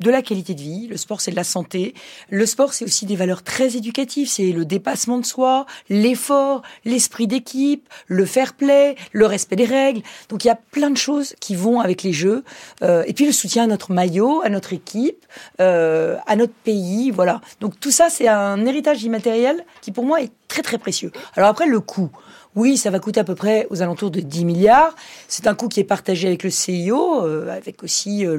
de 0.00 0.10
la 0.10 0.22
qualité 0.22 0.54
de 0.54 0.60
vie, 0.60 0.86
le 0.86 0.96
sport 0.96 1.20
c'est 1.20 1.32
de 1.32 1.36
la 1.36 1.44
santé, 1.44 1.94
le 2.30 2.46
sport 2.46 2.72
c'est 2.72 2.84
aussi 2.84 3.04
des 3.04 3.16
valeurs 3.16 3.42
très 3.42 3.76
éducatives, 3.76 4.28
c'est 4.28 4.52
le 4.52 4.64
dépassement 4.64 5.18
de 5.18 5.26
soi, 5.26 5.66
l'effort, 5.88 6.62
l'esprit 6.84 7.26
d'équipe, 7.26 7.88
le 8.06 8.24
fair 8.24 8.54
play, 8.54 8.94
le 9.12 9.26
respect 9.26 9.56
des 9.56 9.64
règles. 9.64 10.02
Donc 10.28 10.44
il 10.44 10.48
y 10.48 10.50
a 10.50 10.58
plein 10.70 10.90
de 10.90 10.96
choses 10.96 11.34
qui 11.40 11.56
vont 11.56 11.80
avec 11.80 12.02
les 12.02 12.12
jeux. 12.12 12.44
Euh, 12.82 13.02
et 13.06 13.12
puis 13.12 13.26
le 13.26 13.32
soutien 13.32 13.64
à 13.64 13.66
notre 13.66 13.92
maillot, 13.92 14.40
à 14.44 14.50
notre 14.50 14.72
équipe, 14.72 15.26
euh, 15.60 16.16
à 16.26 16.36
notre 16.36 16.54
pays, 16.54 17.10
voilà. 17.10 17.40
Donc 17.60 17.80
tout 17.80 17.90
ça 17.90 18.08
c'est 18.08 18.28
un 18.28 18.64
héritage 18.66 19.02
immatériel 19.02 19.64
qui 19.80 19.90
pour 19.90 20.04
moi 20.04 20.22
est 20.22 20.30
très 20.46 20.62
très 20.62 20.78
précieux. 20.78 21.10
Alors 21.34 21.48
après 21.48 21.66
le 21.66 21.80
coût. 21.80 22.10
Oui, 22.58 22.76
ça 22.76 22.90
va 22.90 22.98
coûter 22.98 23.20
à 23.20 23.24
peu 23.24 23.36
près 23.36 23.68
aux 23.70 23.82
alentours 23.82 24.10
de 24.10 24.18
10 24.18 24.44
milliards. 24.44 24.92
C'est 25.28 25.46
un 25.46 25.54
coût 25.54 25.68
qui 25.68 25.78
est 25.78 25.84
partagé 25.84 26.26
avec 26.26 26.42
le 26.42 26.50
CIO, 26.50 27.24
euh, 27.24 27.56
avec 27.56 27.84
aussi 27.84 28.26
euh, 28.26 28.36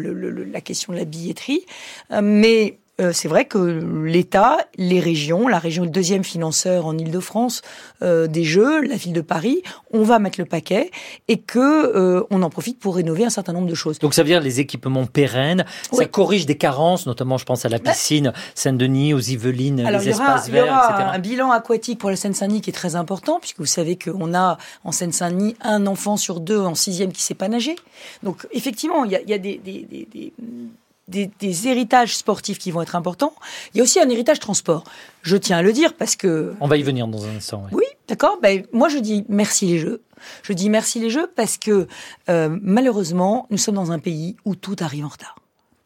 la 0.52 0.60
question 0.60 0.92
de 0.92 0.98
la 0.98 1.06
billetterie. 1.06 1.66
Euh, 2.12 2.20
mais 2.22 2.80
euh, 3.00 3.12
c'est 3.14 3.28
vrai 3.28 3.46
que 3.46 3.58
l'État, 4.06 4.58
les 4.78 5.00
régions, 5.00 5.48
la 5.48 5.60
région 5.60 5.84
est 5.84 5.88
le 5.88 5.92
deuxième 5.92 6.24
financeur 6.24 6.86
en 6.86 6.98
Ile-de-France 6.98 7.62
euh, 8.02 8.28
des 8.28 8.44
Jeux, 8.44 8.82
la 8.82 8.96
ville 8.96 9.14
de 9.14 9.22
Paris, 9.22 9.62
on 9.92 10.04
va 10.04 10.20
mettre 10.20 10.40
le 10.40 10.46
paquet 10.46 10.92
et 11.28 11.38
que 11.38 11.60
euh, 11.60 12.24
on 12.30 12.42
en 12.44 12.50
profite 12.50 12.80
pour 12.80 12.96
rénover 12.96 13.24
un 13.26 13.30
certain 13.30 13.54
nombre 13.54 13.68
de 13.68 13.76
choses. 13.76 14.00
Donc 14.00 14.14
ça 14.14 14.24
veut 14.24 14.28
dire 14.30 14.42
les 14.42 14.60
équipements 14.60 15.06
pérennes, 15.06 15.66
ça 15.92 16.06
corrige 16.06 16.46
des 16.46 16.58
carences, 16.58 17.06
notamment 17.06 17.38
je 17.38 17.46
pense 17.46 17.66
à 17.66 17.70
la 17.70 17.80
piscine 17.80 18.34
Saint-Denis, 18.56 19.14
aux 19.14 19.20
Yvelines, 19.20 19.80
Alors, 19.86 20.02
les 20.02 20.08
il 20.08 20.12
y 20.12 20.16
aura, 20.16 20.24
espaces 20.36 20.48
il 20.50 20.56
y 20.56 20.60
aura 20.62 20.66
verts, 20.68 20.96
etc. 20.98 21.10
un 21.14 21.20
bilan 21.20 21.52
aquatique 21.52 22.00
pour 22.00 22.10
la 22.10 22.16
Seine-Saint-Denis 22.16 22.62
qui 22.62 22.70
est 22.70 22.74
très 22.74 22.96
important, 22.96 23.40
puisque 23.40 23.60
vous 23.60 23.66
savez 23.66 23.98
qu'on 23.98 24.34
a 24.34 24.58
en 24.84 24.92
Seine-Saint-Denis 24.92 25.56
un 25.62 25.86
enfant 25.88 26.18
sur 26.18 26.40
deux 26.40 26.60
en 26.60 26.76
sixième 26.76 27.12
qui 27.12 27.22
sait 27.22 27.34
pas 27.34 27.48
nager. 27.48 27.76
Donc, 28.24 28.48
effectivement, 28.52 29.06
il 29.06 29.12
y 29.12 29.16
a, 29.16 29.22
il 29.22 29.30
y 29.30 29.34
a 29.34 29.38
des, 29.38 29.58
des, 29.58 29.88
des, 29.90 30.08
des- 30.12 30.34
des- 31.10 31.32
des 31.40 31.68
héritages 31.68 32.16
sportifs 32.18 32.60
qui 32.60 32.72
vont 32.72 32.82
être 32.82 32.96
importants. 32.96 33.34
Il 33.74 33.78
y 33.78 33.82
a 33.82 33.84
aussi 33.84 34.00
un 34.00 34.08
héritage 34.10 34.40
transport. 34.40 34.84
Je 35.22 35.36
tiens 35.38 35.58
à 35.58 35.62
le 35.62 35.74
dire 35.74 35.94
parce 35.96 36.16
que 36.16 36.54
On 36.62 36.68
va 36.68 36.78
y 36.78 36.84
venir 36.84 37.08
dans 37.08 37.26
un 37.26 37.36
instant. 37.36 37.64
ouais. 37.64 37.70
oui, 37.74 37.84
d'accord. 38.08 38.38
Ben, 38.42 38.64
moi, 38.72 38.88
je 38.90 38.98
dis 39.00 39.26
merci 39.28 39.66
les 39.66 39.80
Jeux. 39.80 40.02
Je 40.44 40.54
dis 40.54 40.70
merci 40.70 41.00
les 41.00 41.10
Jeux 41.10 41.32
parce 41.36 41.58
que 41.58 41.88
euh, 42.30 42.58
malheureusement, 42.62 43.48
nous 43.50 43.58
sommes 43.58 43.76
dans 43.76 43.92
un 43.92 44.00
pays 44.00 44.36
où 44.46 44.56
tout 44.56 44.76
arrive 44.80 45.06
en 45.06 45.10
retard. 45.10 45.36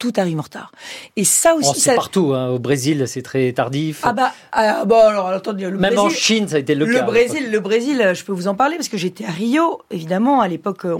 Tout 0.04 0.12
arrive 0.18 0.38
en 0.38 0.42
retard. 0.42 0.74
Et 1.16 1.24
ça 1.24 1.56
aussi, 1.56 1.70
Oh, 1.72 1.74
c'est 1.76 1.92
ça... 1.92 1.96
partout. 1.96 2.34
hein. 2.34 2.50
Au 2.50 2.60
Brésil, 2.60 3.06
c'est 3.08 3.22
très 3.22 3.54
tardif. 3.54 4.02
Ah 4.04 4.12
bah, 4.12 4.34
ah, 4.52 4.84
bon, 4.84 5.00
alors 5.00 5.30
attendez, 5.30 5.70
le 5.70 5.78
Même 5.78 5.98
en 5.98 6.10
Chine, 6.10 6.50
ça 6.50 6.58
a 6.58 6.60
été 6.60 6.76
le, 6.76 6.86
le 6.86 6.94
cas. 6.96 7.04
Brésil, 7.04 7.50
le 7.50 7.60
Brésil, 7.62 8.02
euh, 8.02 8.14
je 8.14 8.26
peux 8.26 8.34
vous 8.34 8.50
en 8.50 8.56
parler 8.56 8.76
parce 8.76 8.90
que 8.90 8.98
j'étais 8.98 9.24
à 9.24 9.32
Rio. 9.32 9.82
Évidemment, 9.92 10.42
à 10.42 10.50
l'époque, 10.50 10.84
euh, 10.84 10.98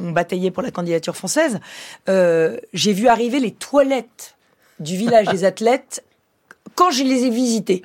on 0.00 0.10
bataillait 0.10 0.50
pour 0.50 0.64
la 0.64 0.72
candidature 0.72 1.14
française. 1.14 1.60
Euh, 2.08 2.56
J'ai 2.72 2.92
vu 2.92 3.06
arriver 3.06 3.38
les 3.38 3.52
toilettes 3.52 4.34
du 4.80 4.96
village 4.96 5.28
des 5.28 5.44
athlètes 5.52 6.02
quand 6.74 6.90
je 6.90 7.04
les 7.04 7.26
ai 7.26 7.30
visités. 7.30 7.82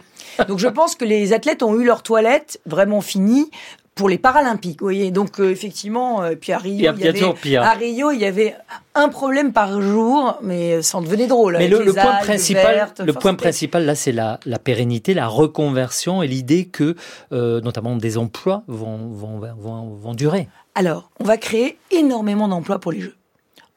Donc, 0.47 0.57
je 0.57 0.67
pense 0.67 0.95
que 0.95 1.05
les 1.05 1.31
athlètes 1.31 1.61
ont 1.61 1.79
eu 1.79 1.83
leurs 1.85 2.01
toilettes 2.01 2.59
vraiment 2.65 3.01
finies 3.01 3.51
pour 3.95 4.09
les 4.09 4.17
Paralympiques. 4.17 4.81
Vous 4.81 4.87
voyez, 4.87 5.09
donc 5.09 5.39
euh, 5.39 5.49
effectivement, 5.49 6.21
euh, 6.21 6.35
puis 6.35 6.51
à 6.51 6.57
Rio, 6.57 6.73
Il 6.75 6.81
y 6.81 6.87
a- 6.87 6.93
il 6.97 7.07
avait, 7.07 7.55
à 7.55 7.71
Rio, 7.71 8.11
il 8.11 8.19
y 8.19 8.25
avait 8.25 8.53
un 8.93 9.07
problème 9.07 9.53
par 9.53 9.81
jour, 9.81 10.37
mais 10.41 10.81
ça 10.81 10.97
en 10.97 11.01
devenait 11.01 11.27
drôle. 11.27 11.55
Mais 11.57 11.69
le, 11.69 11.81
le 11.83 11.93
point 11.93 12.17
principal, 12.21 12.75
vertes. 12.75 12.99
le 12.99 13.13
point 13.13 13.33
principal 13.35 13.85
là, 13.85 13.95
c'est 13.95 14.11
la, 14.11 14.39
la 14.45 14.59
pérennité, 14.59 15.13
la 15.13 15.27
reconversion 15.27 16.21
et 16.21 16.27
l'idée 16.27 16.65
que, 16.65 16.95
euh, 17.31 17.61
notamment, 17.61 17.95
des 17.95 18.17
emplois 18.17 18.63
vont, 18.67 18.97
vont, 19.11 19.39
vont, 19.57 19.95
vont 19.95 20.13
durer. 20.13 20.49
Alors, 20.75 21.09
on 21.21 21.23
va 21.23 21.37
créer 21.37 21.77
énormément 21.91 22.49
d'emplois 22.49 22.79
pour 22.79 22.91
les 22.91 22.99
Jeux. 22.99 23.15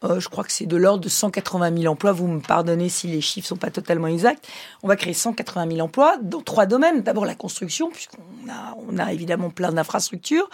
Euh, 0.04 0.20
je 0.20 0.28
crois 0.28 0.44
que 0.44 0.52
c'est 0.52 0.66
de 0.66 0.76
l'ordre 0.76 1.02
de 1.02 1.08
180 1.08 1.76
000 1.76 1.92
emplois. 1.92 2.12
Vous 2.12 2.28
me 2.28 2.40
pardonnez 2.40 2.88
si 2.88 3.08
les 3.08 3.20
chiffres 3.20 3.48
sont 3.48 3.56
pas 3.56 3.70
totalement 3.70 4.06
exacts. 4.06 4.46
On 4.82 4.88
va 4.88 4.96
créer 4.96 5.12
180 5.12 5.70
000 5.70 5.80
emplois 5.80 6.16
dans 6.22 6.40
trois 6.40 6.66
domaines. 6.66 7.02
D'abord 7.02 7.24
la 7.24 7.34
construction, 7.34 7.90
puisqu'on 7.90 8.98
a, 8.98 9.12
évidemment 9.12 9.50
plein 9.50 9.72
d'infrastructures. 9.72 10.48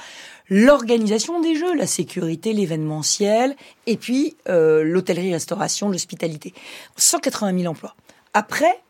L'organisation 0.48 1.40
des 1.40 1.56
Jeux, 1.56 1.74
la 1.74 1.86
sécurité, 1.86 2.52
l'événementiel, 2.54 3.54
et 3.86 3.96
puis 3.96 4.36
euh, 4.48 4.82
l'hôtellerie-restauration, 4.82 5.90
l'hospitalité. 5.90 6.54
180 6.96 7.58
000 7.58 7.70
emplois. 7.70 7.94
Après, 8.32 8.82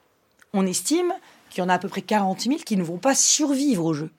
on 0.53 0.67
estime 0.67 1.13
qu'il 1.51 1.63
y 1.63 1.67
en 1.67 1.69
a 1.69 1.75
à 1.75 1.79
peu 1.79 1.89
près 1.89 2.03
40 2.03 2.43
000 2.43 2.57
qui 2.65 2.77
ne 2.77 2.85
vont 2.85 2.99
pas 2.99 3.17
survivre 3.17 3.85
aux 3.85 3.95
Jeux. 3.95 4.11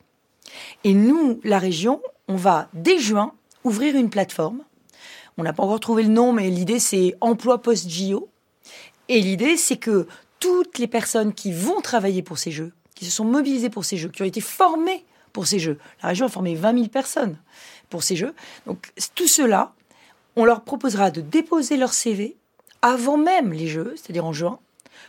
Et 0.84 0.94
nous, 0.94 1.40
la 1.44 1.60
région, 1.60 2.02
on 2.28 2.36
va 2.36 2.68
dès 2.74 3.00
juin 3.00 3.34
ouvrir 3.64 3.96
une 3.96 4.10
plateforme. 4.10 4.62
On 5.38 5.44
n'a 5.44 5.54
pas 5.54 5.64
encore 5.64 5.80
trouvé 5.80 6.04
le 6.04 6.10
nom, 6.10 6.32
mais 6.32 6.50
l'idée 6.50 6.80
c'est 6.80 7.16
emploi 7.22 7.62
post-JO. 7.62 8.30
Et 9.10 9.22
l'idée 9.22 9.58
c'est 9.58 9.78
que 9.78 10.08
toutes 10.40 10.78
les 10.78 10.88
personnes 10.88 11.34
qui 11.34 11.52
vont 11.52 11.82
travailler 11.82 12.22
pour 12.22 12.38
ces 12.38 12.52
jeux, 12.52 12.74
qui 12.96 13.06
se 13.06 13.12
sont 13.12 13.26
mobilisées 13.26 13.70
pour 13.70 13.86
ces 13.86 13.98
jeux, 13.98 14.10
qui 14.10 14.22
ont 14.22 14.26
été 14.26 14.42
formées 14.42 15.06
pour 15.34 15.48
ces 15.48 15.60
jeux, 15.60 15.78
la 16.02 16.10
région 16.10 16.28
a 16.28 16.30
formé 16.30 16.56
20 16.56 16.74
000 16.74 16.88
personnes 16.88 17.38
pour 17.90 18.04
ces 18.04 18.16
jeux. 18.16 18.34
Donc 18.66 18.92
tout 19.16 19.28
cela, 19.28 19.74
on 20.36 20.46
leur 20.46 20.62
proposera 20.62 21.12
de 21.12 21.22
déposer 21.22 21.78
leur 21.78 21.94
CV 21.94 22.36
avant 22.82 23.18
même 23.18 23.52
les 23.52 23.68
jeux, 23.68 23.96
c'est-à-dire 23.96 24.26
en 24.26 24.34
juin, 24.34 24.60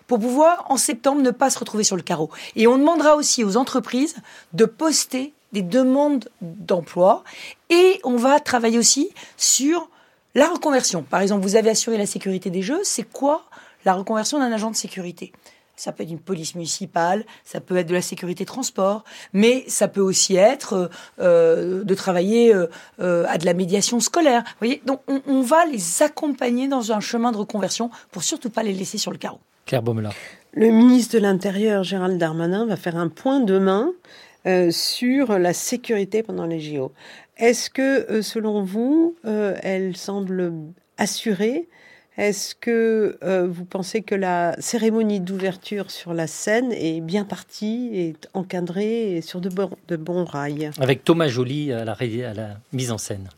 pour 0.07 0.19
pouvoir 0.19 0.66
en 0.69 0.77
septembre 0.77 1.23
ne 1.23 1.31
pas 1.31 1.51
se 1.51 1.59
retrouver 1.59 1.85
sur 1.85 1.97
le 1.97 2.03
carreau. 2.03 2.31
Et 2.55 2.66
on 2.66 2.78
demandera 2.78 3.16
aussi 3.16 3.44
aux 3.44 3.57
entreprises 3.57 4.16
de 4.53 4.65
poster 4.65 5.32
des 5.53 5.62
demandes 5.62 6.28
d'emploi 6.40 7.23
et 7.70 8.01
on 8.05 8.16
va 8.16 8.40
travailler 8.40 8.78
aussi 8.78 9.11
sur 9.36 9.89
la 10.37 10.47
reconversion. 10.49 11.03
Par 11.03 11.21
exemple, 11.21 11.43
vous 11.43 11.57
avez 11.57 11.71
assuré 11.71 11.99
la 11.99 12.07
sécurité 12.07 12.51
des 12.51 12.63
jeux, 12.63 12.81
c'est 12.85 13.03
quoi 13.03 13.47
la 13.85 13.95
reconversion 13.95 14.39
d'un 14.39 14.53
agent 14.53 14.71
de 14.71 14.77
sécurité? 14.77 15.33
Ça 15.77 15.93
peut 15.93 16.05
être 16.05 16.11
une 16.11 16.21
police 16.21 16.55
municipale, 16.55 17.25
ça 17.45 17.61
peut 17.61 17.77
être 17.77 17.89
de 17.89 17.95
la 17.95 18.03
sécurité 18.03 18.45
transport, 18.45 19.05
mais 19.33 19.65
ça 19.67 19.89
peut 19.89 20.01
aussi 20.01 20.37
être 20.37 20.91
euh, 21.21 21.85
de 21.85 21.95
travailler 21.95 22.55
euh, 22.55 22.67
euh, 23.01 23.27
à 23.29 23.37
de 23.37 23.45
la 23.45 23.53
médiation 23.53 23.99
scolaire. 24.01 24.43
Vous 24.43 24.67
voyez, 24.67 24.83
donc 24.87 25.01
on, 25.09 25.21
on 25.27 25.41
va 25.43 25.67
les 25.67 26.03
accompagner 26.03 26.69
dans 26.69 26.93
un 26.93 27.01
chemin 27.01 27.33
de 27.33 27.37
reconversion 27.37 27.91
pour 28.11 28.23
surtout 28.23 28.49
pas 28.49 28.63
les 28.63 28.73
laisser 28.73 28.97
sur 28.97 29.11
le 29.11 29.19
carreau. 29.19 29.41
Claire 29.67 29.83
Baumela. 29.83 30.11
Le 30.53 30.71
ministre 30.71 31.15
de 31.15 31.19
l'Intérieur, 31.19 31.83
Gérald 31.83 32.19
Darmanin, 32.19 32.65
va 32.65 32.77
faire 32.77 32.97
un 32.97 33.09
point 33.09 33.41
demain 33.41 33.93
euh, 34.47 34.71
sur 34.71 35.41
la 35.41 35.53
sécurité 35.53 36.23
pendant 36.23 36.47
les 36.47 36.61
JO. 36.61 36.93
Est-ce 37.39 37.69
que, 37.71 38.11
euh, 38.11 38.23
selon 38.23 38.63
vous, 38.63 39.15
euh, 39.27 39.55
elle 39.63 39.97
semble 39.97 40.53
assurée? 40.97 41.69
Est-ce 42.17 42.55
que 42.55 43.19
euh, 43.23 43.47
vous 43.47 43.67
pensez 43.67 44.01
que 44.01 44.15
la 44.15 44.57
cérémonie 44.59 45.21
d'ouverture 45.21 45.91
sur 45.91 46.15
la 46.15 46.27
scène 46.27 46.73
est 46.73 47.03
bien 47.03 47.25
partie, 47.25 47.91
est 47.93 48.27
encadrée 48.33 49.17
et 49.17 49.21
sur 49.21 49.43
de 49.43 49.51
bons, 49.51 49.71
de 49.89 49.97
bons 49.97 50.25
rails? 50.25 50.71
Avec 50.81 51.05
Thomas 51.05 51.29
Joly 51.29 51.73
à 51.75 51.85
la, 51.85 51.93
ré- 51.93 52.25
à 52.25 52.33
la 52.33 52.57
mise 52.73 52.91
en 52.91 52.97
scène. 52.97 53.29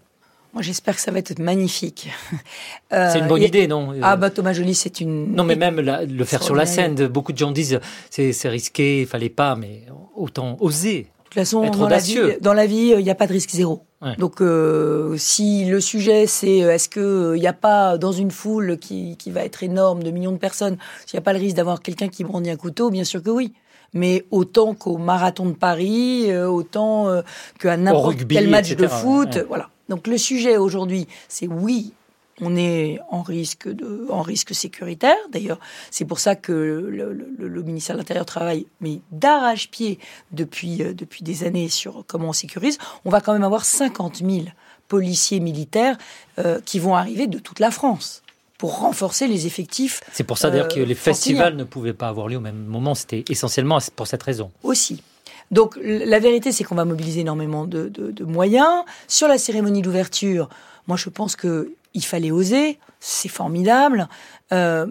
Moi, 0.54 0.62
j'espère 0.62 0.94
que 0.94 1.00
ça 1.00 1.10
va 1.10 1.18
être 1.18 1.40
magnifique. 1.40 2.08
C'est 2.92 3.18
une 3.18 3.26
bonne 3.26 3.42
idée, 3.42 3.66
non? 3.66 3.92
Ah 4.00 4.16
bah 4.16 4.30
Thomas 4.30 4.52
Joly, 4.54 4.74
c'est 4.74 5.00
une. 5.00 5.34
Non, 5.34 5.44
mais 5.44 5.56
même 5.56 5.78
la- 5.80 6.04
le 6.04 6.24
faire 6.24 6.42
sur 6.42 6.54
la 6.54 6.64
scène, 6.66 7.06
beaucoup 7.08 7.32
de 7.32 7.38
gens 7.38 7.50
disent 7.50 7.78
c'est 8.10 8.32
c'est 8.32 8.48
risqué, 8.48 9.02
il 9.02 9.06
fallait 9.06 9.28
pas, 9.28 9.56
mais 9.56 9.82
autant 10.16 10.56
oser. 10.60 11.02
De 11.02 11.06
toute 11.24 11.34
façon, 11.34 11.62
Être 11.64 11.78
dans 11.78 11.88
la, 11.88 11.98
vie, 11.98 12.18
audacieux. 12.18 12.38
dans 12.40 12.54
la 12.54 12.64
vie, 12.66 12.94
il 12.96 13.04
n'y 13.04 13.10
a 13.10 13.14
pas 13.14 13.26
de 13.26 13.32
risque 13.32 13.50
zéro. 13.50 13.84
Ouais. 14.00 14.14
Donc, 14.16 14.40
euh, 14.40 15.16
si 15.16 15.64
le 15.64 15.80
sujet, 15.80 16.26
c'est 16.26 16.62
euh, 16.62 16.72
est-ce 16.72 16.88
que 16.88 17.34
il 17.34 17.40
n'y 17.40 17.48
a 17.48 17.52
pas 17.52 17.98
dans 17.98 18.12
une 18.12 18.30
foule 18.30 18.78
qui, 18.78 19.16
qui 19.16 19.30
va 19.30 19.44
être 19.44 19.64
énorme 19.64 20.04
de 20.04 20.10
millions 20.12 20.30
de 20.30 20.38
personnes, 20.38 20.76
s'il 21.04 21.16
n'y 21.16 21.22
a 21.22 21.24
pas 21.24 21.32
le 21.32 21.40
risque 21.40 21.56
d'avoir 21.56 21.82
quelqu'un 21.82 22.08
qui 22.08 22.22
brandit 22.22 22.50
un 22.50 22.56
couteau, 22.56 22.90
bien 22.90 23.04
sûr 23.04 23.22
que 23.22 23.30
oui. 23.30 23.54
Mais 23.94 24.24
autant 24.30 24.74
qu'au 24.74 24.98
marathon 24.98 25.46
de 25.46 25.54
Paris, 25.54 26.30
euh, 26.30 26.46
autant 26.46 27.08
euh, 27.08 27.22
qu'à 27.58 27.76
n'importe 27.76 28.26
quel 28.28 28.48
match 28.48 28.76
de 28.76 28.86
foot, 28.86 29.34
ouais. 29.34 29.44
voilà. 29.48 29.70
Donc 29.88 30.06
le 30.06 30.18
sujet 30.18 30.58
aujourd'hui, 30.58 31.08
c'est 31.28 31.48
oui, 31.48 31.94
on 32.40 32.56
est 32.56 32.98
en 33.10 33.22
risque 33.22 33.68
de, 33.68 34.06
en 34.10 34.22
risque 34.22 34.54
sécuritaire. 34.54 35.16
D'ailleurs, 35.32 35.58
c'est 35.90 36.04
pour 36.04 36.18
ça 36.20 36.36
que 36.36 36.52
le, 36.52 36.90
le- 37.12 37.34
le- 37.38 37.48
le 37.48 37.62
ministère 37.62 37.96
de 37.96 38.00
l'Intérieur 38.00 38.26
travaille, 38.26 38.66
mais 38.80 39.00
d'arrache-pied 39.12 39.98
depuis 40.32 40.82
euh, 40.82 40.92
depuis 40.94 41.22
des 41.24 41.44
années 41.44 41.68
sur 41.68 42.04
comment 42.06 42.28
on 42.28 42.32
sécurise. 42.32 42.78
On 43.04 43.10
va 43.10 43.20
quand 43.20 43.32
même 43.32 43.44
avoir 43.44 43.64
50 43.64 44.16
000 44.18 44.46
policiers 44.88 45.40
militaires 45.40 45.96
euh, 46.38 46.60
qui 46.64 46.78
vont 46.78 46.94
arriver 46.94 47.26
de 47.26 47.38
toute 47.38 47.60
la 47.60 47.70
France 47.70 48.22
pour 48.56 48.78
renforcer 48.80 49.28
les 49.28 49.46
effectifs 49.46 50.00
C'est 50.12 50.24
pour 50.24 50.38
ça 50.38 50.50
d'ailleurs 50.50 50.66
Euh, 50.66 50.74
que 50.74 50.80
les 50.80 50.94
franciliens. 50.94 51.14
festivals 51.14 51.56
ne 51.56 51.64
pouvaient 51.64 51.92
pas 51.92 52.08
avoir 52.08 52.26
lieu 52.28 52.36
au 52.38 52.40
même 52.40 52.64
moment. 52.64 52.94
C'était 52.94 53.24
essentiellement 53.28 53.78
pour 53.94 54.06
cette 54.06 54.22
raison. 54.22 54.50
aussi. 54.62 55.02
Donc 55.50 55.78
la 55.82 56.18
vérité, 56.18 56.52
c'est 56.52 56.62
qu'on 56.64 56.74
va 56.74 56.84
mobiliser 56.84 57.20
énormément 57.20 57.64
de, 57.66 57.88
de- 57.88 58.10
de 58.10 58.24
moyens. 58.24 58.84
Sur 59.06 59.28
la 59.28 59.38
cérémonie 59.38 59.80
d'ouverture, 59.80 60.48
moi 60.88 60.96
je 60.98 61.08
pense 61.08 61.36
que 61.36 61.72
il 61.94 62.04
fallait 62.04 62.30
oser, 62.30 62.78
c'est 63.00 63.28
formidable. 63.28 64.08
Euh, 64.52 64.86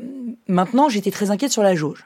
maintenant, 0.48 0.90
j'étais 0.90 1.12
très 1.12 1.32
inquiète 1.32 1.52
sur 1.52 1.64
la 1.64 1.76
jauge. 1.76 2.06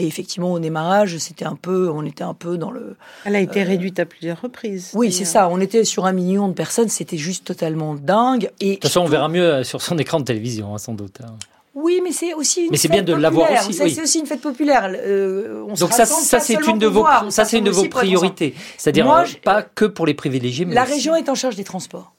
Et 0.00 0.06
effectivement, 0.06 0.52
au 0.52 0.60
démarrage, 0.60 1.18
c'était 1.18 1.44
un 1.44 1.56
peu, 1.56 1.90
on 1.92 2.04
était 2.04 2.22
un 2.22 2.34
peu 2.34 2.56
dans 2.56 2.70
le. 2.70 2.96
Elle 3.24 3.34
a 3.34 3.40
été 3.40 3.64
réduite 3.64 3.98
à 3.98 4.06
plusieurs 4.06 4.40
reprises. 4.40 4.92
Oui, 4.94 5.10
c'est 5.12 5.24
ça. 5.24 5.48
On 5.48 5.60
était 5.60 5.82
sur 5.82 6.06
un 6.06 6.12
million 6.12 6.46
de 6.46 6.52
personnes. 6.52 6.88
C'était 6.88 7.16
juste 7.16 7.44
totalement 7.44 7.96
dingue. 7.96 8.48
Et 8.60 8.68
De 8.68 8.74
toute 8.74 8.84
façon, 8.84 9.00
on 9.00 9.06
verra 9.08 9.28
mieux 9.28 9.42
euh, 9.42 9.64
sur 9.64 9.82
son 9.82 9.98
écran 9.98 10.20
de 10.20 10.24
télévision, 10.24 10.72
hein, 10.72 10.78
sans 10.78 10.92
doute. 10.94 11.16
hein. 11.24 11.34
Oui, 11.74 12.00
mais 12.04 12.12
c'est 12.12 12.32
aussi. 12.34 12.62
Une 12.66 12.70
Mais 12.70 12.76
c'est 12.76 12.86
fête 12.88 13.04
bien 13.04 13.14
de 13.16 13.20
l'avoir 13.20 13.46
populaire. 13.48 13.68
aussi, 13.68 13.82
oui. 13.82 13.90
C'est 13.92 14.02
aussi 14.02 14.18
une 14.20 14.26
fête 14.26 14.40
populaire. 14.40 14.88
Euh, 14.94 15.64
on 15.68 15.74
Donc 15.74 15.92
ça, 15.92 16.06
ça 16.06 16.38
c'est 16.40 16.64
une 16.66 16.78
de 16.78 16.86
vos, 16.86 17.04
ça 17.30 17.44
c'est 17.44 17.58
une 17.58 17.64
de 17.64 17.70
vos 17.70 17.88
priorités. 17.88 18.54
C'est-à-dire 18.76 19.10
euh, 19.10 19.24
pas 19.44 19.62
que 19.62 19.84
pour 19.84 20.06
les 20.06 20.14
privilégiés, 20.14 20.64
mais 20.64 20.74
La 20.74 20.84
aussi- 20.84 20.92
région 20.92 21.14
est 21.16 21.28
en 21.28 21.34
charge 21.34 21.56
des 21.56 21.64
transports. 21.64 22.12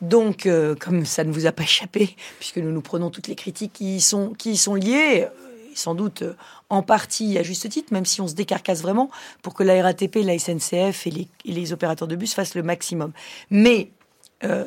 Donc, 0.00 0.46
euh, 0.46 0.74
comme 0.74 1.04
ça 1.04 1.24
ne 1.24 1.32
vous 1.32 1.46
a 1.46 1.52
pas 1.52 1.62
échappé, 1.62 2.16
puisque 2.38 2.58
nous 2.58 2.72
nous 2.72 2.82
prenons 2.82 3.10
toutes 3.10 3.28
les 3.28 3.34
critiques 3.34 3.72
qui 3.72 3.96
y 3.96 4.00
sont, 4.00 4.34
qui 4.34 4.56
sont 4.56 4.74
liées, 4.74 5.24
euh, 5.24 5.28
sans 5.74 5.94
doute 5.94 6.22
euh, 6.22 6.34
en 6.68 6.82
partie 6.82 7.38
à 7.38 7.42
juste 7.42 7.68
titre, 7.68 7.92
même 7.92 8.04
si 8.04 8.20
on 8.20 8.28
se 8.28 8.34
décarcasse 8.34 8.82
vraiment 8.82 9.10
pour 9.42 9.54
que 9.54 9.62
la 9.62 9.82
RATP, 9.82 10.16
la 10.16 10.38
SNCF 10.38 11.06
et 11.06 11.10
les, 11.10 11.28
et 11.44 11.52
les 11.52 11.72
opérateurs 11.72 12.08
de 12.08 12.16
bus 12.16 12.34
fassent 12.34 12.54
le 12.54 12.62
maximum. 12.62 13.12
Mais 13.50 13.90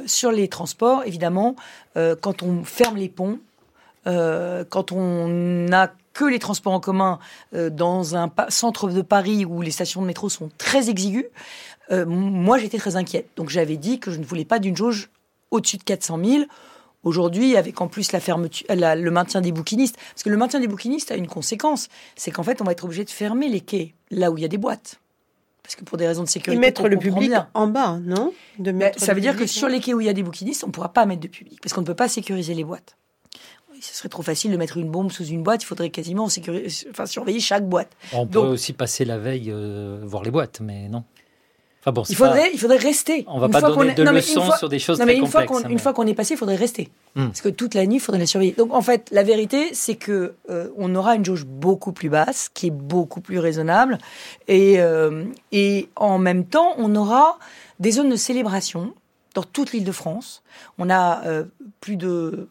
sur 0.08 0.32
les 0.32 0.48
transports, 0.48 1.04
évidemment, 1.06 1.56
quand 1.94 2.42
on 2.42 2.64
ferme 2.64 2.98
les 2.98 3.10
ponts, 3.10 3.38
quand 4.06 4.92
on 4.92 5.28
n'a 5.28 5.94
que 6.14 6.26
les 6.26 6.40
transports 6.40 6.74
en 6.74 6.80
commun 6.80 7.20
dans 7.54 8.16
un 8.16 8.32
centre 8.50 8.90
de 8.90 9.04
Paris 9.04 9.46
où 9.46 9.62
les 9.62 9.70
stations 9.70 10.02
de 10.02 10.08
métro 10.08 10.30
sont 10.30 10.50
très 10.58 10.90
exiguës, 10.90 11.28
moi 11.92 12.58
j'étais 12.58 12.80
très 12.80 12.96
inquiète. 12.96 13.30
Donc 13.36 13.50
j'avais 13.50 13.78
dit 13.78 14.00
que 14.00 14.10
je 14.10 14.18
ne 14.18 14.26
voulais 14.26 14.46
pas 14.46 14.58
d'une 14.58 14.76
jauge 14.76 15.12
au-dessus 15.52 15.78
de 15.78 15.84
400 15.84 16.20
000. 16.24 16.44
Aujourd'hui, 17.04 17.56
avec 17.56 17.80
en 17.80 17.88
plus 17.88 18.12
la 18.12 18.20
fermeture, 18.20 18.66
la- 18.70 18.96
le 18.96 19.12
maintien 19.12 19.40
des 19.40 19.52
bouquinistes, 19.52 19.96
parce 19.98 20.24
que 20.24 20.30
le 20.30 20.36
maintien 20.38 20.60
des 20.60 20.68
bouquinistes 20.68 21.12
a 21.12 21.16
une 21.16 21.28
conséquence, 21.28 21.88
c'est 22.16 22.32
qu'en 22.32 22.44
fait 22.44 22.62
on 22.62 22.66
va 22.66 22.72
être 22.74 22.84
obligé 22.84 23.06
de 23.06 23.10
fermer 23.10 23.48
les 23.50 23.62
quais 23.62 23.94
là 24.12 24.30
où 24.32 24.38
il 24.38 24.42
y 24.42 24.46
a 24.46 24.50
des 24.50 24.58
boîtes. 24.58 25.00
Parce 25.64 25.76
que 25.76 25.84
pour 25.84 25.98
des 25.98 26.08
raisons 26.08 26.24
de 26.24 26.28
Et 26.28 26.32
sécurité, 26.32 26.60
mettre 26.60 26.82
qu'on 26.82 26.88
le 26.88 26.98
public 26.98 27.30
bien. 27.30 27.50
en 27.54 27.68
bas, 27.68 28.00
non? 28.02 28.34
De 28.58 28.72
Ben, 28.72 28.78
mettre 28.78 29.00
ça 29.00 29.14
veut 29.14 29.22
dire 29.22 29.36
que 29.38 29.46
sur 29.46 29.68
les 29.70 29.80
quais 29.80 29.94
où 29.94 30.02
il 30.02 30.08
y 30.08 30.10
a 30.10 30.14
des 30.14 30.24
bouquinistes, 30.24 30.64
on 30.64 30.68
ne 30.68 30.72
pourra 30.72 30.92
pas 30.92 31.06
mettre 31.06 31.22
de 31.22 31.28
public, 31.28 31.60
parce 31.62 31.74
qu'on 31.74 31.82
ne 31.82 31.86
peut 31.86 31.94
pas 31.96 32.08
sécuriser 32.10 32.54
les 32.54 32.64
boîtes. 32.64 32.98
Ce 33.80 33.94
serait 33.94 34.10
trop 34.10 34.24
facile 34.24 34.52
de 34.52 34.58
mettre 34.58 34.78
une 34.78 34.90
bombe 34.90 35.12
sous 35.12 35.26
une 35.26 35.44
boîte, 35.44 35.62
il 35.62 35.68
faudrait 35.68 35.92
quasiment 35.92 36.30
sécuriser, 36.30 36.88
enfin, 36.90 37.06
surveiller 37.06 37.40
chaque 37.40 37.68
boîte. 37.70 37.92
on 38.12 38.24
Donc- 38.24 38.32
pourrait 38.32 38.48
aussi 38.48 38.74
passer 38.74 39.06
la 39.06 39.20
veille 39.20 39.52
euh, 39.52 40.02
voir 40.04 40.24
les 40.24 40.32
boîtes, 40.32 40.62
mais 40.62 40.90
non. 40.90 41.04
Enfin 41.88 41.94
bon, 41.94 42.04
c'est 42.04 42.12
Il 42.14 42.18
pas- 42.20 42.26
faudrait, 42.28 42.50
il 42.54 42.60
faudrait 42.60 42.78
rester. 42.78 43.24
on 43.30 43.40
va 43.40 43.46
Une 43.46 43.52
pas 43.54 43.60
fois 43.62 43.70
donner 43.70 43.94
de 43.94 44.04
non, 44.04 44.12
mais 44.12 44.18
leçons 44.20 44.42
fois- 44.42 44.58
sur 44.58 44.68
des 44.68 44.78
choses 44.78 45.00
non, 45.00 45.06
mais 45.06 45.14
très 45.14 45.22
une 45.22 45.28
fois 45.28 45.42
complexes. 45.44 45.62
qu'on 45.62 45.66
hein, 45.66 45.70
une 45.70 45.76
mais- 45.78 45.82
fois 45.82 45.94
qu'on 45.94 46.06
est 46.08 46.14
passé, 46.14 46.34
il 46.34 46.38
faudrait 46.38 46.56
rester. 46.58 46.90
Hmm. 47.16 47.28
Parce 47.28 47.40
que 47.40 47.48
toute 47.48 47.76
la 47.76 47.86
nuit, 47.86 47.96
il 47.96 48.00
faudrait 48.02 48.20
la 48.20 48.26
surveiller. 48.26 48.52
Donc 48.58 48.74
en 48.74 48.82
fait, 48.82 49.08
la 49.12 49.24
vérité, 49.24 49.70
c'est 49.74 49.96
que 49.96 50.34
euh, 50.50 50.68
on 50.76 50.94
aura 50.96 51.16
une 51.16 51.24
jauge 51.24 51.46
beaucoup 51.46 51.94
plus 51.94 52.10
basse, 52.10 52.50
qui 52.54 52.68
est 52.68 52.72
beaucoup 52.72 53.22
plus 53.22 53.40
raisonnable, 53.40 54.00
et 54.50 54.82
euh, 54.82 55.24
et 55.54 55.88
en 55.96 56.18
même 56.18 56.44
temps, 56.46 56.74
on 56.78 56.94
aura 56.94 57.40
des 57.80 57.92
zones 57.92 58.10
de 58.10 58.18
célébration 58.18 58.94
dans 59.34 59.44
toute 59.44 59.72
l'Île-de-France. 59.72 60.44
On 60.80 60.90
a 60.90 61.24
euh, 61.26 61.46
plus 61.80 61.96
de 61.96 62.50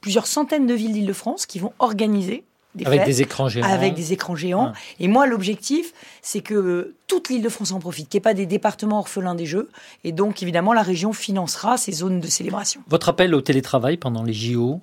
plusieurs 0.00 0.26
centaines 0.26 0.66
de 0.66 0.72
villes 0.72 0.92
d'Île-de-France 0.94 1.44
qui 1.44 1.58
vont 1.58 1.74
organiser 1.80 2.44
des 2.74 2.86
avec 2.86 3.00
fêtes 3.00 3.08
des 3.08 3.22
écrans 3.22 3.48
géants. 3.48 3.66
avec 3.66 3.94
des 3.94 4.12
écrans 4.12 4.36
géants. 4.36 4.68
Ouais. 4.68 4.72
Et 5.00 5.08
moi, 5.08 5.26
l'objectif, 5.26 5.92
c'est 6.22 6.40
que 6.40 6.94
toute 7.06 7.28
l'île 7.28 7.42
de 7.42 7.48
France 7.48 7.72
en 7.72 7.80
profite, 7.80 8.08
qu'il 8.08 8.18
n'y 8.18 8.22
ait 8.22 8.22
pas 8.22 8.34
des 8.34 8.46
départements 8.46 9.00
orphelins 9.00 9.34
des 9.34 9.46
Jeux. 9.46 9.68
Et 10.04 10.12
donc, 10.12 10.42
évidemment, 10.42 10.72
la 10.72 10.82
région 10.82 11.12
financera 11.12 11.76
ces 11.76 11.92
zones 11.92 12.20
de 12.20 12.28
célébration. 12.28 12.82
Votre 12.88 13.08
appel 13.08 13.34
au 13.34 13.40
télétravail 13.40 13.96
pendant 13.96 14.22
les 14.22 14.32
JO, 14.32 14.80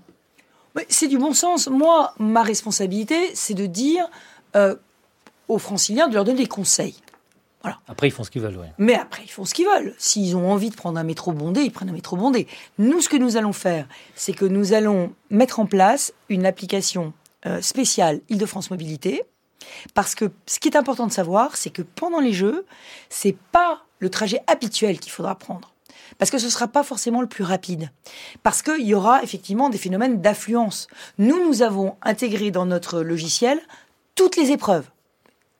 C'est 0.89 1.07
du 1.07 1.17
bon 1.17 1.33
sens. 1.33 1.67
Moi, 1.67 2.13
ma 2.19 2.43
responsabilité, 2.43 3.15
c'est 3.33 3.53
de 3.53 3.65
dire 3.65 4.07
euh, 4.55 4.75
aux 5.47 5.57
franciliens, 5.57 6.07
de 6.07 6.13
leur 6.13 6.25
donner 6.25 6.39
des 6.39 6.47
conseils. 6.47 6.95
après 7.87 8.07
ils 8.07 8.11
font 8.11 8.23
ce 8.23 8.29
qu'ils 8.31 8.41
veulent. 8.41 8.59
Mais 8.77 8.95
après, 8.95 9.23
ils 9.23 9.31
font 9.31 9.45
ce 9.45 9.53
qu'ils 9.53 9.65
veulent. 9.65 9.95
S'ils 9.97 10.35
ont 10.35 10.51
envie 10.51 10.69
de 10.69 10.75
prendre 10.75 10.99
un 10.99 11.03
métro 11.03 11.31
bondé, 11.31 11.61
ils 11.61 11.71
prennent 11.71 11.89
un 11.89 11.93
métro 11.93 12.15
bondé. 12.17 12.47
Nous, 12.77 13.01
ce 13.01 13.09
que 13.09 13.17
nous 13.17 13.37
allons 13.37 13.53
faire, 13.53 13.87
c'est 14.15 14.33
que 14.33 14.45
nous 14.45 14.73
allons 14.73 15.13
mettre 15.29 15.59
en 15.59 15.65
place 15.65 16.13
une 16.29 16.45
application 16.45 17.13
euh, 17.45 17.61
spéciale 17.61 18.21
Île-de-France 18.29 18.71
Mobilité. 18.71 19.23
Parce 19.93 20.15
que 20.15 20.31
ce 20.45 20.59
qui 20.59 20.67
est 20.67 20.77
important 20.77 21.07
de 21.07 21.11
savoir, 21.11 21.57
c'est 21.57 21.69
que 21.69 21.81
pendant 21.81 22.19
les 22.19 22.33
Jeux, 22.33 22.65
c'est 23.09 23.35
pas 23.51 23.83
le 23.99 24.09
trajet 24.09 24.41
habituel 24.47 24.99
qu'il 24.99 25.11
faudra 25.11 25.35
prendre. 25.35 25.73
Parce 26.17 26.31
que 26.31 26.37
ce 26.37 26.49
sera 26.49 26.67
pas 26.67 26.83
forcément 26.83 27.21
le 27.21 27.27
plus 27.27 27.43
rapide. 27.43 27.91
Parce 28.43 28.61
qu'il 28.61 28.85
y 28.85 28.93
aura 28.93 29.23
effectivement 29.23 29.69
des 29.69 29.77
phénomènes 29.77 30.21
d'affluence. 30.21 30.87
Nous, 31.17 31.45
nous 31.45 31.61
avons 31.61 31.95
intégré 32.01 32.51
dans 32.51 32.65
notre 32.65 33.01
logiciel 33.01 33.59
toutes 34.15 34.35
les 34.35 34.51
épreuves 34.51 34.89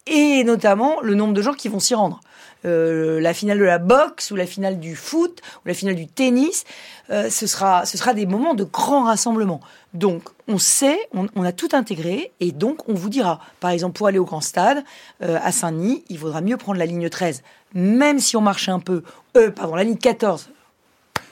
et 0.08 0.44
notamment 0.44 1.02
le 1.02 1.16
nombre 1.16 1.34
de 1.34 1.42
gens 1.42 1.54
qui 1.54 1.68
vont 1.68 1.80
s'y 1.80 1.94
rendre. 1.94 2.22
Euh, 2.66 3.20
la 3.20 3.34
finale 3.34 3.60
de 3.60 3.64
la 3.64 3.78
boxe 3.78 4.32
ou 4.32 4.36
la 4.36 4.46
finale 4.46 4.80
du 4.80 4.96
foot 4.96 5.42
ou 5.64 5.68
la 5.68 5.74
finale 5.74 5.96
du 5.96 6.08
tennis, 6.08 6.64
euh, 7.10 7.30
ce 7.30 7.48
sera 7.48 7.86
ce 7.86 7.98
sera 7.98 8.14
des 8.14 8.26
moments 8.26 8.56
de 8.56 8.64
grand 8.64 9.04
rassemblement. 9.04 9.62
Donc 9.94 10.24
on 10.48 10.58
sait, 10.58 10.98
on, 11.14 11.28
on 11.36 11.44
a 11.44 11.52
tout 11.52 11.70
intégré 11.74 12.32
et 12.40 12.52
donc 12.52 12.88
on 12.90 12.94
vous 12.94 13.10
dira, 13.10 13.40
par 13.60 13.72
exemple 13.72 13.98
pour 13.98 14.08
aller 14.08 14.20
au 14.20 14.26
grand 14.26 14.42
stade 14.42 14.84
euh, 15.24 15.38
à 15.42 15.52
Saint-Denis, 15.52 16.04
il 16.10 16.18
vaudra 16.20 16.42
mieux 16.42 16.58
prendre 16.58 16.80
la 16.80 16.86
ligne 16.86 17.10
13, 17.10 17.44
même 17.74 18.20
si 18.20 18.36
on 18.38 18.42
marche 18.42 18.70
un 18.70 18.80
peu. 18.80 19.04
Euh, 19.36 19.52
pardon, 19.52 19.76
la 19.76 19.84
ligne 19.84 19.98
14. 19.98 20.50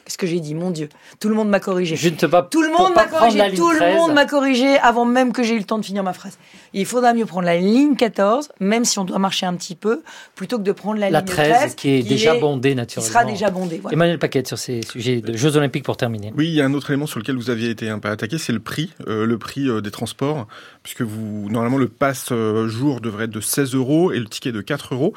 Qu'est-ce 0.06 0.18
que 0.20 0.28
j'ai 0.28 0.40
dit, 0.40 0.54
mon 0.54 0.70
Dieu 0.70 0.90
Tout 1.20 1.30
le 1.30 1.36
monde 1.36 1.50
m'a 1.50 1.60
corrigé. 1.60 1.96
Je 1.96 2.10
ne 2.10 2.16
te 2.16 2.28
pas 2.28 2.44
Tout 2.44 2.62
le 2.62 2.70
monde 2.70 2.94
pas 2.94 3.06
m'a 3.06 3.20
corrigé. 3.20 3.56
Tout 3.56 3.72
le 3.72 3.78
13. 3.78 3.96
monde 3.96 4.14
m'a 4.14 4.26
corrigé 4.26 4.78
avant 4.78 5.04
même 5.06 5.34
que 5.34 5.42
j'ai 5.42 5.56
eu 5.56 5.58
le 5.58 5.64
temps 5.64 5.80
de 5.80 5.86
finir 5.86 6.04
ma 6.04 6.14
phrase. 6.14 6.38
Il 6.74 6.86
faudra 6.86 7.14
mieux 7.14 7.26
prendre 7.26 7.46
la 7.46 7.58
ligne 7.58 7.96
14, 7.96 8.50
même 8.60 8.86
si 8.86 9.00
on 9.00 9.04
doit 9.06 9.18
marcher 9.18 9.48
un 9.48 9.56
petit 9.56 9.74
peu, 9.76 10.04
plutôt 10.36 10.58
que 10.60 10.64
de 10.64 10.72
prendre 10.72 11.00
la, 11.00 11.10
La 11.10 11.20
ligne 11.22 11.28
13, 11.28 11.50
13, 11.50 11.76
qui 11.76 11.90
est 11.90 12.04
déjà 12.04 12.36
bondée 12.36 12.70
qui 12.72 12.76
naturellement. 12.76 13.12
sera 13.12 13.26
déjà 13.26 13.50
bondée. 13.50 13.80
Voilà. 13.82 13.96
Emmanuel 13.96 14.20
Paquette 14.20 14.48
sur 14.48 14.60
ces 14.60 14.82
sujets 14.84 15.22
de 15.22 15.36
Jeux 15.36 15.58
Olympiques 15.58 15.86
pour 15.86 15.98
terminer. 15.98 16.32
Oui, 16.38 16.50
il 16.50 16.54
y 16.54 16.62
a 16.62 16.66
un 16.66 16.74
autre 16.76 16.92
élément 16.92 17.08
sur 17.08 17.20
lequel 17.20 17.36
vous 17.36 17.50
aviez 17.50 17.70
été 17.72 17.90
un 17.90 17.98
peu 18.00 18.10
attaqué, 18.10 18.38
c'est 18.38 18.54
le 18.54 18.60
prix, 18.60 18.92
euh, 19.08 19.26
le 19.26 19.38
prix 19.40 19.68
euh, 19.68 19.82
des 19.82 19.92
transports, 19.92 20.48
puisque 20.84 21.02
vous 21.02 21.50
normalement 21.50 21.78
le 21.78 21.88
pass 21.88 22.28
euh, 22.32 22.68
jour 22.68 23.02
devrait 23.02 23.26
être 23.26 23.32
de 23.32 23.42
16 23.42 23.74
euros 23.74 24.12
et 24.12 24.20
le 24.20 24.26
ticket 24.26 24.52
de 24.52 24.62
4 24.62 24.94
euros. 24.94 25.14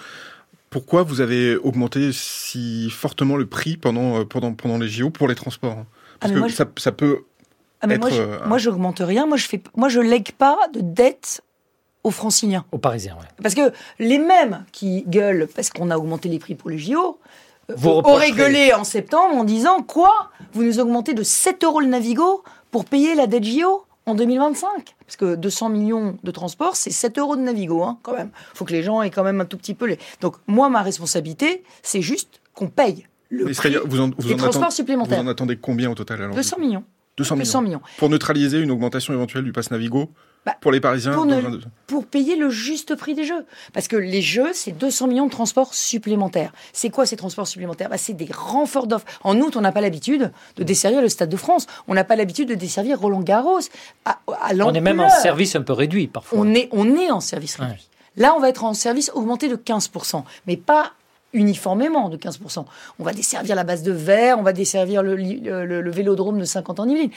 Pourquoi 0.71 1.03
vous 1.03 1.21
avez 1.21 1.57
augmenté 1.57 2.11
si 2.13 2.91
fortement 2.91 3.37
le 3.37 3.47
prix 3.47 3.77
pendant 3.77 4.21
euh, 4.21 4.25
pendant 4.25 4.53
pendant 4.53 4.79
les 4.79 4.89
JO 4.89 5.11
pour 5.11 5.27
les 5.29 5.35
transports 5.35 5.73
hein 5.73 5.87
Ah, 5.89 6.17
Parce 6.21 6.33
que 6.33 6.39
moi, 6.39 6.49
ça, 6.51 6.67
ça 6.77 6.93
peut 6.93 7.23
Ah, 7.81 7.87
moi, 7.87 7.97
être, 7.97 8.11
je, 8.11 8.23
euh, 8.23 8.39
moi, 8.47 8.59
j'augmente 8.59 9.01
rien. 9.01 9.27
Moi, 9.27 9.37
je 9.39 9.47
fais, 9.47 9.63
moi, 9.77 9.89
je 9.89 10.01
lègue 10.01 10.33
pas 10.33 10.59
de 10.75 10.81
dette 10.81 11.41
aux 12.05 12.11
franciliens. 12.11 12.65
Aux 12.73 12.79
Parisiens, 12.79 13.15
ouais. 13.15 13.27
Parce 13.43 13.55
que 13.55 13.73
les 13.99 14.19
mêmes 14.19 14.65
qui 14.73 15.05
gueulent 15.07 15.49
parce 15.55 15.71
qu'on 15.71 15.91
a 15.91 15.97
augmenté 15.97 16.29
les 16.29 16.39
prix 16.39 16.55
pour 16.55 16.71
les 16.71 16.79
JO, 16.79 17.19
euh, 17.71 17.75
Vous 17.77 17.89
auraient 17.89 17.97
reprocherez. 18.29 18.33
gueulé 18.33 18.73
en 18.75 18.85
septembre 18.85 19.35
en 19.37 19.45
disant 19.45 19.83
quoi? 19.83 20.31
Vous 20.53 20.63
nous 20.65 20.79
augmentez 20.81 21.15
de 21.15 21.23
7 21.23 21.65
euros 21.65 21.81
le 21.81 21.87
Navigo 21.87 22.45
pour 22.71 22.85
payer 22.85 23.15
la 23.15 23.27
dette 23.27 23.45
JO 23.45 23.85
en 24.09 24.15
2025 24.15 24.97
Parce 25.05 25.17
que 25.17 25.35
200 25.35 25.69
millions 25.69 26.17
de 26.23 26.31
transports, 26.31 26.77
c'est 26.77 26.91
7 26.91 27.19
euros 27.19 27.37
de 27.37 27.43
Navigo, 27.43 27.83
hein, 27.83 27.99
quand 28.03 28.15
même. 28.15 28.31
faut 28.55 28.65
que 28.65 28.73
les 28.73 28.83
gens 28.83 29.03
aient 29.03 29.11
quand 29.11 29.25
même 29.25 29.41
un 29.41 29.45
tout 29.45 29.59
petit 29.59 29.75
peu 29.75 29.87
les... 29.87 29.99
Donc 30.21 30.37
moi, 30.47 30.69
ma 30.71 30.83
responsabilité, 30.83 31.63
c'est 31.83 32.03
juste 32.03 32.41
qu'on 32.55 32.69
paye 32.69 33.07
le 33.31 33.45
prix 33.45 33.55
c'est-à-dire, 33.55 33.83
vous 33.85 34.01
en, 34.01 34.11
vous 34.17 34.29
des 34.29 34.35
en 34.35 34.37
transports 34.39 34.63
attendez, 34.63 34.75
supplémentaires. 34.75 35.23
Vous 35.23 35.29
en 35.29 35.31
attendez 35.31 35.57
combien 35.57 35.91
au 35.91 35.95
total 35.95 36.23
alors 36.23 36.35
200 36.35 36.59
millions. 36.59 36.85
200 37.19 37.35
millions. 37.35 37.45
200 37.45 37.63
millions. 37.63 37.81
Pour 37.99 38.09
neutraliser 38.09 38.61
une 38.61 38.71
augmentation 38.71 39.13
éventuelle 39.13 39.45
du 39.45 39.53
pass 39.53 39.71
Navigo 39.71 40.11
Bah, 40.49 40.57
pour 40.61 40.73
les 40.73 40.81
Parisiens 40.81 41.13
pour 41.13 41.27
dans 41.27 41.41
ne- 41.41 41.57
un- 41.57 41.61
pour 41.87 42.07
payer 42.07 42.37
le 42.37 42.49
juste 42.51 42.95
prix 42.97 43.15
des 43.15 43.25
jeux. 43.25 43.45
Parce 43.73 43.89
que 43.89 43.97
les 43.97 44.23
jeux, 44.23 44.51
c'est 44.55 44.73
200 44.73 45.07
millions 45.09 45.27
de 45.27 45.31
transports 45.31 45.75
supplémentaires. 45.75 46.53
C'est 46.73 46.91
quoi 46.91 47.07
ces 47.07 47.17
transports 47.17 47.47
supplémentaires? 47.47 47.89
Bah, 47.89 47.99
C'est 47.99 48.13
des 48.15 48.29
renforts 48.35 48.87
d'offres. 48.87 49.07
En 49.25 49.39
août, 49.41 49.57
on 49.57 49.61
n'a 49.61 49.73
pas 49.73 49.81
l'habitude 49.81 50.31
de 50.57 50.63
desservir 50.63 51.01
le 51.03 51.09
Stade 51.09 51.29
de 51.29 51.37
France. 51.37 51.67
On 51.87 51.95
n'a 51.95 52.05
pas 52.05 52.17
l'habitude 52.17 52.49
de 52.49 52.55
desservir 52.55 52.99
Roland 53.01 53.21
Garros. 53.23 53.61
À, 54.05 54.19
à 54.29 54.55
On 54.55 54.73
est 54.75 54.81
même 54.81 55.01
en 55.01 55.09
service 55.11 55.55
un 55.57 55.63
peu 55.63 55.73
réduit 55.73 56.07
parfois. 56.07 56.39
On 56.41 56.55
est, 56.55 56.69
on 56.73 56.97
est 56.97 57.11
en 57.11 57.21
service 57.21 57.57
réduit. 57.57 57.89
Là, 58.17 58.35
on 58.37 58.41
va 58.41 58.49
être 58.49 58.65
en 58.65 58.75
service 58.75 59.11
augmenté 59.15 59.49
de 59.49 59.55
15%, 59.57 60.25
mais 60.49 60.57
pas 60.57 60.93
uniformément 61.33 62.09
de 62.09 62.17
15%. 62.17 62.65
On 62.99 63.05
va 63.05 63.13
desservir 63.13 63.55
la 63.55 63.65
base 63.65 63.83
de 63.83 63.93
verre, 63.93 64.39
on 64.39 64.43
va 64.43 64.53
desservir 64.53 65.03
le, 65.03 65.15
li- 65.17 65.41
le- 65.41 65.91
vélodrome 65.91 66.39
de 66.39 66.45
50 66.45 66.81
en 66.81 66.89
Yvelines. 66.89 67.11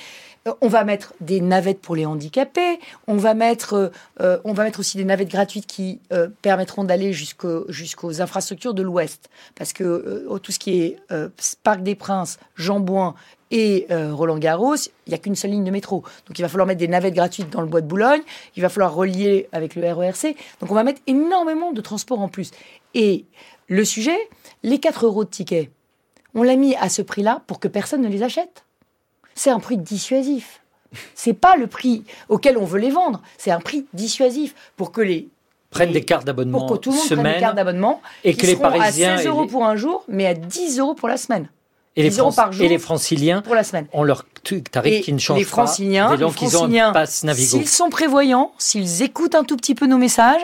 Euh, 0.47 0.53
On 0.61 0.67
va 0.67 0.83
mettre 0.83 1.13
des 1.21 1.39
navettes 1.39 1.79
pour 1.81 1.95
les 1.95 2.05
handicapés. 2.05 2.79
On 3.07 3.15
va 3.17 3.33
mettre, 3.33 3.73
euh, 3.73 3.89
euh, 4.21 4.39
on 4.43 4.53
va 4.53 4.63
mettre 4.63 4.79
aussi 4.79 4.97
des 4.97 5.05
navettes 5.05 5.29
gratuites 5.29 5.67
qui 5.67 5.99
euh, 6.11 6.27
permettront 6.41 6.83
d'aller 6.83 7.13
jusqu'au- 7.13 7.65
jusqu'aux 7.71 8.21
infrastructures 8.21 8.73
de 8.73 8.81
l'Ouest. 8.81 9.29
Parce 9.55 9.71
que 9.73 9.83
euh, 9.83 10.37
tout 10.39 10.51
ce 10.51 10.59
qui 10.59 10.81
est 10.81 10.97
euh, 11.11 11.29
Parc 11.63 11.83
des 11.83 11.95
Princes, 11.95 12.39
Jean 12.55 12.79
Bouin 12.79 13.13
et 13.51 13.85
euh, 13.91 14.13
Roland 14.13 14.37
Garros, 14.37 14.75
il 14.75 15.09
n'y 15.09 15.13
a 15.13 15.17
qu'une 15.17 15.35
seule 15.35 15.51
ligne 15.51 15.63
de 15.63 15.71
métro. 15.71 16.03
Donc 16.27 16.39
il 16.39 16.41
va 16.41 16.47
falloir 16.47 16.65
mettre 16.65 16.79
des 16.79 16.87
navettes 16.87 17.13
gratuites 17.13 17.49
dans 17.49 17.61
le 17.61 17.67
bois 17.67 17.81
de 17.81 17.87
Boulogne. 17.87 18.21
Il 18.55 18.61
va 18.61 18.69
falloir 18.69 18.93
relier 18.95 19.47
avec 19.51 19.75
le 19.75 19.91
RERC. 19.91 20.35
Donc 20.61 20.71
on 20.71 20.75
va 20.75 20.83
mettre 20.83 21.01
énormément 21.07 21.71
de 21.73 21.81
transports 21.81 22.19
en 22.21 22.27
plus. 22.29 22.51
Et 22.93 23.25
le 23.67 23.83
sujet, 23.85 24.17
les 24.63 24.79
4 24.79 25.05
euros 25.05 25.25
de 25.25 25.29
ticket, 25.29 25.69
on 26.33 26.43
l'a 26.43 26.55
mis 26.55 26.75
à 26.77 26.87
ce 26.89 27.01
prix-là 27.01 27.41
pour 27.47 27.59
que 27.59 27.67
personne 27.67 28.01
ne 28.01 28.07
les 28.09 28.23
achète. 28.23 28.63
C'est 29.35 29.49
un 29.49 29.59
prix 29.59 29.77
dissuasif. 29.77 30.61
C'est 31.15 31.33
pas 31.33 31.55
le 31.55 31.67
prix 31.67 32.03
auquel 32.29 32.57
on 32.57 32.65
veut 32.65 32.79
les 32.79 32.89
vendre. 32.89 33.21
C'est 33.37 33.51
un 33.51 33.59
prix 33.59 33.85
dissuasif 33.93 34.55
pour 34.77 34.91
que 34.91 35.01
les 35.01 35.27
Prennent 35.69 35.93
des 35.93 36.03
cartes 36.03 36.25
d'abonnement 36.25 36.65
pour 36.67 36.75
que 36.75 36.81
tout 36.81 36.89
le 36.91 36.97
monde 36.97 37.05
prenne 37.07 37.33
des 37.35 37.39
cartes 37.39 37.55
d'abonnement 37.55 38.01
et 38.25 38.33
qui 38.33 38.41
que 38.41 38.45
les 38.47 38.51
seront 38.55 38.61
Parisiens 38.63 39.13
à 39.13 39.17
16 39.17 39.25
et 39.25 39.29
euros 39.29 39.43
les- 39.43 39.47
pour 39.47 39.65
un 39.65 39.77
jour, 39.77 40.03
mais 40.09 40.25
à 40.25 40.33
10 40.33 40.79
euros 40.79 40.95
pour 40.95 41.07
la 41.07 41.15
semaine. 41.15 41.49
Et 41.95 42.03
les, 42.03 42.09
10 42.09 42.19
euros 42.19 42.31
Fran- 42.31 42.43
par 42.43 42.53
jour 42.53 42.65
et 42.65 42.69
les 42.69 42.77
franciliens 42.79 43.41
pour 43.41 43.55
la 43.55 43.63
semaine. 43.63 43.87
ont 43.93 44.03
leur 44.03 44.25
tarif 44.71 44.93
Et 44.93 45.01
qui 45.01 45.13
ne 45.13 45.19
change 45.19 45.37
les 45.39 45.43
pas 45.45 45.49
franciliens, 45.49 46.11
dès 46.11 46.17
lors 46.17 46.29
les 46.31 46.35
franciliens. 46.59 46.91
S'ils 47.59 47.67
sont 47.69 47.89
prévoyants, 47.89 48.51
s'ils 48.57 49.01
écoutent 49.01 49.35
un 49.35 49.43
tout 49.43 49.57
petit 49.57 49.75
peu 49.75 49.85
nos 49.87 49.97
messages, 49.97 50.41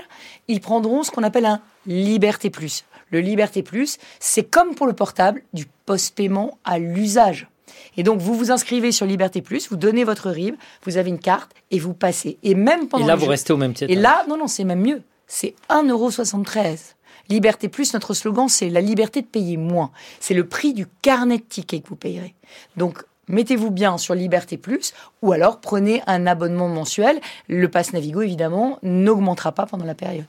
ils 0.47 0.59
prendront 0.61 1.03
ce 1.03 1.11
qu'on 1.11 1.23
appelle 1.23 1.45
un 1.45 1.61
Liberté 1.85 2.49
Plus. 2.49 2.83
Le 3.11 3.19
Liberté 3.21 3.63
Plus, 3.63 3.97
c'est 4.19 4.43
comme 4.43 4.75
pour 4.75 4.85
le 4.87 4.93
portable, 4.93 5.41
du 5.53 5.65
post-paiement 5.85 6.57
à 6.65 6.77
l'usage. 6.79 7.47
Et 7.95 8.03
donc, 8.03 8.19
vous 8.19 8.35
vous 8.35 8.51
inscrivez 8.51 8.91
sur 8.91 9.05
Liberté 9.05 9.41
Plus, 9.41 9.69
vous 9.69 9.77
donnez 9.77 10.03
votre 10.03 10.29
RIB, 10.29 10.55
vous 10.85 10.97
avez 10.97 11.09
une 11.09 11.19
carte 11.19 11.51
et 11.71 11.79
vous 11.79 11.93
passez. 11.93 12.37
Et 12.43 12.53
même 12.55 12.87
pendant 12.87 13.05
Et 13.05 13.07
là, 13.07 13.15
vous 13.15 13.25
jeu- 13.25 13.29
restez 13.31 13.53
au 13.53 13.57
même 13.57 13.73
titre. 13.73 13.89
Et 13.91 13.95
là, 13.95 14.25
non, 14.29 14.37
non, 14.37 14.47
c'est 14.47 14.63
même 14.65 14.81
mieux. 14.81 15.01
C'est 15.25 15.55
1,73€. 15.69 16.95
Liberté 17.29 17.67
Plus, 17.67 17.93
notre 17.93 18.13
slogan, 18.13 18.47
c'est 18.47 18.69
la 18.69 18.81
liberté 18.81 19.21
de 19.21 19.27
payer 19.27 19.57
moins. 19.57 19.91
C'est 20.19 20.33
le 20.33 20.47
prix 20.47 20.73
du 20.73 20.87
carnet 21.01 21.37
de 21.37 21.43
tickets 21.43 21.83
que 21.83 21.89
vous 21.89 21.95
payerez. 21.95 22.33
Donc, 22.77 23.03
mettez-vous 23.27 23.71
bien 23.71 23.97
sur 23.97 24.15
Liberté 24.15 24.57
Plus 24.57 24.93
ou 25.21 25.31
alors 25.31 25.59
prenez 25.59 26.01
un 26.07 26.25
abonnement 26.25 26.69
mensuel. 26.69 27.19
Le 27.47 27.67
pass 27.67 27.93
Navigo, 27.93 28.21
évidemment, 28.21 28.79
n'augmentera 28.83 29.51
pas 29.51 29.65
pendant 29.65 29.85
la 29.85 29.95
période. 29.95 30.25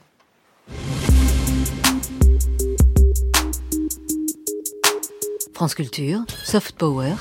France 5.53 5.75
Culture, 5.75 6.21
Soft 6.45 6.77
Power. 6.77 7.13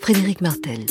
Frédéric 0.00 0.40
Martel. 0.40 0.86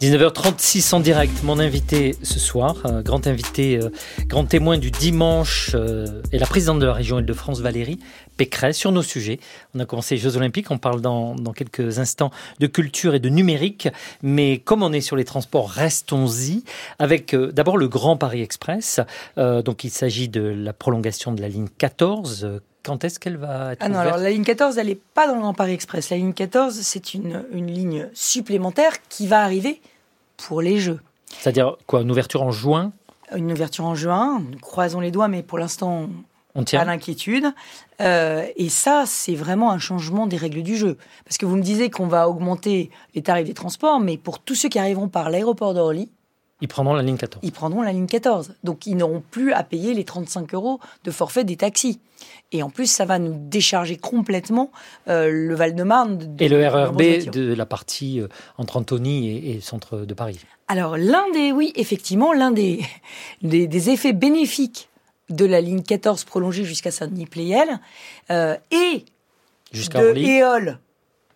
19h36 0.00 0.92
en 0.92 1.00
direct, 1.00 1.44
mon 1.44 1.60
invité 1.60 2.16
ce 2.24 2.40
soir, 2.40 2.82
euh, 2.84 3.00
grand 3.00 3.28
invité, 3.28 3.78
euh, 3.78 3.90
grand 4.26 4.44
témoin 4.44 4.76
du 4.76 4.90
dimanche, 4.90 5.70
euh, 5.74 6.20
est 6.32 6.38
la 6.38 6.46
présidente 6.46 6.80
de 6.80 6.86
la 6.86 6.92
région 6.92 7.20
Île-de-France, 7.20 7.60
Valérie 7.60 8.00
Pécresse, 8.36 8.76
sur 8.76 8.90
nos 8.90 9.04
sujets. 9.04 9.38
On 9.72 9.78
a 9.78 9.86
commencé 9.86 10.16
les 10.16 10.20
Jeux 10.20 10.36
Olympiques, 10.36 10.72
on 10.72 10.78
parle 10.78 11.00
dans, 11.00 11.36
quelques 11.54 12.00
instants 12.00 12.32
de 12.58 12.66
culture 12.66 13.14
et 13.14 13.20
de 13.20 13.28
numérique, 13.28 13.88
mais 14.20 14.58
comme 14.58 14.82
on 14.82 14.92
est 14.92 15.00
sur 15.00 15.14
les 15.14 15.24
transports, 15.24 15.70
restons-y, 15.70 16.64
avec 16.98 17.32
euh, 17.32 17.52
d'abord 17.52 17.76
le 17.76 17.86
Grand 17.86 18.16
Paris 18.16 18.42
Express. 18.42 19.00
Donc 19.36 19.84
il 19.84 19.90
s'agit 19.90 20.28
de 20.28 20.42
la 20.42 20.72
prolongation 20.72 21.32
de 21.32 21.40
la 21.40 21.48
ligne 21.48 21.68
14. 21.78 22.60
Quand 22.84 23.02
est-ce 23.02 23.18
qu'elle 23.18 23.38
va 23.38 23.72
être 23.72 23.82
Ah 23.82 23.88
non, 23.88 23.98
alors 23.98 24.18
la 24.18 24.30
ligne 24.30 24.44
14, 24.44 24.76
elle 24.78 24.88
n'est 24.88 24.94
pas 24.94 25.26
dans 25.26 25.34
le 25.34 25.40
Grand 25.40 25.54
Paris 25.54 25.72
Express. 25.72 26.10
La 26.10 26.18
ligne 26.18 26.34
14, 26.34 26.74
c'est 26.82 27.14
une, 27.14 27.44
une 27.50 27.70
ligne 27.70 28.08
supplémentaire 28.12 28.92
qui 29.08 29.26
va 29.26 29.42
arriver 29.42 29.80
pour 30.36 30.60
les 30.60 30.78
Jeux. 30.78 31.00
C'est-à-dire 31.38 31.76
quoi 31.86 32.02
Une 32.02 32.10
ouverture 32.10 32.42
en 32.42 32.50
juin? 32.50 32.92
Une 33.34 33.50
ouverture 33.50 33.86
en 33.86 33.94
juin, 33.94 34.42
nous 34.50 34.58
croisons 34.58 35.00
les 35.00 35.10
doigts, 35.10 35.28
mais 35.28 35.42
pour 35.42 35.58
l'instant, 35.58 36.08
On 36.54 36.60
pas 36.60 36.64
tient 36.64 36.84
d'inquiétude. 36.84 37.46
Euh, 38.00 38.46
et 38.56 38.68
ça, 38.68 39.04
c'est 39.06 39.34
vraiment 39.34 39.70
un 39.70 39.78
changement 39.78 40.26
des 40.26 40.36
règles 40.36 40.62
du 40.62 40.76
jeu. 40.76 40.98
Parce 41.24 41.38
que 41.38 41.46
vous 41.46 41.56
me 41.56 41.62
disiez 41.62 41.90
qu'on 41.90 42.06
va 42.06 42.28
augmenter 42.28 42.90
les 43.14 43.22
tarifs 43.22 43.46
des 43.46 43.54
transports, 43.54 43.98
mais 43.98 44.18
pour 44.18 44.40
tous 44.40 44.54
ceux 44.54 44.68
qui 44.68 44.78
arriveront 44.78 45.08
par 45.08 45.30
l'aéroport 45.30 45.72
d'Orly, 45.72 46.10
Ils 46.64 46.68
prendront 46.68 46.94
la 46.94 47.02
ligne 47.02 47.16
14. 47.18 47.40
ils 47.44 47.52
prendront 47.52 47.82
la 47.82 47.92
ligne 47.92 48.06
14. 48.06 48.54
Donc, 48.64 48.86
ils 48.86 48.96
n'auront 48.96 49.22
plus 49.30 49.52
à 49.52 49.62
payer 49.62 49.92
les 49.94 50.04
35 50.04 50.54
euros 50.54 50.80
de 51.04 51.10
forfait 51.10 51.44
des 51.44 51.56
taxis. 51.56 52.00
Et 52.52 52.62
en 52.62 52.70
plus, 52.70 52.86
ça 52.90 53.04
va 53.04 53.18
nous 53.18 53.34
décharger 53.38 53.96
complètement 53.96 54.70
euh, 55.08 55.30
le 55.30 55.54
Val-de-Marne. 55.54 56.16
de- 56.36 56.42
Et 56.44 56.48
le 56.48 56.58
de 56.58 56.64
RERB 56.66 57.02
de 57.30 57.52
la 57.54 57.66
partie 57.66 58.20
euh, 58.20 58.28
entre 58.56 58.78
Antony 58.78 59.28
et, 59.28 59.50
et 59.50 59.54
le 59.54 59.60
centre 59.60 59.98
de 59.98 60.14
Paris. 60.14 60.40
Alors, 60.68 60.96
l'un 60.96 61.30
des, 61.32 61.52
oui, 61.52 61.72
effectivement, 61.76 62.32
l'un 62.32 62.50
des, 62.50 62.80
des, 63.42 63.66
des 63.66 63.90
effets 63.90 64.12
bénéfiques 64.14 64.88
de 65.30 65.44
la 65.44 65.60
ligne 65.60 65.82
14 65.82 66.24
prolongée 66.24 66.64
jusqu'à 66.64 66.90
Saint-Denis-Pléiel 66.90 67.78
euh, 68.30 68.56
et 68.70 69.04
de. 69.72 70.14
EOL, 70.40 70.78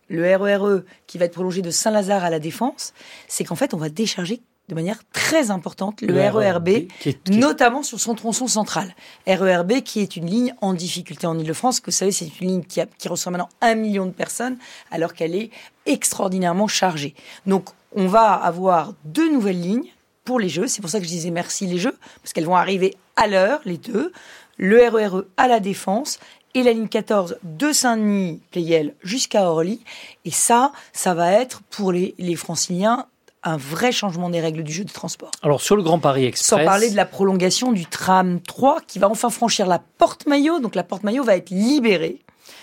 le 0.09 0.37
RERE, 0.37 0.83
qui 1.07 1.19
va 1.19 1.27
être 1.27 1.33
prolongé 1.35 1.61
de 1.61 1.71
Saint-Lazare 1.71 2.25
à 2.25 2.31
la 2.31 2.39
Défense, 2.39 2.95
c'est 3.27 3.45
qu'en 3.45 3.57
fait, 3.57 3.75
on 3.75 3.77
va 3.79 3.89
décharger 3.91 4.41
de 4.69 4.75
manière 4.75 4.99
très 5.13 5.51
importante 5.51 6.03
le, 6.03 6.13
RERB, 6.31 6.69
qui 7.01 7.09
est- 7.11 7.29
notamment 7.31 7.83
sur 7.83 7.99
son 8.01 8.15
tronçon 8.15 8.47
central. 8.47 8.95
RERB 9.27 9.81
qui 9.83 10.01
est 10.01 10.17
une 10.17 10.27
ligne 10.27 10.55
en 10.61 10.75
difficulté 10.75 11.27
en 11.27 11.39
Ile-de-France, 11.39 11.81
que 11.81 11.91
vous 11.91 11.97
savez, 11.97 12.13
c'est 12.13 12.31
une 12.41 12.49
ligne 12.49 12.63
qui, 12.65 12.81
a- 12.81 12.87
qui 12.99 13.09
reçoit 13.09 13.33
maintenant 13.33 13.49
un 13.61 13.75
million 13.75 14.05
de 14.07 14.11
personnes, 14.13 14.59
alors 14.91 15.15
qu'elle 15.15 15.35
est 15.35 15.51
extraordinairement 15.87 16.69
chargée. 16.69 17.15
Donc, 17.47 17.69
on 17.95 18.07
va 18.07 18.33
avoir 18.35 18.93
deux 19.05 19.33
nouvelles 19.33 19.61
lignes 19.61 19.87
pour 20.25 20.39
les 20.39 20.49
Jeux. 20.51 20.67
C'est 20.67 20.83
pour 20.83 20.91
ça 20.91 20.99
que 20.99 21.05
je 21.07 21.11
disais 21.11 21.31
merci 21.31 21.67
les 21.67 21.79
Jeux, 21.79 21.97
parce 22.23 22.33
qu'elles 22.35 22.45
vont 22.45 22.57
arriver 22.57 22.95
à 23.17 23.27
l'heure, 23.27 23.61
les 23.65 23.79
deux. 23.79 24.13
Le 24.59 24.87
RERE 24.89 25.25
à 25.37 25.49
la 25.49 25.61
Défense 25.61 26.19
et 26.55 26.63
la 26.63 26.73
ligne 26.73 26.89
14 26.89 27.39
de 27.45 27.73
Saint-Denis, 27.73 28.41
Pléiel 28.51 28.95
jusqu'à 29.03 29.45
Orly. 29.51 29.81
Et 30.25 30.31
ça, 30.31 30.73
ça 30.93 31.15
va 31.15 31.33
être 31.33 31.63
pour 31.71 31.93
les, 31.93 32.15
les 32.19 32.37
franciliens 32.37 33.07
un 33.43 33.57
vrai 33.57 33.93
changement 33.93 34.31
des 34.31 34.41
règles 34.41 34.63
du 34.63 34.73
jeu 34.73 34.85
de 34.85 34.93
transport. 34.93 35.31
Alors 35.43 35.61
sur 35.61 35.77
le 35.77 35.83
Grand 35.83 35.99
Paris 35.99 36.25
Express, 36.25 36.59
Sans 36.61 36.65
parler 36.65 36.91
de 36.91 36.97
la 36.97 37.07
prolongation 37.07 37.73
du 37.73 37.87
tram 37.87 38.41
3 38.41 38.81
qui 38.87 38.99
va 38.99 39.09
enfin 39.09 39.31
franchir 39.31 39.67
la 39.67 39.81
porte 39.99 40.27
Maillot. 40.27 40.61
Donc 40.61 40.75
la 40.75 40.83
porte 40.83 41.03
Maillot 41.05 41.25
va 41.25 41.37
être 41.37 41.51
libérée, 41.51 42.19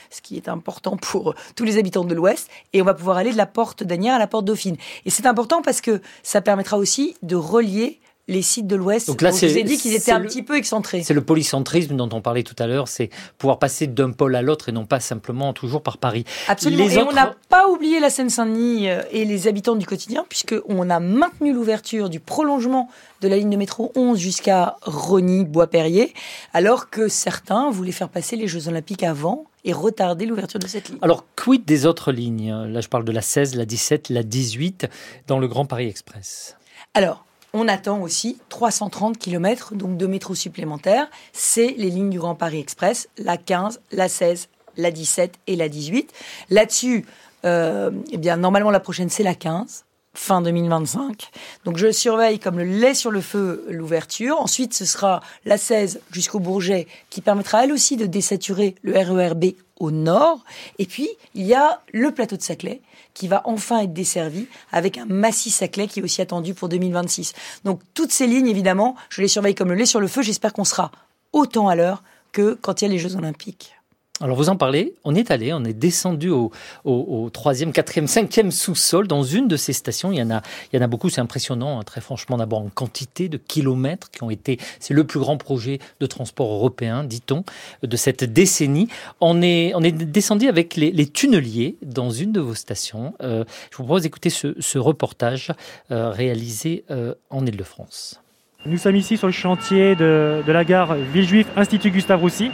ce 0.09 0.21
qui 0.21 0.35
est 0.35 0.49
important 0.49 0.97
pour 0.97 1.35
tous 1.55 1.63
les 1.63 1.77
habitants 1.77 2.05
de 2.05 2.13
l'Ouest. 2.13 2.49
Et 2.73 2.81
on 2.81 2.85
va 2.85 2.93
pouvoir 2.93 3.17
aller 3.17 3.31
de 3.31 3.37
la 3.37 3.45
porte 3.45 3.83
d'Anières 3.83 4.15
à 4.15 4.19
la 4.19 4.27
porte 4.27 4.45
Dauphine. 4.45 4.77
Et 5.05 5.09
c'est 5.09 5.25
important 5.25 5.61
parce 5.61 5.81
que 5.81 6.01
ça 6.23 6.41
permettra 6.41 6.77
aussi 6.77 7.15
de 7.21 7.35
relier 7.35 7.99
les 8.27 8.41
sites 8.41 8.65
de 8.65 8.75
l'Ouest. 8.75 9.07
Donc 9.07 9.21
là, 9.21 9.29
je 9.31 9.45
vous 9.45 9.57
ai 9.57 9.63
dit 9.63 9.77
qu'ils 9.77 9.93
étaient 9.93 10.11
un 10.11 10.17
le- 10.19 10.25
petit 10.27 10.41
peu 10.41 10.55
excentrés. 10.57 11.03
c'est 11.03 11.13
le 11.13 11.21
polycentrisme 11.23 11.95
dont 11.95 12.09
on 12.11 12.21
parlait 12.21 12.41
tout 12.43 12.55
à 12.57 12.65
l'heure, 12.65 12.87
c'est 12.87 13.09
pouvoir 13.37 13.59
passer 13.59 13.85
d'un 13.85 14.11
pôle 14.11 14.35
à 14.35 14.41
l'autre 14.41 14.69
et 14.69 14.71
non 14.71 14.85
pas 14.85 14.99
simplement 14.99 15.53
toujours 15.53 15.83
par 15.83 15.99
Paris. 15.99 16.25
Absolument. 16.47 16.85
Les 16.85 16.95
et 16.95 16.97
autres- 17.01 17.09
on 17.11 17.15
n'a 17.15 17.35
pas 17.49 17.67
oublié 17.69 17.99
la 17.99 18.09
Seine-Saint-Denis 18.09 18.89
euh, 18.89 19.03
et 19.11 19.25
les 19.25 19.47
habitants 19.47 19.75
du 19.75 19.85
quotidien, 19.85 20.25
puisqu'on 20.27 20.89
a 20.89 20.99
maintenu 20.99 21.53
l'ouverture 21.53 22.09
du 22.09 22.19
prolongement 22.19 22.89
de 23.21 23.27
la 23.27 23.37
ligne 23.37 23.49
de 23.51 23.57
métro 23.57 23.91
11 23.95 24.17
jusqu'à 24.17 24.75
Rony, 24.81 25.45
Bois-Perrier, 25.45 26.13
alors 26.53 26.89
que 26.89 27.07
certains 27.07 27.69
voulaient 27.69 27.91
faire 27.91 28.09
passer 28.09 28.35
les 28.35 28.47
Jeux 28.47 28.67
Olympiques 28.67 29.03
avant 29.03 29.45
et 29.63 29.71
retarder 29.73 30.25
l'ouverture 30.25 30.59
de 30.59 30.67
cette 30.67 30.89
ligne. 30.89 30.97
Alors 31.01 31.25
quid 31.35 31.63
des 31.65 31.85
autres 31.85 32.11
lignes? 32.11 32.51
Là 32.69 32.81
je 32.81 32.87
parle 32.87 33.05
de 33.05 33.11
la 33.11 33.21
16, 33.21 33.55
la 33.55 33.65
17, 33.65 34.09
la 34.09 34.23
18 34.23 34.87
dans 35.27 35.37
le 35.39 35.47
Grand 35.47 35.65
Paris 35.65 35.87
Express. 35.87 36.55
Alors, 36.93 37.25
on 37.55 37.69
attend 37.69 38.01
aussi 38.01 38.37
330 38.49 39.17
km 39.17 39.73
donc 39.75 39.97
de 39.97 40.05
métro 40.05 40.35
supplémentaires. 40.35 41.07
C'est 41.31 41.73
les 41.77 41.89
lignes 41.89 42.09
du 42.09 42.19
Grand 42.19 42.35
Paris 42.35 42.59
Express, 42.59 43.07
la 43.17 43.37
15, 43.37 43.81
la 43.93 44.09
16, 44.09 44.49
la 44.75 44.91
17 44.91 45.35
et 45.47 45.55
la 45.55 45.69
18. 45.69 46.11
Là-dessus, 46.49 47.05
euh, 47.45 47.91
eh 48.11 48.17
bien, 48.17 48.35
normalement, 48.35 48.71
la 48.71 48.81
prochaine, 48.81 49.09
c'est 49.09 49.23
la 49.23 49.35
15 49.35 49.85
fin 50.13 50.41
2025. 50.41 51.29
Donc 51.65 51.77
je 51.77 51.91
surveille 51.91 52.39
comme 52.39 52.57
le 52.57 52.63
lait 52.63 52.93
sur 52.93 53.11
le 53.11 53.19
feu 53.19 53.65
l'ouverture. 53.69 54.39
Ensuite, 54.39 54.73
ce 54.73 54.85
sera 54.85 55.21
la 55.43 55.57
16 55.57 55.99
jusqu'au 56.11 56.39
Bourget 56.39 56.87
qui 57.09 57.19
permettra 57.19 57.65
elle 57.65 57.73
aussi 57.73 57.97
de 57.97 58.05
désaturer 58.05 58.75
le 58.81 58.93
RERB 58.93 59.55
au 59.79 59.91
nord. 59.91 60.43
Et 60.79 60.85
puis, 60.85 61.09
il 61.33 61.45
y 61.45 61.53
a 61.53 61.81
le 61.93 62.11
plateau 62.11 62.37
de 62.37 62.41
Saclay 62.41 62.81
qui 63.13 63.27
va 63.27 63.41
enfin 63.45 63.79
être 63.79 63.93
desservi 63.93 64.47
avec 64.71 64.97
un 64.97 65.05
massif 65.05 65.53
Saclay 65.53 65.87
qui 65.87 65.99
est 65.99 66.03
aussi 66.03 66.21
attendu 66.21 66.53
pour 66.53 66.69
2026. 66.69 67.33
Donc 67.63 67.81
toutes 67.93 68.11
ces 68.11 68.27
lignes, 68.27 68.47
évidemment, 68.47 68.95
je 69.09 69.21
les 69.21 69.27
surveille 69.27 69.55
comme 69.55 69.69
le 69.69 69.75
lait 69.75 69.85
sur 69.85 69.99
le 69.99 70.07
feu. 70.07 70.21
J'espère 70.21 70.53
qu'on 70.53 70.65
sera 70.65 70.91
autant 71.33 71.67
à 71.67 71.75
l'heure 71.75 72.03
que 72.31 72.57
quand 72.61 72.81
il 72.81 72.85
y 72.85 72.87
a 72.87 72.91
les 72.91 72.99
Jeux 72.99 73.15
Olympiques. 73.15 73.74
Alors 74.21 74.37
vous 74.37 74.47
en 74.47 74.55
parlez, 74.55 74.93
on 75.03 75.13
est 75.13 75.29
allé, 75.29 75.51
on 75.51 75.65
est 75.65 75.73
descendu 75.73 76.29
au, 76.29 76.49
au, 76.85 77.29
troisième, 77.29 77.73
quatrième, 77.73 78.07
cinquième 78.07 78.49
sous-sol 78.49 79.07
dans 79.07 79.23
une 79.23 79.49
de 79.49 79.57
ces 79.57 79.73
stations. 79.73 80.13
Il 80.13 80.17
y 80.17 80.21
en 80.21 80.31
a, 80.31 80.41
il 80.71 80.77
y 80.77 80.79
en 80.79 80.85
a 80.85 80.87
beaucoup, 80.87 81.09
c'est 81.09 81.19
impressionnant, 81.19 81.79
hein, 81.79 81.83
très 81.83 81.99
franchement, 81.99 82.37
d'abord 82.37 82.59
en 82.59 82.69
quantité 82.69 83.27
de 83.27 83.35
kilomètres 83.35 84.09
qui 84.11 84.23
ont 84.23 84.29
été, 84.29 84.57
c'est 84.79 84.93
le 84.93 85.03
plus 85.03 85.19
grand 85.19 85.35
projet 85.35 85.79
de 85.99 86.05
transport 86.05 86.49
européen, 86.49 87.03
dit-on, 87.03 87.43
de 87.83 87.97
cette 87.97 88.23
décennie. 88.23 88.87
On 89.19 89.41
est, 89.41 89.73
on 89.75 89.81
est 89.81 89.91
descendu 89.91 90.47
avec 90.47 90.77
les, 90.77 90.91
les 90.91 91.07
tunneliers 91.07 91.75
dans 91.81 92.09
une 92.09 92.31
de 92.31 92.39
vos 92.39 92.55
stations. 92.55 93.15
Euh, 93.21 93.43
je 93.69 93.75
vous 93.75 93.83
propose 93.83 94.03
d'écouter 94.03 94.29
ce, 94.29 94.55
ce, 94.59 94.77
reportage 94.77 95.51
euh, 95.91 96.09
réalisé 96.09 96.85
euh, 96.89 97.15
en 97.29 97.45
Ile-de-France. 97.45 98.21
Nous 98.65 98.77
sommes 98.77 98.95
ici 98.95 99.17
sur 99.17 99.27
le 99.27 99.33
chantier 99.33 99.95
de, 99.95 100.41
de 100.47 100.51
la 100.53 100.63
gare 100.63 100.95
Villejuif 100.95 101.47
Institut 101.57 101.91
Gustave 101.91 102.21
Roussy. 102.21 102.49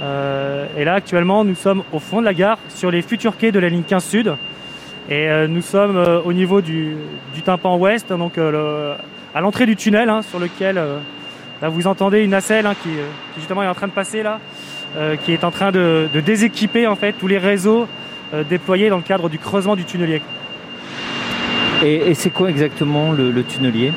Euh, 0.00 0.66
et 0.76 0.84
là, 0.84 0.94
actuellement, 0.94 1.44
nous 1.44 1.54
sommes 1.54 1.82
au 1.92 1.98
fond 1.98 2.20
de 2.20 2.24
la 2.24 2.34
gare, 2.34 2.58
sur 2.68 2.90
les 2.90 3.02
futurs 3.02 3.36
quais 3.36 3.52
de 3.52 3.58
la 3.58 3.68
ligne 3.68 3.82
15 3.82 4.04
Sud. 4.04 4.34
Et 5.08 5.28
euh, 5.28 5.48
nous 5.48 5.62
sommes 5.62 5.96
euh, 5.96 6.20
au 6.22 6.32
niveau 6.32 6.60
du, 6.60 6.96
tympan 7.44 7.76
ouest, 7.76 8.12
donc 8.12 8.38
à 8.38 9.40
l'entrée 9.40 9.66
du 9.66 9.76
tunnel, 9.76 10.08
hein, 10.08 10.22
sur 10.22 10.38
lequel 10.38 10.80
là, 11.62 11.68
vous 11.68 11.86
entendez 11.86 12.20
une 12.20 12.30
nacelle 12.30 12.66
hein, 12.66 12.74
qui, 12.82 12.90
justement 13.36 13.62
est 13.62 13.68
en 13.68 13.74
train 13.74 13.88
de 13.88 13.92
passer 13.92 14.22
là, 14.22 14.40
qui 15.24 15.32
est 15.32 15.44
en 15.44 15.50
train 15.50 15.70
de, 15.70 16.08
déséquiper 16.24 16.86
en 16.86 16.96
fait 16.96 17.12
tous 17.12 17.28
les 17.28 17.38
réseaux 17.38 17.86
déployés 18.48 18.90
dans 18.90 18.96
le 18.96 19.02
cadre 19.02 19.28
du 19.28 19.38
creusement 19.38 19.76
du 19.76 19.84
tunnelier. 19.84 20.20
Et, 21.82 22.12
c'est 22.14 22.30
quoi 22.30 22.50
exactement 22.50 23.12
le, 23.12 23.30
le 23.30 23.42
tunnelier? 23.42 23.92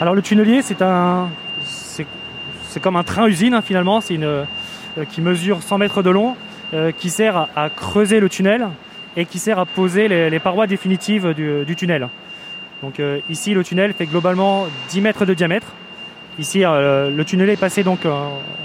Alors 0.00 0.14
le 0.14 0.22
tunnelier, 0.22 0.62
c'est 0.62 0.82
un, 0.82 1.28
c'est 2.70 2.80
comme 2.80 2.96
un 2.96 3.02
train-usine 3.02 3.54
hein, 3.54 3.62
finalement. 3.62 4.00
C'est 4.00 4.14
une 4.14 4.46
qui 5.10 5.20
mesure 5.20 5.62
100 5.62 5.78
mètres 5.78 6.02
de 6.02 6.10
long, 6.10 6.36
euh, 6.72 6.92
qui 6.96 7.10
sert 7.10 7.48
à, 7.56 7.68
creuser 7.68 8.20
le 8.20 8.28
tunnel 8.28 8.68
et 9.16 9.24
qui 9.24 9.40
sert 9.40 9.58
à 9.58 9.66
poser 9.66 10.06
les, 10.06 10.38
parois 10.38 10.68
définitives 10.68 11.34
du, 11.34 11.74
tunnel. 11.74 12.08
Donc 12.80 13.00
euh, 13.00 13.18
ici, 13.28 13.54
le 13.54 13.64
tunnel 13.64 13.92
fait 13.92 14.06
globalement 14.06 14.66
10 14.90 15.00
mètres 15.00 15.26
de 15.26 15.34
diamètre. 15.34 15.66
Ici, 16.38 16.60
le 16.60 17.22
tunnel 17.24 17.50
est 17.50 17.56
passé 17.56 17.82
donc 17.82 18.00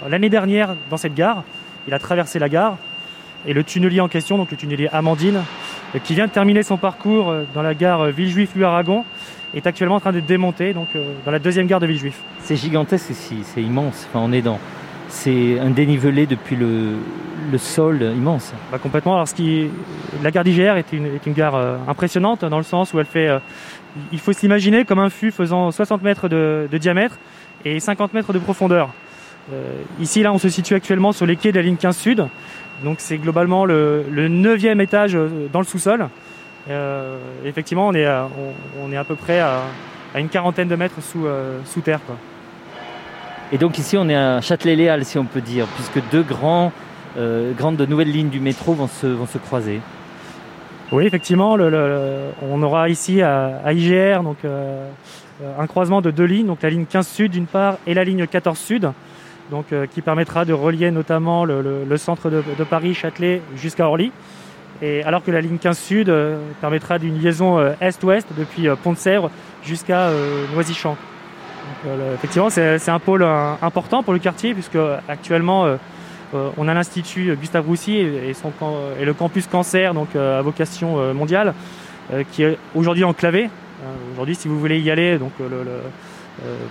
l'année 0.07 0.30
dernière 0.30 0.76
dans 0.89 0.97
cette 0.97 1.15
gare. 1.15 1.43
Il 1.88 1.93
a 1.93 1.99
traversé 1.99 2.38
la 2.38 2.47
gare 2.47 2.77
et 3.47 3.53
le 3.53 3.64
tunnelier 3.64 3.99
en 3.99 4.07
question, 4.07 4.38
donc 4.38 4.52
le 4.52 4.56
tunnelier 4.56 4.88
Amandine, 4.93 5.41
qui 6.03 6.14
vient 6.14 6.27
de 6.27 6.31
terminer 6.31 6.64
son 6.64 6.77
parcours 6.77 7.34
dans 7.53 7.64
la 7.64 7.73
gare 7.73 8.06
Villejuif-Lu-Aragon, 8.11 9.03
est 9.56 9.68
actuellement 9.68 9.95
en 9.95 9.99
train 9.99 10.14
de 10.14 10.22
démonter 10.22 10.73
donc 10.73 10.89
dans 11.26 11.31
la 11.31 11.39
deuxième 11.39 11.65
gare 11.65 11.80
de 11.80 11.88
Villejuif. 11.88 12.22
C'est 12.39 12.56
gigantesque 12.56 13.10
ici, 13.10 13.39
c'est 13.43 13.64
immense. 13.64 14.07
Enfin, 14.10 14.23
on 14.23 14.31
est 14.31 14.43
dans 14.43 14.60
c'est 15.10 15.60
un 15.60 15.69
dénivelé 15.69 16.26
depuis 16.26 16.56
le, 16.56 16.98
sol 17.57 18.02
immense. 18.02 18.53
Bah, 18.69 18.80
complètement. 18.80 19.14
Alors, 19.14 19.27
ce 19.30 19.34
qui, 19.34 19.69
la 20.22 20.32
gare 20.32 20.44
d'IGR 20.44 20.76
est 20.76 20.91
une, 20.91 21.06
est 21.06 21.26
une 21.26 21.34
gare 21.34 21.56
euh, 21.56 21.77
impressionnante 21.88 22.44
dans 22.44 22.57
le 22.57 22.64
sens 22.64 22.94
où 22.94 22.99
elle 22.99 23.06
fait. 23.06 23.30
Euh, 23.30 23.40
il 24.11 24.19
faut 24.19 24.34
s'imaginer 24.34 24.84
comme 24.84 24.99
un 24.99 25.10
fût 25.10 25.32
faisant 25.32 25.72
60 25.72 26.02
mètres 26.03 26.27
de, 26.27 26.68
diamètre 26.73 27.18
et 27.64 27.80
50 27.80 28.14
mètres 28.14 28.34
de 28.34 28.40
profondeur. 28.40 28.90
Euh, 29.53 29.72
ici, 30.02 30.22
là, 30.22 30.34
on 30.34 30.38
se 30.38 30.49
situe 30.49 30.73
actuellement 30.73 31.14
sur 31.14 31.26
les 31.26 31.38
quais 31.38 31.53
de 31.53 31.57
la 31.57 31.64
ligne 31.64 31.77
15 31.77 31.95
Sud. 31.95 32.27
Donc, 32.84 32.98
c'est 32.99 33.18
globalement 33.18 33.64
le, 33.64 34.03
neuvième 34.27 34.82
étage 34.82 35.18
dans 35.53 35.60
le 35.60 35.65
sous-sol. 35.65 36.10
effectivement, 37.45 37.88
on 37.88 37.94
est, 37.94 38.06
à, 38.06 38.27
on, 38.84 38.91
est 38.91 38.98
à 38.98 39.06
peu 39.06 39.15
près 39.15 39.40
à, 39.40 39.61
une 40.18 40.27
quarantaine 40.27 40.68
de 40.68 40.76
mètres 40.76 41.02
sous, 41.02 41.26
sous 41.64 41.80
terre. 41.80 42.02
Quoi. 42.06 42.18
Et 43.56 43.57
donc 43.57 43.77
ici, 43.77 43.95
on 43.95 44.10
est 44.10 44.15
à 44.15 44.41
Châtelet-Léal, 44.41 45.06
si 45.06 45.18
on 45.18 45.23
peut 45.23 45.40
dire, 45.40 45.65
puisque 45.68 46.02
deux 46.11 46.26
euh, 47.18 47.53
grandes 47.53 47.80
nouvelles 47.80 48.11
lignes 48.11 48.27
du 48.27 48.41
métro 48.41 48.73
vont 48.73 48.90
se, 48.90 49.07
vont 49.07 49.27
se 49.27 49.38
croiser. 49.38 49.80
Oui, 50.91 51.06
effectivement, 51.06 51.53
on 51.53 52.64
aura 52.64 52.90
ici 52.90 53.22
à, 53.22 53.61
IGR 53.72 54.23
donc, 54.23 54.40
euh, 54.44 54.90
un 55.57 55.68
croisement 55.68 56.02
de 56.02 56.11
deux 56.11 56.26
lignes, 56.26 56.48
donc 56.48 56.64
la 56.64 56.69
ligne 56.69 56.84
15 56.84 57.07
Sud 57.07 57.32
d'une 57.32 57.45
part 57.45 57.77
et 57.88 57.94
la 57.94 58.03
ligne 58.03 58.27
14 58.27 58.60
Sud, 58.60 58.91
donc, 59.52 59.72
euh, 59.72 59.86
qui 59.86 60.02
permettra 60.02 60.44
de 60.44 60.52
relier 60.52 60.91
notamment 60.91 61.45
le, 61.45 61.95
centre 61.95 62.30
de, 62.30 62.64
Paris, 62.69 62.94
Châtelet, 62.94 63.41
jusqu'à 63.56 63.88
Orly. 63.88 64.11
Et 64.82 65.02
alors 65.03 65.23
que 65.23 65.32
la 65.32 65.40
ligne 65.40 65.60
15 65.60 65.80
Sud 65.80 66.14
permettra 66.60 66.99
d'une 66.99 67.18
liaison 67.22 67.73
est-ouest 67.80 68.27
depuis 68.38 68.68
Pont-de-Sèvres 68.84 69.32
jusqu'à 69.64 70.10
Noisy-Champs. 70.53 70.98
Euh, 71.85 72.15
effectivement, 72.15 72.49
c'est 72.49 72.89
un 72.89 72.99
pôle 72.99 73.23
euh, 73.23 73.53
important 73.61 74.03
pour 74.03 74.13
le 74.13 74.19
quartier, 74.19 74.53
puisque 74.53 74.77
actuellement, 75.07 75.65
euh, 75.65 75.77
on 76.57 76.67
a 76.67 76.73
l'Institut 76.73 77.35
Gustave 77.35 77.65
Roussy 77.65 77.97
et, 77.97 78.33
le 79.05 79.13
campus 79.13 79.47
cancer, 79.47 79.93
donc 79.93 80.15
à 80.15 80.41
vocation 80.41 81.13
mondiale, 81.13 81.53
qui 82.31 82.43
est 82.43 82.57
aujourd'hui 82.73 83.05
enclavé. 83.05 83.49
aujourd'hui, 84.13 84.35
si 84.35 84.49
vous 84.49 84.59
voulez 84.59 84.79
y 84.79 84.91
aller, 84.91 85.17
donc 85.17 85.31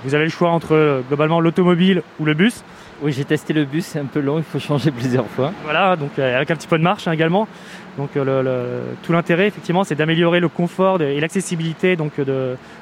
vous 0.04 0.14
avez 0.14 0.24
le 0.24 0.30
choix 0.30 0.50
entre 0.50 1.02
globalement 1.08 1.40
l'automobile 1.40 2.02
ou 2.20 2.26
le 2.26 2.34
bus. 2.34 2.62
Oui, 3.02 3.12
j'ai 3.12 3.24
testé 3.24 3.52
le 3.52 3.64
bus, 3.64 3.84
c'est 3.84 3.98
un 3.98 4.06
peu 4.06 4.20
long, 4.20 4.38
il 4.38 4.44
faut 4.44 4.58
changer 4.58 4.90
plusieurs 4.90 5.26
fois. 5.26 5.52
Voilà, 5.64 5.96
donc 5.96 6.18
avec 6.18 6.50
un 6.50 6.56
petit 6.56 6.68
peu 6.68 6.78
de 6.78 6.82
marche 6.82 7.06
hein, 7.08 7.12
également. 7.12 7.48
Donc 7.98 8.10
tout 9.02 9.12
l'intérêt, 9.12 9.46
effectivement, 9.46 9.84
c'est 9.84 9.94
d'améliorer 9.94 10.40
le 10.40 10.48
confort 10.48 11.00
et 11.00 11.20
l'accessibilité 11.20 11.96
donc 11.96 12.12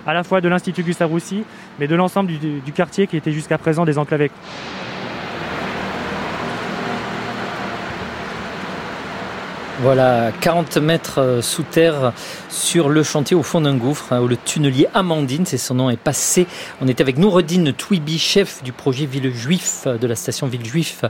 à 0.07 0.15
la 0.15 0.23
fois 0.23 0.41
de 0.41 0.49
l'Institut 0.49 0.83
Gustave 0.83 1.11
Roussy, 1.11 1.45
mais 1.79 1.87
de 1.87 1.95
l'ensemble 1.95 2.33
du, 2.39 2.73
quartier 2.73 3.07
qui 3.07 3.17
était 3.17 3.33
jusqu'à 3.33 3.59
présent 3.59 3.85
désenclavé. 3.85 4.31
Voilà, 9.81 10.33
40 10.41 10.77
mètres 10.77 11.19
euh, 11.19 11.43
sous 11.43 11.63
terre 11.63 12.13
sur 12.51 12.89
le 12.89 13.03
chantier 13.03 13.35
au 13.35 13.43
fond 13.43 13.63
d'un 13.63 13.77
gouffre, 13.77 14.13
hein, 14.13 14.21
où 14.21 14.29
le 14.29 14.37
tunnelier 14.37 14.87
Amandine, 14.93 15.47
c'est 15.47 15.57
son 15.59 15.75
nom, 15.75 15.91
est 15.91 15.97
passé. 15.97 16.47
On 16.81 16.89
était 16.89 17.03
avec 17.03 17.17
Noureddin 17.17 17.73
Twibi, 17.73 18.19
chef 18.19 18.63
du 18.63 18.73
projet 18.73 19.07
Villejuif, 19.07 19.87
de 19.87 20.07
la 20.07 20.15
station 20.15 20.47
Villejuif 20.47 21.05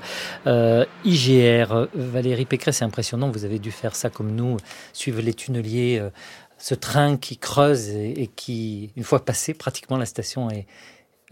euh, 0.46 0.86
IGR. 1.04 1.88
Valérie 1.94 2.46
Pécresse, 2.46 2.78
c'est 2.78 2.84
impressionnant, 2.84 3.30
vous 3.30 3.44
avez 3.44 3.58
dû 3.58 3.72
faire 3.72 3.96
ça 3.96 4.10
comme 4.10 4.30
nous, 4.30 4.56
suivre 4.92 5.20
les 5.20 5.34
tunneliers, 5.34 5.98
euh, 6.00 6.10
ce 6.56 6.74
train 6.74 7.16
qui 7.16 7.38
creuse 7.38 7.88
et, 7.88 8.30
qui, 8.36 8.92
une 8.96 9.04
fois 9.04 9.24
passé, 9.24 9.54
pratiquement 9.54 9.98
la 9.98 10.06
station 10.06 10.48
est, 10.50 10.66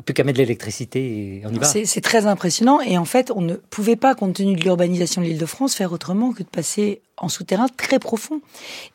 plus 0.05 0.15
qu'à 0.15 0.25
mettre 0.25 0.39
de 0.39 0.43
l'électricité 0.43 1.01
et 1.01 1.43
on 1.47 1.53
y 1.53 1.59
va. 1.59 1.67
C'est 1.67 2.01
très 2.01 2.27
impressionnant 2.27 2.81
et 2.81 2.99
en 2.99 3.05
fait, 3.05 3.31
on 3.35 3.41
ne 3.41 3.55
pouvait 3.55 3.97
pas, 3.97 4.15
compte 4.15 4.35
tenu 4.35 4.55
de 4.55 4.63
l'urbanisation 4.63 5.21
de 5.21 5.27
l'île 5.27 5.39
de 5.39 5.47
France, 5.47 5.75
faire 5.75 5.93
autrement 5.93 6.33
que 6.33 6.43
de 6.43 6.49
passer 6.49 7.03
en 7.17 7.29
souterrain 7.29 7.67
très 7.77 7.99
profond. 7.99 8.41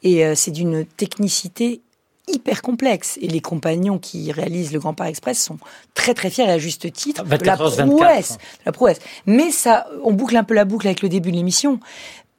Et 0.03 0.25
euh, 0.25 0.33
c'est 0.35 0.51
d'une 0.51 0.85
technicité 0.85 1.81
hyper 2.27 2.61
complexe. 2.61 3.17
Et 3.21 3.27
les 3.27 3.41
compagnons 3.41 3.99
qui 3.99 4.31
réalisent 4.31 4.73
le 4.73 4.79
Grand 4.79 4.93
Paris 4.93 5.11
Express 5.11 5.43
sont 5.43 5.57
très 5.93 6.13
très 6.13 6.29
fiers 6.29 6.45
et 6.45 6.51
à 6.51 6.57
juste 6.57 6.91
titre 6.91 7.23
de 7.23 7.45
la 7.45 7.57
prouesse, 7.57 8.37
la 8.65 8.71
prouesse. 8.71 8.99
Mais 9.25 9.51
ça, 9.51 9.87
on 10.03 10.13
boucle 10.13 10.35
un 10.35 10.43
peu 10.43 10.53
la 10.53 10.65
boucle 10.65 10.87
avec 10.87 11.01
le 11.01 11.09
début 11.09 11.31
de 11.31 11.37
l'émission. 11.37 11.79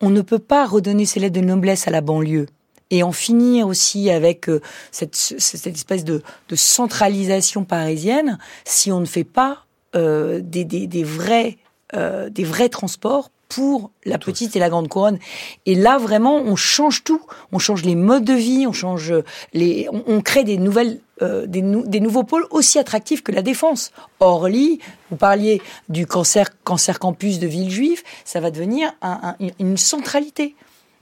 On 0.00 0.10
ne 0.10 0.20
peut 0.20 0.38
pas 0.38 0.66
redonner 0.66 1.06
ces 1.06 1.20
lettres 1.20 1.40
de 1.40 1.46
noblesse 1.46 1.88
à 1.88 1.90
la 1.90 2.00
banlieue 2.00 2.46
et 2.90 3.02
en 3.02 3.12
finir 3.12 3.66
aussi 3.66 4.10
avec 4.10 4.48
euh, 4.48 4.60
cette, 4.90 5.16
cette 5.16 5.66
espèce 5.66 6.04
de, 6.04 6.22
de, 6.48 6.56
centralisation 6.56 7.64
parisienne 7.64 8.38
si 8.64 8.92
on 8.92 9.00
ne 9.00 9.06
fait 9.06 9.24
pas 9.24 9.66
euh, 9.94 10.40
des, 10.42 10.64
des, 10.64 10.86
des, 10.86 11.04
vrais, 11.04 11.56
euh, 11.94 12.28
des 12.28 12.44
vrais 12.44 12.68
transports 12.68 13.30
pour 13.48 13.90
la 14.04 14.18
petite 14.18 14.56
et 14.56 14.58
la 14.58 14.68
grande 14.68 14.88
couronne. 14.88 15.18
Et 15.64 15.74
là, 15.74 15.98
vraiment, 15.98 16.36
on 16.36 16.56
change 16.56 17.04
tout. 17.04 17.22
On 17.52 17.58
change 17.58 17.84
les 17.84 17.94
modes 17.94 18.24
de 18.24 18.34
vie, 18.34 18.66
on 18.66 18.72
change 18.72 19.14
les, 19.52 19.88
on, 19.90 20.20
crée 20.20 20.44
des 20.44 20.58
nouvelles, 20.58 21.00
euh, 21.22 21.46
des, 21.46 21.62
des, 21.62 22.00
nouveaux 22.00 22.24
pôles 22.24 22.46
aussi 22.50 22.78
attractifs 22.78 23.22
que 23.22 23.32
la 23.32 23.42
défense. 23.42 23.92
Orly, 24.20 24.80
vous 25.10 25.16
parliez 25.16 25.62
du 25.88 26.06
cancer, 26.06 26.50
cancer 26.64 26.98
campus 26.98 27.38
de 27.38 27.46
Villejuif, 27.46 28.02
ça 28.24 28.40
va 28.40 28.50
devenir 28.50 28.92
un, 29.00 29.36
une 29.58 29.76
centralité 29.76 30.56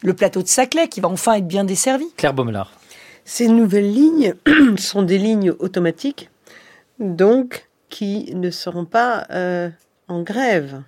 le 0.05 0.15
plateau 0.15 0.43
de 0.43 0.49
Saclay 0.49 0.87
qui 0.89 1.01
va 1.01 1.09
enfin 1.09 1.35
être 1.35 1.49
bien 1.49 1.65
desservi. 1.65 2.05
Claire 2.17 2.35
Baumelard. 2.35 2.71
Ces 3.25 3.49
nouvelles 3.49 3.91
lignes 3.91 4.35
sont 4.77 5.03
des 5.03 5.19
lignes 5.19 5.53
automatiques, 5.59 6.31
donc 7.01 7.69
qui 7.89 8.33
ne 8.35 8.51
seront 8.51 8.85
pas 8.85 9.27
euh, 9.31 9.71
en 10.07 10.23
grève. 10.23 10.83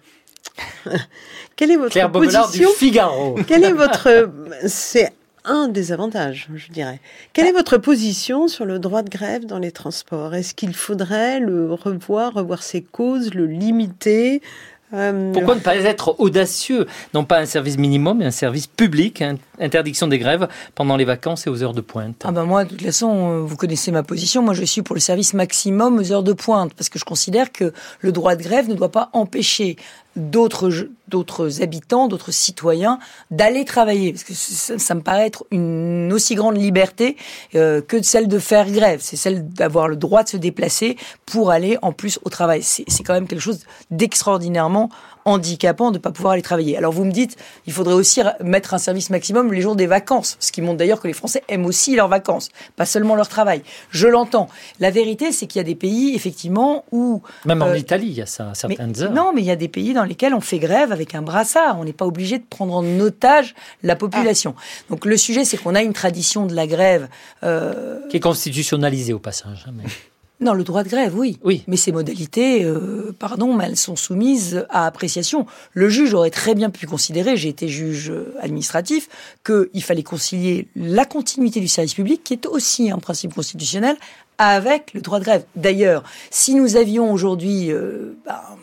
Quelle 1.57 1.71
est 1.71 1.77
votre 1.77 1.93
Claire 1.93 2.11
Bobelard 2.11 2.51
du 2.51 2.59
position 2.59 2.71
Figaro. 2.71 3.39
Quel 3.47 3.65
est 3.65 3.73
votre 3.73 4.31
c'est 4.67 5.13
un 5.47 5.69
des 5.69 5.93
avantages, 5.93 6.49
je 6.55 6.71
dirais. 6.71 7.01
Quelle 7.33 7.47
est 7.47 7.53
votre 7.53 7.79
position 7.79 8.49
sur 8.49 8.65
le 8.65 8.79
droit 8.79 9.03
de 9.03 9.09
grève 9.09 9.47
dans 9.47 9.61
les 9.61 9.71
transports? 9.71 10.35
Est-ce 10.35 10.55
qu'il 10.55 10.75
faudrait 10.75 11.39
le 11.39 11.73
revoir, 11.73 12.35
revoir 12.35 12.63
ses 12.63 12.83
causes, 12.83 13.33
le 13.33 13.47
limiter 13.47 14.43
Pourquoi 14.91 15.55
ne 15.55 15.61
pas 15.61 15.77
être 15.77 16.15
audacieux? 16.19 16.87
Non 17.13 17.25
pas 17.25 17.39
un 17.39 17.47
service 17.47 17.77
minimum, 17.77 18.19
mais 18.19 18.27
un 18.27 18.31
service 18.31 18.67
public, 18.67 19.23
hein, 19.23 19.37
interdiction 19.61 20.07
des 20.09 20.19
grèves 20.19 20.49
pendant 20.75 20.97
les 20.97 21.05
vacances 21.05 21.47
et 21.47 21.51
aux 21.51 21.63
heures 21.63 21.75
de 21.75 21.81
pointe. 21.81 22.23
Ah 22.25 22.33
ben 22.33 22.45
moi, 22.45 22.65
de 22.65 22.71
toute 22.71 22.83
façon, 22.83 23.33
euh, 23.33 23.41
vous 23.41 23.57
connaissez 23.57 23.91
ma 23.91 24.03
position. 24.03 24.43
Moi, 24.43 24.55
je 24.55 24.65
suis 24.65 24.83
pour 24.83 24.95
le 24.95 25.01
service 25.01 25.35
maximum 25.35 25.99
aux 25.99 26.13
heures 26.13 26.23
de 26.23 26.33
pointe, 26.33 26.75
parce 26.75 26.89
que 26.89 26.99
je 26.99 27.05
considère 27.05 27.53
que 27.53 27.73
le 28.01 28.13
droit 28.13 28.37
de 28.37 28.43
grève 28.43 28.69
ne 28.69 28.75
doit 28.75 28.93
pas 28.93 29.11
empêcher 29.13 29.77
d'autres 30.17 30.89
d'autres 31.09 31.63
habitants, 31.63 32.09
d'autres 32.09 32.33
citoyens 32.33 32.99
d'aller 33.31 33.65
travailler, 33.65 34.13
parce 34.13 34.25
que 34.25 34.35
ça, 34.35 34.95
me 34.95 35.01
paraît 35.01 35.27
être 35.27 35.45
une 35.53 36.11
aussi 36.13 36.35
grande 36.35 36.57
liberté 36.57 37.17
euh, 37.55 37.81
que 37.81 38.03
celle 38.03 38.27
de 38.27 38.39
faire 38.39 38.69
grève. 38.71 39.01
C'est 39.03 39.17
celle 39.17 39.49
d'avoir 39.49 39.89
le 39.89 39.97
droit 39.97 40.25
de 40.25 40.29
se 40.29 40.37
déplacer 40.37 40.97
pour 41.27 41.51
aller 41.51 41.79
en 41.83 41.93
plus 41.93 42.19
au 42.25 42.31
travail. 42.31 42.63
C'est 42.63 43.03
quand 43.05 43.15
même 43.15 43.29
quelque 43.29 43.41
chose 43.41 43.65
d'extraordinairement 43.91 44.91
handicapant 45.27 45.91
de 45.91 45.99
ne 45.99 46.03
pas 46.03 46.13
pouvoir 46.13 46.33
aller 46.33 46.43
travailler. 46.43 46.79
Alors 46.79 46.93
vous 46.93 47.05
me 47.05 47.11
dites, 47.11 47.37
il 47.67 47.73
faudrait 47.73 47.95
aussi 47.95 48.23
mettre 48.43 48.73
un 48.73 48.79
service 48.79 49.11
maximum 49.11 49.53
les 49.53 49.61
jours 49.61 49.77
des 49.77 49.87
vacances, 49.87 50.37
ce 50.41 50.53
qui 50.53 50.63
montre 50.63 50.79
d'ailleurs 50.79 51.01
que 51.01 51.09
les 51.09 51.13
Français 51.13 51.43
aiment 51.49 51.67
aussi 51.67 51.97
leurs 51.97 52.09
vacances, 52.09 52.49
pas 52.77 52.87
seulement 52.87 53.17
leur 53.17 53.29
travail. 53.29 53.63
Je 53.91 54.07
l'entends. 54.07 54.49
La 54.81 54.91
vérité, 54.91 55.33
c'est 55.33 55.47
qu'il 55.47 55.59
y 55.59 55.61
a 55.61 55.65
des 55.65 55.75
pays, 55.75 56.15
effectivement, 56.15 56.85
où... 56.93 57.23
Même 57.45 57.61
en 57.61 57.69
euh, 57.69 57.77
Italie, 57.77 58.07
il 58.07 58.15
y 58.15 58.23
a 58.23 58.27
ça 58.27 58.51
à 58.51 58.55
certaines 58.55 58.93
mais, 58.93 59.03
heures. 59.03 59.13
Non, 59.13 59.33
mais 59.35 59.43
il 59.43 59.47
y 59.47 59.51
a 59.51 59.57
des 59.57 59.69
pays 59.69 59.93
dans 59.93 60.05
lesquels 60.05 60.33
on 60.33 60.41
fait 60.41 60.61
grève 60.61 60.93
avec 60.93 61.15
un 61.15 61.23
brassard. 61.23 61.79
On 61.79 61.85
n'est 61.85 61.93
pas 61.93 62.07
obligé 62.07 62.39
de 62.39 62.45
prendre 62.49 62.75
en 62.75 63.01
otage 63.01 63.55
la 63.83 63.97
population. 63.97 64.55
Ah. 64.57 64.63
Donc 64.91 65.05
le 65.05 65.17
sujet, 65.17 65.45
c'est 65.45 65.57
qu'on 65.57 65.75
a 65.75 65.83
une 65.83 65.93
tradition 65.93 66.47
de 66.47 66.55
la 66.55 66.67
grève... 66.67 67.09
Euh... 67.43 68.09
Qui 68.09 68.19
est 68.19 68.21
constitutionnalisée 68.21 69.13
au 69.13 69.19
passage. 69.19 69.65
Hein, 69.67 69.73
mais... 69.75 69.85
Non, 70.39 70.53
le 70.53 70.65
droit 70.65 70.83
de 70.83 70.89
grève, 70.89 71.17
oui. 71.17 71.39
Oui. 71.45 71.65
Mais 71.67 71.77
ces 71.77 71.93
modalités, 71.93 72.63
euh, 72.63 73.15
pardon, 73.19 73.55
mais 73.55 73.65
elles 73.65 73.77
sont 73.77 73.97
soumises 73.97 74.67
à 74.69 74.87
appréciation. 74.87 75.47
Le 75.73 75.89
juge 75.89 76.13
aurait 76.13 76.31
très 76.31 76.55
bien 76.55 76.69
pu 76.69 76.87
considérer, 76.87 77.37
j'ai 77.37 77.49
été 77.49 77.69
juge 77.69 78.13
administratif, 78.41 79.09
qu'il 79.45 79.83
fallait 79.83 80.03
concilier 80.03 80.69
la 80.77 81.07
continuité 81.07 81.61
du 81.61 81.69
service 81.69 81.95
public, 81.95 82.23
qui 82.23 82.35
est 82.35 82.47
aussi 82.47 82.91
un 82.91 82.99
principe 82.99 83.35
constitutionnel, 83.35 83.97
avec 84.39 84.93
le 84.93 85.01
droit 85.01 85.19
de 85.19 85.25
grève. 85.25 85.45
D'ailleurs, 85.57 86.05
si 86.31 86.55
nous 86.55 86.77
avions 86.77 87.11
aujourd'hui 87.11 87.73
euh, 87.73 88.17
bah, 88.27 88.57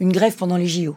une 0.00 0.12
grève 0.12 0.34
pendant 0.34 0.56
les 0.56 0.66
JO, 0.66 0.96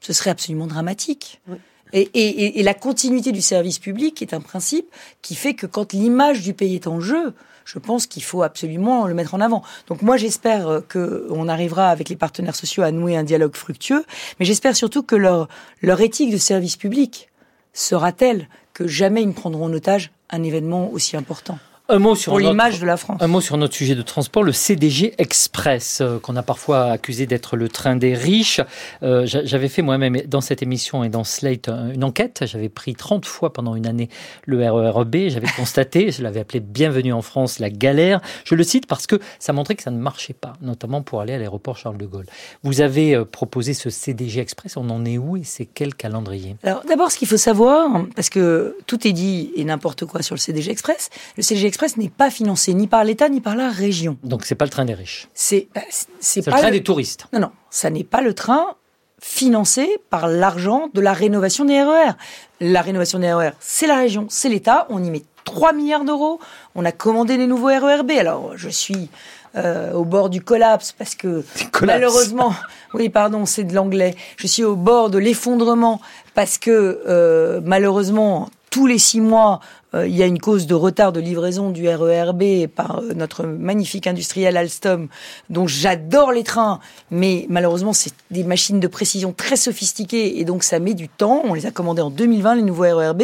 ce 0.00 0.12
serait 0.12 0.30
absolument 0.30 0.66
dramatique. 0.66 1.40
Oui. 1.48 1.56
Et, 1.92 2.00
et, 2.14 2.60
et 2.60 2.62
la 2.64 2.74
continuité 2.74 3.30
du 3.30 3.40
service 3.40 3.78
public 3.78 4.20
est 4.20 4.34
un 4.34 4.40
principe 4.40 4.86
qui 5.22 5.36
fait 5.36 5.54
que 5.54 5.66
quand 5.66 5.92
l'image 5.92 6.42
du 6.42 6.52
pays 6.52 6.74
est 6.74 6.88
en 6.88 7.00
jeu, 7.00 7.32
je 7.66 7.78
pense 7.78 8.06
qu'il 8.06 8.22
faut 8.22 8.42
absolument 8.42 9.06
le 9.06 9.12
mettre 9.12 9.34
en 9.34 9.40
avant. 9.42 9.62
Donc 9.88 10.00
moi, 10.00 10.16
j'espère 10.16 10.82
qu'on 10.90 11.48
arrivera 11.48 11.90
avec 11.90 12.08
les 12.08 12.16
partenaires 12.16 12.54
sociaux 12.54 12.84
à 12.84 12.92
nouer 12.92 13.16
un 13.16 13.24
dialogue 13.24 13.54
fructueux, 13.54 14.04
mais 14.38 14.46
j'espère 14.46 14.74
surtout 14.74 15.02
que 15.02 15.16
leur, 15.16 15.48
leur 15.82 16.00
éthique 16.00 16.32
de 16.32 16.38
service 16.38 16.76
public 16.76 17.28
sera 17.74 18.12
telle 18.12 18.48
que 18.72 18.86
jamais 18.86 19.22
ils 19.22 19.28
ne 19.28 19.32
prendront 19.32 19.66
en 19.66 19.72
otage 19.72 20.12
un 20.30 20.42
événement 20.42 20.90
aussi 20.92 21.16
important. 21.16 21.58
Un 21.88 22.00
mot 22.00 22.16
sur 22.16 22.32
pour 22.32 22.40
l'image 22.40 22.80
de 22.80 22.86
la 22.86 22.96
France. 22.96 23.18
Un 23.22 23.28
mot 23.28 23.40
sur 23.40 23.56
notre 23.56 23.74
sujet 23.74 23.94
de 23.94 24.02
transport, 24.02 24.42
le 24.42 24.50
CDG 24.50 25.14
Express, 25.18 26.00
euh, 26.00 26.18
qu'on 26.18 26.34
a 26.34 26.42
parfois 26.42 26.86
accusé 26.86 27.26
d'être 27.26 27.56
le 27.56 27.68
train 27.68 27.94
des 27.94 28.12
riches. 28.12 28.60
Euh, 29.04 29.24
j'avais 29.24 29.68
fait 29.68 29.82
moi-même 29.82 30.16
dans 30.26 30.40
cette 30.40 30.62
émission 30.62 31.04
et 31.04 31.08
dans 31.08 31.22
Slate 31.22 31.68
une 31.68 32.02
enquête. 32.02 32.42
J'avais 32.44 32.68
pris 32.68 32.96
30 32.96 33.24
fois 33.24 33.52
pendant 33.52 33.76
une 33.76 33.86
année 33.86 34.08
le 34.46 34.68
RERB. 34.68 35.28
J'avais 35.28 35.46
constaté, 35.56 36.10
je 36.10 36.24
l'avais 36.24 36.40
appelé 36.40 36.58
Bienvenue 36.58 37.12
en 37.12 37.22
France, 37.22 37.60
la 37.60 37.70
galère. 37.70 38.20
Je 38.44 38.56
le 38.56 38.64
cite 38.64 38.88
parce 38.88 39.06
que 39.06 39.20
ça 39.38 39.52
montrait 39.52 39.76
que 39.76 39.84
ça 39.84 39.92
ne 39.92 39.98
marchait 39.98 40.34
pas, 40.34 40.54
notamment 40.62 41.02
pour 41.02 41.20
aller 41.20 41.34
à 41.34 41.38
l'aéroport 41.38 41.76
Charles 41.76 41.98
de 41.98 42.06
Gaulle. 42.06 42.26
Vous 42.64 42.80
avez 42.80 43.14
euh, 43.14 43.24
proposé 43.24 43.74
ce 43.74 43.90
CDG 43.90 44.40
Express. 44.40 44.76
On 44.76 44.90
en 44.90 45.04
est 45.04 45.18
où 45.18 45.36
et 45.36 45.44
c'est 45.44 45.66
quel 45.66 45.94
calendrier? 45.94 46.56
Alors 46.64 46.82
d'abord, 46.84 47.12
ce 47.12 47.16
qu'il 47.18 47.28
faut 47.28 47.36
savoir, 47.36 48.04
parce 48.16 48.28
que 48.28 48.76
tout 48.88 49.06
est 49.06 49.12
dit 49.12 49.52
et 49.54 49.64
n'importe 49.64 50.04
quoi 50.04 50.22
sur 50.22 50.34
le 50.34 50.40
CDG 50.40 50.72
Express, 50.72 51.10
le 51.36 51.44
CDG 51.44 51.68
Express 51.68 51.75
n'est 51.96 52.08
pas 52.08 52.30
financé 52.30 52.74
ni 52.74 52.86
par 52.86 53.04
l'État 53.04 53.28
ni 53.28 53.40
par 53.40 53.56
la 53.56 53.70
région. 53.70 54.16
Donc 54.22 54.44
c'est 54.44 54.54
pas 54.54 54.64
le 54.64 54.70
train 54.70 54.84
des 54.84 54.94
riches. 54.94 55.28
C'est 55.34 55.68
bah, 55.74 55.82
c'est 56.20 56.44
le 56.44 56.52
train 56.52 56.66
le... 56.66 56.72
des 56.72 56.82
touristes. 56.82 57.26
Non 57.32 57.40
non, 57.40 57.50
ça 57.70 57.90
n'est 57.90 58.04
pas 58.04 58.20
le 58.20 58.34
train 58.34 58.76
financé 59.20 59.88
par 60.10 60.28
l'argent 60.28 60.88
de 60.92 61.00
la 61.00 61.12
rénovation 61.12 61.64
des 61.64 61.82
RER. 61.82 62.12
La 62.60 62.82
rénovation 62.82 63.18
des 63.18 63.32
RER, 63.32 63.50
c'est 63.60 63.86
la 63.86 63.96
région, 63.96 64.26
c'est 64.28 64.48
l'État, 64.48 64.86
on 64.90 65.02
y 65.02 65.10
met 65.10 65.22
3 65.44 65.72
milliards 65.72 66.04
d'euros, 66.04 66.40
on 66.74 66.84
a 66.84 66.92
commandé 66.92 67.36
les 67.36 67.46
nouveaux 67.46 67.68
RERB. 67.68 68.10
Alors 68.18 68.52
je 68.56 68.68
suis 68.68 69.08
euh, 69.56 69.92
au 69.92 70.04
bord 70.04 70.28
du 70.28 70.42
collapse 70.42 70.92
parce 70.92 71.14
que 71.14 71.42
collapse. 71.72 71.98
malheureusement, 71.98 72.54
oui 72.94 73.08
pardon, 73.08 73.46
c'est 73.46 73.64
de 73.64 73.74
l'anglais. 73.74 74.14
Je 74.36 74.46
suis 74.46 74.64
au 74.64 74.76
bord 74.76 75.08
de 75.10 75.18
l'effondrement 75.18 76.00
parce 76.34 76.58
que 76.58 77.00
euh, 77.06 77.60
malheureusement 77.64 78.50
tous 78.70 78.86
les 78.86 78.98
six 78.98 79.22
mois, 79.22 79.60
il 80.04 80.14
y 80.14 80.22
a 80.22 80.26
une 80.26 80.38
cause 80.38 80.66
de 80.66 80.74
retard 80.74 81.12
de 81.12 81.20
livraison 81.20 81.70
du 81.70 81.88
RERB 81.88 82.66
par 82.66 82.98
euh, 82.98 83.14
notre 83.14 83.44
magnifique 83.44 84.06
industriel 84.06 84.56
Alstom, 84.56 85.08
dont 85.48 85.66
j'adore 85.66 86.32
les 86.32 86.44
trains, 86.44 86.80
mais 87.10 87.46
malheureusement, 87.48 87.92
c'est 87.92 88.12
des 88.30 88.44
machines 88.44 88.80
de 88.80 88.88
précision 88.88 89.32
très 89.32 89.56
sophistiquées 89.56 90.38
et 90.40 90.44
donc 90.44 90.64
ça 90.64 90.78
met 90.78 90.94
du 90.94 91.08
temps. 91.08 91.42
On 91.44 91.54
les 91.54 91.66
a 91.66 91.70
commandés 91.70 92.02
en 92.02 92.10
2020, 92.10 92.56
les 92.56 92.62
nouveaux 92.62 92.82
RERB. 92.82 93.22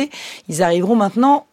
Ils 0.49 0.63
arriveront 0.63 0.97
maintenant 0.97 1.47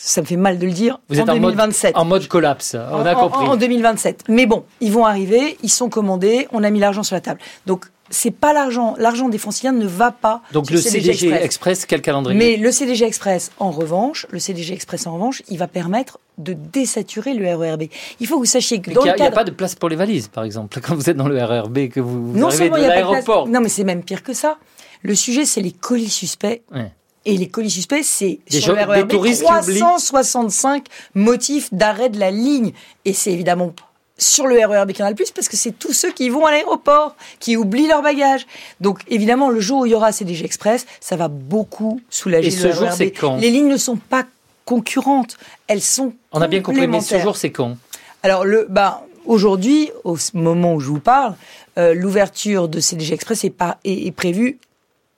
ça 0.00 0.20
me 0.20 0.26
fait 0.26 0.36
mal 0.36 0.58
de 0.58 0.66
le 0.66 0.72
dire, 0.72 1.00
Vous 1.08 1.18
en 1.18 1.26
êtes 1.26 1.34
2027. 1.40 1.96
En 1.96 1.98
mode, 1.98 2.06
en 2.06 2.08
mode 2.08 2.28
collapse, 2.28 2.76
on 2.76 3.04
a 3.04 3.14
en, 3.14 3.20
compris. 3.20 3.46
En, 3.46 3.52
en 3.52 3.56
2027. 3.56 4.24
Mais 4.28 4.46
bon, 4.46 4.64
ils 4.80 4.92
vont 4.92 5.04
arriver, 5.04 5.58
ils 5.64 5.70
sont 5.70 5.88
commandés, 5.88 6.46
on 6.52 6.62
a 6.62 6.70
mis 6.70 6.78
l'argent 6.78 7.02
sur 7.02 7.16
la 7.16 7.20
table. 7.20 7.40
Donc, 7.66 7.86
c'est 8.10 8.30
pas 8.30 8.52
l'argent. 8.52 8.94
L'argent 8.98 9.28
des 9.28 9.38
franciliens 9.38 9.72
ne 9.72 9.86
va 9.86 10.10
pas. 10.10 10.42
Donc 10.52 10.70
le 10.70 10.78
CDG, 10.78 11.12
CDG 11.12 11.28
Express. 11.28 11.44
Express. 11.44 11.86
quel 11.86 12.02
calendrier 12.02 12.38
Mais 12.38 12.56
le 12.56 12.70
CDG 12.72 13.04
Express, 13.04 13.50
en 13.58 13.70
revanche, 13.70 14.26
le 14.30 14.38
CDG 14.38 14.74
Express 14.74 15.06
en 15.06 15.14
revanche, 15.14 15.42
il 15.48 15.58
va 15.58 15.68
permettre 15.68 16.18
de 16.38 16.52
désaturer 16.52 17.34
le 17.34 17.54
RERB. 17.54 17.84
Il 18.20 18.26
faut 18.26 18.36
que 18.36 18.40
vous 18.40 18.44
sachiez 18.44 18.80
que 18.80 18.90
mais 18.90 18.94
dans 18.94 19.02
il 19.02 19.04
n'y 19.04 19.10
a, 19.10 19.14
le 19.14 19.18
cadre... 19.18 19.32
a, 19.32 19.34
pas 19.34 19.44
de 19.44 19.50
place 19.50 19.74
pour 19.74 19.88
les 19.88 19.96
valises, 19.96 20.28
par 20.28 20.44
exemple, 20.44 20.80
quand 20.86 20.94
vous 20.94 21.10
êtes 21.10 21.16
dans 21.16 21.28
le 21.28 21.42
RERB, 21.42 21.88
que 21.88 22.00
vous, 22.00 22.32
vous 22.32 22.38
non 22.38 22.48
arrivez 22.48 22.70
de 22.70 22.76
l'aéroport. 22.76 23.48
Non, 23.48 23.60
mais 23.60 23.68
c'est 23.68 23.84
même 23.84 24.02
pire 24.02 24.22
que 24.22 24.32
ça. 24.32 24.58
Le 25.02 25.14
sujet, 25.14 25.44
c'est 25.44 25.60
les 25.60 25.72
colis 25.72 26.08
suspects. 26.08 26.62
Ouais. 26.72 26.92
Et 27.24 27.36
les 27.36 27.48
colis 27.48 27.70
suspects, 27.70 28.02
c'est 28.02 28.40
sur 28.48 28.60
gens- 28.60 28.74
le 28.74 28.84
RERB, 28.84 29.08
des 29.08 29.14
touristes 29.16 29.42
qui 29.42 29.78
365 29.78 30.86
motifs 31.14 31.72
d'arrêt 31.74 32.08
de 32.08 32.18
la 32.18 32.30
ligne. 32.30 32.72
Et 33.04 33.12
c'est 33.12 33.32
évidemment 33.32 33.74
sur 34.18 34.46
le 34.46 34.56
RERB 34.58 34.90
le 34.98 35.14
plus, 35.14 35.30
parce 35.30 35.48
que 35.48 35.56
c'est 35.56 35.78
tous 35.78 35.92
ceux 35.92 36.12
qui 36.12 36.28
vont 36.28 36.44
à 36.44 36.50
l'aéroport, 36.50 37.14
qui 37.38 37.56
oublient 37.56 37.86
leur 37.86 38.02
bagage. 38.02 38.46
Donc 38.80 39.00
évidemment, 39.08 39.48
le 39.48 39.60
jour 39.60 39.80
où 39.80 39.86
il 39.86 39.92
y 39.92 39.94
aura 39.94 40.12
CDG 40.12 40.44
Express, 40.44 40.86
ça 41.00 41.16
va 41.16 41.28
beaucoup 41.28 42.00
soulager 42.10 42.48
Et 42.48 42.50
ce 42.50 42.66
le 42.66 42.72
jour, 42.72 42.92
c'est 42.92 43.12
quand? 43.12 43.36
Les 43.36 43.50
lignes 43.50 43.68
ne 43.68 43.76
sont 43.76 43.96
pas 43.96 44.26
concurrentes, 44.64 45.38
elles 45.68 45.80
sont 45.80 46.12
On 46.32 46.42
a 46.42 46.48
bien 46.48 46.60
compris, 46.60 46.88
mais 46.88 47.00
ce 47.00 47.18
jour, 47.20 47.36
c'est 47.36 47.52
quand? 47.52 47.76
Alors 48.22 48.44
le, 48.44 48.66
bah, 48.68 49.04
aujourd'hui, 49.24 49.90
au 50.04 50.16
moment 50.34 50.74
où 50.74 50.80
je 50.80 50.88
vous 50.88 51.00
parle, 51.00 51.34
euh, 51.78 51.94
l'ouverture 51.94 52.68
de 52.68 52.80
CDG 52.80 53.14
Express 53.14 53.44
est, 53.44 53.54
est 53.84 54.10
prévue 54.12 54.58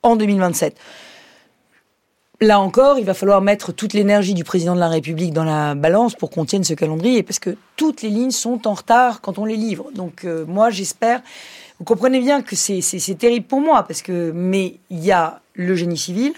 en 0.02 0.16
2027. 0.16 0.76
Là 2.42 2.58
encore, 2.58 2.98
il 2.98 3.04
va 3.04 3.12
falloir 3.12 3.42
mettre 3.42 3.70
toute 3.70 3.92
l'énergie 3.92 4.32
du 4.32 4.44
président 4.44 4.74
de 4.74 4.80
la 4.80 4.88
République 4.88 5.34
dans 5.34 5.44
la 5.44 5.74
balance 5.74 6.14
pour 6.14 6.30
qu'on 6.30 6.46
tienne 6.46 6.64
ce 6.64 6.72
calendrier, 6.72 7.22
parce 7.22 7.38
que 7.38 7.54
toutes 7.76 8.00
les 8.00 8.08
lignes 8.08 8.30
sont 8.30 8.66
en 8.66 8.72
retard 8.72 9.20
quand 9.20 9.38
on 9.38 9.44
les 9.44 9.56
livre. 9.56 9.90
Donc 9.94 10.24
euh, 10.24 10.46
moi, 10.46 10.70
j'espère. 10.70 11.20
Vous 11.78 11.84
comprenez 11.84 12.18
bien 12.18 12.40
que 12.40 12.56
c'est 12.56 13.18
terrible 13.18 13.46
pour 13.46 13.60
moi, 13.60 13.82
parce 13.82 14.00
que 14.00 14.32
mais 14.34 14.76
il 14.88 15.04
y 15.04 15.12
a 15.12 15.42
le 15.52 15.74
génie 15.74 15.98
civil, 15.98 16.32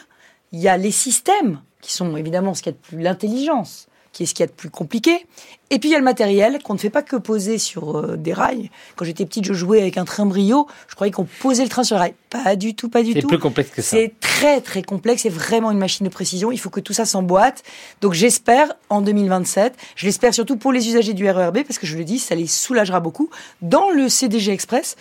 il 0.50 0.58
y 0.58 0.68
a 0.68 0.76
les 0.76 0.90
systèmes 0.90 1.60
qui 1.80 1.92
sont 1.92 2.16
évidemment 2.16 2.54
ce 2.54 2.62
qu'il 2.62 2.72
y 2.72 2.74
a 2.74 2.78
de 2.78 2.82
plus 2.82 2.98
l'intelligence, 3.00 3.86
qui 4.12 4.22
est 4.22 4.26
ce 4.26 4.34
qu'il 4.34 4.42
y 4.42 4.44
a 4.44 4.46
de 4.46 4.52
plus 4.52 4.70
compliqué, 4.70 5.26
et 5.70 5.78
puis 5.78 5.88
il 5.88 5.92
y 5.92 5.94
a 5.94 5.98
le 5.98 6.04
matériel 6.04 6.62
qu'on 6.62 6.74
ne 6.74 6.78
fait 6.78 6.90
pas 6.90 7.02
que 7.02 7.16
poser 7.16 7.56
sur 7.58 7.96
euh, 7.98 8.16
des 8.16 8.32
rails. 8.34 8.70
Quand 8.96 9.04
j'étais 9.06 9.24
petite, 9.24 9.44
je 9.46 9.54
jouais 9.54 9.80
avec 9.80 9.96
un 9.96 10.04
train 10.04 10.26
brio, 10.26 10.66
je 10.88 10.94
croyais 10.94 11.10
qu'on 11.10 11.24
posait 11.24 11.62
le 11.62 11.70
train 11.70 11.82
sur 11.82 11.96
les 11.96 12.00
rails. 12.00 12.14
Pas 12.28 12.56
du 12.56 12.74
tout, 12.74 12.88
pas 12.88 13.02
du 13.02 13.12
C'est 13.12 13.20
tout. 13.20 13.28
plus 13.28 13.38
complexe 13.38 13.70
que 13.70 13.80
ça. 13.82 13.96
C'est 13.96 14.12
très 14.20 14.60
très 14.60 14.82
complexe, 14.82 15.22
c'est 15.22 15.28
vraiment 15.30 15.70
une 15.70 15.78
machine 15.78 16.04
de 16.06 16.12
précision. 16.12 16.52
Il 16.52 16.58
faut 16.58 16.70
que 16.70 16.80
tout 16.80 16.92
ça 16.92 17.04
s'emboîte. 17.06 17.62
Donc 18.00 18.12
j'espère 18.12 18.74
en 18.90 19.00
2027, 19.00 19.74
je 19.96 20.06
l'espère 20.06 20.34
surtout 20.34 20.56
pour 20.56 20.72
les 20.72 20.88
usagers 20.88 21.14
du 21.14 21.28
RERB, 21.28 21.62
parce 21.62 21.78
que 21.78 21.86
je 21.86 21.96
le 21.96 22.04
dis, 22.04 22.18
ça 22.18 22.34
les 22.34 22.46
soulagera 22.46 23.00
beaucoup. 23.00 23.30
Dans 23.62 23.90
le 23.90 24.08
CDG 24.08 24.52
Express, 24.52 24.96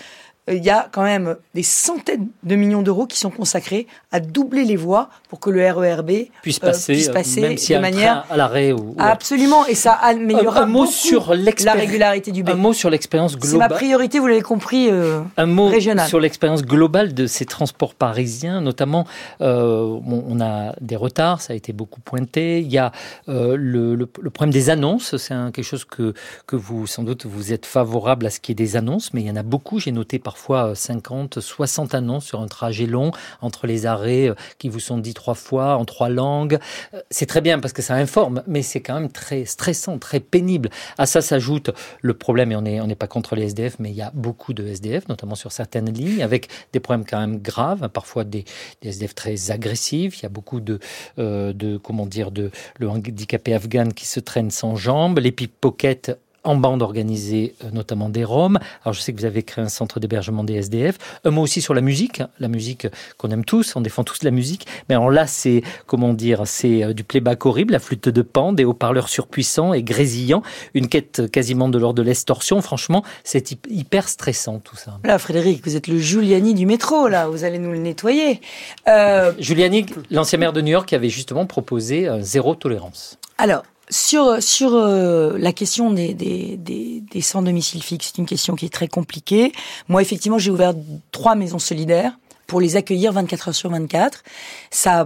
il 0.48 0.64
y 0.64 0.70
a 0.72 0.90
quand 0.92 1.04
même 1.04 1.36
des 1.54 1.62
centaines 1.64 2.28
de 2.44 2.56
millions 2.56 2.82
d'euros 2.82 3.06
qui 3.06 3.18
sont 3.20 3.30
consacrés 3.30 3.86
à 4.12 4.20
doubler 4.20 4.66
les 4.66 4.76
voies 4.76 5.10
pour 5.30 5.40
que 5.40 5.50
le 5.52 5.62
RERB 5.72 6.12
puisse 6.42 6.58
euh, 6.64 6.68
passer, 6.68 6.94
puisse 6.94 7.10
euh, 7.10 7.14
passer 7.14 7.42
même 7.42 7.52
a 7.52 7.76
de 7.76 7.80
manière 7.82 8.26
à 8.30 8.38
l'arrêt 8.38 8.72
ou, 8.72 8.92
ou- 8.92 8.96
absolument 8.98 9.66
et 9.68 9.76
ça 9.76 9.94
améliorera 9.94 10.62
Un- 10.62 10.64
un 10.64 10.66
mot 10.66 10.86
sur 10.88 11.34
la 11.36 11.74
régularité 11.74 12.32
du 12.32 12.42
B. 12.44 12.50
un 12.50 12.56
mot 12.56 12.74
sur 12.74 12.90
l'expérience 12.90 13.34
C'est 13.34 13.38
ma 13.58 13.68
globale. 13.68 13.72
priorité, 13.78 14.20
vous 14.20 14.28
l'avez 14.28 14.42
compris. 14.42 14.90
euh, 14.90 15.22
Un 15.38 15.46
mot 15.46 15.68
régional. 15.68 16.08
sur 16.10 16.20
l'expérience 16.20 16.64
globale 16.64 17.14
de 17.14 17.28
ces 17.28 17.46
transports 17.46 17.94
parisiens, 17.94 18.62
notamment, 18.62 19.06
euh, 19.42 20.00
bon, 20.02 20.24
on 20.28 20.42
a 20.42 20.74
des 20.82 20.96
retards, 20.96 21.42
ça 21.42 21.54
a 21.54 21.56
été 21.56 21.72
beaucoup 21.72 22.02
pointé. 22.02 22.60
Il 22.62 22.72
y 22.72 22.78
a 22.80 22.92
euh, 23.30 23.56
le, 23.58 23.96
le- 23.96 24.10
le 24.20 24.30
problème 24.32 24.52
des 24.54 24.70
annonces, 24.70 25.16
c'est 25.18 25.34
quelque 25.54 25.62
chose 25.64 25.86
que, 25.86 26.14
que 26.48 26.56
vous, 26.56 26.88
sans 26.88 27.04
doute, 27.04 27.26
vous 27.26 27.54
êtes 27.54 27.66
favorable 27.66 28.26
à 28.26 28.30
ce 28.30 28.40
qui 28.40 28.52
est 28.52 28.56
des 28.56 28.76
annonces, 28.76 29.14
mais 29.14 29.22
il 29.22 29.28
y 29.28 29.32
en 29.32 29.36
a 29.36 29.44
beaucoup. 29.44 29.80
J'ai 29.80 29.92
noté 29.92 30.20
parfois 30.32 30.70
euh, 30.70 30.76
50, 30.76 31.42
60 31.42 31.94
annonces 31.94 32.24
sur 32.24 32.40
un 32.40 32.48
trajet 32.48 32.86
long 32.86 33.12
entre 33.42 33.68
les 33.68 33.86
arrêts 33.86 34.30
euh, 34.30 34.36
qui 34.60 34.70
vous 34.70 34.80
sont 34.80 34.98
dits 34.98 35.14
trois 35.14 35.34
fois 35.34 35.76
en 35.76 35.84
trois 35.84 36.08
langues. 36.08 36.58
Euh, 36.94 37.02
C'est 37.10 37.26
très 37.26 37.42
bien 37.42 37.60
parce 37.60 37.74
que 37.74 37.82
ça 37.82 37.96
informe, 37.96 38.42
mais 38.48 38.62
c'est 38.62 38.80
quand 38.80 38.94
même 38.94 39.12
très 39.12 39.44
stressant, 39.44 40.00
très 40.00 40.22
pénible. 40.22 40.70
À 40.98 41.06
ça 41.06 41.20
s'ajoute 41.20 41.72
le 42.02 42.14
problème, 42.14 42.54
et 42.54 42.56
on 42.80 42.88
n'est 42.88 42.96
pas 42.96 43.08
contre 43.08 43.36
les 43.36 43.48
SDF, 43.48 43.76
mais 43.80 43.90
il 43.90 43.96
y 43.96 44.02
a 44.02 44.12
beaucoup 44.14 44.54
de 44.54 44.66
SDF, 44.66 45.10
notamment 45.10 45.36
sur 45.36 45.52
certaines 45.52 45.92
lignes, 45.92 46.24
avec 46.24 46.48
des 46.72 46.80
problèmes 46.80 47.06
quand 47.06 47.20
même 47.20 47.42
graves, 47.42 47.90
parfois 47.90 48.24
des, 48.24 48.46
SDF 48.82 49.14
très 49.16 49.52
agressifs. 49.52 50.20
Il 50.20 50.24
y 50.24 50.28
a 50.28 50.30
beaucoup 50.30 50.62
de, 50.62 50.80
euh, 51.20 51.52
de 51.52 51.76
comment 51.76 52.06
dire, 52.06 52.32
de 52.32 52.52
le 52.80 52.90
handicapé 52.90 53.52
qui 53.94 54.08
se 54.08 54.22
traîne 54.22 54.50
sans 54.50 54.78
jambes, 54.78 55.20
les 55.20 55.34
pickpockets 55.34 56.18
en 56.44 56.56
bande 56.56 56.82
organisée, 56.82 57.54
euh, 57.64 57.70
notamment 57.72 58.10
des 58.10 58.24
Roms. 58.24 58.58
Alors, 58.84 58.94
je 58.94 59.02
sais 59.02 59.14
que 59.14 59.20
vous 59.20 59.26
avez 59.26 59.44
créé 59.44 59.64
un 59.64 59.70
centre 59.70 60.00
d'hébergement 60.00 60.44
des 60.44 60.56
SDF. 60.56 60.98
Un 61.24 61.30
mot 61.32 61.42
aussi 61.44 61.62
sur 61.62 61.74
la 61.74 61.82
musique, 61.82 62.22
hein. 62.22 62.30
la 62.40 62.48
musique 62.48 62.88
qu'on 63.18 63.30
aime 63.30 63.46
tous, 63.46 63.76
on 63.76 63.82
défend 63.82 64.04
tous 64.04 64.24
la 64.24 64.32
musique. 64.32 64.66
Mais 64.90 64.96
alors 64.96 65.12
là, 65.12 65.28
c'est, 65.28 65.62
comment 65.86 66.14
dire, 66.14 66.42
c'est 66.46 66.84
euh, 66.84 66.94
du 66.94 67.04
playback 67.04 67.46
horrible, 67.46 67.74
la 67.74 67.80
flûte 67.80 68.10
de 68.10 68.22
pan, 68.22 68.54
des 68.54 68.66
haut-parleurs 68.66 69.08
surpuissants 69.10 69.74
et 69.74 69.84
grésillants, 69.84 70.42
une 70.74 70.88
quête 70.88 71.30
quasiment 71.32 71.70
de 71.70 71.78
l'ordre 71.78 71.98
de 72.02 72.02
l'extorsion. 72.08 72.62
Franchement, 72.62 73.04
c'est 73.24 73.52
hy- 73.52 73.60
hyper 73.70 74.10
stressant 74.10 74.60
tout 74.60 74.76
ça. 74.76 75.00
Là, 75.04 75.20
Frédéric, 75.20 75.64
vous 75.66 75.76
êtes 75.76 75.88
le 75.88 76.00
Giuliani 76.00 76.54
du 76.54 76.66
métro, 76.66 77.08
là. 77.08 77.28
Vous 77.28 77.44
allez 77.44 77.60
nous 77.60 77.72
le 77.72 77.78
nettoyer. 77.80 78.42
Euh, 78.88 79.32
Giuliani, 79.40 79.86
l'ancien 80.10 80.40
maire 80.40 80.54
de 80.54 80.62
New 80.62 80.72
York, 80.72 80.88
qui 80.90 80.96
avait 80.96 81.10
justement 81.10 81.46
proposé 81.46 82.10
zéro 82.22 82.56
tolérance. 82.56 83.18
alors, 83.38 83.64
sur, 83.92 84.42
sur 84.42 84.74
euh, 84.74 85.38
la 85.38 85.52
question 85.52 85.92
des, 85.92 86.14
des, 86.14 86.56
des, 86.58 87.02
des 87.02 87.22
sans 87.22 87.42
domicile 87.42 87.84
fixe, 87.84 88.08
c'est 88.08 88.18
une 88.18 88.26
question 88.26 88.56
qui 88.56 88.66
est 88.66 88.74
très 88.74 88.88
compliquée. 88.88 89.52
Moi, 89.90 90.02
effectivement, 90.02 90.40
j'ai 90.40 90.50
ouvert 90.50 90.74
trois 91.12 91.36
maisons 91.36 91.60
solidaires 91.60 92.18
pour 92.48 92.62
les 92.62 92.78
accueillir 92.78 93.12
24 93.12 93.50
heures 93.50 93.56
sur 93.56 93.70
24. 93.70 94.24
Ça 94.72 95.02
a 95.02 95.06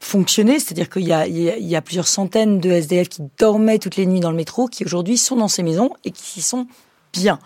fonctionné, 0.00 0.60
c'est-à-dire 0.60 0.88
qu'il 0.88 1.02
y 1.02 1.12
y, 1.12 1.68
y 1.68 1.76
a 1.76 1.82
plusieurs 1.82 2.06
centaines 2.06 2.60
de 2.60 2.70
SDF 2.70 3.08
qui 3.08 3.22
dormaient 3.36 3.80
toutes 3.80 3.96
les 3.96 4.06
nuits 4.06 4.20
dans 4.20 4.30
le 4.30 4.36
métro, 4.36 4.68
qui 4.68 4.84
aujourd'hui 4.84 5.18
sont 5.18 5.34
dans 5.34 5.48
ces 5.48 5.64
maisons 5.64 5.90
et 6.04 6.12
qui 6.12 6.38
y 6.38 6.42
sont 6.42 6.68
bien. 7.12 7.40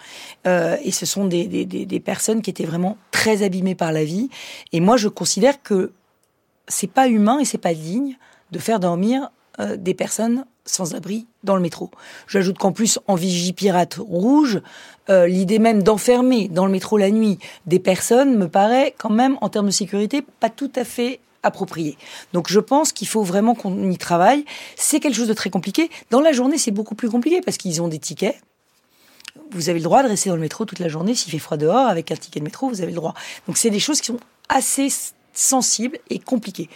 Euh, 0.46 0.76
et 0.84 0.90
ce 0.90 1.06
sont 1.06 1.24
des, 1.24 1.46
des, 1.46 1.64
des 1.64 2.00
personnes 2.00 2.42
qui 2.42 2.50
étaient 2.50 2.66
vraiment 2.66 2.98
très 3.10 3.42
abîmées 3.42 3.74
par 3.74 3.90
la 3.90 4.04
vie. 4.04 4.28
Et 4.72 4.80
moi, 4.80 4.98
je 4.98 5.08
considère 5.08 5.62
que 5.62 5.92
c'est 6.68 6.90
pas 6.90 7.08
humain 7.08 7.38
et 7.38 7.46
c'est 7.46 7.56
pas 7.56 7.72
digne 7.72 8.18
de 8.50 8.58
faire 8.58 8.80
dormir 8.80 9.30
euh, 9.60 9.76
des 9.76 9.94
personnes 9.94 10.44
sans 10.64 10.94
abri 10.94 11.26
dans 11.42 11.56
le 11.56 11.62
métro. 11.62 11.90
J'ajoute 12.28 12.58
qu'en 12.58 12.72
plus, 12.72 12.98
en 13.06 13.16
Vigipirate 13.16 13.96
rouge, 13.98 14.60
euh, 15.10 15.26
l'idée 15.26 15.58
même 15.58 15.82
d'enfermer 15.82 16.48
dans 16.48 16.66
le 16.66 16.72
métro 16.72 16.96
la 16.96 17.10
nuit 17.10 17.38
des 17.66 17.78
personnes 17.78 18.36
me 18.36 18.48
paraît 18.48 18.94
quand 18.96 19.10
même, 19.10 19.36
en 19.40 19.48
termes 19.48 19.66
de 19.66 19.72
sécurité, 19.72 20.22
pas 20.40 20.50
tout 20.50 20.70
à 20.76 20.84
fait 20.84 21.20
approprié. 21.42 21.98
Donc 22.32 22.48
je 22.48 22.60
pense 22.60 22.92
qu'il 22.92 23.08
faut 23.08 23.22
vraiment 23.22 23.54
qu'on 23.54 23.90
y 23.90 23.98
travaille. 23.98 24.44
C'est 24.76 25.00
quelque 25.00 25.16
chose 25.16 25.28
de 25.28 25.34
très 25.34 25.50
compliqué. 25.50 25.90
Dans 26.10 26.20
la 26.20 26.32
journée, 26.32 26.58
c'est 26.58 26.70
beaucoup 26.70 26.94
plus 26.94 27.10
compliqué 27.10 27.40
parce 27.40 27.56
qu'ils 27.56 27.82
ont 27.82 27.88
des 27.88 27.98
tickets. 27.98 28.36
Vous 29.50 29.68
avez 29.68 29.78
le 29.78 29.84
droit 29.84 30.02
de 30.02 30.08
rester 30.08 30.30
dans 30.30 30.36
le 30.36 30.42
métro 30.42 30.64
toute 30.64 30.78
la 30.78 30.88
journée. 30.88 31.14
S'il 31.14 31.32
fait 31.32 31.38
froid 31.38 31.56
dehors, 31.56 31.88
avec 31.88 32.10
un 32.10 32.16
ticket 32.16 32.40
de 32.40 32.44
métro, 32.44 32.68
vous 32.68 32.80
avez 32.80 32.92
le 32.92 32.96
droit. 32.96 33.14
Donc 33.46 33.56
c'est 33.58 33.70
des 33.70 33.80
choses 33.80 34.00
qui 34.00 34.06
sont 34.06 34.20
assez 34.48 34.88
sensibles 35.32 35.98
et 36.10 36.18
compliquées. 36.18 36.68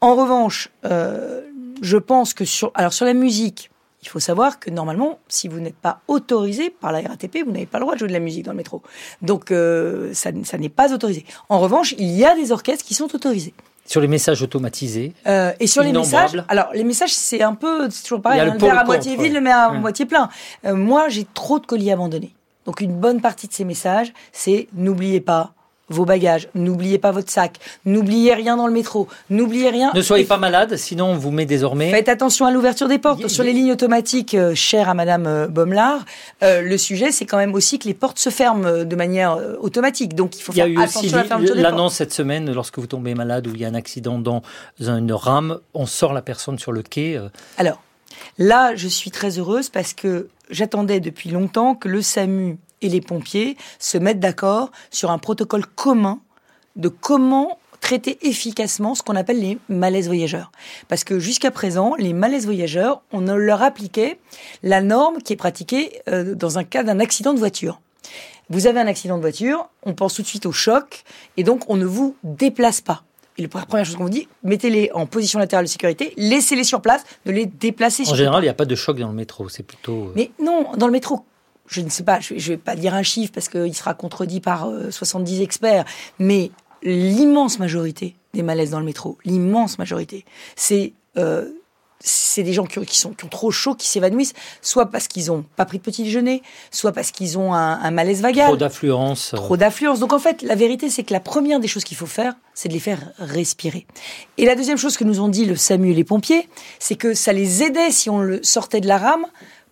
En 0.00 0.14
revanche, 0.16 0.70
euh, 0.86 1.42
je 1.80 1.96
pense 1.96 2.34
que 2.34 2.44
sur, 2.44 2.70
alors 2.74 2.92
sur 2.92 3.06
la 3.06 3.14
musique, 3.14 3.70
il 4.02 4.08
faut 4.08 4.20
savoir 4.20 4.58
que 4.58 4.70
normalement, 4.70 5.18
si 5.28 5.48
vous 5.48 5.60
n'êtes 5.60 5.76
pas 5.76 6.00
autorisé 6.08 6.70
par 6.70 6.92
la 6.92 7.00
RATP, 7.00 7.44
vous 7.44 7.52
n'avez 7.52 7.66
pas 7.66 7.78
le 7.78 7.84
droit 7.84 7.94
de 7.94 7.98
jouer 7.98 8.08
de 8.08 8.12
la 8.12 8.20
musique 8.20 8.44
dans 8.44 8.52
le 8.52 8.56
métro. 8.56 8.82
Donc 9.20 9.50
euh, 9.50 10.12
ça, 10.14 10.30
ça 10.44 10.56
n'est 10.58 10.70
pas 10.70 10.92
autorisé. 10.92 11.24
En 11.48 11.58
revanche, 11.58 11.94
il 11.98 12.10
y 12.10 12.24
a 12.24 12.34
des 12.34 12.50
orchestres 12.52 12.84
qui 12.84 12.94
sont 12.94 13.14
autorisés. 13.14 13.52
Sur 13.84 14.00
les 14.00 14.08
messages 14.08 14.40
automatisés. 14.42 15.12
Euh, 15.26 15.52
et 15.58 15.66
sur 15.66 15.82
les 15.82 15.92
messages, 15.92 16.42
alors 16.48 16.70
les 16.72 16.84
messages 16.84 17.12
c'est 17.12 17.42
un 17.42 17.54
peu, 17.54 17.90
c'est 17.90 18.02
toujours 18.04 18.22
pareil, 18.22 18.38
Il 18.40 18.46
y 18.46 18.48
a 18.48 18.50
hein, 18.50 18.54
le 18.54 18.60
verre 18.60 18.78
à 18.78 18.84
moitié 18.84 19.16
vide, 19.16 19.34
le 19.34 19.40
verre 19.40 19.58
à 19.58 19.72
moitié 19.72 20.06
plein. 20.06 20.28
Euh, 20.64 20.74
moi, 20.74 21.08
j'ai 21.08 21.26
trop 21.34 21.58
de 21.58 21.66
colis 21.66 21.90
abandonnés. 21.90 22.32
Donc 22.66 22.80
une 22.80 22.94
bonne 22.94 23.20
partie 23.20 23.48
de 23.48 23.52
ces 23.52 23.64
messages, 23.64 24.12
c'est 24.32 24.68
n'oubliez 24.74 25.20
pas 25.20 25.54
vos 25.90 26.04
bagages, 26.04 26.48
n'oubliez 26.54 26.98
pas 26.98 27.10
votre 27.10 27.30
sac, 27.30 27.58
n'oubliez 27.84 28.32
rien 28.34 28.56
dans 28.56 28.66
le 28.66 28.72
métro, 28.72 29.08
n'oubliez 29.28 29.70
rien. 29.70 29.90
Ne 29.94 30.02
soyez 30.02 30.24
pas 30.24 30.38
malade, 30.38 30.76
sinon 30.76 31.06
on 31.06 31.16
vous 31.16 31.30
met 31.30 31.46
désormais. 31.46 31.90
Faites 31.90 32.08
attention 32.08 32.46
à 32.46 32.50
l'ouverture 32.52 32.88
des 32.88 32.98
portes. 32.98 33.20
Y- 33.20 33.28
Sur 33.28 33.44
les 33.44 33.52
lignes 33.52 33.72
automatiques 33.72 34.34
euh, 34.34 34.54
chères 34.54 34.88
à 34.88 34.94
Madame 34.94 35.26
euh, 35.26 35.46
euh, 36.42 36.62
le 36.62 36.78
sujet, 36.78 37.10
c'est 37.12 37.26
quand 37.26 37.36
même 37.36 37.54
aussi 37.54 37.78
que 37.78 37.86
les 37.88 37.94
portes 37.94 38.18
se 38.18 38.30
ferment 38.30 38.64
euh, 38.66 38.84
de 38.84 38.96
manière 38.96 39.32
euh, 39.34 39.56
automatique. 39.60 40.14
Donc, 40.14 40.36
il 40.38 40.42
faut 40.42 40.52
faire 40.52 40.66
attention 40.80 41.12
à 41.14 41.22
la 41.22 41.24
fermeture 41.24 41.54
des 41.54 41.62
portes. 41.62 41.72
l'annonce 41.72 41.94
cette 41.94 42.12
semaine, 42.12 42.52
lorsque 42.52 42.78
vous 42.78 42.86
tombez 42.86 43.14
malade 43.14 43.46
ou 43.46 43.54
il 43.54 43.60
y 43.60 43.64
a 43.64 43.68
un 43.68 43.74
accident 43.74 44.18
dans 44.18 44.42
une 44.78 45.12
rame, 45.12 45.58
on 45.74 45.86
sort 45.86 46.12
la 46.12 46.22
personne 46.22 46.58
sur 46.58 46.72
le 46.72 46.82
quai. 46.82 47.20
Alors, 47.58 47.82
là, 48.38 48.74
je 48.76 48.88
suis 48.88 49.10
très 49.10 49.38
heureuse 49.38 49.68
parce 49.68 49.92
que 49.92 50.28
j'attendais 50.50 51.00
depuis 51.00 51.30
longtemps 51.30 51.74
que 51.74 51.88
le 51.88 52.02
SAMU 52.02 52.58
et 52.82 52.88
les 52.88 53.00
pompiers 53.00 53.56
se 53.78 53.98
mettent 53.98 54.20
d'accord 54.20 54.70
sur 54.90 55.10
un 55.10 55.18
protocole 55.18 55.66
commun 55.66 56.20
de 56.76 56.88
comment 56.88 57.58
traiter 57.80 58.18
efficacement 58.28 58.94
ce 58.94 59.02
qu'on 59.02 59.16
appelle 59.16 59.40
les 59.40 59.58
malaises 59.68 60.06
voyageurs. 60.06 60.52
Parce 60.88 61.02
que 61.02 61.18
jusqu'à 61.18 61.50
présent, 61.50 61.94
les 61.98 62.12
malaises 62.12 62.44
voyageurs, 62.44 63.02
on 63.12 63.22
leur 63.22 63.62
appliquait 63.62 64.18
la 64.62 64.80
norme 64.82 65.18
qui 65.22 65.32
est 65.32 65.36
pratiquée 65.36 66.00
euh, 66.08 66.34
dans 66.34 66.58
un 66.58 66.64
cas 66.64 66.82
d'un 66.82 67.00
accident 67.00 67.32
de 67.32 67.38
voiture. 67.38 67.80
Vous 68.50 68.66
avez 68.66 68.80
un 68.80 68.86
accident 68.86 69.16
de 69.16 69.22
voiture, 69.22 69.68
on 69.84 69.94
pense 69.94 70.14
tout 70.14 70.22
de 70.22 70.26
suite 70.26 70.44
au 70.44 70.52
choc, 70.52 71.04
et 71.36 71.44
donc 71.44 71.64
on 71.68 71.76
ne 71.76 71.86
vous 71.86 72.16
déplace 72.24 72.80
pas. 72.80 73.04
Et 73.38 73.42
la 73.42 73.48
première 73.48 73.86
chose 73.86 73.96
qu'on 73.96 74.04
vous 74.04 74.10
dit, 74.10 74.28
mettez-les 74.42 74.90
en 74.92 75.06
position 75.06 75.38
latérale 75.38 75.64
de 75.64 75.70
sécurité, 75.70 76.12
laissez-les 76.16 76.64
sur 76.64 76.82
place, 76.82 77.04
ne 77.24 77.32
les 77.32 77.46
déplacez 77.46 78.02
En 78.02 78.06
surtout 78.06 78.18
général, 78.18 78.42
il 78.42 78.46
n'y 78.46 78.50
a 78.50 78.54
pas 78.54 78.66
de 78.66 78.74
choc 78.74 78.98
dans 78.98 79.08
le 79.08 79.14
métro, 79.14 79.48
c'est 79.48 79.62
plutôt. 79.62 80.08
euh, 80.08 80.12
mais 80.16 80.30
non, 80.42 80.66
dans 80.76 80.86
le 80.86 80.92
métro, 80.92 81.24
je 81.70 81.80
ne 81.80 81.88
sais 81.88 82.02
pas, 82.02 82.20
je 82.20 82.34
ne 82.34 82.40
vais 82.40 82.56
pas 82.56 82.76
dire 82.76 82.94
un 82.94 83.02
chiffre 83.02 83.32
parce 83.32 83.48
qu'il 83.48 83.74
sera 83.74 83.94
contredit 83.94 84.40
par 84.40 84.68
euh, 84.68 84.90
70 84.90 85.40
experts, 85.40 85.84
mais 86.18 86.50
l'immense 86.82 87.58
majorité 87.58 88.16
des 88.34 88.42
malaises 88.42 88.70
dans 88.70 88.78
le 88.80 88.84
métro, 88.86 89.18
l'immense 89.24 89.78
majorité, 89.78 90.24
c'est 90.56 90.92
euh, 91.16 91.48
c'est 92.02 92.42
des 92.42 92.54
gens 92.54 92.64
qui, 92.64 92.78
ont- 92.78 92.84
qui 92.84 92.96
sont, 92.98 93.10
qui 93.12 93.26
ont 93.26 93.28
trop 93.28 93.50
chaud, 93.50 93.74
qui 93.74 93.86
s'évanouissent, 93.86 94.32
soit 94.62 94.86
parce 94.86 95.06
qu'ils 95.06 95.26
n'ont 95.26 95.44
pas 95.56 95.66
pris 95.66 95.76
de 95.76 95.82
petit 95.82 96.02
déjeuner, 96.02 96.40
soit 96.70 96.92
parce 96.92 97.10
qu'ils 97.10 97.36
ont 97.36 97.52
un, 97.52 97.78
un 97.78 97.90
malaise 97.90 98.22
vagal. 98.22 98.46
Trop 98.46 98.56
d'affluence. 98.56 99.34
euh, 99.34 99.36
Trop 99.36 99.58
d'affluence. 99.58 100.00
Donc 100.00 100.14
en 100.14 100.18
fait, 100.18 100.40
la 100.40 100.54
vérité, 100.54 100.88
c'est 100.88 101.02
que 101.02 101.12
la 101.12 101.20
première 101.20 101.60
des 101.60 101.68
choses 101.68 101.84
qu'il 101.84 101.98
faut 101.98 102.06
faire, 102.06 102.32
c'est 102.54 102.68
de 102.70 102.72
les 102.72 102.80
faire 102.80 103.12
respirer. 103.18 103.86
Et 104.38 104.46
la 104.46 104.54
deuxième 104.54 104.78
chose 104.78 104.96
que 104.96 105.04
nous 105.04 105.20
ont 105.20 105.28
dit 105.28 105.44
le 105.44 105.56
SAMU 105.56 105.90
et 105.90 105.94
les 105.94 106.04
pompiers, 106.04 106.48
c'est 106.78 106.94
que 106.96 107.12
ça 107.12 107.34
les 107.34 107.62
aidait 107.62 107.90
si 107.90 108.08
on 108.08 108.20
le 108.20 108.42
sortait 108.42 108.80
de 108.80 108.88
la 108.88 108.96
rame 108.96 109.26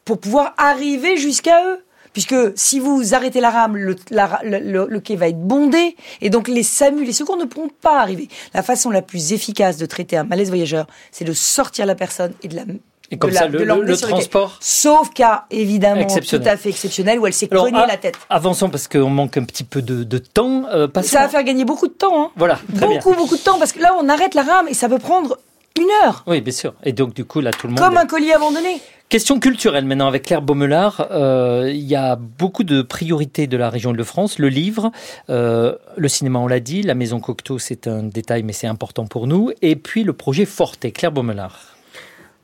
pour 0.05 0.19
pouvoir 0.21 0.53
arriver 0.59 1.17
jusqu'à 1.17 1.65
eux. 1.65 1.83
Puisque 2.13 2.35
si 2.57 2.81
vous 2.81 3.15
arrêtez 3.15 3.41
la 3.41 3.51
rame, 3.51 3.77
le, 3.77 3.97
la- 4.11 4.41
le- 4.43 4.59
le- 4.59 4.87
le 4.89 5.01
quai 5.01 5.17
va 5.17 5.29
être 5.29 5.41
bondé, 5.41 5.97
et 6.21 6.31
donc 6.31 6.49
les 6.49 6.63
SAMU, 6.63 7.05
les 7.05 7.13
secours 7.13 7.37
ne 7.37 7.45
pourront 7.45 7.71
pas 7.83 8.01
arriver. 8.01 8.29
La 8.55 8.63
façon 8.63 8.91
la 8.91 9.03
plus 9.03 9.33
efficace 9.33 9.77
de 9.77 9.87
traiter 9.87 10.17
un 10.17 10.25
malaise 10.25 10.49
voyageur, 10.49 10.87
c'est 11.13 11.25
de 11.25 11.33
sortir 11.33 11.87
la 11.87 11.95
personne 11.95 12.33
et 12.43 12.49
de 12.49 12.57
la 12.57 12.63
Et 13.11 13.17
comme 13.19 13.31
de 13.31 13.35
la- 13.35 13.41
ça, 13.43 13.49
de 13.49 13.59
le, 13.59 13.97
transport. 13.97 14.59
Sauf 14.61 15.11
cas, 15.15 15.45
évidemment, 15.51 16.07
tout 16.07 16.41
à 16.45 16.57
fait 16.57 16.69
exceptionnel, 16.71 17.19
où 17.19 17.27
elle 17.27 17.33
s'est 17.33 17.49
cognée 17.49 17.73
ah, 17.83 17.87
la 17.87 17.97
tête. 17.97 18.17
Avançons 18.29 18.69
parce 18.69 18.87
qu'on 18.89 19.09
manque 19.11 19.37
un 19.37 19.45
petit 19.45 19.65
peu 19.65 19.81
de, 19.83 20.05
de 20.05 20.19
temps. 20.19 20.65
euh, 20.73 20.89
Ça 21.03 21.21
va 21.21 21.29
faire 21.29 21.43
gagner 21.45 21.65
beaucoup 21.65 21.89
de 21.89 21.93
temps, 21.95 22.23
hein. 22.25 22.31
Voilà, 22.37 22.59
très 22.77 22.87
bien. 22.87 22.97
beaucoup, 22.99 23.15
beaucoup 23.15 23.37
de 23.37 23.43
temps, 23.43 23.59
parce 23.59 23.73
que 23.73 23.81
là, 23.81 23.95
on 23.99 24.09
arrête 24.09 24.35
la 24.35 24.43
rame 24.43 24.69
et 24.69 24.75
ça 24.75 24.89
peut 24.89 24.99
prendre 24.99 25.39
une 25.79 25.89
heure, 26.05 26.25
Oui, 26.27 26.41
bien 26.41 26.53
sûr. 26.53 26.75
Et 26.83 26.93
donc, 26.93 27.15
du 27.15 27.25
coup, 27.25 27.41
là, 27.41 27.51
tout 27.53 27.67
le 27.69 27.73
monde. 27.75 27.79
comme 27.83 27.97
un 27.97 28.07
colis 28.07 28.33
abandonné. 28.33 28.81
Question 29.09 29.41
culturelle 29.41 29.87
maintenant 29.87 30.07
avec 30.07 30.25
Claire 30.25 30.43
Baumelard. 30.43 31.09
Euh, 31.13 31.71
il 31.73 31.85
y 31.85 31.97
a 31.97 32.17
beaucoup 32.17 32.63
de 32.63 32.83
priorités 32.83 33.47
de 33.47 33.57
la 33.57 33.71
région 33.71 33.95
de 33.95 34.03
France. 34.03 34.39
Le 34.39 34.51
livre, 34.51 34.93
euh, 35.31 35.75
le 35.97 36.09
cinéma, 36.09 36.41
on 36.41 36.47
l'a 36.47 36.61
dit. 36.61 36.83
La 36.83 36.95
maison 36.95 37.19
Cocteau, 37.19 37.59
c'est 37.59 37.87
un 37.87 38.03
détail, 38.03 38.43
mais 38.43 38.53
c'est 38.53 38.67
important 38.67 39.07
pour 39.07 39.27
nous. 39.27 39.51
Et 39.63 39.77
puis 39.77 40.05
le 40.05 40.13
projet 40.13 40.45
Forte. 40.45 40.93
Claire 40.93 41.11
Baumelard. 41.11 41.59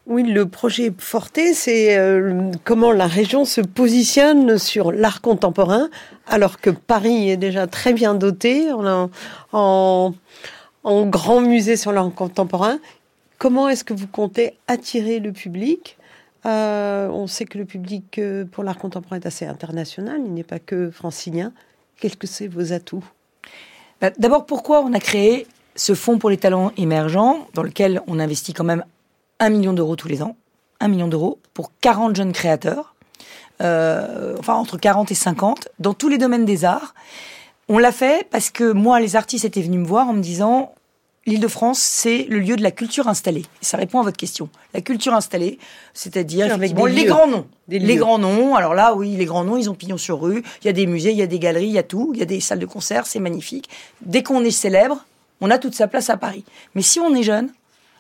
Oui, 0.07 0.23
le 0.23 0.47
projet 0.47 0.91
Forte, 0.97 1.39
c'est 1.53 1.99
euh, 1.99 2.51
comment 2.65 2.93
la 2.93 3.09
région 3.09 3.45
se 3.45 3.61
positionne 3.61 4.57
sur 4.57 4.91
l'art 4.91 5.21
contemporain, 5.21 5.91
alors 6.27 6.61
que 6.61 6.71
Paris 6.71 7.29
est 7.29 7.37
déjà 7.37 7.67
très 7.67 7.93
bien 7.93 8.15
doté 8.15 8.73
en, 8.73 9.11
en, 9.53 10.15
en 10.83 11.07
grand 11.07 11.43
musée 11.43 11.77
sur 11.77 11.93
l'art 11.93 12.11
contemporain. 12.15 12.79
Comment 13.37 13.69
est-ce 13.69 13.85
que 13.85 13.93
vous 13.93 14.07
comptez 14.07 14.55
attirer 14.67 15.21
le 15.21 15.33
public? 15.33 15.99
Euh, 16.47 17.09
On 17.09 17.27
sait 17.27 17.45
que 17.45 17.59
le 17.59 17.65
public 17.65 18.19
euh, 18.19 18.45
pour 18.45 18.65
l'art 18.65 18.79
contemporain 18.79 19.17
est 19.17 19.27
assez 19.27 19.47
international, 19.47 20.21
il 20.25 20.33
n'est 20.33 20.45
pas 20.45 20.59
que 20.59 20.91
francilien. 20.91 21.53
Quels 22.01 22.17
que 22.17 22.27
sont 22.27 22.49
vos 22.49 22.73
atouts? 22.73 23.05
Bah, 24.01 24.11
D'abord, 24.19 24.47
pourquoi 24.47 24.83
on 24.83 24.93
a 24.93 25.01
créé 25.01 25.47
ce 25.77 25.95
fonds 25.95 26.19
pour 26.19 26.31
les 26.31 26.37
talents 26.37 26.73
émergents, 26.77 27.49
dans 27.55 27.63
lequel 27.63 28.01
on 28.07 28.19
investit 28.19 28.53
quand 28.53 28.65
même 28.65 28.85
un 29.41 29.51
million 29.51 29.73
d'euros 29.73 29.97
tous 29.97 30.09
les 30.09 30.23
ans, 30.23 30.37
un 30.81 30.89
million 30.89 31.09
d'euros 31.09 31.39
pour 31.53 31.73
40 31.81 32.15
jeunes 32.15 32.33
créateurs, 32.33 32.95
euh, 33.63 34.37
enfin 34.39 34.55
entre 34.55 34.77
40 34.77 35.11
et 35.11 35.15
50, 35.15 35.69
dans 35.79 35.95
tous 35.95 36.09
les 36.09 36.19
domaines 36.19 36.45
des 36.45 36.65
arts. 36.65 36.95
On 37.69 37.79
l'a 37.79 37.93
fait 37.93 38.29
parce 38.31 38.51
que 38.51 38.73
moi, 38.73 39.01
les 39.01 39.17
artistes 39.17 39.45
étaient 39.45 39.63
venus 39.63 39.81
me 39.81 39.87
voir 39.87 40.09
en 40.09 40.13
me 40.13 40.21
disant 40.21 40.75
l'Île-de-France, 41.27 41.79
c'est 41.79 42.27
le 42.29 42.39
lieu 42.39 42.57
de 42.57 42.63
la 42.63 42.71
culture 42.71 43.09
installée. 43.09 43.45
Ça 43.61 43.77
répond 43.77 44.01
à 44.01 44.03
votre 44.03 44.17
question. 44.17 44.49
La 44.75 44.81
culture 44.81 45.15
installée, 45.15 45.59
c'est-à-dire 45.95 46.59
les 46.59 46.69
lieux. 46.69 47.05
grands 47.05 47.27
noms. 47.27 47.47
Des 47.69 47.79
les 47.79 47.95
lieux. 47.95 48.01
grands 48.01 48.19
noms, 48.19 48.55
alors 48.55 48.75
là, 48.75 48.95
oui, 48.95 49.17
les 49.17 49.25
grands 49.25 49.45
noms, 49.45 49.57
ils 49.57 49.71
ont 49.71 49.75
pignon 49.75 49.97
sur 49.97 50.21
rue. 50.21 50.43
Il 50.63 50.67
y 50.67 50.71
a 50.71 50.73
des 50.73 50.87
musées, 50.87 51.13
il 51.13 51.17
y 51.17 51.23
a 51.23 51.27
des 51.27 51.39
galeries, 51.39 51.67
il 51.67 51.73
y 51.73 51.79
a 51.79 51.83
tout. 51.83 52.11
Il 52.15 52.21
y 52.21 52.23
a 52.23 52.27
des 52.27 52.41
salles 52.41 52.59
de 52.59 52.67
concert, 52.67 53.07
c'est 53.07 53.21
magnifique. 53.21 53.69
Dès 54.03 54.23
qu'on 54.23 54.45
est 54.45 54.51
célèbre, 54.51 55.05
on 55.41 55.51
a 55.51 55.59
toute 55.59 55.75
sa 55.75 55.89
place 55.89 56.11
à 56.11 56.17
Paris. 56.17 56.45
Mais 56.75 56.83
si 56.83 57.01
on 57.01 57.15
est 57.15 57.23
jeune, 57.23 57.51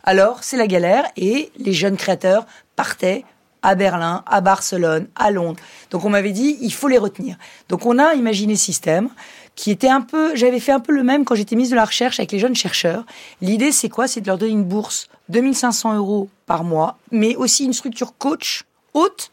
alors 0.02 0.44
c'est 0.44 0.56
la 0.56 0.66
galère 0.66 1.06
et 1.16 1.50
les 1.56 1.72
jeunes 1.72 1.96
créateurs 1.96 2.46
partaient 2.76 3.24
à 3.62 3.74
Berlin, 3.74 4.22
à 4.26 4.42
Barcelone, 4.42 5.08
à 5.16 5.30
Londres. 5.30 5.58
Donc 5.90 6.04
on 6.04 6.10
m'avait 6.10 6.32
dit, 6.32 6.58
il 6.60 6.72
faut 6.72 6.88
les 6.88 6.98
retenir. 6.98 7.36
Donc 7.70 7.86
on 7.86 7.98
a 7.98 8.14
imaginé 8.14 8.56
ce 8.56 8.64
système 8.64 9.08
qui 9.56 9.70
était 9.70 9.88
un 9.88 10.00
peu, 10.00 10.34
j'avais 10.34 10.58
fait 10.60 10.72
un 10.72 10.80
peu 10.80 10.92
le 10.92 11.02
même 11.04 11.24
quand 11.24 11.34
j'étais 11.34 11.54
ministre 11.54 11.72
de 11.74 11.76
la 11.80 11.84
Recherche 11.84 12.18
avec 12.18 12.32
les 12.32 12.38
jeunes 12.38 12.56
chercheurs. 12.56 13.04
L'idée, 13.40 13.70
c'est 13.72 13.88
quoi? 13.88 14.08
C'est 14.08 14.20
de 14.20 14.26
leur 14.26 14.38
donner 14.38 14.52
une 14.52 14.64
bourse 14.64 15.06
2500 15.28 15.94
euros 15.94 16.28
par 16.46 16.64
mois, 16.64 16.98
mais 17.12 17.36
aussi 17.36 17.64
une 17.64 17.72
structure 17.72 18.16
coach 18.18 18.64
haute 18.94 19.30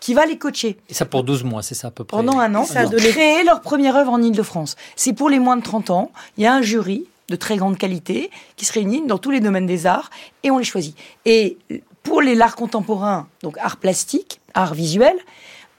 qui 0.00 0.14
va 0.14 0.26
les 0.26 0.38
coacher 0.38 0.76
Et 0.88 0.94
ça 0.94 1.04
pour 1.06 1.24
12 1.24 1.44
mois, 1.44 1.62
c'est 1.62 1.74
ça 1.74 1.88
à 1.88 1.90
peu 1.90 2.04
près? 2.04 2.16
Pendant 2.16 2.38
un 2.38 2.54
an, 2.54 2.64
Ça 2.64 2.80
a 2.80 2.82
pour 2.82 2.92
donné- 2.92 3.08
créer 3.08 3.42
leur 3.42 3.60
première 3.62 3.96
œuvre 3.96 4.12
en 4.12 4.22
Ile-de-France. 4.22 4.76
C'est 4.96 5.12
pour 5.14 5.28
les 5.30 5.38
moins 5.38 5.56
de 5.56 5.62
30 5.62 5.90
ans. 5.90 6.12
Il 6.36 6.44
y 6.44 6.46
a 6.46 6.54
un 6.54 6.62
jury 6.62 7.06
de 7.30 7.36
très 7.36 7.56
grande 7.56 7.78
qualité 7.78 8.30
qui 8.56 8.66
se 8.66 8.72
réunit 8.74 9.02
dans 9.06 9.16
tous 9.18 9.30
les 9.30 9.40
domaines 9.40 9.66
des 9.66 9.86
arts 9.86 10.10
et 10.42 10.50
on 10.50 10.58
les 10.58 10.64
choisit. 10.64 10.94
Et 11.24 11.56
pour 12.02 12.20
les 12.20 12.34
l'art 12.34 12.54
contemporain, 12.54 13.28
donc 13.42 13.56
art 13.58 13.78
plastique, 13.78 14.40
art 14.52 14.74
visuel, 14.74 15.16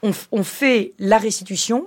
on 0.02 0.42
fait 0.44 0.92
la 0.98 1.18
restitution 1.18 1.86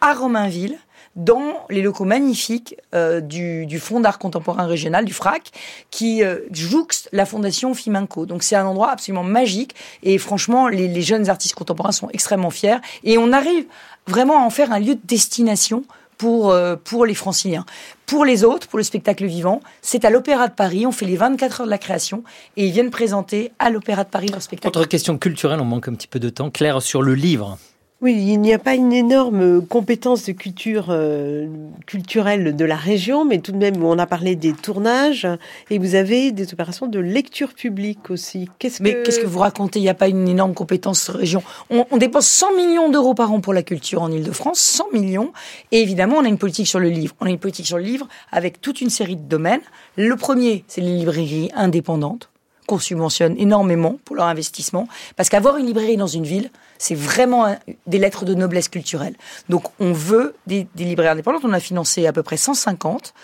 à 0.00 0.14
Romainville 0.14 0.78
dans 1.16 1.66
les 1.70 1.82
locaux 1.82 2.04
magnifiques 2.04 2.76
euh, 2.94 3.20
du, 3.20 3.78
Fonds 3.78 4.00
d'art 4.00 4.18
contemporain 4.18 4.66
régional, 4.66 5.04
du 5.04 5.12
FRAC, 5.12 5.50
qui 5.90 6.22
euh, 6.22 6.40
jouxte 6.52 7.08
la 7.12 7.26
fondation 7.26 7.74
Fiminco. 7.74 8.26
Donc 8.26 8.42
c'est 8.42 8.56
un 8.56 8.66
endroit 8.66 8.90
absolument 8.90 9.24
magique 9.24 9.74
et 10.02 10.18
franchement, 10.18 10.68
les, 10.68 10.88
les 10.88 11.02
jeunes 11.02 11.28
artistes 11.28 11.54
contemporains 11.54 11.92
sont 11.92 12.08
extrêmement 12.12 12.50
fiers 12.50 12.78
et 13.02 13.18
on 13.18 13.32
arrive 13.32 13.66
vraiment 14.06 14.42
à 14.42 14.44
en 14.44 14.50
faire 14.50 14.72
un 14.72 14.78
lieu 14.78 14.94
de 14.94 15.00
destination 15.04 15.84
pour, 16.18 16.50
euh, 16.50 16.76
pour 16.76 17.06
les 17.06 17.14
franciliens. 17.14 17.64
Pour 18.06 18.24
les 18.24 18.44
autres, 18.44 18.68
pour 18.68 18.78
le 18.78 18.82
spectacle 18.82 19.24
vivant, 19.26 19.60
c'est 19.82 20.04
à 20.04 20.10
l'Opéra 20.10 20.48
de 20.48 20.54
Paris, 20.54 20.86
on 20.86 20.92
fait 20.92 21.06
les 21.06 21.16
24 21.16 21.60
heures 21.60 21.66
de 21.66 21.70
la 21.70 21.78
création 21.78 22.22
et 22.56 22.66
ils 22.66 22.72
viennent 22.72 22.90
présenter 22.90 23.52
à 23.58 23.70
l'Opéra 23.70 24.04
de 24.04 24.08
Paris 24.08 24.28
leur 24.28 24.42
spectacle. 24.42 24.76
Autre 24.76 24.88
question 24.88 25.18
culturelle, 25.18 25.60
on 25.60 25.64
manque 25.64 25.88
un 25.88 25.94
petit 25.94 26.06
peu 26.06 26.20
de 26.20 26.28
temps. 26.28 26.50
Claire, 26.50 26.82
sur 26.82 27.02
le 27.02 27.14
livre. 27.14 27.58
Oui, 28.04 28.22
il 28.34 28.42
n'y 28.42 28.52
a 28.52 28.58
pas 28.58 28.74
une 28.74 28.92
énorme 28.92 29.64
compétence 29.64 30.26
de 30.26 30.32
culture 30.32 30.88
euh, 30.90 31.46
culturelle 31.86 32.54
de 32.54 32.64
la 32.66 32.76
région, 32.76 33.24
mais 33.24 33.38
tout 33.38 33.50
de 33.50 33.56
même, 33.56 33.82
on 33.82 33.98
a 33.98 34.04
parlé 34.04 34.36
des 34.36 34.52
tournages 34.52 35.26
et 35.70 35.78
vous 35.78 35.94
avez 35.94 36.30
des 36.30 36.52
opérations 36.52 36.86
de 36.86 36.98
lecture 36.98 37.54
publique 37.54 38.10
aussi. 38.10 38.50
Qu'est-ce 38.58 38.82
Mais 38.82 38.92
que 38.92 39.04
qu'est-ce 39.04 39.20
que 39.20 39.26
vous 39.26 39.38
racontez? 39.38 39.78
Il 39.78 39.84
n'y 39.84 39.88
a 39.88 39.94
pas 39.94 40.08
une 40.08 40.28
énorme 40.28 40.52
compétence 40.52 41.08
région. 41.08 41.42
On, 41.70 41.86
on 41.90 41.96
dépense 41.96 42.26
100 42.26 42.54
millions 42.56 42.90
d'euros 42.90 43.14
par 43.14 43.32
an 43.32 43.40
pour 43.40 43.54
la 43.54 43.62
culture 43.62 44.02
en 44.02 44.12
Ile-de-France, 44.12 44.58
100 44.58 44.88
millions. 44.92 45.32
Et 45.72 45.80
évidemment, 45.80 46.16
on 46.18 46.26
a 46.26 46.28
une 46.28 46.36
politique 46.36 46.66
sur 46.66 46.80
le 46.80 46.90
livre. 46.90 47.14
On 47.22 47.26
a 47.26 47.30
une 47.30 47.38
politique 47.38 47.66
sur 47.66 47.78
le 47.78 47.84
livre 47.84 48.06
avec 48.30 48.60
toute 48.60 48.82
une 48.82 48.90
série 48.90 49.16
de 49.16 49.26
domaines. 49.26 49.62
Le 49.96 50.14
premier, 50.16 50.66
c'est 50.68 50.82
les 50.82 50.94
librairies 50.94 51.50
indépendantes 51.54 52.28
qu'on 52.66 52.78
subventionne 52.78 53.34
énormément 53.38 53.98
pour 54.04 54.16
leur 54.16 54.26
investissement. 54.26 54.88
Parce 55.16 55.28
qu'avoir 55.28 55.56
une 55.56 55.66
librairie 55.66 55.96
dans 55.96 56.06
une 56.06 56.24
ville, 56.24 56.50
c'est 56.84 56.94
vraiment 56.94 57.46
un- 57.46 57.56
des 57.86 57.98
lettres 57.98 58.24
de 58.26 58.34
noblesse 58.34 58.68
culturelle. 58.68 59.14
Donc 59.48 59.64
on 59.80 59.92
veut 59.92 60.34
des, 60.46 60.66
des 60.74 60.84
librairies 60.84 61.12
indépendantes. 61.12 61.42
On 61.44 61.52
a 61.52 61.60
financé 61.60 62.06
à 62.06 62.12
peu 62.12 62.22
près 62.22 62.36
150. 62.36 63.14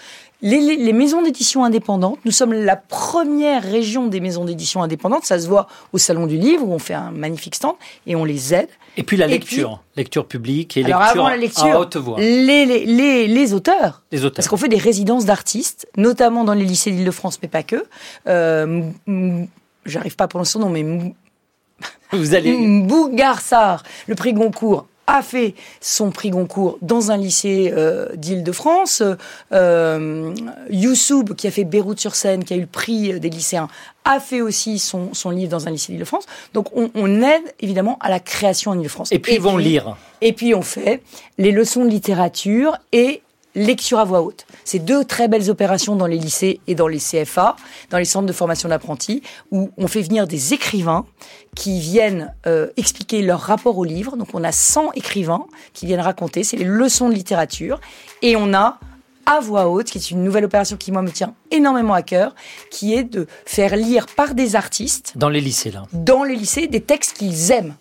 Les, 0.43 0.59
les- 0.61 0.77
les 0.77 0.93
maisons 0.95 1.21
d'édition 1.21 1.65
indépendantes, 1.67 2.19
nous 2.25 2.31
sommes 2.33 2.55
la 2.55 2.75
première 2.77 3.63
région 3.63 4.07
des 4.07 4.21
maisons 4.21 4.47
d'édition 4.47 4.83
indépendantes. 4.83 5.25
Ça 5.27 5.39
se 5.39 5.47
voit 5.47 5.67
au 5.93 5.99
Salon 5.99 6.27
du 6.27 6.39
Livre 6.39 6.67
où 6.67 6.73
on 6.73 6.79
fait 6.79 6.95
un 6.95 7.11
magnifique 7.11 7.55
stand 7.57 7.75
et 8.07 8.17
on 8.17 8.25
les 8.25 8.55
aide. 8.55 8.71
Et 8.97 9.03
puis 9.03 9.19
la 9.19 9.27
lecture. 9.27 9.83
lecture 9.97 10.27
publique 10.27 10.79
et 10.79 10.85
Alors 10.87 11.01
lecture, 11.03 11.21
avant 11.21 11.29
la 11.29 11.37
lecture, 11.37 11.65
à 11.77 11.81
haute 11.81 11.97
voix. 11.97 12.19
Les, 12.19 12.65
les, 12.65 12.87
les, 12.87 13.27
les 13.29 13.53
auteurs. 13.53 14.03
Les 14.13 14.21
auteurs. 14.25 14.37
Parce 14.37 14.49
qu'on 14.49 14.57
fait 14.57 14.69
des 14.71 14.79
résidences 14.79 15.27
d'artistes, 15.27 15.87
notamment 15.99 16.45
dans 16.45 16.55
les 16.55 16.65
lycées 16.65 16.91
d'Île-de-France, 16.91 17.39
mais 17.43 17.49
pas 17.49 17.63
que. 17.63 17.85
Euh, 18.27 18.83
J'arrive 19.87 20.15
pas 20.17 20.25
à 20.25 20.29
prononcer 20.29 20.53
son 20.53 20.61
nom, 20.61 20.69
mais 20.71 20.85
Vous 22.13 22.35
allez. 22.35 22.57
Bougarsar, 22.83 23.83
le 24.09 24.15
prix 24.15 24.33
Goncourt, 24.33 24.87
a 25.07 25.23
fait 25.23 25.55
son 25.81 26.11
prix 26.11 26.31
Goncourt 26.31 26.79
dans 26.83 27.11
un 27.11 27.17
lycée 27.17 27.73
euh, 27.77 28.09
d'Île-de-France. 28.15 29.03
Euh, 29.53 30.35
Youssoub, 30.71 31.35
qui 31.37 31.49
a 31.49 31.51
fait 31.51 31.65
Beyrouth-sur-Seine, 31.65 32.45
qui 32.45 32.55
a 32.55 32.57
eu 32.57 32.61
le 32.61 32.67
prix 32.67 33.19
des 33.19 33.29
lycéens, 33.29 33.69
a 34.05 34.21
fait 34.21 34.41
aussi 34.41 34.79
son, 34.79 35.13
son 35.13 35.31
livre 35.31 35.51
dans 35.51 35.67
un 35.67 35.71
lycée 35.73 35.93
d'Île-de-France. 35.93 36.27
Donc 36.55 36.69
on, 36.77 36.91
on 36.95 37.23
aide 37.23 37.43
évidemment 37.59 37.99
à 38.01 38.09
la 38.09 38.21
création 38.21 38.71
en 38.71 38.75
Île-de-France. 38.75 39.11
Et 39.11 39.19
puis 39.19 39.35
ils 39.35 39.41
vont 39.41 39.57
lire. 39.57 39.97
Et 40.21 40.33
puis 40.33 40.55
on 40.55 40.63
fait 40.63 41.03
les 41.39 41.51
leçons 41.51 41.85
de 41.85 41.91
littérature 41.91 42.77
et 42.93 43.23
lecture 43.55 43.99
à 43.99 44.05
voix 44.05 44.23
haute. 44.23 44.47
C'est 44.71 44.79
deux 44.79 45.05
très 45.05 45.27
belles 45.27 45.51
opérations 45.51 45.97
dans 45.97 46.07
les 46.07 46.17
lycées 46.17 46.61
et 46.69 46.77
dans 46.77 46.87
les 46.87 47.01
CFA, 47.01 47.57
dans 47.91 47.99
les 47.99 48.05
centres 48.05 48.29
de 48.29 48.33
formation 48.33 48.69
d'apprentis, 48.69 49.21
où 49.51 49.73
on 49.77 49.89
fait 49.89 50.01
venir 50.01 50.29
des 50.29 50.55
écrivains 50.55 51.07
qui 51.57 51.81
viennent 51.81 52.33
euh, 52.47 52.69
expliquer 52.77 53.21
leur 53.23 53.41
rapport 53.41 53.79
au 53.79 53.83
livre. 53.83 54.17
Donc 54.17 54.29
on 54.33 54.45
a 54.45 54.53
100 54.53 54.93
écrivains 54.93 55.45
qui 55.73 55.87
viennent 55.87 55.99
raconter, 55.99 56.45
c'est 56.45 56.57
les 56.57 56.65
leçons 56.65 57.09
de 57.09 57.15
littérature. 57.15 57.81
Et 58.23 58.37
on 58.37 58.55
a 58.55 58.79
à 59.27 59.41
voix 59.41 59.67
haute, 59.69 59.87
qui 59.91 59.99
est 59.99 60.13
une 60.13 60.23
nouvelle 60.23 60.45
opération 60.45 60.77
qui, 60.77 60.93
moi, 60.93 61.03
me 61.03 61.11
tient 61.11 61.35
énormément 61.51 61.95
à 61.95 62.03
cœur, 62.03 62.37
qui 62.71 62.95
est 62.95 63.03
de 63.03 63.27
faire 63.47 63.75
lire 63.75 64.07
par 64.07 64.37
des 64.37 64.55
artistes 64.55 65.15
Dans 65.17 65.31
les 65.31 65.41
lycées, 65.41 65.73
là. 65.73 65.83
dans 65.93 66.23
les 66.23 66.37
lycées 66.37 66.69
des 66.69 66.81
textes 66.81 67.17
qu'ils 67.17 67.51
aiment. 67.51 67.75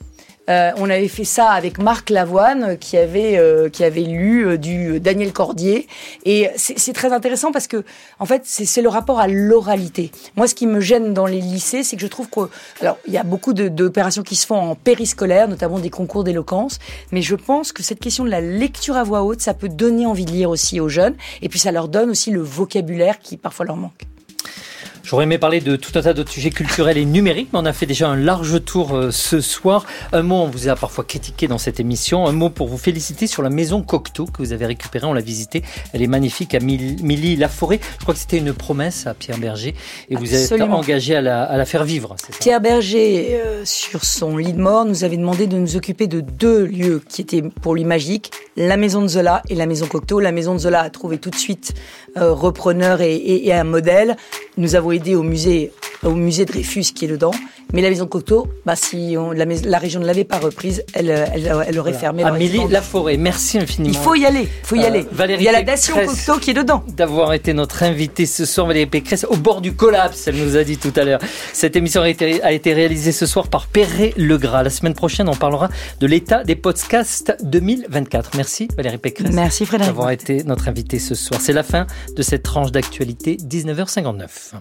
Euh, 0.49 0.71
on 0.77 0.89
avait 0.89 1.07
fait 1.07 1.25
ça 1.25 1.51
avec 1.51 1.77
Marc 1.77 2.09
Lavoine 2.09 2.63
euh, 2.63 2.75
qui 2.75 2.97
avait 2.97 3.37
euh, 3.37 3.69
qui 3.69 3.83
avait 3.83 4.01
lu 4.01 4.57
du 4.57 4.99
Daniel 4.99 5.31
Cordier 5.31 5.87
et 6.25 6.49
c'est 6.55 6.93
très 6.93 7.13
intéressant 7.13 7.51
parce 7.51 7.67
que 7.67 7.83
en 8.19 8.25
fait 8.25 8.43
c'est 8.45 8.81
le 8.81 8.89
rapport 8.89 9.19
à 9.19 9.27
l'oralité. 9.27 10.11
Moi 10.35 10.47
ce 10.47 10.55
qui 10.55 10.65
me 10.65 10.79
gêne 10.79 11.13
dans 11.13 11.27
les 11.27 11.39
lycées 11.39 11.83
c'est 11.83 11.95
que 11.95 12.01
je 12.01 12.07
trouve 12.07 12.29
que 12.29 12.49
alors 12.81 12.97
il 13.05 13.13
y 13.13 13.17
a 13.17 13.23
beaucoup 13.23 13.53
d'opérations 13.53 14.23
qui 14.23 14.35
se 14.35 14.47
font 14.47 14.55
en 14.55 14.75
périscolaire 14.75 15.47
notamment 15.47 15.79
des 15.79 15.89
concours 15.89 16.23
d'éloquence 16.23 16.79
mais 17.11 17.21
je 17.21 17.35
pense 17.35 17.71
que 17.71 17.83
cette 17.83 17.99
question 17.99 18.23
de 18.23 18.29
la 18.29 18.41
lecture 18.41 18.97
à 18.97 19.03
voix 19.03 19.23
haute 19.23 19.41
ça 19.41 19.53
peut 19.53 19.69
donner 19.69 20.05
envie 20.05 20.25
de 20.25 20.31
lire 20.31 20.49
aussi 20.49 20.79
aux 20.79 20.89
jeunes 20.89 21.15
et 21.41 21.49
puis 21.49 21.59
ça 21.59 21.71
leur 21.71 21.87
donne 21.89 22.09
aussi 22.09 22.31
le 22.31 22.41
vocabulaire 22.41 23.19
qui 23.19 23.37
parfois 23.37 23.65
leur 23.65 23.75
manque. 23.75 24.07
J'aurais 25.03 25.23
aimé 25.23 25.37
parler 25.37 25.59
de 25.59 25.75
tout 25.75 25.91
un 25.95 26.01
tas 26.01 26.13
d'autres 26.13 26.31
sujets 26.31 26.49
culturels 26.51 26.97
et 26.97 27.05
numériques, 27.05 27.49
mais 27.53 27.59
on 27.59 27.65
a 27.65 27.73
fait 27.73 27.85
déjà 27.85 28.07
un 28.09 28.15
large 28.15 28.63
tour 28.63 28.95
euh, 28.95 29.11
ce 29.11 29.41
soir. 29.41 29.85
Un 30.13 30.21
mot, 30.21 30.35
on 30.35 30.47
vous 30.47 30.67
a 30.67 30.75
parfois 30.75 31.03
critiqué 31.03 31.47
dans 31.47 31.57
cette 31.57 31.79
émission, 31.79 32.27
un 32.27 32.31
mot 32.31 32.49
pour 32.49 32.67
vous 32.67 32.77
féliciter 32.77 33.25
sur 33.27 33.41
la 33.41 33.49
maison 33.49 33.81
Cocteau 33.81 34.25
que 34.25 34.37
vous 34.43 34.53
avez 34.53 34.65
récupérée, 34.67 35.07
on 35.07 35.13
l'a 35.13 35.21
visitée. 35.21 35.63
Elle 35.93 36.01
est 36.01 36.07
magnifique 36.07 36.53
à 36.53 36.59
Mil- 36.59 37.01
Milly-la-Forêt. 37.03 37.79
Je 37.97 38.03
crois 38.03 38.13
que 38.13 38.19
c'était 38.19 38.37
une 38.37 38.53
promesse 38.53 39.07
à 39.07 39.13
Pierre 39.13 39.37
Berger 39.39 39.73
et 40.09 40.15
vous 40.15 40.33
êtes 40.33 40.51
Absolument. 40.51 40.77
engagé 40.77 41.15
à 41.15 41.21
la, 41.21 41.43
à 41.43 41.57
la 41.57 41.65
faire 41.65 41.83
vivre. 41.83 42.15
ça 42.19 42.27
Pierre 42.39 42.61
Berger, 42.61 43.39
euh, 43.43 43.61
sur 43.65 44.03
son 44.05 44.37
lit 44.37 44.53
de 44.53 44.59
mort, 44.61 44.85
nous 44.85 45.03
avait 45.03 45.17
demandé 45.17 45.47
de 45.47 45.57
nous 45.57 45.75
occuper 45.75 46.07
de 46.07 46.19
deux 46.21 46.65
lieux 46.65 47.01
qui 47.07 47.21
étaient 47.21 47.41
pour 47.41 47.73
lui 47.73 47.83
magiques, 47.85 48.31
la 48.57 48.77
maison 48.77 49.01
de 49.01 49.07
Zola 49.07 49.41
et 49.49 49.55
la 49.55 49.65
maison 49.65 49.87
Cocteau. 49.87 50.19
La 50.19 50.31
maison 50.31 50.53
de 50.53 50.59
Zola 50.59 50.81
a 50.81 50.89
trouvé 50.89 51.17
tout 51.17 51.29
de 51.29 51.35
suite 51.35 51.73
euh, 52.17 52.31
repreneur 52.33 53.01
et, 53.01 53.15
et- 53.15 53.47
et 53.47 53.53
un 53.53 53.63
modèle. 53.63 54.15
Nous 54.57 54.75
avons 54.75 54.91
aidé 54.99 55.15
au 55.15 55.23
musée 55.23 55.71
au 56.03 56.11
musée 56.15 56.45
Dreyfus 56.45 56.93
qui 56.95 57.05
est 57.05 57.07
dedans. 57.09 57.31
Mais 57.73 57.81
la 57.81 57.89
maison 57.89 58.07
Cocteau, 58.07 58.47
bah, 58.65 58.75
si 58.77 59.15
on, 59.17 59.31
la, 59.31 59.43
la 59.45 59.77
région 59.77 59.99
ne 59.99 60.05
l'avait 60.05 60.23
pas 60.23 60.39
reprise, 60.39 60.81
elle, 60.93 61.11
euh, 61.11 61.25
elle, 61.33 61.53
elle 61.67 61.77
aurait 61.77 61.93
fermé. 61.93 62.21
elle 62.23 62.29
aurait 62.29 62.37
Amélie 62.37 62.61
été 62.61 62.67
Laforêt, 62.73 63.17
merci 63.17 63.59
infiniment. 63.59 63.93
Il 63.93 63.99
faut 64.03 64.15
y 64.15 64.25
aller, 64.25 64.43
il 64.43 64.65
faut 64.65 64.75
y 64.75 64.79
Euh, 64.83 64.87
aller. 64.87 65.05
Valérie 65.11 65.43
Il 65.43 65.45
y 65.45 65.49
a 65.49 65.51
la 65.51 65.61
nation 65.61 65.93
Cocteau 65.93 66.37
qui 66.39 66.51
est 66.51 66.53
dedans. 66.55 66.83
d'avoir 66.87 67.33
été 67.33 67.53
notre 67.53 67.83
invitée 67.83 68.25
ce 68.25 68.45
soir, 68.45 68.65
Valérie 68.65 68.87
Pécresse, 68.87 69.25
au 69.29 69.35
bord 69.35 69.59
du 69.61 69.73
collapse, 69.73 70.27
elle 70.27 70.37
nous 70.37 70.55
a 70.57 70.63
dit 70.63 70.77
tout 70.77 70.93
à 70.95 71.03
l'heure. 71.03 71.19
Cette 71.53 71.75
émission 71.75 72.01
a 72.01 72.09
été, 72.09 72.41
a 72.41 72.53
été 72.53 72.73
réalisée 72.73 73.11
ce 73.11 73.25
soir 73.27 73.49
par 73.49 73.67
Perret 73.67 74.13
Legras. 74.17 74.63
La 74.63 74.69
semaine 74.71 74.95
prochaine, 74.95 75.27
on 75.29 75.35
parlera 75.35 75.69
de 75.99 76.07
l'état 76.07 76.43
des 76.45 76.55
podcasts 76.55 77.35
2024. 77.43 78.31
Merci 78.37 78.67
Valérie 78.75 78.97
Pécresse. 78.97 79.31
Merci 79.33 79.65
Frédéric. 79.67 79.91
D'avoir 79.93 80.09
été 80.11 80.43
notre 80.45 80.69
invitée 80.69 80.97
ce 80.97 81.13
soir. 81.13 81.39
C'est 81.39 81.53
la 81.53 81.63
fin 81.63 81.85
de 82.15 82.21
cette 82.23 82.41
tranche 82.43 82.71
d'actualité, 82.71 83.35
19h59. 83.35 84.53